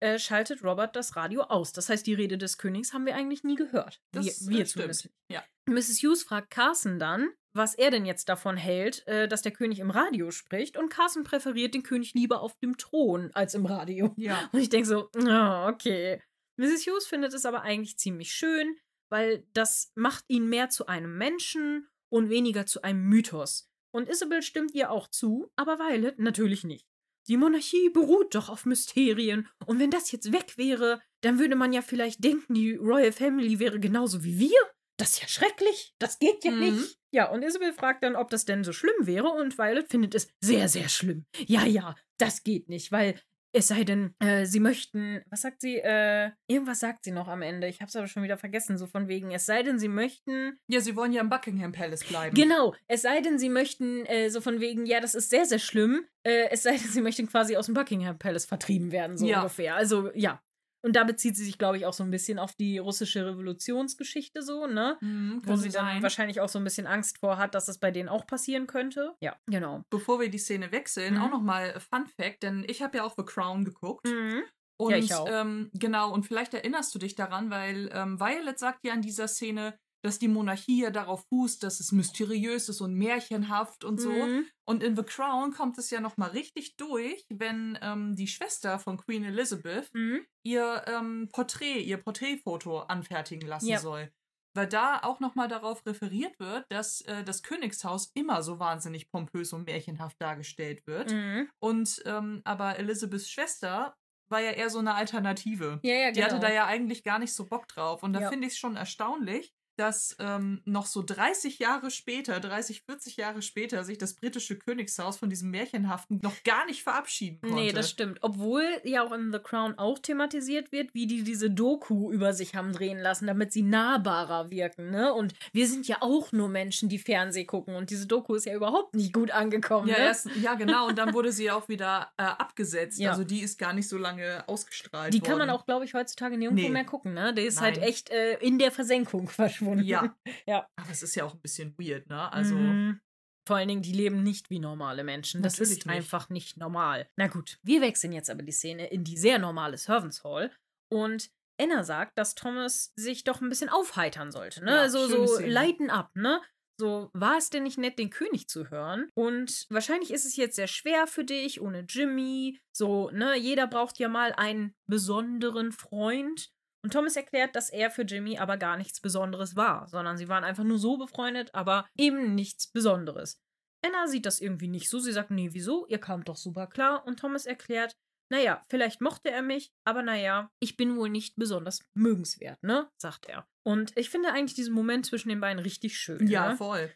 äh, 0.00 0.18
schaltet 0.18 0.62
Robert 0.62 0.96
das 0.96 1.16
Radio 1.16 1.44
aus. 1.44 1.72
Das 1.72 1.88
heißt, 1.88 2.06
die 2.06 2.12
Rede 2.12 2.36
des 2.36 2.58
Königs 2.58 2.92
haben 2.92 3.06
wir 3.06 3.14
eigentlich 3.14 3.42
nie 3.42 3.56
gehört. 3.56 4.02
Das 4.12 4.26
wir, 4.26 4.32
wir 4.50 4.66
stimmt. 4.66 4.68
zumindest. 4.68 5.10
Ja. 5.32 5.42
Mrs. 5.64 6.02
Hughes 6.02 6.22
fragt 6.24 6.50
Carson 6.50 6.98
dann, 6.98 7.30
was 7.52 7.74
er 7.74 7.90
denn 7.90 8.04
jetzt 8.04 8.28
davon 8.28 8.56
hält, 8.56 9.06
äh, 9.06 9.28
dass 9.28 9.42
der 9.42 9.52
König 9.52 9.80
im 9.80 9.90
Radio 9.90 10.30
spricht. 10.30 10.76
Und 10.76 10.90
Carson 10.90 11.24
präferiert 11.24 11.74
den 11.74 11.82
König 11.82 12.14
lieber 12.14 12.40
auf 12.40 12.58
dem 12.58 12.76
Thron 12.76 13.30
als 13.34 13.54
im 13.54 13.66
Radio. 13.66 14.14
Ja. 14.16 14.48
Und 14.52 14.60
ich 14.60 14.68
denke 14.68 14.88
so, 14.88 15.10
oh, 15.16 15.68
okay. 15.68 16.22
Mrs. 16.56 16.86
Hughes 16.86 17.06
findet 17.06 17.34
es 17.34 17.46
aber 17.46 17.62
eigentlich 17.62 17.98
ziemlich 17.98 18.32
schön, 18.32 18.76
weil 19.10 19.46
das 19.52 19.92
macht 19.94 20.24
ihn 20.28 20.48
mehr 20.48 20.70
zu 20.70 20.86
einem 20.86 21.16
Menschen 21.16 21.88
und 22.10 22.30
weniger 22.30 22.66
zu 22.66 22.82
einem 22.82 23.04
Mythos. 23.04 23.70
Und 23.92 24.08
Isabel 24.08 24.42
stimmt 24.42 24.74
ihr 24.74 24.90
auch 24.90 25.08
zu, 25.08 25.50
aber 25.56 25.78
Violet 25.78 26.18
natürlich 26.18 26.64
nicht. 26.64 26.86
Die 27.28 27.36
Monarchie 27.36 27.90
beruht 27.90 28.34
doch 28.34 28.48
auf 28.48 28.64
Mysterien. 28.64 29.48
Und 29.66 29.78
wenn 29.78 29.90
das 29.90 30.10
jetzt 30.12 30.32
weg 30.32 30.56
wäre, 30.56 31.00
dann 31.20 31.38
würde 31.38 31.56
man 31.56 31.72
ja 31.72 31.82
vielleicht 31.82 32.24
denken, 32.24 32.54
die 32.54 32.74
Royal 32.74 33.12
Family 33.12 33.58
wäre 33.58 33.78
genauso 33.78 34.24
wie 34.24 34.38
wir. 34.38 34.58
Das 34.98 35.10
ist 35.12 35.22
ja 35.22 35.28
schrecklich. 35.28 35.94
Das 35.98 36.18
geht 36.18 36.44
ja 36.44 36.50
Mhm. 36.50 36.60
nicht. 36.60 36.98
Ja, 37.12 37.30
und 37.30 37.42
Isabel 37.42 37.72
fragt 37.72 38.02
dann, 38.04 38.16
ob 38.16 38.28
das 38.30 38.44
denn 38.44 38.64
so 38.64 38.72
schlimm 38.72 38.94
wäre. 39.06 39.28
Und 39.28 39.56
Violet 39.56 39.88
findet 39.88 40.14
es 40.14 40.28
sehr, 40.42 40.68
sehr 40.68 40.88
schlimm. 40.90 41.24
Ja, 41.46 41.64
ja, 41.64 41.94
das 42.18 42.42
geht 42.44 42.68
nicht, 42.68 42.92
weil 42.92 43.18
es 43.54 43.68
sei 43.68 43.82
denn, 43.84 44.14
äh, 44.18 44.44
sie 44.44 44.60
möchten, 44.60 45.22
was 45.30 45.40
sagt 45.40 45.62
sie? 45.62 45.76
Äh, 45.78 46.32
irgendwas 46.48 46.80
sagt 46.80 47.04
sie 47.04 47.12
noch 47.12 47.28
am 47.28 47.40
Ende. 47.40 47.66
Ich 47.66 47.80
hab's 47.80 47.96
aber 47.96 48.06
schon 48.06 48.22
wieder 48.22 48.36
vergessen, 48.36 48.76
so 48.76 48.86
von 48.86 49.08
wegen, 49.08 49.30
es 49.30 49.46
sei 49.46 49.62
denn, 49.62 49.78
sie 49.78 49.88
möchten. 49.88 50.58
Ja, 50.68 50.80
sie 50.80 50.94
wollen 50.96 51.12
ja 51.12 51.22
im 51.22 51.30
Buckingham 51.30 51.72
Palace 51.72 52.04
bleiben. 52.04 52.34
Genau, 52.36 52.74
es 52.88 53.02
sei 53.02 53.22
denn, 53.22 53.38
sie 53.38 53.48
möchten, 53.48 54.04
äh, 54.04 54.28
so 54.28 54.42
von 54.42 54.60
wegen, 54.60 54.84
ja, 54.84 55.00
das 55.00 55.14
ist 55.14 55.30
sehr, 55.30 55.46
sehr 55.46 55.58
schlimm. 55.60 56.04
Äh, 56.24 56.50
es 56.50 56.64
sei 56.64 56.72
denn, 56.76 56.88
sie 56.90 57.00
möchten 57.00 57.26
quasi 57.26 57.56
aus 57.56 57.66
dem 57.66 57.74
Buckingham 57.74 58.18
Palace 58.18 58.44
vertrieben 58.44 58.92
werden, 58.92 59.16
so 59.16 59.26
Ja. 59.26 59.38
ungefähr. 59.38 59.76
Also, 59.76 60.10
ja. 60.14 60.42
Und 60.82 60.94
da 60.94 61.04
bezieht 61.04 61.36
sie 61.36 61.44
sich, 61.44 61.58
glaube 61.58 61.76
ich, 61.76 61.86
auch 61.86 61.92
so 61.92 62.04
ein 62.04 62.10
bisschen 62.10 62.38
auf 62.38 62.54
die 62.54 62.78
russische 62.78 63.26
Revolutionsgeschichte, 63.26 64.42
so, 64.42 64.66
ne? 64.66 64.96
Mhm, 65.00 65.42
Wo 65.44 65.56
sie 65.56 65.70
dann 65.70 65.86
sein. 65.86 66.02
wahrscheinlich 66.02 66.40
auch 66.40 66.48
so 66.48 66.58
ein 66.58 66.64
bisschen 66.64 66.86
Angst 66.86 67.18
vor 67.18 67.36
hat, 67.38 67.54
dass 67.54 67.68
es 67.68 67.78
bei 67.78 67.90
denen 67.90 68.08
auch 68.08 68.26
passieren 68.26 68.66
könnte. 68.66 69.14
Ja, 69.20 69.36
genau. 69.46 69.82
Bevor 69.90 70.20
wir 70.20 70.30
die 70.30 70.38
Szene 70.38 70.70
wechseln, 70.72 71.14
Mhm. 71.14 71.22
auch 71.22 71.30
nochmal 71.30 71.78
Fun 71.80 72.06
Fact, 72.06 72.42
denn 72.42 72.64
ich 72.68 72.82
habe 72.82 72.98
ja 72.98 73.04
auch 73.04 73.14
The 73.16 73.24
Crown 73.24 73.64
geguckt. 73.64 74.06
Mhm. 74.06 74.42
Und 74.80 74.92
Ja, 74.92 74.96
ich 74.98 75.12
auch. 75.14 75.26
Ähm, 75.28 75.70
genau, 75.74 76.12
und 76.12 76.24
vielleicht 76.26 76.54
erinnerst 76.54 76.94
du 76.94 77.00
dich 77.00 77.16
daran, 77.16 77.50
weil 77.50 77.90
ähm, 77.92 78.20
Violet 78.20 78.58
sagt 78.58 78.84
ja 78.84 78.94
in 78.94 79.02
dieser 79.02 79.26
Szene, 79.26 79.76
dass 80.02 80.18
die 80.18 80.28
Monarchie 80.28 80.82
ja 80.82 80.90
darauf 80.90 81.24
fußt, 81.28 81.62
dass 81.62 81.80
es 81.80 81.92
mysteriös 81.92 82.68
ist 82.68 82.80
und 82.80 82.94
märchenhaft 82.94 83.84
und 83.84 84.00
so. 84.00 84.12
Mhm. 84.12 84.46
Und 84.64 84.82
in 84.82 84.96
The 84.96 85.02
Crown 85.02 85.52
kommt 85.52 85.78
es 85.78 85.90
ja 85.90 86.00
nochmal 86.00 86.30
richtig 86.30 86.76
durch, 86.76 87.24
wenn 87.30 87.78
ähm, 87.82 88.14
die 88.16 88.28
Schwester 88.28 88.78
von 88.78 88.96
Queen 88.98 89.24
Elizabeth 89.24 89.90
Mhm. 89.94 90.24
ihr 90.44 90.84
ähm, 90.86 91.28
Porträt, 91.32 91.80
ihr 91.82 91.96
Porträtfoto 91.98 92.80
anfertigen 92.80 93.48
lassen 93.48 93.68
Ja. 93.68 93.78
soll. 93.80 94.12
Weil 94.54 94.66
da 94.66 95.00
auch 95.02 95.20
nochmal 95.20 95.46
darauf 95.46 95.84
referiert 95.86 96.38
wird, 96.40 96.64
dass 96.70 97.00
äh, 97.02 97.22
das 97.22 97.42
Königshaus 97.42 98.10
immer 98.14 98.42
so 98.42 98.58
wahnsinnig 98.58 99.10
pompös 99.10 99.52
und 99.52 99.66
märchenhaft 99.66 100.20
dargestellt 100.20 100.86
wird. 100.86 101.12
Mhm. 101.12 101.48
Und 101.60 102.02
ähm, 102.06 102.40
aber 102.44 102.78
Elizabeths 102.78 103.30
Schwester 103.30 103.94
war 104.30 104.40
ja 104.40 104.50
eher 104.50 104.68
so 104.70 104.78
eine 104.78 104.94
Alternative. 104.94 105.80
Ja, 105.82 105.94
ja, 105.94 106.10
Die 106.10 106.20
genau. 106.20 106.32
hatte 106.32 106.40
da 106.40 106.52
ja 106.52 106.66
eigentlich 106.66 107.02
gar 107.04 107.18
nicht 107.18 107.32
so 107.32 107.46
Bock 107.46 107.66
drauf. 107.68 108.02
Und 108.02 108.12
da 108.12 108.20
Ja. 108.20 108.28
finde 108.30 108.46
ich 108.46 108.54
es 108.54 108.58
schon 108.58 108.76
erstaunlich, 108.76 109.54
dass 109.78 110.16
ähm, 110.18 110.60
noch 110.64 110.86
so 110.86 111.02
30 111.02 111.58
Jahre 111.58 111.90
später, 111.90 112.40
30, 112.40 112.82
40 112.82 113.16
Jahre 113.16 113.42
später, 113.42 113.84
sich 113.84 113.98
das 113.98 114.14
britische 114.14 114.56
Königshaus 114.58 115.16
von 115.18 115.30
diesem 115.30 115.50
Märchenhaften 115.50 116.20
noch 116.22 116.42
gar 116.44 116.66
nicht 116.66 116.82
verabschieden 116.82 117.40
konnte. 117.40 117.54
Nee, 117.56 117.72
das 117.72 117.90
stimmt. 117.90 118.18
Obwohl 118.22 118.64
ja 118.84 119.04
auch 119.04 119.12
in 119.12 119.32
The 119.32 119.38
Crown 119.38 119.78
auch 119.78 119.98
thematisiert 119.98 120.72
wird, 120.72 120.94
wie 120.94 121.06
die 121.06 121.22
diese 121.22 121.50
Doku 121.50 122.10
über 122.10 122.32
sich 122.32 122.54
haben 122.54 122.72
drehen 122.72 122.98
lassen, 122.98 123.26
damit 123.26 123.52
sie 123.52 123.62
nahbarer 123.62 124.50
wirken, 124.50 124.90
ne? 124.90 125.12
Und 125.14 125.34
wir 125.52 125.66
sind 125.68 125.86
ja 125.86 125.98
auch 126.00 126.32
nur 126.32 126.48
Menschen, 126.48 126.88
die 126.88 126.98
Fernseh 126.98 127.44
gucken 127.44 127.74
und 127.76 127.90
diese 127.90 128.06
Doku 128.06 128.34
ist 128.34 128.46
ja 128.46 128.54
überhaupt 128.54 128.94
nicht 128.94 129.12
gut 129.12 129.30
angekommen, 129.30 129.88
Ja, 129.88 129.98
ne? 129.98 130.04
erst, 130.06 130.28
ja, 130.42 130.54
genau. 130.54 130.88
Und 130.88 130.98
dann 130.98 131.14
wurde 131.14 131.30
sie 131.32 131.50
auch 131.50 131.68
wieder 131.68 132.08
äh, 132.16 132.22
abgesetzt. 132.22 132.98
Ja. 132.98 133.10
Also 133.12 133.24
die 133.24 133.40
ist 133.40 133.58
gar 133.58 133.72
nicht 133.72 133.88
so 133.88 133.96
lange 133.98 134.42
ausgestrahlt 134.48 135.14
Die 135.14 135.20
worden. 135.20 135.28
kann 135.28 135.38
man 135.38 135.50
auch, 135.50 135.64
glaube 135.66 135.84
ich, 135.84 135.94
heutzutage 135.94 136.36
nirgendwo 136.36 136.62
Nee. 136.64 136.70
mehr 136.70 136.84
gucken, 136.84 137.14
ne? 137.14 137.32
Die 137.34 137.42
ist 137.42 137.60
halt 137.60 137.76
Nein. 137.76 137.84
echt 137.88 138.10
äh, 138.10 138.34
in 138.38 138.58
der 138.58 138.72
Versenkung 138.72 139.28
verschwunden. 139.28 139.67
Ja. 139.76 140.16
Ja. 140.46 140.66
Aber 140.76 140.90
es 140.90 141.02
ist 141.02 141.14
ja 141.14 141.24
auch 141.24 141.34
ein 141.34 141.40
bisschen 141.40 141.74
weird, 141.78 142.08
ne? 142.08 142.32
Also. 142.32 142.54
Mhm. 142.54 143.00
Vor 143.46 143.56
allen 143.56 143.68
Dingen, 143.68 143.80
die 143.82 143.92
leben 143.92 144.22
nicht 144.22 144.50
wie 144.50 144.58
normale 144.58 145.04
Menschen. 145.04 145.40
Das 145.42 145.54
Natürlich 145.54 145.78
ist 145.78 145.86
nicht. 145.86 145.94
einfach 145.96 146.28
nicht 146.28 146.58
normal. 146.58 147.08
Na 147.16 147.28
gut, 147.28 147.58
wir 147.62 147.80
wechseln 147.80 148.12
jetzt 148.12 148.28
aber 148.28 148.42
die 148.42 148.52
Szene 148.52 148.88
in 148.88 149.04
die 149.04 149.16
sehr 149.16 149.38
normale 149.38 149.78
Servants 149.78 150.22
Hall. 150.22 150.50
Und 150.92 151.30
Anna 151.58 151.82
sagt, 151.82 152.18
dass 152.18 152.34
Thomas 152.34 152.92
sich 152.94 153.24
doch 153.24 153.40
ein 153.40 153.48
bisschen 153.48 153.70
aufheitern 153.70 154.32
sollte. 154.32 154.62
Ne? 154.62 154.70
Ja, 154.72 154.88
so 154.90 155.06
so 155.08 155.26
Szene. 155.26 155.48
lighten 155.50 155.88
up, 155.90 156.14
ne? 156.14 156.42
So, 156.80 157.10
war 157.14 157.38
es 157.38 157.50
denn 157.50 157.64
nicht 157.64 157.78
nett, 157.78 157.98
den 157.98 158.10
König 158.10 158.48
zu 158.48 158.70
hören? 158.70 159.08
Und 159.16 159.66
wahrscheinlich 159.70 160.12
ist 160.12 160.26
es 160.26 160.36
jetzt 160.36 160.54
sehr 160.54 160.68
schwer 160.68 161.06
für 161.08 161.24
dich, 161.24 161.60
ohne 161.60 161.80
Jimmy. 161.88 162.60
So, 162.72 163.10
ne, 163.10 163.34
jeder 163.36 163.66
braucht 163.66 163.98
ja 163.98 164.08
mal 164.08 164.32
einen 164.34 164.74
besonderen 164.86 165.72
Freund. 165.72 166.52
Und 166.84 166.92
Thomas 166.92 167.16
erklärt, 167.16 167.56
dass 167.56 167.70
er 167.70 167.90
für 167.90 168.02
Jimmy 168.02 168.38
aber 168.38 168.56
gar 168.56 168.76
nichts 168.76 169.00
Besonderes 169.00 169.56
war, 169.56 169.88
sondern 169.88 170.16
sie 170.16 170.28
waren 170.28 170.44
einfach 170.44 170.64
nur 170.64 170.78
so 170.78 170.96
befreundet, 170.96 171.54
aber 171.54 171.86
eben 171.96 172.34
nichts 172.34 172.68
Besonderes. 172.70 173.40
Anna 173.84 174.06
sieht 174.06 174.26
das 174.26 174.40
irgendwie 174.40 174.68
nicht 174.68 174.88
so. 174.88 174.98
Sie 174.98 175.12
sagt, 175.12 175.30
nee, 175.30 175.50
wieso? 175.52 175.86
Ihr 175.86 175.98
kamt 175.98 176.28
doch 176.28 176.36
super 176.36 176.66
klar. 176.66 177.06
Und 177.06 177.20
Thomas 177.20 177.46
erklärt, 177.46 177.96
naja, 178.30 178.64
vielleicht 178.68 179.00
mochte 179.00 179.30
er 179.30 179.42
mich, 179.42 179.72
aber 179.84 180.02
naja, 180.02 180.50
ich 180.60 180.76
bin 180.76 180.96
wohl 180.96 181.08
nicht 181.08 181.36
besonders 181.36 181.80
mögenswert, 181.94 182.62
ne? 182.62 182.90
sagt 182.98 183.26
er. 183.26 183.48
Und 183.64 183.96
ich 183.96 184.10
finde 184.10 184.32
eigentlich 184.32 184.54
diesen 184.54 184.74
Moment 184.74 185.06
zwischen 185.06 185.30
den 185.30 185.40
beiden 185.40 185.60
richtig 185.60 185.96
schön. 185.96 186.26
Ja, 186.26 186.50
ne? 186.50 186.56
voll. 186.56 186.92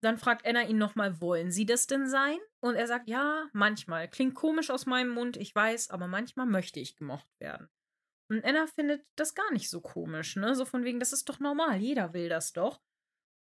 Dann 0.00 0.16
fragt 0.16 0.46
Anna 0.46 0.62
ihn 0.62 0.78
nochmal, 0.78 1.20
wollen 1.20 1.50
Sie 1.50 1.66
das 1.66 1.86
denn 1.86 2.08
sein? 2.08 2.38
Und 2.60 2.76
er 2.76 2.86
sagt, 2.86 3.08
ja, 3.08 3.48
manchmal. 3.52 4.08
Klingt 4.08 4.34
komisch 4.34 4.70
aus 4.70 4.86
meinem 4.86 5.10
Mund, 5.10 5.36
ich 5.36 5.54
weiß, 5.54 5.90
aber 5.90 6.06
manchmal 6.06 6.46
möchte 6.46 6.78
ich 6.80 6.96
gemocht 6.96 7.28
werden. 7.40 7.68
Und 8.30 8.44
Anna 8.44 8.66
findet 8.66 9.06
das 9.16 9.34
gar 9.34 9.50
nicht 9.52 9.70
so 9.70 9.80
komisch, 9.80 10.36
ne? 10.36 10.54
So 10.54 10.64
von 10.64 10.84
wegen, 10.84 11.00
das 11.00 11.12
ist 11.12 11.28
doch 11.28 11.40
normal, 11.40 11.78
jeder 11.78 12.12
will 12.12 12.28
das 12.28 12.52
doch. 12.52 12.80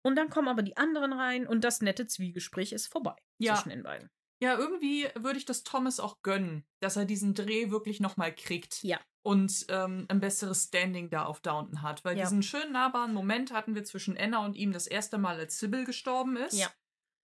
Und 0.05 0.16
dann 0.16 0.31
kommen 0.31 0.49
aber 0.49 0.62
die 0.62 0.77
anderen 0.77 1.12
rein 1.12 1.47
und 1.47 1.64
das 1.64 1.81
nette 1.81 2.07
Zwiegespräch 2.07 2.73
ist 2.73 2.87
vorbei 2.87 3.16
Ja. 3.39 3.55
zwischen 3.55 3.71
den 3.71 3.83
beiden. 3.83 4.11
Ja, 4.41 4.57
irgendwie 4.57 5.09
würde 5.16 5.39
ich 5.39 5.47
das 5.47 5.64
Thomas 5.64 5.99
auch 5.99 6.23
gönnen, 6.23 6.64
dass 6.81 6.97
er 6.97 7.05
diesen 7.07 7.35
Dreh 7.35 7.71
wirklich 7.71 7.99
nochmal 7.99 8.33
kriegt. 8.33 8.83
Ja. 8.85 9.01
Und 9.27 9.66
ähm, 9.69 10.07
ein 10.09 10.21
besseres 10.21 10.64
Standing 10.64 11.11
da 11.11 11.25
auf 11.25 11.41
Downton 11.41 11.83
hat. 11.83 12.05
Weil 12.05 12.16
Ja. 12.16 12.25
diesen 12.25 12.45
schönen 12.45 12.73
nahbaren 12.73 13.12
Moment 13.12 13.53
hatten 13.53 13.75
wir 13.75 13.83
zwischen 13.85 14.16
Anna 14.16 14.45
und 14.45 14.55
ihm 14.55 14.73
das 14.73 14.87
erste 14.87 15.19
Mal, 15.19 15.39
als 15.39 15.59
Sybil 15.59 15.85
gestorben 15.85 16.37
ist. 16.37 16.57
Ja. 16.57 16.69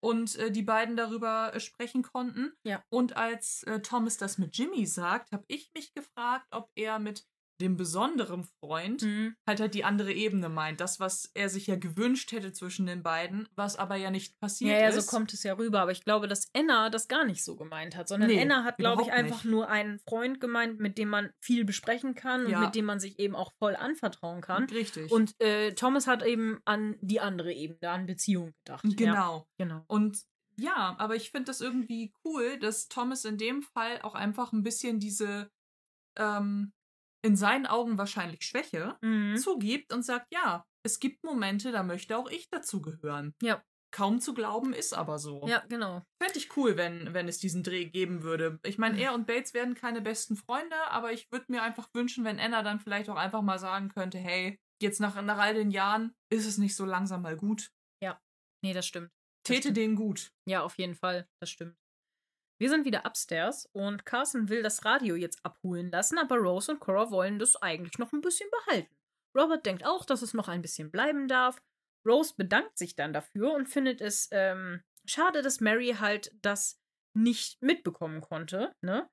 Und 0.03 0.35
äh, 0.35 0.51
die 0.51 0.61
beiden 0.61 0.97
darüber 0.97 1.53
äh, 1.55 1.59
sprechen 1.61 2.03
konnten. 2.03 2.51
Ja. 2.63 2.83
Und 2.89 3.15
als 3.15 3.63
äh, 3.63 3.79
Thomas 3.79 4.17
das 4.17 4.37
mit 4.37 4.55
Jimmy 4.57 4.85
sagt, 4.85 5.31
habe 5.31 5.45
ich 5.47 5.71
mich 5.73 5.93
gefragt, 5.93 6.47
ob 6.51 6.69
er 6.75 6.99
mit 6.99 7.25
dem 7.61 7.77
besonderen 7.77 8.43
Freund 8.59 9.01
Mhm. 9.01 9.35
halt 9.47 9.59
halt 9.61 9.73
die 9.73 9.83
andere 9.85 10.11
Ebene 10.11 10.49
meint. 10.49 10.81
Das, 10.81 10.99
was 10.99 11.31
er 11.33 11.47
sich 11.49 11.67
ja 11.67 11.75
gewünscht 11.77 12.31
hätte 12.31 12.51
zwischen 12.51 12.85
den 12.85 13.01
beiden, 13.03 13.47
was 13.55 13.77
aber 13.77 13.95
ja 13.95 14.11
nicht 14.11 14.37
passiert 14.39 14.71
Ja, 14.73 14.79
ja, 14.81 14.87
ist. 14.89 15.05
so 15.05 15.09
kommt 15.15 15.31
es 15.33 15.43
ja 15.43 15.53
rüber. 15.53 15.79
Aber 15.81 15.91
ich 15.91 16.03
glaube, 16.03 16.27
dass 16.27 16.49
Anna 16.53 16.89
das 16.89 17.07
gar 17.07 17.23
nicht 17.25 17.43
so 17.43 17.55
gemeint 17.55 17.95
hat, 17.95 18.07
sondern 18.09 18.29
Nee, 18.29 18.41
Anna 18.41 18.63
hat, 18.63 18.77
glaube 18.77 19.03
ich, 19.03 19.11
einfach 19.11 19.43
nicht. 19.43 19.51
nur 19.51 19.69
einen 19.69 19.99
Freund 19.99 20.39
gemeint, 20.41 20.79
mit 20.79 20.97
dem 20.97 21.09
man 21.09 21.29
viel 21.39 21.63
besprechen 21.65 22.13
kann 22.15 22.45
und 22.45 22.51
Ja. 22.51 22.59
mit 22.61 22.75
dem 22.75 22.85
man 22.85 22.99
sich 22.99 23.19
eben 23.19 23.35
auch 23.35 23.53
voll 23.57 23.75
anvertrauen 23.75 24.41
kann. 24.41 24.65
Richtig. 24.65 25.11
Und 25.11 25.33
äh, 25.39 25.73
Thomas 25.75 26.07
hat 26.07 26.23
eben 26.23 26.59
an 26.65 26.97
die 27.01 27.19
andere 27.21 27.53
Ebene, 27.53 27.89
an 27.89 28.05
Beziehung 28.05 28.53
gedacht. 28.65 28.83
Ja, 28.85 28.95
genau. 28.97 29.47
genau. 29.57 29.83
Und 29.87 30.19
ja, 30.57 30.95
aber 30.99 31.15
ich 31.15 31.31
finde 31.31 31.45
das 31.47 31.61
irgendwie 31.61 32.13
cool, 32.23 32.57
dass 32.59 32.87
Thomas 32.87 33.25
in 33.25 33.37
dem 33.37 33.61
Fall 33.61 34.01
auch 34.01 34.15
einfach 34.15 34.53
ein 34.53 34.63
bisschen 34.63 34.99
diese 34.99 35.49
ähm, 36.17 36.71
in 37.25 37.35
seinen 37.35 37.65
Augen 37.65 37.97
wahrscheinlich 37.97 38.43
Schwäche 38.43 38.97
Mhm. 39.01 39.37
zugibt 39.37 39.91
und 39.93 40.03
sagt, 40.03 40.27
ja, 40.31 40.63
es 40.85 40.99
gibt 40.99 41.23
Momente, 41.23 41.71
da 41.71 41.83
möchte 41.83 42.17
auch 42.17 42.29
ich 42.29 42.49
dazugehören. 42.49 43.33
Ja. 43.41 43.61
Kaum 43.91 44.19
zu 44.19 44.33
glauben, 44.33 44.73
ist 44.73 44.93
aber 44.93 45.19
so. 45.19 45.47
Ja, 45.47 45.63
genau. 45.69 46.03
Fände 46.21 46.37
ich 46.37 46.55
cool, 46.57 46.75
wenn, 46.75 47.13
wenn 47.13 47.29
es 47.29 47.37
diesen 47.39 47.63
Dreh 47.63 47.85
geben 47.85 48.23
würde. 48.23 48.59
Ich 48.65 48.77
meine, 48.77 48.99
er 48.99 49.13
und 49.13 49.25
Bates 49.25 49.53
werden 49.53 49.73
keine 49.73 50.01
besten 50.01 50.35
Freunde, 50.35 50.75
aber 50.89 51.13
ich 51.13 51.31
würde 51.31 51.45
mir 51.47 51.63
einfach 51.63 51.87
wünschen, 51.93 52.25
wenn 52.25 52.39
Anna 52.39 52.61
dann 52.61 52.81
vielleicht 52.81 53.09
auch 53.09 53.15
einfach 53.15 53.41
mal 53.41 53.57
sagen 53.57 53.87
könnte, 53.89 54.17
hey, 54.17 54.59
jetzt 54.81 54.99
nach, 54.99 55.19
nach 55.21 55.37
all 55.37 55.53
den 55.53 55.71
Jahren 55.71 56.13
ist 56.29 56.45
es 56.45 56.57
nicht 56.57 56.75
so 56.75 56.83
langsam 56.85 57.21
mal 57.21 57.37
gut. 57.37 57.69
Nee, 58.63 58.73
das 58.73 58.87
stimmt. 58.87 59.11
Das 59.43 59.49
Täte 59.57 59.61
stimmt. 59.61 59.77
denen 59.77 59.95
gut. 59.95 60.31
Ja, 60.49 60.63
auf 60.63 60.77
jeden 60.79 60.95
Fall. 60.95 61.27
Das 61.39 61.51
stimmt. 61.51 61.77
Wir 62.57 62.69
sind 62.69 62.85
wieder 62.85 63.05
upstairs 63.05 63.67
und 63.73 64.05
Carson 64.05 64.47
will 64.47 64.63
das 64.63 64.85
Radio 64.85 65.15
jetzt 65.15 65.43
abholen 65.43 65.91
lassen, 65.91 66.17
aber 66.17 66.37
Rose 66.37 66.71
und 66.71 66.79
Cora 66.79 67.11
wollen 67.11 67.37
das 67.37 67.55
eigentlich 67.57 67.97
noch 67.97 68.13
ein 68.13 68.21
bisschen 68.21 68.49
behalten. 68.49 68.95
Robert 69.37 69.65
denkt 69.65 69.85
auch, 69.85 70.05
dass 70.05 70.21
es 70.21 70.33
noch 70.33 70.47
ein 70.47 70.61
bisschen 70.61 70.89
bleiben 70.89 71.27
darf. 71.27 71.61
Rose 72.07 72.33
bedankt 72.37 72.77
sich 72.77 72.95
dann 72.95 73.11
dafür 73.11 73.53
und 73.53 73.67
findet 73.67 73.99
es 73.99 74.29
ähm, 74.31 74.81
schade, 75.05 75.41
dass 75.41 75.59
Mary 75.59 75.95
halt 75.99 76.31
das 76.41 76.79
nicht 77.13 77.61
mitbekommen 77.61 78.21
konnte. 78.21 78.73
Ne? 78.81 79.09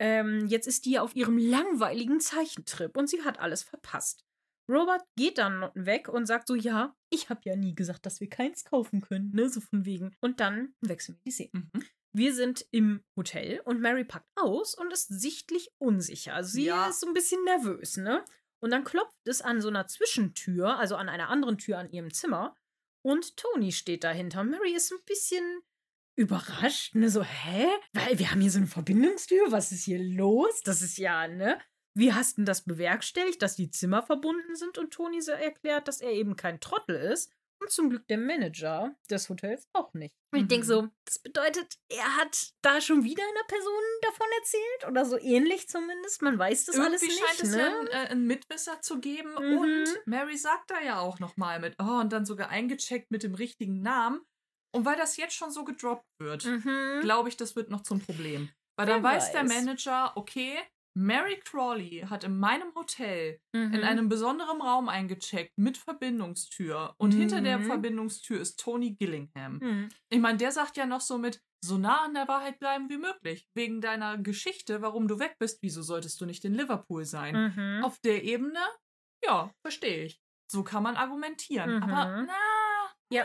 Ähm, 0.00 0.46
jetzt 0.46 0.66
ist 0.66 0.84
die 0.86 0.92
ja 0.92 1.02
auf 1.02 1.14
ihrem 1.14 1.38
langweiligen 1.38 2.18
Zeichentrip 2.18 2.96
und 2.96 3.08
sie 3.08 3.22
hat 3.22 3.38
alles 3.38 3.62
verpasst. 3.62 4.24
Robert 4.68 5.04
geht 5.16 5.38
dann 5.38 5.70
weg 5.74 6.08
und 6.08 6.26
sagt 6.26 6.48
so, 6.48 6.54
ja, 6.54 6.96
ich 7.10 7.28
habe 7.28 7.40
ja 7.44 7.56
nie 7.56 7.74
gesagt, 7.74 8.06
dass 8.06 8.20
wir 8.20 8.28
keins 8.28 8.64
kaufen 8.64 9.00
können, 9.00 9.32
ne, 9.32 9.48
so 9.48 9.60
von 9.60 9.84
wegen. 9.84 10.16
Und 10.20 10.40
dann 10.40 10.74
wechseln 10.80 11.16
wir 11.16 11.22
die 11.24 11.30
Szene. 11.32 11.50
Mhm. 11.52 11.84
Wir 12.12 12.34
sind 12.34 12.66
im 12.70 13.04
Hotel 13.16 13.60
und 13.64 13.80
Mary 13.80 14.04
packt 14.04 14.28
aus 14.36 14.74
und 14.74 14.92
ist 14.92 15.08
sichtlich 15.08 15.70
unsicher. 15.78 16.34
Also 16.34 16.50
sie 16.50 16.64
Ja. 16.64 16.88
ist 16.88 17.00
so 17.00 17.06
ein 17.06 17.14
bisschen 17.14 17.42
nervös, 17.44 17.96
ne? 17.96 18.24
Und 18.60 18.70
dann 18.70 18.84
klopft 18.84 19.16
es 19.26 19.40
an 19.40 19.60
so 19.60 19.68
einer 19.68 19.86
Zwischentür, 19.86 20.78
also 20.78 20.96
an 20.96 21.08
einer 21.08 21.28
anderen 21.30 21.56
Tür 21.58 21.78
an 21.78 21.90
ihrem 21.90 22.12
Zimmer. 22.12 22.56
Und 23.02 23.36
Tony 23.36 23.72
steht 23.72 24.04
dahinter. 24.04 24.44
Mary 24.44 24.74
ist 24.74 24.92
ein 24.92 24.98
bisschen 25.06 25.62
überrascht, 26.16 26.94
ne? 26.94 27.08
So, 27.10 27.22
hä? 27.22 27.66
Weil 27.92 28.18
wir 28.18 28.30
haben 28.30 28.40
hier 28.40 28.50
so 28.50 28.58
eine 28.58 28.66
Verbindungstür. 28.66 29.50
Was 29.52 29.72
ist 29.72 29.84
hier 29.84 29.98
los? 30.02 30.60
Das 30.62 30.82
ist 30.82 30.98
ja, 30.98 31.26
ne? 31.28 31.58
Wie 31.94 32.12
hast 32.12 32.36
denn 32.38 32.44
das 32.44 32.64
bewerkstelligt, 32.64 33.40
dass 33.42 33.56
die 33.56 33.70
Zimmer 33.70 34.02
verbunden 34.02 34.54
sind? 34.54 34.78
Und 34.78 34.92
Tony 34.92 35.20
so 35.22 35.32
erklärt, 35.32 35.88
dass 35.88 36.00
er 36.00 36.10
eben 36.12 36.36
kein 36.36 36.60
Trottel 36.60 36.96
ist. 36.96 37.32
Und 37.60 37.70
zum 37.70 37.90
Glück 37.90 38.06
der 38.08 38.16
Manager 38.18 38.94
des 39.10 39.28
Hotels 39.28 39.68
auch 39.74 39.92
nicht. 39.92 40.14
Und 40.32 40.40
ich 40.40 40.48
denke 40.48 40.64
Mhm. 40.64 40.68
so, 40.68 40.88
das 41.04 41.18
bedeutet, 41.18 41.74
er 41.90 42.16
hat 42.16 42.52
da 42.62 42.80
schon 42.80 43.04
wieder 43.04 43.22
einer 43.22 43.44
Person 43.48 43.82
davon 44.02 44.26
erzählt? 44.38 44.88
Oder 44.88 45.04
so 45.04 45.18
ähnlich 45.18 45.68
zumindest? 45.68 46.22
Man 46.22 46.38
weiß 46.38 46.64
das 46.66 46.78
alles 46.78 47.02
Irgendwie 47.02 47.20
nicht, 47.20 47.26
scheint 47.28 47.42
es 47.42 47.50
ne? 47.50 47.58
ja 47.58 47.66
einen, 47.78 47.86
äh, 47.88 48.10
einen 48.10 48.26
Mitwisser 48.26 48.80
zu 48.80 48.98
geben. 49.00 49.32
Mhm. 49.32 49.58
Und 49.58 50.00
Mary 50.06 50.36
sagt 50.38 50.70
da 50.70 50.80
ja 50.80 51.00
auch 51.00 51.18
nochmal 51.18 51.60
mit, 51.60 51.76
oh, 51.80 52.00
und 52.00 52.12
dann 52.12 52.24
sogar 52.24 52.48
eingecheckt 52.48 53.10
mit 53.10 53.22
dem 53.22 53.34
richtigen 53.34 53.82
Namen. 53.82 54.20
Und 54.72 54.84
weil 54.84 54.96
das 54.96 55.16
jetzt 55.16 55.34
schon 55.34 55.50
so 55.50 55.64
gedroppt 55.64 56.06
wird, 56.20 56.44
Mhm. 56.46 57.00
glaube 57.02 57.28
ich, 57.28 57.36
das 57.36 57.56
wird 57.56 57.70
noch 57.70 57.82
zum 57.82 58.00
Problem. 58.00 58.50
Weil 58.78 58.86
dann 58.86 59.02
weiß 59.02 59.32
der 59.32 59.42
weiß. 59.42 59.48
Manager, 59.52 60.16
okay, 60.16 60.56
Mary 60.96 61.38
Crawley 61.44 62.04
hat 62.08 62.24
in 62.24 62.38
meinem 62.38 62.74
Hotel 62.74 63.40
Mhm. 63.54 63.74
in 63.74 63.84
einem 63.84 64.08
besonderen 64.08 64.60
Raum 64.60 64.88
eingecheckt 64.88 65.52
mit 65.56 65.76
Verbindungstür. 65.78 66.94
Und 66.98 67.12
hinter 67.12 67.40
der 67.40 67.58
Mhm. 67.58 67.64
Verbindungstür 67.66 68.40
ist 68.40 68.58
Tony 68.58 68.92
Gillingham. 68.96 69.58
Mhm. 69.62 69.88
Ich 70.10 70.18
meine, 70.18 70.38
der 70.38 70.50
sagt 70.52 70.76
ja 70.76 70.86
noch 70.86 71.00
so 71.00 71.16
mit, 71.18 71.40
so 71.64 71.78
nah 71.78 72.04
an 72.04 72.14
der 72.14 72.26
Wahrheit 72.26 72.58
bleiben 72.58 72.88
wie 72.88 72.96
möglich. 72.98 73.46
Wegen 73.54 73.80
deiner 73.80 74.18
Geschichte, 74.18 74.82
warum 74.82 75.06
du 75.08 75.18
weg 75.18 75.36
bist, 75.38 75.58
wieso 75.62 75.82
solltest 75.82 76.20
du 76.20 76.26
nicht 76.26 76.44
in 76.44 76.54
Liverpool 76.54 77.04
sein? 77.04 77.52
Mhm. 77.54 77.84
Auf 77.84 77.98
der 78.00 78.24
Ebene, 78.24 78.60
ja, 79.24 79.50
verstehe 79.64 80.04
ich. 80.06 80.20
So 80.50 80.64
kann 80.64 80.82
man 80.82 80.96
argumentieren. 80.96 81.76
Mhm. 81.76 81.82
Aber 81.84 82.22
na, 82.26 82.36
Ja. 83.12 83.24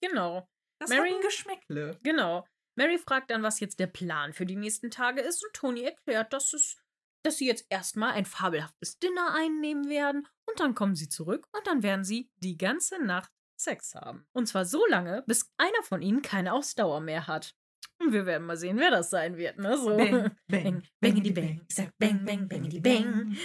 Genau. 0.00 0.46
das 0.80 0.90
Mary- 0.90 1.10
hat 1.10 1.16
ein 1.16 1.22
Geschmäckle. 1.22 1.98
Genau. 2.02 2.46
Mary 2.78 2.96
fragt 2.96 3.32
dann, 3.32 3.42
was 3.42 3.58
jetzt 3.58 3.80
der 3.80 3.88
Plan 3.88 4.32
für 4.32 4.46
die 4.46 4.54
nächsten 4.54 4.90
Tage 4.90 5.20
ist 5.20 5.44
und 5.44 5.52
Tony 5.52 5.82
erklärt, 5.82 6.32
dass 6.32 6.52
es 6.52 6.78
dass 7.24 7.36
sie 7.36 7.48
jetzt 7.48 7.66
erstmal 7.68 8.12
ein 8.12 8.24
fabelhaftes 8.24 9.00
Dinner 9.00 9.34
einnehmen 9.34 9.88
werden 9.88 10.28
und 10.46 10.60
dann 10.60 10.76
kommen 10.76 10.94
sie 10.94 11.08
zurück 11.08 11.48
und 11.50 11.66
dann 11.66 11.82
werden 11.82 12.04
sie 12.04 12.30
die 12.36 12.56
ganze 12.56 13.04
Nacht 13.04 13.32
Sex 13.56 13.96
haben. 13.96 14.24
Und 14.32 14.46
zwar 14.46 14.64
so 14.64 14.86
lange, 14.86 15.24
bis 15.26 15.50
einer 15.56 15.82
von 15.82 16.00
ihnen 16.00 16.22
keine 16.22 16.52
Ausdauer 16.52 17.00
mehr 17.00 17.26
hat. 17.26 17.56
Und 17.98 18.12
wir 18.12 18.24
werden 18.24 18.46
mal 18.46 18.56
sehen, 18.56 18.78
wer 18.78 18.92
das 18.92 19.10
sein 19.10 19.36
wird, 19.36 19.58
ne? 19.58 19.76
So. 19.76 19.96
Bang, 19.96 20.30
bang, 20.46 20.82
bangity 21.00 21.32
bang. 21.32 21.60
Ich 21.68 21.74
sag 21.74 21.90
bang, 21.98 22.24
bang, 22.24 22.46
bangity 22.48 22.78
bang. 22.78 23.36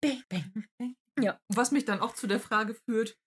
Bang, 0.00 0.22
bang. 0.30 0.96
Ja. 1.20 1.38
Was 1.48 1.70
mich 1.70 1.84
dann 1.84 2.00
auch 2.00 2.14
zu 2.14 2.26
der 2.26 2.40
Frage 2.40 2.72
führt, 2.72 3.18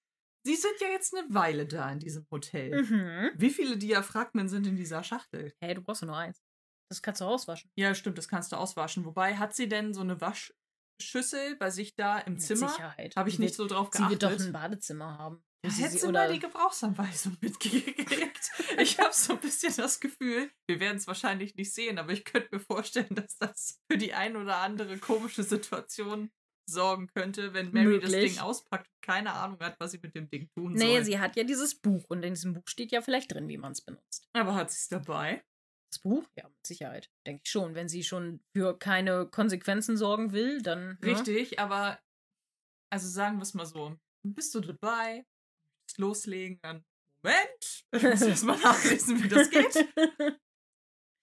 Sie 0.44 0.56
sind 0.56 0.74
ja 0.82 0.88
jetzt 0.88 1.16
eine 1.16 1.32
Weile 1.34 1.66
da 1.68 1.92
in 1.92 2.00
diesem 2.00 2.26
Hotel. 2.32 2.82
Mhm. 2.84 3.30
Wie 3.36 3.50
viele 3.52 3.78
Diaphragmen 3.78 4.50
sind 4.50 4.66
in 4.68 4.76
dieser 4.76 5.04
Schachtel? 5.04 5.54
Hey, 5.62 5.76
du 5.76 5.82
brauchst 5.82 6.02
ja 6.02 6.08
nur 6.08 6.18
eins. 6.18 6.42
Das 6.90 7.02
kannst 7.02 7.22
du 7.22 7.26
auswaschen. 7.26 7.72
Ja, 7.76 7.94
stimmt, 7.96 8.18
das 8.18 8.28
kannst 8.28 8.52
du 8.52 8.56
auswaschen. 8.56 9.06
Wobei, 9.06 9.38
hat 9.38 9.56
sie 9.56 9.70
denn 9.70 9.94
so 9.94 10.02
eine 10.02 10.20
Waschschüssel 10.20 11.56
bei 11.58 11.70
sich 11.70 11.96
da 11.96 12.20
im 12.20 12.34
Mit 12.34 12.42
Zimmer? 12.42 12.70
Sicherheit. 12.70 13.16
Habe 13.16 13.30
ich 13.30 13.36
Sie 13.38 13.42
nicht 13.44 13.56
so 13.56 13.68
drauf 13.68 13.90
Sie 13.92 14.00
geachtet. 14.00 14.22
wird 14.22 14.40
doch 14.40 14.46
ein 14.46 14.52
Badezimmer 14.52 15.18
haben. 15.18 15.44
Ja, 15.64 15.70
sie 15.70 15.84
hätte 15.84 15.94
sie- 15.94 16.00
sie 16.00 16.12
mal 16.12 16.32
die 16.34 16.40
Gebrauchsanweisung 16.40 17.38
mitgekriegt. 17.42 18.52
Ich 18.80 19.00
habe 19.00 19.14
so 19.14 19.34
ein 19.34 19.40
bisschen 19.40 19.74
das 19.78 20.00
Gefühl, 20.00 20.50
wir 20.68 20.80
werden 20.80 20.98
es 20.98 21.06
wahrscheinlich 21.06 21.56
nicht 21.56 21.74
sehen, 21.74 22.00
aber 22.00 22.14
ich 22.14 22.24
könnte 22.26 22.50
mir 22.52 22.60
vorstellen, 22.60 23.14
dass 23.14 23.38
das 23.38 23.80
für 23.92 23.98
die 23.98 24.14
ein 24.14 24.36
oder 24.36 24.58
andere 24.58 24.98
komische 24.98 25.44
Situation 25.44 26.32
sorgen 26.70 27.08
könnte, 27.08 27.54
wenn 27.54 27.72
Mary 27.72 28.00
das 28.00 28.12
Möglich. 28.12 28.34
Ding 28.34 28.42
auspackt 28.42 28.88
und 28.88 29.02
keine 29.06 29.34
Ahnung 29.34 29.60
hat, 29.60 29.80
was 29.80 29.92
sie 29.92 30.00
mit 30.02 30.16
dem 30.16 30.30
Ding 30.30 30.50
tun 30.56 30.74
Nee, 30.74 30.96
soll. 30.96 31.06
sie 31.06 31.20
hat 31.20 31.36
ja 31.36 31.44
dieses 31.44 31.76
Buch 31.76 32.06
und 32.10 32.24
in 32.24 32.34
diesem 32.34 32.54
Buch 32.54 32.64
steht 32.68 32.92
ja 32.92 33.02
vielleicht 33.02 33.32
drin, 33.34 33.48
wie 33.48 33.58
man 33.58 33.72
es 33.74 33.82
benutzt. 33.82 34.28
aber 34.34 34.56
hat 34.56 34.72
sie 34.72 34.78
es 34.78 34.88
dabei? 34.88 35.44
Das 35.92 36.00
Buch? 36.02 36.24
Ja, 36.38 36.48
mit 36.48 36.66
Sicherheit. 36.66 37.10
Denke 37.28 37.42
ich 37.44 37.52
schon. 37.52 37.76
Wenn 37.76 37.90
sie 37.90 38.04
schon 38.04 38.42
für 38.56 38.78
keine 38.80 39.26
Konsequenzen 39.28 39.98
sorgen 39.98 40.32
will, 40.32 40.62
dann. 40.62 40.92
ne? 40.92 40.98
Richtig, 41.04 41.60
aber 41.60 42.00
also 42.90 43.10
sagen 43.10 43.38
wir 43.38 43.44
es 43.44 43.54
mal 43.54 43.66
so. 43.66 43.98
Bist 44.26 44.56
du 44.56 44.62
dabei? 44.62 45.26
Loslegen? 45.98 46.60
Dann 46.64 46.86
Moment! 47.24 47.86
Ich 47.94 48.02
muss 48.04 48.22
erst 48.22 48.46
mal 48.46 48.58
nachlesen, 48.60 49.22
wie 49.24 49.28
das 49.28 49.50
geht. 49.50 49.88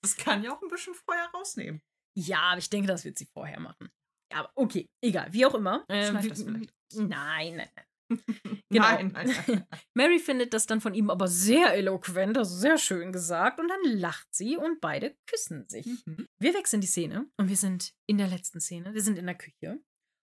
Das 0.01 0.17
kann 0.17 0.45
ja 0.45 0.55
auch 0.57 0.63
ein 0.63 0.69
bisschen 0.69 0.95
Feuer 0.95 1.29
rausnehmen. 1.35 1.83
Ja, 2.17 2.39
aber 2.53 2.59
ich 2.59 2.71
denke, 2.71 2.87
das 2.87 3.05
wird 3.05 3.19
sie 3.19 3.27
vorher 3.27 3.59
machen. 3.59 3.91
Ja, 4.33 4.41
aber 4.41 4.51
okay, 4.55 4.87
egal, 5.03 5.33
wie 5.33 5.47
auch 5.47 5.55
immer. 5.55 5.85
Ähm, 5.89 6.23
wie- 6.23 6.29
das 6.29 6.43
vielleicht 6.43 6.73
Nein, 6.95 7.57
nein, 7.57 7.69
nein. 7.77 7.85
Genau. 8.71 8.85
Nein, 8.85 9.09
nein, 9.15 9.35
nein. 9.47 9.67
Mary 9.95 10.19
findet 10.19 10.53
das 10.55 10.67
dann 10.67 10.81
von 10.81 10.95
ihm 10.95 11.11
aber 11.11 11.29
sehr 11.29 11.75
eloquent, 11.75 12.37
also 12.39 12.55
sehr 12.57 12.79
schön 12.79 13.13
gesagt, 13.13 13.61
und 13.61 13.69
dann 13.69 13.81
lacht 13.99 14.29
sie 14.35 14.57
und 14.57 14.81
beide 14.81 15.17
küssen 15.27 15.67
sich. 15.69 15.87
Mhm. 16.07 16.27
Wir 16.39 16.55
wechseln 16.55 16.81
die 16.81 16.87
Szene 16.87 17.31
und 17.39 17.49
wir 17.49 17.57
sind 17.57 17.93
in 18.07 18.19
der 18.19 18.29
letzten 18.29 18.61
Szene. 18.61 18.95
Wir 18.95 19.03
sind 19.03 19.19
in 19.19 19.27
der 19.27 19.35
Küche. 19.37 19.81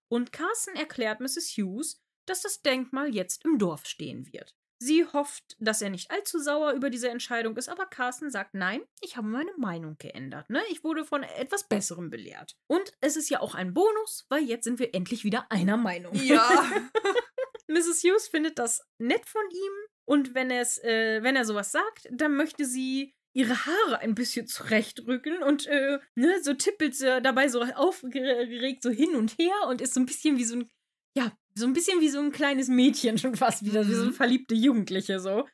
Und 0.08 0.32
Carson 0.32 0.74
erklärt 0.76 1.20
Mrs. 1.20 1.54
Hughes, 1.56 2.00
dass 2.28 2.42
das 2.42 2.62
Denkmal 2.62 3.14
jetzt 3.14 3.44
im 3.44 3.58
Dorf 3.58 3.86
stehen 3.86 4.32
wird. 4.32 4.54
Sie 4.78 5.06
hofft, 5.06 5.56
dass 5.58 5.80
er 5.80 5.90
nicht 5.90 6.10
allzu 6.10 6.38
sauer 6.38 6.72
über 6.72 6.90
diese 6.90 7.08
Entscheidung 7.08 7.56
ist, 7.56 7.68
aber 7.68 7.86
Carson 7.86 8.30
sagt, 8.30 8.54
nein, 8.54 8.82
ich 9.00 9.16
habe 9.16 9.26
meine 9.26 9.52
Meinung 9.56 9.96
geändert. 9.98 10.50
Ne? 10.50 10.60
Ich 10.70 10.84
wurde 10.84 11.04
von 11.04 11.22
etwas 11.22 11.66
Besserem 11.66 12.10
belehrt. 12.10 12.56
Und 12.66 12.92
es 13.00 13.16
ist 13.16 13.30
ja 13.30 13.40
auch 13.40 13.54
ein 13.54 13.72
Bonus, 13.72 14.26
weil 14.28 14.42
jetzt 14.42 14.64
sind 14.64 14.78
wir 14.78 14.94
endlich 14.94 15.24
wieder 15.24 15.50
einer 15.50 15.76
Meinung. 15.76 16.14
Ja. 16.14 16.48
Mrs. 17.68 18.02
Hughes 18.02 18.28
findet 18.28 18.58
das 18.58 18.82
nett 18.98 19.26
von 19.26 19.42
ihm, 19.50 19.72
Und 20.08 20.34
wenn, 20.34 20.50
es, 20.50 20.78
äh, 20.84 21.22
wenn 21.22 21.36
er 21.36 21.44
sowas 21.44 21.72
sagt, 21.72 22.08
dann 22.10 22.36
möchte 22.36 22.64
sie 22.64 23.14
ihre 23.34 23.66
Haare 23.66 23.98
ein 23.98 24.14
bisschen 24.14 24.46
zurechtrücken 24.46 25.42
und 25.42 25.66
äh, 25.66 25.98
ne, 26.14 26.42
so 26.42 26.54
tippelt 26.54 26.94
sie 26.94 27.20
dabei 27.20 27.48
so 27.48 27.62
aufgeregt 27.62 28.82
so 28.82 28.88
hin 28.88 29.14
und 29.14 29.36
her 29.38 29.54
und 29.68 29.82
ist 29.82 29.92
so 29.92 30.00
ein 30.00 30.06
bisschen 30.06 30.38
wie 30.38 30.44
so 30.44 30.56
ein, 30.56 30.70
ja, 31.14 31.36
so 31.56 31.66
ein 31.66 31.72
bisschen 31.72 32.00
wie 32.00 32.08
so 32.08 32.20
ein 32.20 32.32
kleines 32.32 32.68
Mädchen 32.68 33.18
schon 33.18 33.34
fast 33.34 33.64
wieder, 33.64 33.82
mhm. 33.82 33.88
wie 33.88 33.94
so 33.94 34.02
eine 34.02 34.12
verliebte 34.12 34.54
Jugendliche 34.54 35.18
so. 35.20 35.46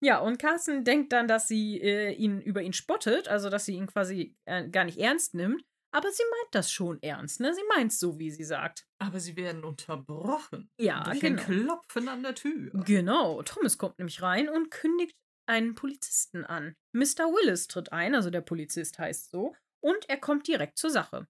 Ja, 0.00 0.18
und 0.18 0.38
Carsten 0.38 0.84
denkt 0.84 1.12
dann, 1.12 1.26
dass 1.26 1.48
sie 1.48 1.80
äh, 1.80 2.12
ihn 2.12 2.40
über 2.40 2.60
ihn 2.62 2.74
spottet, 2.74 3.28
also 3.28 3.48
dass 3.48 3.64
sie 3.64 3.74
ihn 3.74 3.86
quasi 3.86 4.36
äh, 4.44 4.68
gar 4.68 4.84
nicht 4.84 4.98
ernst 4.98 5.34
nimmt. 5.34 5.64
Aber 5.90 6.10
sie 6.10 6.24
meint 6.30 6.54
das 6.54 6.70
schon 6.70 7.00
ernst, 7.02 7.40
ne? 7.40 7.54
Sie 7.54 7.62
meint 7.74 7.90
es 7.90 7.98
so, 7.98 8.18
wie 8.18 8.30
sie 8.30 8.44
sagt. 8.44 8.86
Aber 8.98 9.18
sie 9.18 9.34
werden 9.36 9.64
unterbrochen. 9.64 10.70
Ja, 10.78 11.02
durch 11.04 11.20
genau. 11.20 11.40
ein 11.40 11.46
Klopfen 11.46 12.08
an 12.08 12.22
der 12.22 12.34
Tür. 12.34 12.70
Genau. 12.84 13.42
Thomas 13.42 13.78
kommt 13.78 13.98
nämlich 13.98 14.20
rein 14.20 14.50
und 14.50 14.70
kündigt 14.70 15.16
einen 15.46 15.74
Polizisten 15.74 16.44
an. 16.44 16.74
Mr. 16.92 17.24
Willis 17.32 17.66
tritt 17.68 17.92
ein, 17.92 18.14
also 18.14 18.28
der 18.28 18.42
Polizist 18.42 18.98
heißt 18.98 19.30
so, 19.30 19.54
und 19.80 20.08
er 20.08 20.18
kommt 20.18 20.46
direkt 20.48 20.76
zur 20.76 20.90
Sache. 20.90 21.28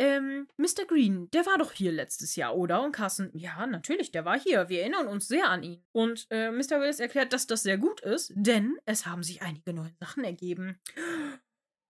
Ähm, 0.00 0.48
Mr. 0.56 0.86
Green, 0.88 1.30
der 1.30 1.46
war 1.46 1.56
doch 1.58 1.70
hier 1.72 1.92
letztes 1.92 2.34
Jahr, 2.36 2.56
oder? 2.56 2.82
Und 2.82 2.92
Carson, 2.92 3.30
ja, 3.32 3.64
natürlich, 3.66 4.10
der 4.10 4.24
war 4.24 4.38
hier. 4.38 4.68
Wir 4.68 4.80
erinnern 4.80 5.06
uns 5.06 5.28
sehr 5.28 5.48
an 5.48 5.62
ihn. 5.62 5.84
Und 5.92 6.26
äh, 6.30 6.50
Mr. 6.50 6.80
Willis 6.80 6.98
erklärt, 7.00 7.32
dass 7.32 7.46
das 7.46 7.62
sehr 7.62 7.78
gut 7.78 8.00
ist, 8.00 8.32
denn 8.34 8.76
es 8.86 9.06
haben 9.06 9.22
sich 9.22 9.42
einige 9.42 9.72
neue 9.72 9.92
Sachen 10.00 10.24
ergeben. 10.24 10.80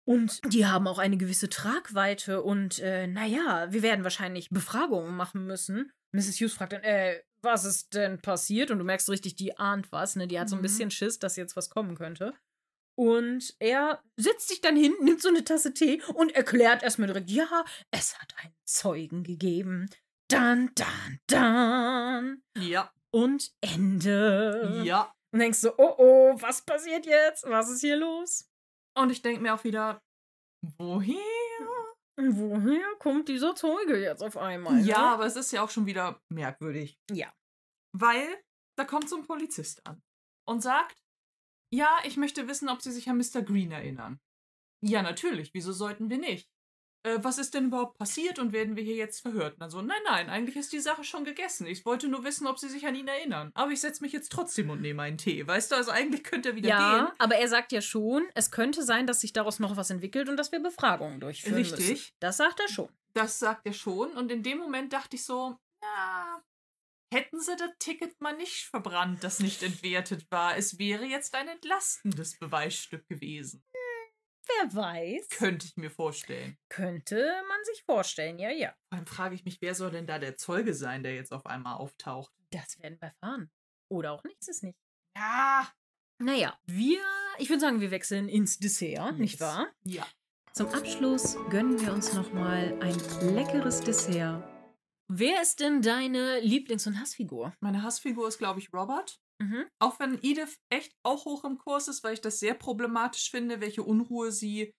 Und 0.05 0.41
die 0.53 0.65
haben 0.67 0.87
auch 0.87 0.99
eine 0.99 1.19
gewisse 1.19 1.49
Tragweite 1.51 2.43
und, 2.43 2.79
äh, 2.79 3.07
naja, 3.07 3.67
wir 3.71 3.83
werden 3.83 4.05
wahrscheinlich 4.05 4.49
Befragungen 4.49 5.15
machen 5.15 5.47
müssen. 5.47 5.93
Mrs. 6.13 6.41
Hughes 6.41 6.55
fragt 6.55 6.73
dann, 6.73 6.83
äh, 6.83 7.21
was 7.43 7.65
ist 7.65 7.95
denn 7.95 8.21
passiert? 8.21 8.71
Und 8.71 8.79
du 8.79 8.85
merkst 8.85 9.11
richtig, 9.11 9.37
die 9.37 9.59
ahnt 9.59 9.93
was, 9.93 10.17
ne? 10.17 10.27
Die 10.27 10.41
hat 10.41 10.49
so 10.49 10.57
ein 10.57 10.61
Mhm. 10.61 10.63
bisschen 10.63 10.91
Schiss, 10.91 11.19
dass 11.19 11.37
jetzt 11.37 11.57
was 11.57 11.69
kommen 11.69 11.95
könnte. 11.95 12.33
Und 12.99 13.55
er 13.61 14.03
setzt 14.17 14.49
sich 14.49 14.61
dann 14.61 14.75
hin, 14.75 14.93
nimmt 15.01 15.23
so 15.23 15.29
eine 15.29 15.45
Tasse 15.45 15.73
Tee 15.73 16.03
und 16.15 16.35
erklärt 16.35 16.83
erstmal 16.83 17.07
direkt, 17.07 17.31
ja, 17.31 17.65
es 17.93 18.19
hat 18.19 18.35
einen 18.39 18.53
Zeugen 18.65 19.23
gegeben. 19.23 19.89
Dann, 20.29 20.73
dann, 20.75 21.21
dann. 21.29 22.43
Ja, 22.59 22.93
Und 23.13 23.53
Ende. 23.61 24.83
ja. 24.85 25.15
Und 25.33 25.39
denkst 25.39 25.59
so, 25.59 25.75
oh 25.79 25.95
oh, 25.99 26.37
was 26.41 26.63
passiert 26.63 27.07
jetzt? 27.07 27.49
Was 27.49 27.71
ist 27.71 27.83
hier 27.83 27.97
los? 27.97 28.51
Und 28.97 29.11
ich 29.11 29.23
denke 29.23 29.43
mir 29.43 29.55
auch 29.55 29.63
wieder, 29.63 30.03
woher? 30.79 31.15
Woher 32.21 32.97
kommt 32.99 33.29
dieser 33.29 33.55
Zeuge 33.55 34.01
jetzt 34.01 34.25
auf 34.25 34.37
einmal? 34.37 34.81
Ja, 34.81 34.99
ne? 34.99 35.07
aber 35.11 35.27
es 35.27 35.37
ist 35.37 35.53
ja 35.53 35.63
auch 35.63 35.71
schon 35.71 35.87
wieder 35.87 36.21
merkwürdig. 36.31 36.99
Ja. 37.13 37.33
Weil 37.97 38.27
da 38.77 38.85
kommt 38.85 39.09
so 39.09 39.17
ein 39.17 39.25
Polizist 39.25 39.87
an 39.87 40.03
und 40.49 40.63
sagt, 40.63 40.97
ja, 41.71 41.99
ich 42.05 42.17
möchte 42.17 42.49
wissen, 42.49 42.69
ob 42.69 42.83
Sie 42.83 42.93
sich 42.93 43.09
an 43.09 43.19
Mr. 43.19 43.43
Green 43.43 43.71
erinnern. 43.73 44.21
Ja, 44.81 45.03
natürlich, 45.03 45.53
wieso 45.55 45.73
sollten 45.73 46.09
wir 46.11 46.19
nicht? 46.19 46.49
Äh, 47.05 47.19
was 47.23 47.39
ist 47.39 47.55
denn 47.55 47.67
überhaupt 47.67 47.97
passiert 47.99 48.39
und 48.39 48.53
werden 48.53 48.75
wir 48.77 48.83
hier 48.83 48.97
jetzt 48.97 49.21
verhört? 49.21 49.55
Und 49.55 49.61
dann 49.61 49.71
so, 49.71 49.81
nein, 49.83 50.01
nein, 50.05 50.29
eigentlich 50.31 50.57
ist 50.57 50.73
die 50.73 50.81
Sache 50.81 51.05
schon 51.05 51.25
gegessen. 51.25 51.67
Ich 51.67 51.85
wollte 51.85 52.09
nur 52.09 52.25
wissen, 52.25 52.47
ob 52.47 52.59
Sie 52.59 52.69
sich 52.69 52.87
an 52.87 52.95
ihn 52.95 53.07
erinnern. 53.09 53.51
Aber 53.55 53.71
ich 53.71 53.81
setze 53.81 54.03
mich 54.03 54.13
jetzt 54.13 54.31
trotzdem 54.33 54.71
und 54.71 54.81
nehme 54.81 55.03
einen 55.03 55.19
Tee. 55.19 55.47
Weißt 55.47 55.71
du, 55.71 55.77
also 55.77 55.91
eigentlich 55.91 56.25
könnte 56.25 56.51
er 56.51 56.57
wieder 56.57 56.69
Ja, 56.69 57.05
gehen. 57.07 57.15
aber 57.19 57.37
er 57.37 57.49
sagt 57.49 57.73
ja 57.73 57.81
schon, 57.81 58.27
es 58.35 58.51
könnte 58.51 58.83
sein, 58.83 59.07
dass 59.07 59.21
sich 59.21 59.33
daraus 59.33 59.59
noch 59.61 59.77
was 59.77 59.91
entwickelt 59.91 60.29
und 60.29 60.37
dass 60.37 60.51
wir 60.53 60.61
Befragungen 60.61 61.21
durchführen 61.21 61.55
Richtig. 61.57 61.89
müssen. 61.91 62.13
Das 62.21 62.37
sagt 62.37 62.61
er 62.61 62.69
schon. 62.69 62.89
Das 63.15 63.39
sagt 63.39 63.67
er 63.67 63.73
schon. 63.73 64.13
Und 64.13 64.31
in 64.33 64.43
dem 64.43 64.59
Moment 64.59 64.93
dachte 64.93 65.17
ich 65.17 65.25
so, 65.25 65.57
ja, 65.83 66.43
hätten 67.13 67.41
sie 67.41 67.57
das 67.57 67.71
Ticket 67.79 68.21
mal 68.21 68.37
nicht 68.37 68.65
verbrannt, 68.67 69.23
das 69.25 69.41
nicht 69.41 69.63
entwertet 69.63 70.31
war. 70.31 70.57
Es 70.57 70.79
wäre 70.79 71.05
jetzt 71.05 71.35
ein 71.35 71.49
entlastendes 71.49 72.39
Beweisstück 72.39 73.07
gewesen. 73.09 73.65
Wer 74.47 74.75
weiß. 74.75 75.29
Könnte 75.29 75.67
ich 75.67 75.77
mir 75.77 75.91
vorstellen. 75.91 76.57
Könnte 76.71 77.17
man 77.49 77.59
sich 77.65 77.83
vorstellen, 77.85 78.39
ja, 78.39 78.51
ja. 78.51 78.75
Vor 78.89 78.99
allem 78.99 79.07
frage 79.07 79.35
ich 79.35 79.45
mich, 79.45 79.61
wer 79.61 79.75
soll 79.75 79.91
denn 79.91 80.07
da 80.07 80.19
der 80.19 80.37
Zeuge 80.37 80.73
sein, 80.73 81.03
der 81.03 81.15
jetzt 81.15 81.33
auf 81.33 81.45
einmal 81.45 81.75
auftaucht? 81.77 82.33
Das 82.51 82.79
werden 82.79 82.97
wir 83.01 83.09
erfahren. 83.09 83.51
Oder 83.91 84.13
auch 84.13 84.25
nichts 84.25 84.49
ist 84.49 84.63
nicht. 84.63 84.79
Ja. 85.17 85.71
Naja, 86.19 86.59
wir, 86.67 87.01
ich 87.39 87.49
würde 87.51 87.61
sagen, 87.61 87.81
wir 87.83 87.91
wechseln 87.91 88.29
ins 88.29 88.59
Dessert, 88.59 89.19
nicht 89.19 89.35
Yes. 89.35 89.41
wahr? 89.41 89.69
Ja. 89.85 90.07
Zum 90.55 90.69
Abschluss 90.69 91.37
gönnen 91.51 91.79
wir 91.81 91.93
uns 91.93 92.15
nochmal 92.15 92.73
ein 92.83 92.97
leckeres 93.35 93.81
Dessert. 93.83 94.43
Wer 95.11 95.41
ist 95.43 95.61
denn 95.61 95.81
deine 95.83 96.41
Lieblings- 96.41 96.87
und 96.87 97.01
Hassfigur? 97.01 97.53
Meine 97.61 97.83
Hassfigur 97.83 98.29
ist, 98.29 98.39
glaube 98.39 98.61
ich, 98.61 98.73
Robert. 98.73 99.19
Mhm. 99.41 99.67
Auch 99.81 99.99
wenn 100.01 100.19
Edith 100.23 100.59
echt 100.71 100.93
auch 101.05 101.25
hoch 101.25 101.45
im 101.45 101.59
Kurs 101.59 101.89
ist, 101.89 102.03
weil 102.05 102.15
ich 102.15 102.21
das 102.21 102.41
sehr 102.41 102.55
problematisch 102.55 103.31
finde, 103.31 103.61
welche 103.61 103.83
Unruhe 103.83 104.33
sie 104.33 104.73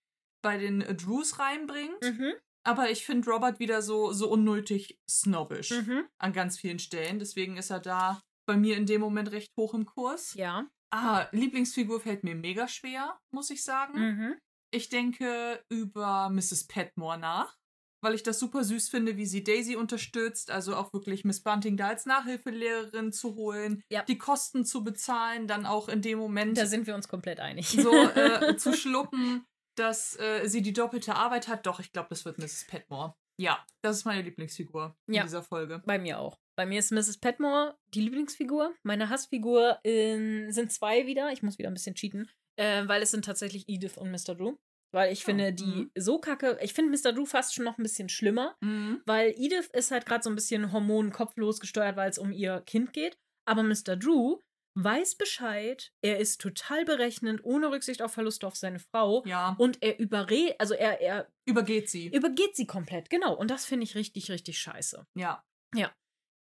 bei 0.44 0.58
den 0.58 0.80
Drews 0.98 1.40
reinbringt. 1.40 2.02
Mhm. 2.04 2.34
Aber 2.66 2.90
ich 2.92 3.06
finde 3.06 3.30
Robert 3.32 3.60
wieder 3.60 3.82
so, 3.82 4.12
so 4.12 4.30
unnötig 4.30 5.00
snobbisch 5.10 5.72
Mhm. 5.72 6.06
an 6.22 6.34
ganz 6.34 6.60
vielen 6.60 6.80
Stellen. 6.80 7.18
Deswegen 7.20 7.58
ist 7.58 7.70
er 7.72 7.80
da 7.80 8.22
bei 8.46 8.58
mir 8.58 8.76
in 8.78 8.86
dem 8.86 9.02
Moment 9.02 9.32
recht 9.32 9.50
hoch 9.58 9.74
im 9.74 9.86
Kurs. 9.86 10.34
Ja. 10.36 10.68
Ah, 10.92 11.28
Lieblingsfigur 11.32 12.02
fällt 12.02 12.24
mir 12.24 12.36
mega 12.36 12.68
schwer, 12.68 13.18
muss 13.34 13.50
ich 13.50 13.64
sagen. 13.64 14.00
Mhm. 14.00 14.36
Ich 14.72 14.90
denke 14.90 15.64
über 15.70 16.30
Mrs. 16.30 16.68
Petmore 16.68 17.18
nach, 17.18 17.56
weil 18.02 18.14
ich 18.16 18.24
das 18.24 18.40
super 18.40 18.64
süß 18.64 18.90
finde, 18.90 19.18
wie 19.18 19.26
sie 19.26 19.44
Daisy 19.44 19.76
unterstützt, 19.76 20.52
also 20.52 20.76
auch 20.76 20.94
wirklich 20.94 21.26
Miss 21.26 21.42
Bunting 21.42 21.78
da 21.78 21.88
als 21.90 22.06
Nachhilfelehrerin 22.06 23.12
zu 23.12 23.36
holen, 23.36 23.84
Ja. 23.90 24.04
die 24.04 24.18
Kosten 24.18 24.66
zu 24.66 24.84
bezahlen, 24.84 25.48
dann 25.48 25.66
auch 25.66 25.90
in 25.90 26.02
dem 26.02 26.20
Moment 26.20 26.58
Da 26.58 26.66
sind 26.66 26.88
wir 26.88 26.96
uns 26.96 27.08
komplett 27.08 27.40
einig. 27.40 27.68
so 27.70 27.92
äh, 28.16 28.56
zu 28.58 28.74
schlucken, 28.74 29.46
dass 29.76 30.18
äh, 30.20 30.48
sie 30.48 30.62
die 30.62 30.74
doppelte 30.74 31.16
Arbeit 31.16 31.48
hat. 31.48 31.66
Doch, 31.66 31.80
ich 31.80 31.92
glaube, 31.92 32.10
das 32.10 32.26
wird 32.26 32.38
Mrs. 32.38 32.66
Petmore. 32.68 33.16
Ja, 33.38 33.66
das 33.82 33.98
ist 33.98 34.06
meine 34.06 34.22
Lieblingsfigur 34.22 34.96
Ja. 35.08 35.22
in 35.22 35.28
dieser 35.28 35.44
Folge. 35.44 35.82
Bei 35.86 35.98
mir 35.98 36.20
auch. 36.20 36.38
Bei 36.58 36.66
mir 36.66 36.80
ist 36.80 36.92
Mrs. 36.92 37.20
Petmore 37.20 37.78
die 37.94 38.02
Lieblingsfigur. 38.02 38.74
Meine 38.84 39.08
Hassfigur 39.10 39.80
in, 39.84 40.52
sind 40.52 40.74
zwei 40.74 41.06
wieder. 41.08 41.32
Ich 41.32 41.42
muss 41.42 41.58
wieder 41.58 41.70
ein 41.70 41.74
bisschen 41.74 41.96
cheaten. 41.96 42.30
Äh, 42.58 42.86
weil 42.90 43.02
es 43.02 43.12
sind 43.12 43.24
tatsächlich 43.24 43.70
Edith 43.70 43.98
und 43.98 44.12
Mr. 44.12 44.36
Drew. 44.36 44.58
Weil 44.92 45.14
ich 45.14 45.24
finde 45.24 45.54
die 45.54 45.64
mhm. 45.64 45.92
so 45.96 46.20
kacke. 46.20 46.58
Ich 46.62 46.74
finde 46.74 46.98
Mr. 46.98 47.14
Drew 47.14 47.26
fast 47.26 47.54
schon 47.54 47.66
noch 47.66 47.78
ein 47.78 47.84
bisschen 47.84 48.10
schlimmer. 48.10 48.56
Mhm. 48.62 49.02
Weil 49.06 49.34
Edith 49.38 49.70
ist 49.74 49.92
halt 49.92 50.06
gerade 50.06 50.24
so 50.24 50.30
ein 50.30 50.36
bisschen 50.36 50.72
hormonkopflos 50.72 51.60
gesteuert, 51.60 51.96
weil 51.96 52.10
es 52.10 52.18
um 52.18 52.32
ihr 52.32 52.62
Kind 52.62 52.94
geht. 52.94 53.18
Aber 53.46 53.64
Mr. 53.64 53.96
Drew 53.96 54.40
weiß 54.76 55.16
Bescheid. 55.16 55.92
Er 56.02 56.20
ist 56.20 56.42
total 56.42 56.86
berechnend, 56.86 57.44
ohne 57.44 57.70
Rücksicht 57.70 58.02
auf 58.02 58.14
Verluste 58.14 58.48
auf 58.48 58.56
seine 58.56 58.80
Frau. 58.80 59.24
Ja, 59.26 59.56
Und 59.60 59.82
er 59.82 60.00
überredet, 60.00 60.56
also 60.60 60.74
er, 60.74 61.02
er 61.02 61.32
übergeht 61.46 61.90
sie. 61.90 62.08
übergeht 62.08 62.56
sie 62.56 62.66
komplett. 62.66 63.10
Genau. 63.10 63.36
Und 63.36 63.52
das 63.52 63.66
finde 63.66 63.84
ich 63.84 63.96
richtig, 63.96 64.32
richtig 64.32 64.60
scheiße. 64.60 65.06
Ja. 65.16 65.44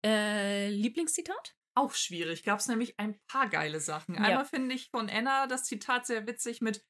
Äh, 0.04 0.68
Lieblingszitat? 0.70 1.56
Auch 1.74 1.92
schwierig. 1.92 2.44
Gab 2.44 2.60
es 2.60 2.68
nämlich 2.68 2.98
ein 2.98 3.18
paar 3.26 3.48
geile 3.48 3.80
Sachen. 3.80 4.14
Ja. 4.14 4.22
Einmal 4.22 4.44
finde 4.44 4.74
ich 4.74 4.88
von 4.90 5.10
Anna 5.10 5.46
das 5.46 5.64
Zitat 5.64 6.06
sehr 6.06 6.26
witzig 6.26 6.60
mit 6.60 6.84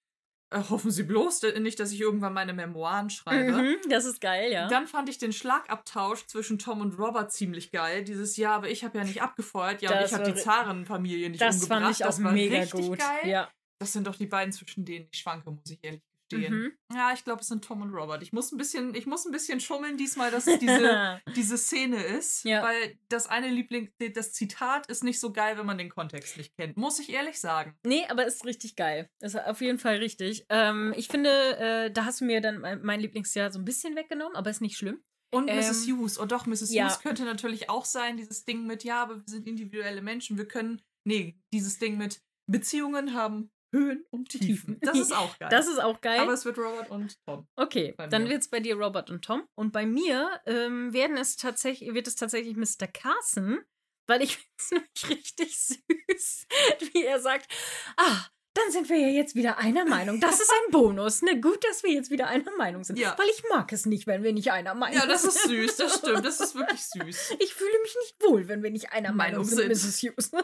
Hoffen 0.54 0.90
Sie 0.92 1.02
bloß 1.02 1.40
d- 1.40 1.58
nicht, 1.60 1.80
dass 1.80 1.90
ich 1.90 2.00
irgendwann 2.00 2.32
meine 2.32 2.52
Memoiren 2.52 3.10
schreibe. 3.10 3.52
Mhm, 3.52 3.76
das 3.88 4.04
ist 4.04 4.20
geil, 4.20 4.52
ja. 4.52 4.68
Dann 4.68 4.86
fand 4.86 5.08
ich 5.08 5.18
den 5.18 5.32
Schlagabtausch 5.32 6.26
zwischen 6.26 6.58
Tom 6.58 6.80
und 6.80 6.96
Robert 6.98 7.32
ziemlich 7.32 7.72
geil. 7.72 8.04
Dieses 8.04 8.36
Ja, 8.36 8.54
aber 8.54 8.70
ich 8.70 8.84
habe 8.84 8.96
ja 8.98 9.04
nicht 9.04 9.22
abgefeuert. 9.22 9.82
Ja, 9.82 9.98
und 9.98 10.04
ich 10.06 10.12
habe 10.14 10.30
die 10.32 10.34
Zarenfamilie 10.38 11.30
nicht 11.30 11.40
das 11.42 11.56
umgebracht. 11.56 11.82
fand 11.82 11.96
ich 11.96 12.04
auch 12.04 12.08
das 12.08 12.22
war 12.22 12.32
mega 12.32 12.58
richtig 12.58 12.80
gut. 12.86 12.98
geil. 13.00 13.28
Ja. 13.30 13.50
Das 13.80 13.92
sind 13.92 14.06
doch 14.06 14.14
die 14.16 14.26
beiden, 14.26 14.52
zwischen 14.52 14.84
denen 14.84 15.08
ich 15.12 15.18
schwanke, 15.18 15.50
muss 15.50 15.68
ich 15.70 15.78
ehrlich 15.82 16.02
gestehen. 16.28 16.54
Mhm. 16.54 16.72
Ja, 16.94 17.12
ich 17.12 17.24
glaube, 17.24 17.40
es 17.40 17.48
sind 17.48 17.64
Tom 17.64 17.82
und 17.82 17.92
Robert. 17.94 18.22
Ich 18.22 18.32
muss 18.32 18.52
ein 18.52 18.58
bisschen, 18.58 18.94
ich 18.94 19.06
muss 19.06 19.26
ein 19.26 19.32
bisschen 19.32 19.60
schummeln 19.60 19.96
diesmal, 19.96 20.30
dass 20.30 20.46
es 20.46 20.58
diese, 20.58 21.20
diese 21.36 21.58
Szene 21.58 22.02
ist. 22.02 22.44
Ja. 22.44 22.62
Weil 22.62 22.98
das 23.08 23.26
eine 23.28 23.48
Liebling, 23.48 23.92
das 24.14 24.32
Zitat 24.32 24.86
ist 24.88 25.04
nicht 25.04 25.20
so 25.20 25.32
geil, 25.32 25.58
wenn 25.58 25.66
man 25.66 25.78
den 25.78 25.90
Kontext 25.90 26.36
nicht 26.36 26.54
kennt. 26.56 26.76
Muss 26.76 26.98
ich 26.98 27.10
ehrlich 27.10 27.40
sagen. 27.40 27.76
nee, 27.84 28.04
aber 28.08 28.26
ist 28.26 28.44
richtig 28.44 28.76
geil. 28.76 29.08
Ist 29.20 29.38
auf 29.38 29.60
jeden 29.60 29.78
Fall 29.78 29.96
richtig. 29.96 30.46
Ähm, 30.48 30.94
ich 30.96 31.08
finde, 31.08 31.30
äh, 31.58 31.90
da 31.90 32.04
hast 32.04 32.20
du 32.20 32.24
mir 32.24 32.40
dann 32.40 32.58
mein, 32.60 32.82
mein 32.82 33.00
Lieblingsjahr 33.00 33.50
so 33.52 33.58
ein 33.58 33.64
bisschen 33.64 33.96
weggenommen, 33.96 34.36
aber 34.36 34.50
ist 34.50 34.60
nicht 34.60 34.76
schlimm. 34.76 35.02
Und 35.32 35.48
Ähm, 35.48 35.56
Mrs. 35.58 35.86
Hughes. 35.86 36.18
Oh 36.20 36.24
doch, 36.24 36.46
Mrs. 36.46 36.72
ja. 36.72 36.84
Hughes 36.86 37.00
könnte 37.00 37.24
natürlich 37.24 37.68
auch 37.68 37.84
sein, 37.84 38.16
dieses 38.16 38.44
Ding 38.44 38.66
mit, 38.66 38.84
ja, 38.84 39.02
aber 39.02 39.16
wir 39.16 39.24
sind 39.26 39.46
individuelle 39.46 40.00
Menschen. 40.02 40.38
Wir 40.38 40.46
können, 40.46 40.82
nee, 41.04 41.40
dieses 41.52 41.78
Ding 41.78 41.98
mit 41.98 42.22
Beziehungen 42.48 43.12
haben 43.12 43.50
Höhen 43.76 44.04
und 44.10 44.28
Tiefen. 44.30 44.78
Das 44.80 44.98
ist 44.98 45.12
auch 45.12 45.38
geil. 45.38 45.48
Das 45.50 45.66
ist 45.66 45.78
auch 45.78 46.00
geil. 46.00 46.20
aber 46.20 46.32
es 46.32 46.44
wird 46.44 46.58
Robert 46.58 46.90
und 46.90 47.16
Tom. 47.24 47.46
okay, 47.56 47.94
dann 48.10 48.28
wird 48.28 48.42
es 48.42 48.48
bei 48.48 48.60
dir 48.60 48.76
Robert 48.76 49.10
und 49.10 49.24
Tom. 49.24 49.42
Und 49.54 49.72
bei 49.72 49.86
mir 49.86 50.40
ähm, 50.46 50.92
werden 50.92 51.16
es 51.16 51.36
tatsächlich, 51.36 51.92
wird 51.94 52.06
es 52.06 52.16
tatsächlich 52.16 52.56
Mr. 52.56 52.86
Carson, 52.86 53.60
weil 54.06 54.22
ich 54.22 54.36
finde 54.56 54.86
es 54.94 55.02
nämlich 55.02 55.18
richtig 55.18 55.58
süß, 56.16 56.46
wie 56.92 57.04
er 57.04 57.20
sagt, 57.20 57.52
ah, 57.96 58.26
dann 58.56 58.70
sind 58.72 58.88
wir 58.88 58.98
ja 58.98 59.08
jetzt 59.08 59.34
wieder 59.34 59.58
einer 59.58 59.84
Meinung. 59.84 60.20
Das 60.20 60.40
ist 60.40 60.50
ein 60.50 60.70
Bonus. 60.72 61.22
Ne, 61.22 61.40
gut, 61.40 61.62
dass 61.64 61.82
wir 61.82 61.92
jetzt 61.92 62.10
wieder 62.10 62.28
einer 62.28 62.54
Meinung 62.56 62.84
sind. 62.84 62.98
Ja. 62.98 63.14
Weil 63.18 63.28
ich 63.28 63.42
mag 63.50 63.72
es 63.72 63.86
nicht, 63.86 64.06
wenn 64.06 64.22
wir 64.22 64.32
nicht 64.32 64.52
einer 64.52 64.74
Meinung 64.74 64.98
sind. 65.00 65.08
Ja, 65.08 65.12
das 65.12 65.24
ist 65.24 65.42
süß, 65.44 65.76
das 65.76 65.98
stimmt, 65.98 66.24
das 66.24 66.40
ist 66.40 66.54
wirklich 66.54 66.84
süß. 66.84 67.36
Ich 67.40 67.54
fühle 67.54 67.78
mich 67.82 67.96
nicht 68.02 68.22
wohl, 68.24 68.48
wenn 68.48 68.62
wir 68.62 68.70
nicht 68.70 68.92
einer 68.92 69.12
Meinung, 69.12 69.44
Meinung 69.44 69.44
sind. 69.44 69.68
Mrs. 69.68 70.02
Hughes. 70.02 70.30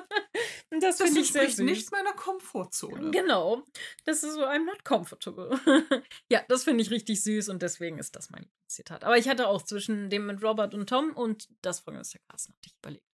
Das, 0.70 0.96
Das 0.96 1.02
finde 1.02 1.20
ich 1.20 1.32
sehr 1.32 1.42
entspricht 1.42 1.56
süß. 1.58 1.66
nicht 1.66 1.92
meiner 1.92 2.14
Komfortzone. 2.14 3.10
Genau. 3.10 3.62
Das 4.06 4.22
ist 4.22 4.34
so, 4.34 4.40
I'm 4.46 4.64
not 4.64 4.84
comfortable. 4.84 5.60
ja, 6.30 6.42
das 6.48 6.64
finde 6.64 6.82
ich 6.82 6.90
richtig 6.90 7.22
süß 7.22 7.50
und 7.50 7.60
deswegen 7.60 7.98
ist 7.98 8.16
das 8.16 8.30
mein 8.30 8.48
Zitat. 8.68 9.04
Aber 9.04 9.18
ich 9.18 9.28
hatte 9.28 9.48
auch 9.48 9.62
zwischen 9.62 10.08
dem 10.08 10.24
mit 10.26 10.42
Robert 10.42 10.72
und 10.74 10.88
Tom 10.88 11.12
und 11.12 11.48
das 11.60 11.80
von 11.80 11.94
Mr. 11.94 12.18
Carson 12.26 12.54
hatte 12.54 12.66
ich 12.66 12.74
überlegt. 12.78 13.11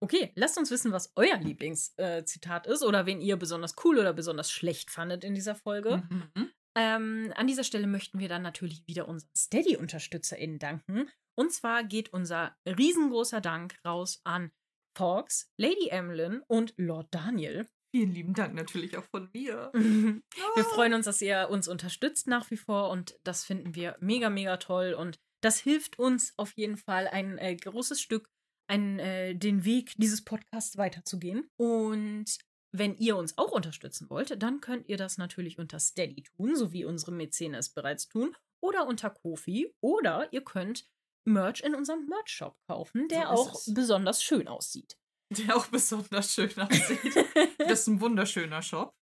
Okay, 0.00 0.32
lasst 0.36 0.58
uns 0.58 0.70
wissen, 0.70 0.92
was 0.92 1.12
euer 1.16 1.36
Lieblingszitat 1.38 2.66
ist 2.66 2.82
oder 2.84 3.06
wen 3.06 3.20
ihr 3.20 3.36
besonders 3.36 3.74
cool 3.84 3.98
oder 3.98 4.12
besonders 4.12 4.50
schlecht 4.50 4.90
fandet 4.90 5.24
in 5.24 5.34
dieser 5.34 5.54
Folge. 5.54 6.02
Mhm. 6.08 6.50
Ähm, 6.76 7.32
an 7.34 7.48
dieser 7.48 7.64
Stelle 7.64 7.88
möchten 7.88 8.20
wir 8.20 8.28
dann 8.28 8.42
natürlich 8.42 8.86
wieder 8.86 9.08
unseren 9.08 9.30
Steady-UnterstützerInnen 9.36 10.60
danken. 10.60 11.10
Und 11.36 11.52
zwar 11.52 11.82
geht 11.82 12.12
unser 12.12 12.56
riesengroßer 12.66 13.40
Dank 13.40 13.78
raus 13.84 14.20
an 14.24 14.52
Fox, 14.96 15.52
Lady 15.56 15.88
Emlyn 15.90 16.42
und 16.46 16.74
Lord 16.76 17.08
Daniel. 17.12 17.68
Vielen 17.94 18.12
lieben 18.12 18.34
Dank 18.34 18.54
natürlich 18.54 18.96
auch 18.96 19.04
von 19.04 19.30
mir. 19.32 19.72
Wir 19.74 20.64
freuen 20.64 20.94
uns, 20.94 21.06
dass 21.06 21.20
ihr 21.22 21.48
uns 21.50 21.68
unterstützt 21.68 22.26
nach 22.26 22.50
wie 22.50 22.56
vor 22.56 22.90
und 22.90 23.18
das 23.24 23.44
finden 23.44 23.74
wir 23.74 23.96
mega, 24.00 24.28
mega 24.28 24.58
toll 24.58 24.94
und 24.94 25.18
das 25.40 25.58
hilft 25.58 25.98
uns 25.98 26.34
auf 26.36 26.52
jeden 26.52 26.76
Fall 26.76 27.08
ein 27.08 27.38
äh, 27.38 27.54
großes 27.56 28.00
Stück, 28.00 28.28
ein, 28.68 28.98
äh, 28.98 29.34
den 29.34 29.64
Weg 29.64 29.94
dieses 29.96 30.24
Podcasts 30.24 30.76
weiterzugehen. 30.76 31.50
Und 31.56 32.38
wenn 32.72 32.96
ihr 32.96 33.16
uns 33.16 33.36
auch 33.38 33.52
unterstützen 33.52 34.08
wollt, 34.10 34.42
dann 34.42 34.60
könnt 34.60 34.88
ihr 34.88 34.96
das 34.96 35.18
natürlich 35.18 35.58
unter 35.58 35.80
Steady 35.80 36.22
tun, 36.22 36.54
so 36.54 36.72
wie 36.72 36.84
unsere 36.84 37.12
Mäzene 37.12 37.58
es 37.58 37.70
bereits 37.70 38.08
tun, 38.08 38.36
oder 38.60 38.86
unter 38.86 39.10
Kofi, 39.10 39.74
oder 39.80 40.32
ihr 40.32 40.42
könnt 40.44 40.86
Merch 41.24 41.60
in 41.60 41.74
unserem 41.74 42.06
Merch-Shop 42.06 42.56
kaufen, 42.66 43.08
der 43.08 43.22
So 43.22 43.28
auch 43.28 43.54
es. 43.54 43.72
besonders 43.74 44.22
schön 44.22 44.48
aussieht. 44.48 44.98
Der 45.30 45.56
auch 45.56 45.66
besonders 45.66 46.32
schön 46.32 46.50
aussieht. 46.58 47.26
Das 47.58 47.80
ist 47.80 47.86
ein 47.88 48.00
wunderschöner 48.00 48.62
Shop. 48.62 48.94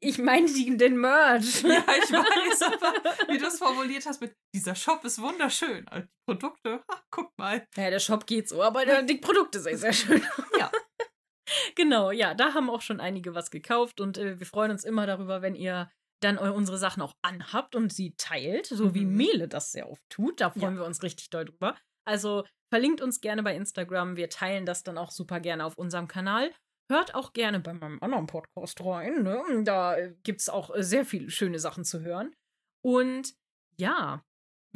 Ich 0.00 0.16
meine 0.18 0.46
den 0.46 0.96
Merch. 0.96 1.62
Ja, 1.62 1.84
ich 2.02 2.10
weiß, 2.10 2.62
aber 2.72 2.94
wie 3.30 3.36
du 3.36 3.44
es 3.46 3.58
formuliert 3.58 4.06
hast 4.06 4.20
mit 4.22 4.32
dieser 4.54 4.74
Shop 4.74 5.04
ist 5.04 5.20
wunderschön. 5.20 5.86
Also 5.88 6.06
Die 6.06 6.32
Produkte, 6.32 6.82
ha, 6.90 7.02
guck 7.10 7.30
mal. 7.36 7.66
Ja, 7.76 7.90
der 7.90 7.98
Shop 7.98 8.26
geht 8.26 8.48
so, 8.48 8.62
aber 8.62 9.02
die 9.02 9.18
Produkte 9.18 9.60
sind 9.60 9.76
sehr 9.76 9.92
schön. 9.92 10.22
Ja. 10.58 10.70
Genau, 11.74 12.10
ja, 12.10 12.32
da 12.34 12.54
haben 12.54 12.70
auch 12.70 12.80
schon 12.80 13.00
einige 13.00 13.34
was 13.34 13.50
gekauft 13.50 14.00
und 14.00 14.16
äh, 14.16 14.38
wir 14.38 14.46
freuen 14.46 14.70
uns 14.70 14.84
immer 14.84 15.06
darüber, 15.06 15.42
wenn 15.42 15.54
ihr 15.54 15.90
dann 16.22 16.38
unsere 16.38 16.78
Sachen 16.78 17.02
auch 17.02 17.12
anhabt 17.22 17.74
und 17.74 17.92
sie 17.92 18.14
teilt, 18.16 18.66
so 18.66 18.94
wie 18.94 19.04
Mhm. 19.04 19.16
Mele 19.16 19.48
das 19.48 19.72
sehr 19.72 19.90
oft 19.90 20.02
tut. 20.08 20.40
Da 20.40 20.48
freuen 20.50 20.76
Ja. 20.76 20.80
wir 20.80 20.86
uns 20.86 21.02
richtig 21.02 21.28
doll 21.28 21.44
drüber. 21.44 21.76
Also 22.06 22.44
verlinkt 22.74 23.00
uns 23.00 23.20
gerne 23.20 23.44
bei 23.44 23.54
Instagram. 23.54 24.16
Wir 24.16 24.28
teilen 24.28 24.66
das 24.66 24.82
dann 24.82 24.98
auch 24.98 25.12
super 25.12 25.38
gerne 25.38 25.64
auf 25.64 25.78
unserem 25.78 26.08
Kanal. 26.08 26.50
Hört 26.90 27.14
auch 27.14 27.32
gerne 27.32 27.60
bei 27.60 27.72
meinem 27.72 28.00
anderen 28.02 28.26
Podcast 28.26 28.84
rein. 28.84 29.22
Ne? 29.22 29.40
Da 29.62 29.96
gibt 30.24 30.40
es 30.40 30.48
auch 30.48 30.74
äh, 30.74 30.82
sehr 30.82 31.04
viele 31.04 31.30
schöne 31.30 31.60
Sachen 31.60 31.84
zu 31.84 32.00
hören. 32.00 32.34
Und 32.84 33.32
ja, 33.78 34.24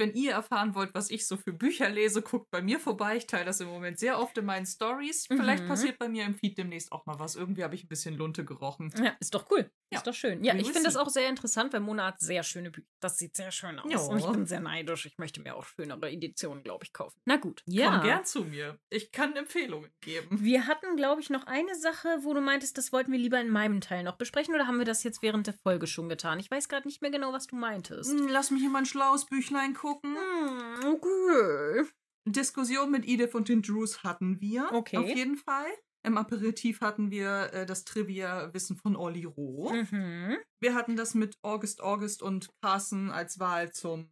Wenn 0.01 0.15
ihr 0.15 0.31
erfahren 0.31 0.77
wollt, 0.77 0.95
was 0.95 1.11
ich 1.11 1.27
so 1.27 1.37
für 1.37 1.53
Bücher 1.53 1.89
lese, 1.91 2.23
guckt 2.23 2.47
bei 2.53 2.63
mir 2.63 2.79
vorbei. 2.79 3.17
Ich 3.17 3.27
teile 3.27 3.47
das 3.47 3.59
im 3.61 3.67
Moment 3.67 3.99
sehr 3.99 4.21
oft 4.21 4.39
in 4.39 4.45
meinen 4.45 4.65
Stories. 4.65 5.27
Vielleicht 5.27 5.65
Mhm. 5.65 5.69
passiert 5.69 5.99
bei 5.99 6.09
mir 6.09 6.25
im 6.25 6.37
Feed 6.37 6.57
demnächst 6.57 6.93
auch 6.93 7.05
mal 7.05 7.19
was. 7.19 7.35
Irgendwie 7.35 7.65
habe 7.65 7.75
ich 7.75 7.83
ein 7.83 7.89
bisschen 7.89 8.15
Lunte 8.15 8.45
gerochen. 8.45 8.93
Ja, 9.03 9.17
ist 9.19 9.35
doch 9.35 9.51
cool. 9.51 9.69
Ja. 9.91 9.99
Ist 9.99 10.07
doch 10.07 10.15
schön. 10.15 10.45
Ja, 10.45 10.55
We 10.55 10.59
ich 10.59 10.67
finde 10.67 10.85
das 10.85 10.97
auch 10.97 11.09
sehr 11.09 11.29
interessant, 11.29 11.73
weil 11.73 11.81
Mona 11.81 12.09
hat 12.09 12.21
sehr 12.21 12.43
schöne 12.43 12.71
Bücher. 12.71 12.87
Das 13.01 13.17
sieht 13.17 13.35
sehr 13.37 13.51
schön 13.51 13.79
aus. 13.79 13.91
Ja. 13.91 13.99
Und 13.99 14.19
ich 14.19 14.27
bin 14.27 14.47
sehr 14.47 14.61
neidisch. 14.61 15.07
Ich 15.07 15.17
möchte 15.17 15.41
mir 15.41 15.57
auch 15.57 15.65
schönere 15.65 16.11
Editionen, 16.11 16.63
glaube 16.63 16.85
ich, 16.85 16.93
kaufen. 16.93 17.19
Na 17.25 17.37
gut. 17.37 17.63
Ja. 17.67 17.93
Komm 17.93 18.03
gern 18.03 18.25
zu 18.25 18.45
mir. 18.45 18.79
Ich 18.91 19.13
kann 19.13 19.35
Empfehlungen 19.35 19.91
geben. 20.01 20.29
Wir 20.43 20.67
hatten, 20.67 20.97
glaube 20.97 21.23
ich, 21.23 21.31
noch 21.31 21.47
eine 21.47 21.75
Sache, 21.75 22.19
wo 22.21 22.35
du 22.35 22.41
meintest, 22.43 22.77
das 22.77 22.93
wollten 22.93 23.13
wir 23.13 23.19
lieber 23.19 23.41
in 23.41 23.49
meinem 23.49 23.81
Teil 23.81 24.03
noch 24.03 24.17
besprechen 24.17 24.55
oder 24.55 24.67
haben 24.67 24.79
wir 24.79 24.85
das 24.85 25.03
jetzt 25.05 25.23
während 25.23 25.47
der 25.47 25.55
Folge 25.55 25.87
schon 25.87 26.09
getan? 26.11 26.39
Ich 26.39 26.51
weiß 26.51 26.69
gerade 26.69 26.87
nicht 26.87 27.01
mehr 27.01 27.11
genau, 27.11 27.33
was 27.33 27.47
du 27.47 27.57
meintest. 27.57 28.11
Hm, 28.11 28.29
Lass 28.29 28.51
mich 28.51 28.63
in 28.63 28.73
mein 28.73 28.85
schlaues 28.87 29.25
Büchlein 29.25 29.73
gucken. 29.73 30.17
Hm, 30.17 30.93
okay. 30.93 31.85
Diskussion 32.27 32.91
mit 32.91 33.07
Edith 33.07 33.35
und 33.35 33.49
den 33.49 33.63
Drews 33.63 34.03
hatten 34.03 34.41
wir. 34.41 34.69
Okay. 34.73 34.99
Auf 34.99 35.09
jeden 35.09 35.37
Fall. 35.37 35.67
Im 36.09 36.17
Aperitif 36.19 36.81
hatten 36.81 37.11
wir 37.11 37.53
äh, 37.53 37.67
das 37.67 37.85
Trivia-Wissen 37.85 38.77
von 38.77 38.97
Olli 38.97 39.25
Roh. 39.25 39.71
Mhm. 39.73 40.37
Wir 40.61 40.75
hatten 40.75 40.97
das 40.97 41.15
mit 41.15 41.37
August 41.43 41.83
August 41.83 42.23
und 42.23 42.49
Carson 42.63 43.11
als 43.11 43.39
Wahl 43.39 43.71
zum 43.73 44.11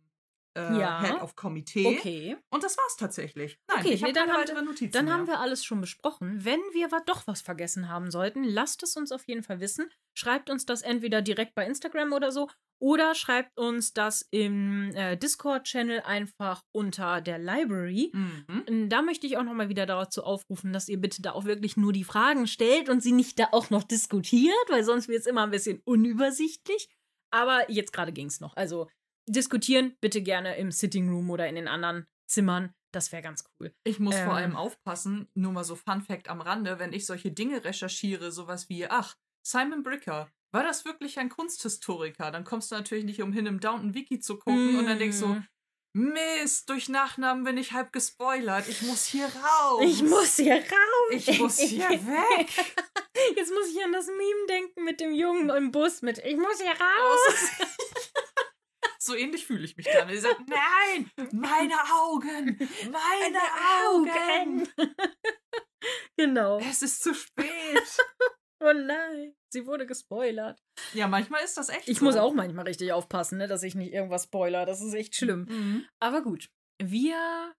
äh, 0.57 0.79
Ja. 0.79 1.03
Head 1.03 1.23
of 1.23 1.35
Komitee. 1.37 1.87
Okay. 1.99 2.37
Und 2.51 2.63
das 2.63 2.77
war's 2.79 2.97
tatsächlich. 2.97 3.59
Nein, 3.69 3.79
Okay, 3.81 3.95
ich 3.95 4.03
nee, 4.03 4.13
dann 4.13 4.29
keine 4.29 4.55
haben- 4.59 4.67
Notizen 4.67 4.93
Dann 4.93 5.05
mehr. 5.07 5.15
haben 5.15 5.27
wir 5.27 5.41
alles 5.41 5.65
schon 5.65 5.81
besprochen. 5.81 6.45
Wenn 6.45 6.61
wir 6.73 6.89
doch 7.07 7.27
was 7.27 7.41
vergessen 7.41 7.89
haben 7.89 8.11
sollten, 8.11 8.45
lasst 8.45 8.83
es 8.83 8.97
uns 8.97 9.11
auf 9.13 9.27
jeden 9.27 9.43
Fall 9.43 9.61
wissen. 9.61 9.91
Schreibt 10.15 10.49
uns 10.51 10.65
das 10.67 10.83
entweder 10.83 11.21
direkt 11.23 11.55
bei 11.55 11.67
Instagram 11.67 12.13
oder 12.13 12.31
so 12.31 12.49
oder 12.79 13.15
schreibt 13.15 13.59
uns 13.59 13.93
das 13.93 14.27
im 14.31 14.95
äh, 14.95 15.17
Discord-Channel 15.17 16.01
einfach 16.01 16.63
unter 16.73 17.21
der 17.21 17.39
Library. 17.39 18.13
Mhm. 18.13 18.89
Da 18.89 19.03
möchte 19.03 19.27
ich 19.27 19.39
auch 19.39 19.43
nochmal 19.45 19.69
wieder 19.69 19.87
dazu 19.87 20.23
aufrufen, 20.25 20.73
dass 20.73 20.89
ihr 20.89 21.01
bitte 21.01 21.23
da 21.23 21.33
auch 21.33 21.45
wirklich 21.45 21.77
nur 21.77 21.93
die 21.93 22.05
Fragen 22.05 22.47
stellt 22.47 22.89
und 22.89 23.03
sie 23.03 23.13
nicht 23.13 23.39
da 23.39 23.49
auch 23.53 23.71
noch 23.71 23.85
diskutiert, 23.85 24.55
weil 24.69 24.85
sonst 24.85 25.09
wird 25.09 25.21
es 25.21 25.27
immer 25.27 25.43
ein 25.45 25.51
bisschen 25.51 25.81
unübersichtlich. 25.85 26.89
Aber 27.33 27.71
jetzt 27.71 27.93
gerade 27.93 28.13
ging 28.13 28.27
es 28.27 28.41
noch. 28.41 28.57
Also 28.57 28.89
diskutieren 29.29 29.97
bitte 30.01 30.23
gerne 30.23 30.57
im 30.57 30.71
Sitting 30.71 31.09
Room 31.09 31.31
oder 31.31 31.49
in 31.49 31.57
den 31.57 31.69
anderen 31.69 32.07
Zimmern. 32.29 32.73
Das 32.93 33.13
wäre 33.13 33.23
ganz 33.23 33.45
cool. 33.61 33.75
Ich 33.85 33.99
muss 33.99 34.15
vor 34.15 34.25
Ähm. 34.25 34.31
allem 34.31 34.57
aufpassen, 34.57 35.29
nur 35.35 35.53
mal 35.53 35.65
so 35.65 35.77
Fun 35.77 36.03
Fact 36.03 36.29
am 36.29 36.41
Rande, 36.41 36.79
wenn 36.79 36.93
ich 36.93 37.05
solche 37.05 37.33
Dinge 37.33 37.65
recherchiere, 37.65 38.31
sowas 38.33 38.69
wie, 38.69 38.87
ach, 38.87 39.17
Simon 39.47 39.83
Bricker, 39.83 40.31
war 40.53 40.63
das 40.63 40.85
wirklich 40.85 41.19
ein 41.19 41.29
Kunsthistoriker? 41.29 42.31
Dann 42.31 42.45
kommst 42.45 42.71
du 42.71 42.75
natürlich 42.75 43.05
nicht 43.05 43.23
umhin, 43.23 43.47
im 43.47 43.61
Downton 43.61 43.95
Wiki 43.95 44.21
zu 44.21 44.39
gucken 44.39 44.79
und 44.79 44.87
dann 44.87 44.99
denkst 44.99 45.21
du, 45.21 45.27
Mm. 45.27 45.47
Mist, 45.97 46.69
durch 46.69 46.91
Nachnamen 46.91 47.45
bin 47.45 47.57
ich 47.57 47.73
halb 47.73 47.91
gespoilert. 47.91 48.69
Ich 48.69 48.83
muss 48.83 49.07
hier 49.07 49.25
raus. 49.25 49.81
Ich 49.83 50.03
muss 50.03 50.37
hier 50.37 50.57
raus. 50.57 51.11
Ich 51.11 51.39
muss 51.39 51.59
hier 51.59 51.89
weg. 51.89 52.49
Jetzt 53.37 53.51
muss 53.51 53.69
ich 53.71 53.83
an 53.83 53.93
das 53.93 54.07
Meme 54.09 54.47
denken 54.47 54.85
mit 54.85 55.01
dem 55.01 55.15
Jungen 55.15 55.49
im 55.49 55.71
Bus 55.71 56.03
mit 56.03 56.19
Ich 56.19 56.37
muss 56.37 56.61
hier 56.61 56.73
raus. 56.73 57.51
So 58.99 59.15
ähnlich 59.15 59.47
fühle 59.47 59.65
ich 59.65 59.77
mich 59.77 59.87
dann. 59.87 60.09
Ich 60.09 60.21
sage, 60.21 60.45
nein, 60.49 61.09
meine 61.31 61.77
Augen, 61.95 62.59
meine 62.91 63.39
Augen. 63.87 64.69
genau. 66.17 66.59
Es 66.59 66.83
ist 66.83 67.05
zu 67.05 67.15
spät. 67.15 67.47
Oh 68.69 68.73
nein, 68.73 69.35
sie 69.53 69.67
wurde 69.67 69.87
gespoilert. 69.87 70.61
Ja, 70.93 71.07
manchmal 71.07 71.45
ist 71.45 71.57
das 71.57 71.69
echt 71.69 71.89
Ich 71.89 71.99
so. 72.01 72.05
muss 72.05 72.17
auch 72.17 72.35
manchmal 72.35 72.65
richtig 72.67 72.93
aufpassen, 72.93 73.39
ne, 73.39 73.47
dass 73.47 73.63
ich 73.63 73.75
nicht 73.75 73.93
irgendwas 73.93 74.25
spoiler. 74.25 74.67
Das 74.67 74.81
ist 74.81 74.95
echt 74.95 75.15
schlimm. 75.15 75.47
Mhm. 75.49 75.85
Aber 76.01 76.23
gut, 76.23 76.49
wir 76.83 77.55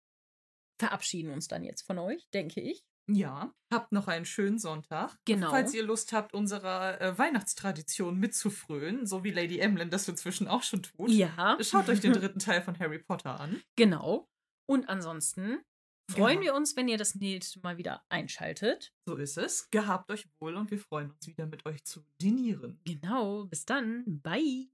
verabschieden 0.79 1.31
uns 1.31 1.47
dann 1.47 1.63
jetzt 1.63 1.84
von 1.84 1.97
euch, 1.97 2.27
denke 2.34 2.61
ich. 2.61 2.84
Ja, 3.09 3.53
habt 3.73 3.93
noch 3.93 4.09
einen 4.09 4.25
schönen 4.25 4.59
Sonntag. 4.59 5.15
Genau. 5.23 5.49
Falls 5.49 5.73
ihr 5.73 5.84
Lust 5.84 6.11
habt, 6.11 6.34
unserer 6.34 6.99
äh, 6.99 7.17
Weihnachtstradition 7.17 8.17
mitzufrönen, 8.19 9.05
so 9.05 9.23
wie 9.23 9.31
Lady 9.31 9.59
Emlyn 9.59 9.89
das 9.89 10.07
inzwischen 10.09 10.49
auch 10.49 10.61
schon 10.63 10.84
tut, 10.84 11.09
Ja. 11.09 11.57
schaut 11.61 11.88
euch 11.88 12.01
den 12.01 12.11
dritten 12.13 12.39
Teil 12.39 12.61
von 12.61 12.77
Harry 12.79 12.99
Potter 12.99 13.39
an. 13.39 13.61
Genau. 13.77 14.27
Und 14.69 14.89
ansonsten 14.89 15.61
freuen 16.09 16.39
Genau. 16.39 16.53
wir 16.53 16.55
uns, 16.55 16.75
wenn 16.75 16.88
ihr 16.88 16.97
das 16.97 17.15
nächste 17.15 17.59
Mal 17.61 17.77
wieder 17.77 18.03
einschaltet. 18.09 18.93
So 19.05 19.15
ist 19.15 19.38
es. 19.38 19.69
Gehabt 19.69 20.09
euch 20.11 20.27
wohl 20.39 20.55
und 20.55 20.71
wir 20.71 20.79
freuen 20.79 21.11
uns 21.11 21.27
wieder 21.27 21.45
mit 21.45 21.65
euch 21.65 21.84
zu 21.84 22.01
dinieren. 22.21 22.79
Genau. 22.85 23.45
Bis 23.45 23.65
dann. 23.65 24.03
Bye. 24.21 24.67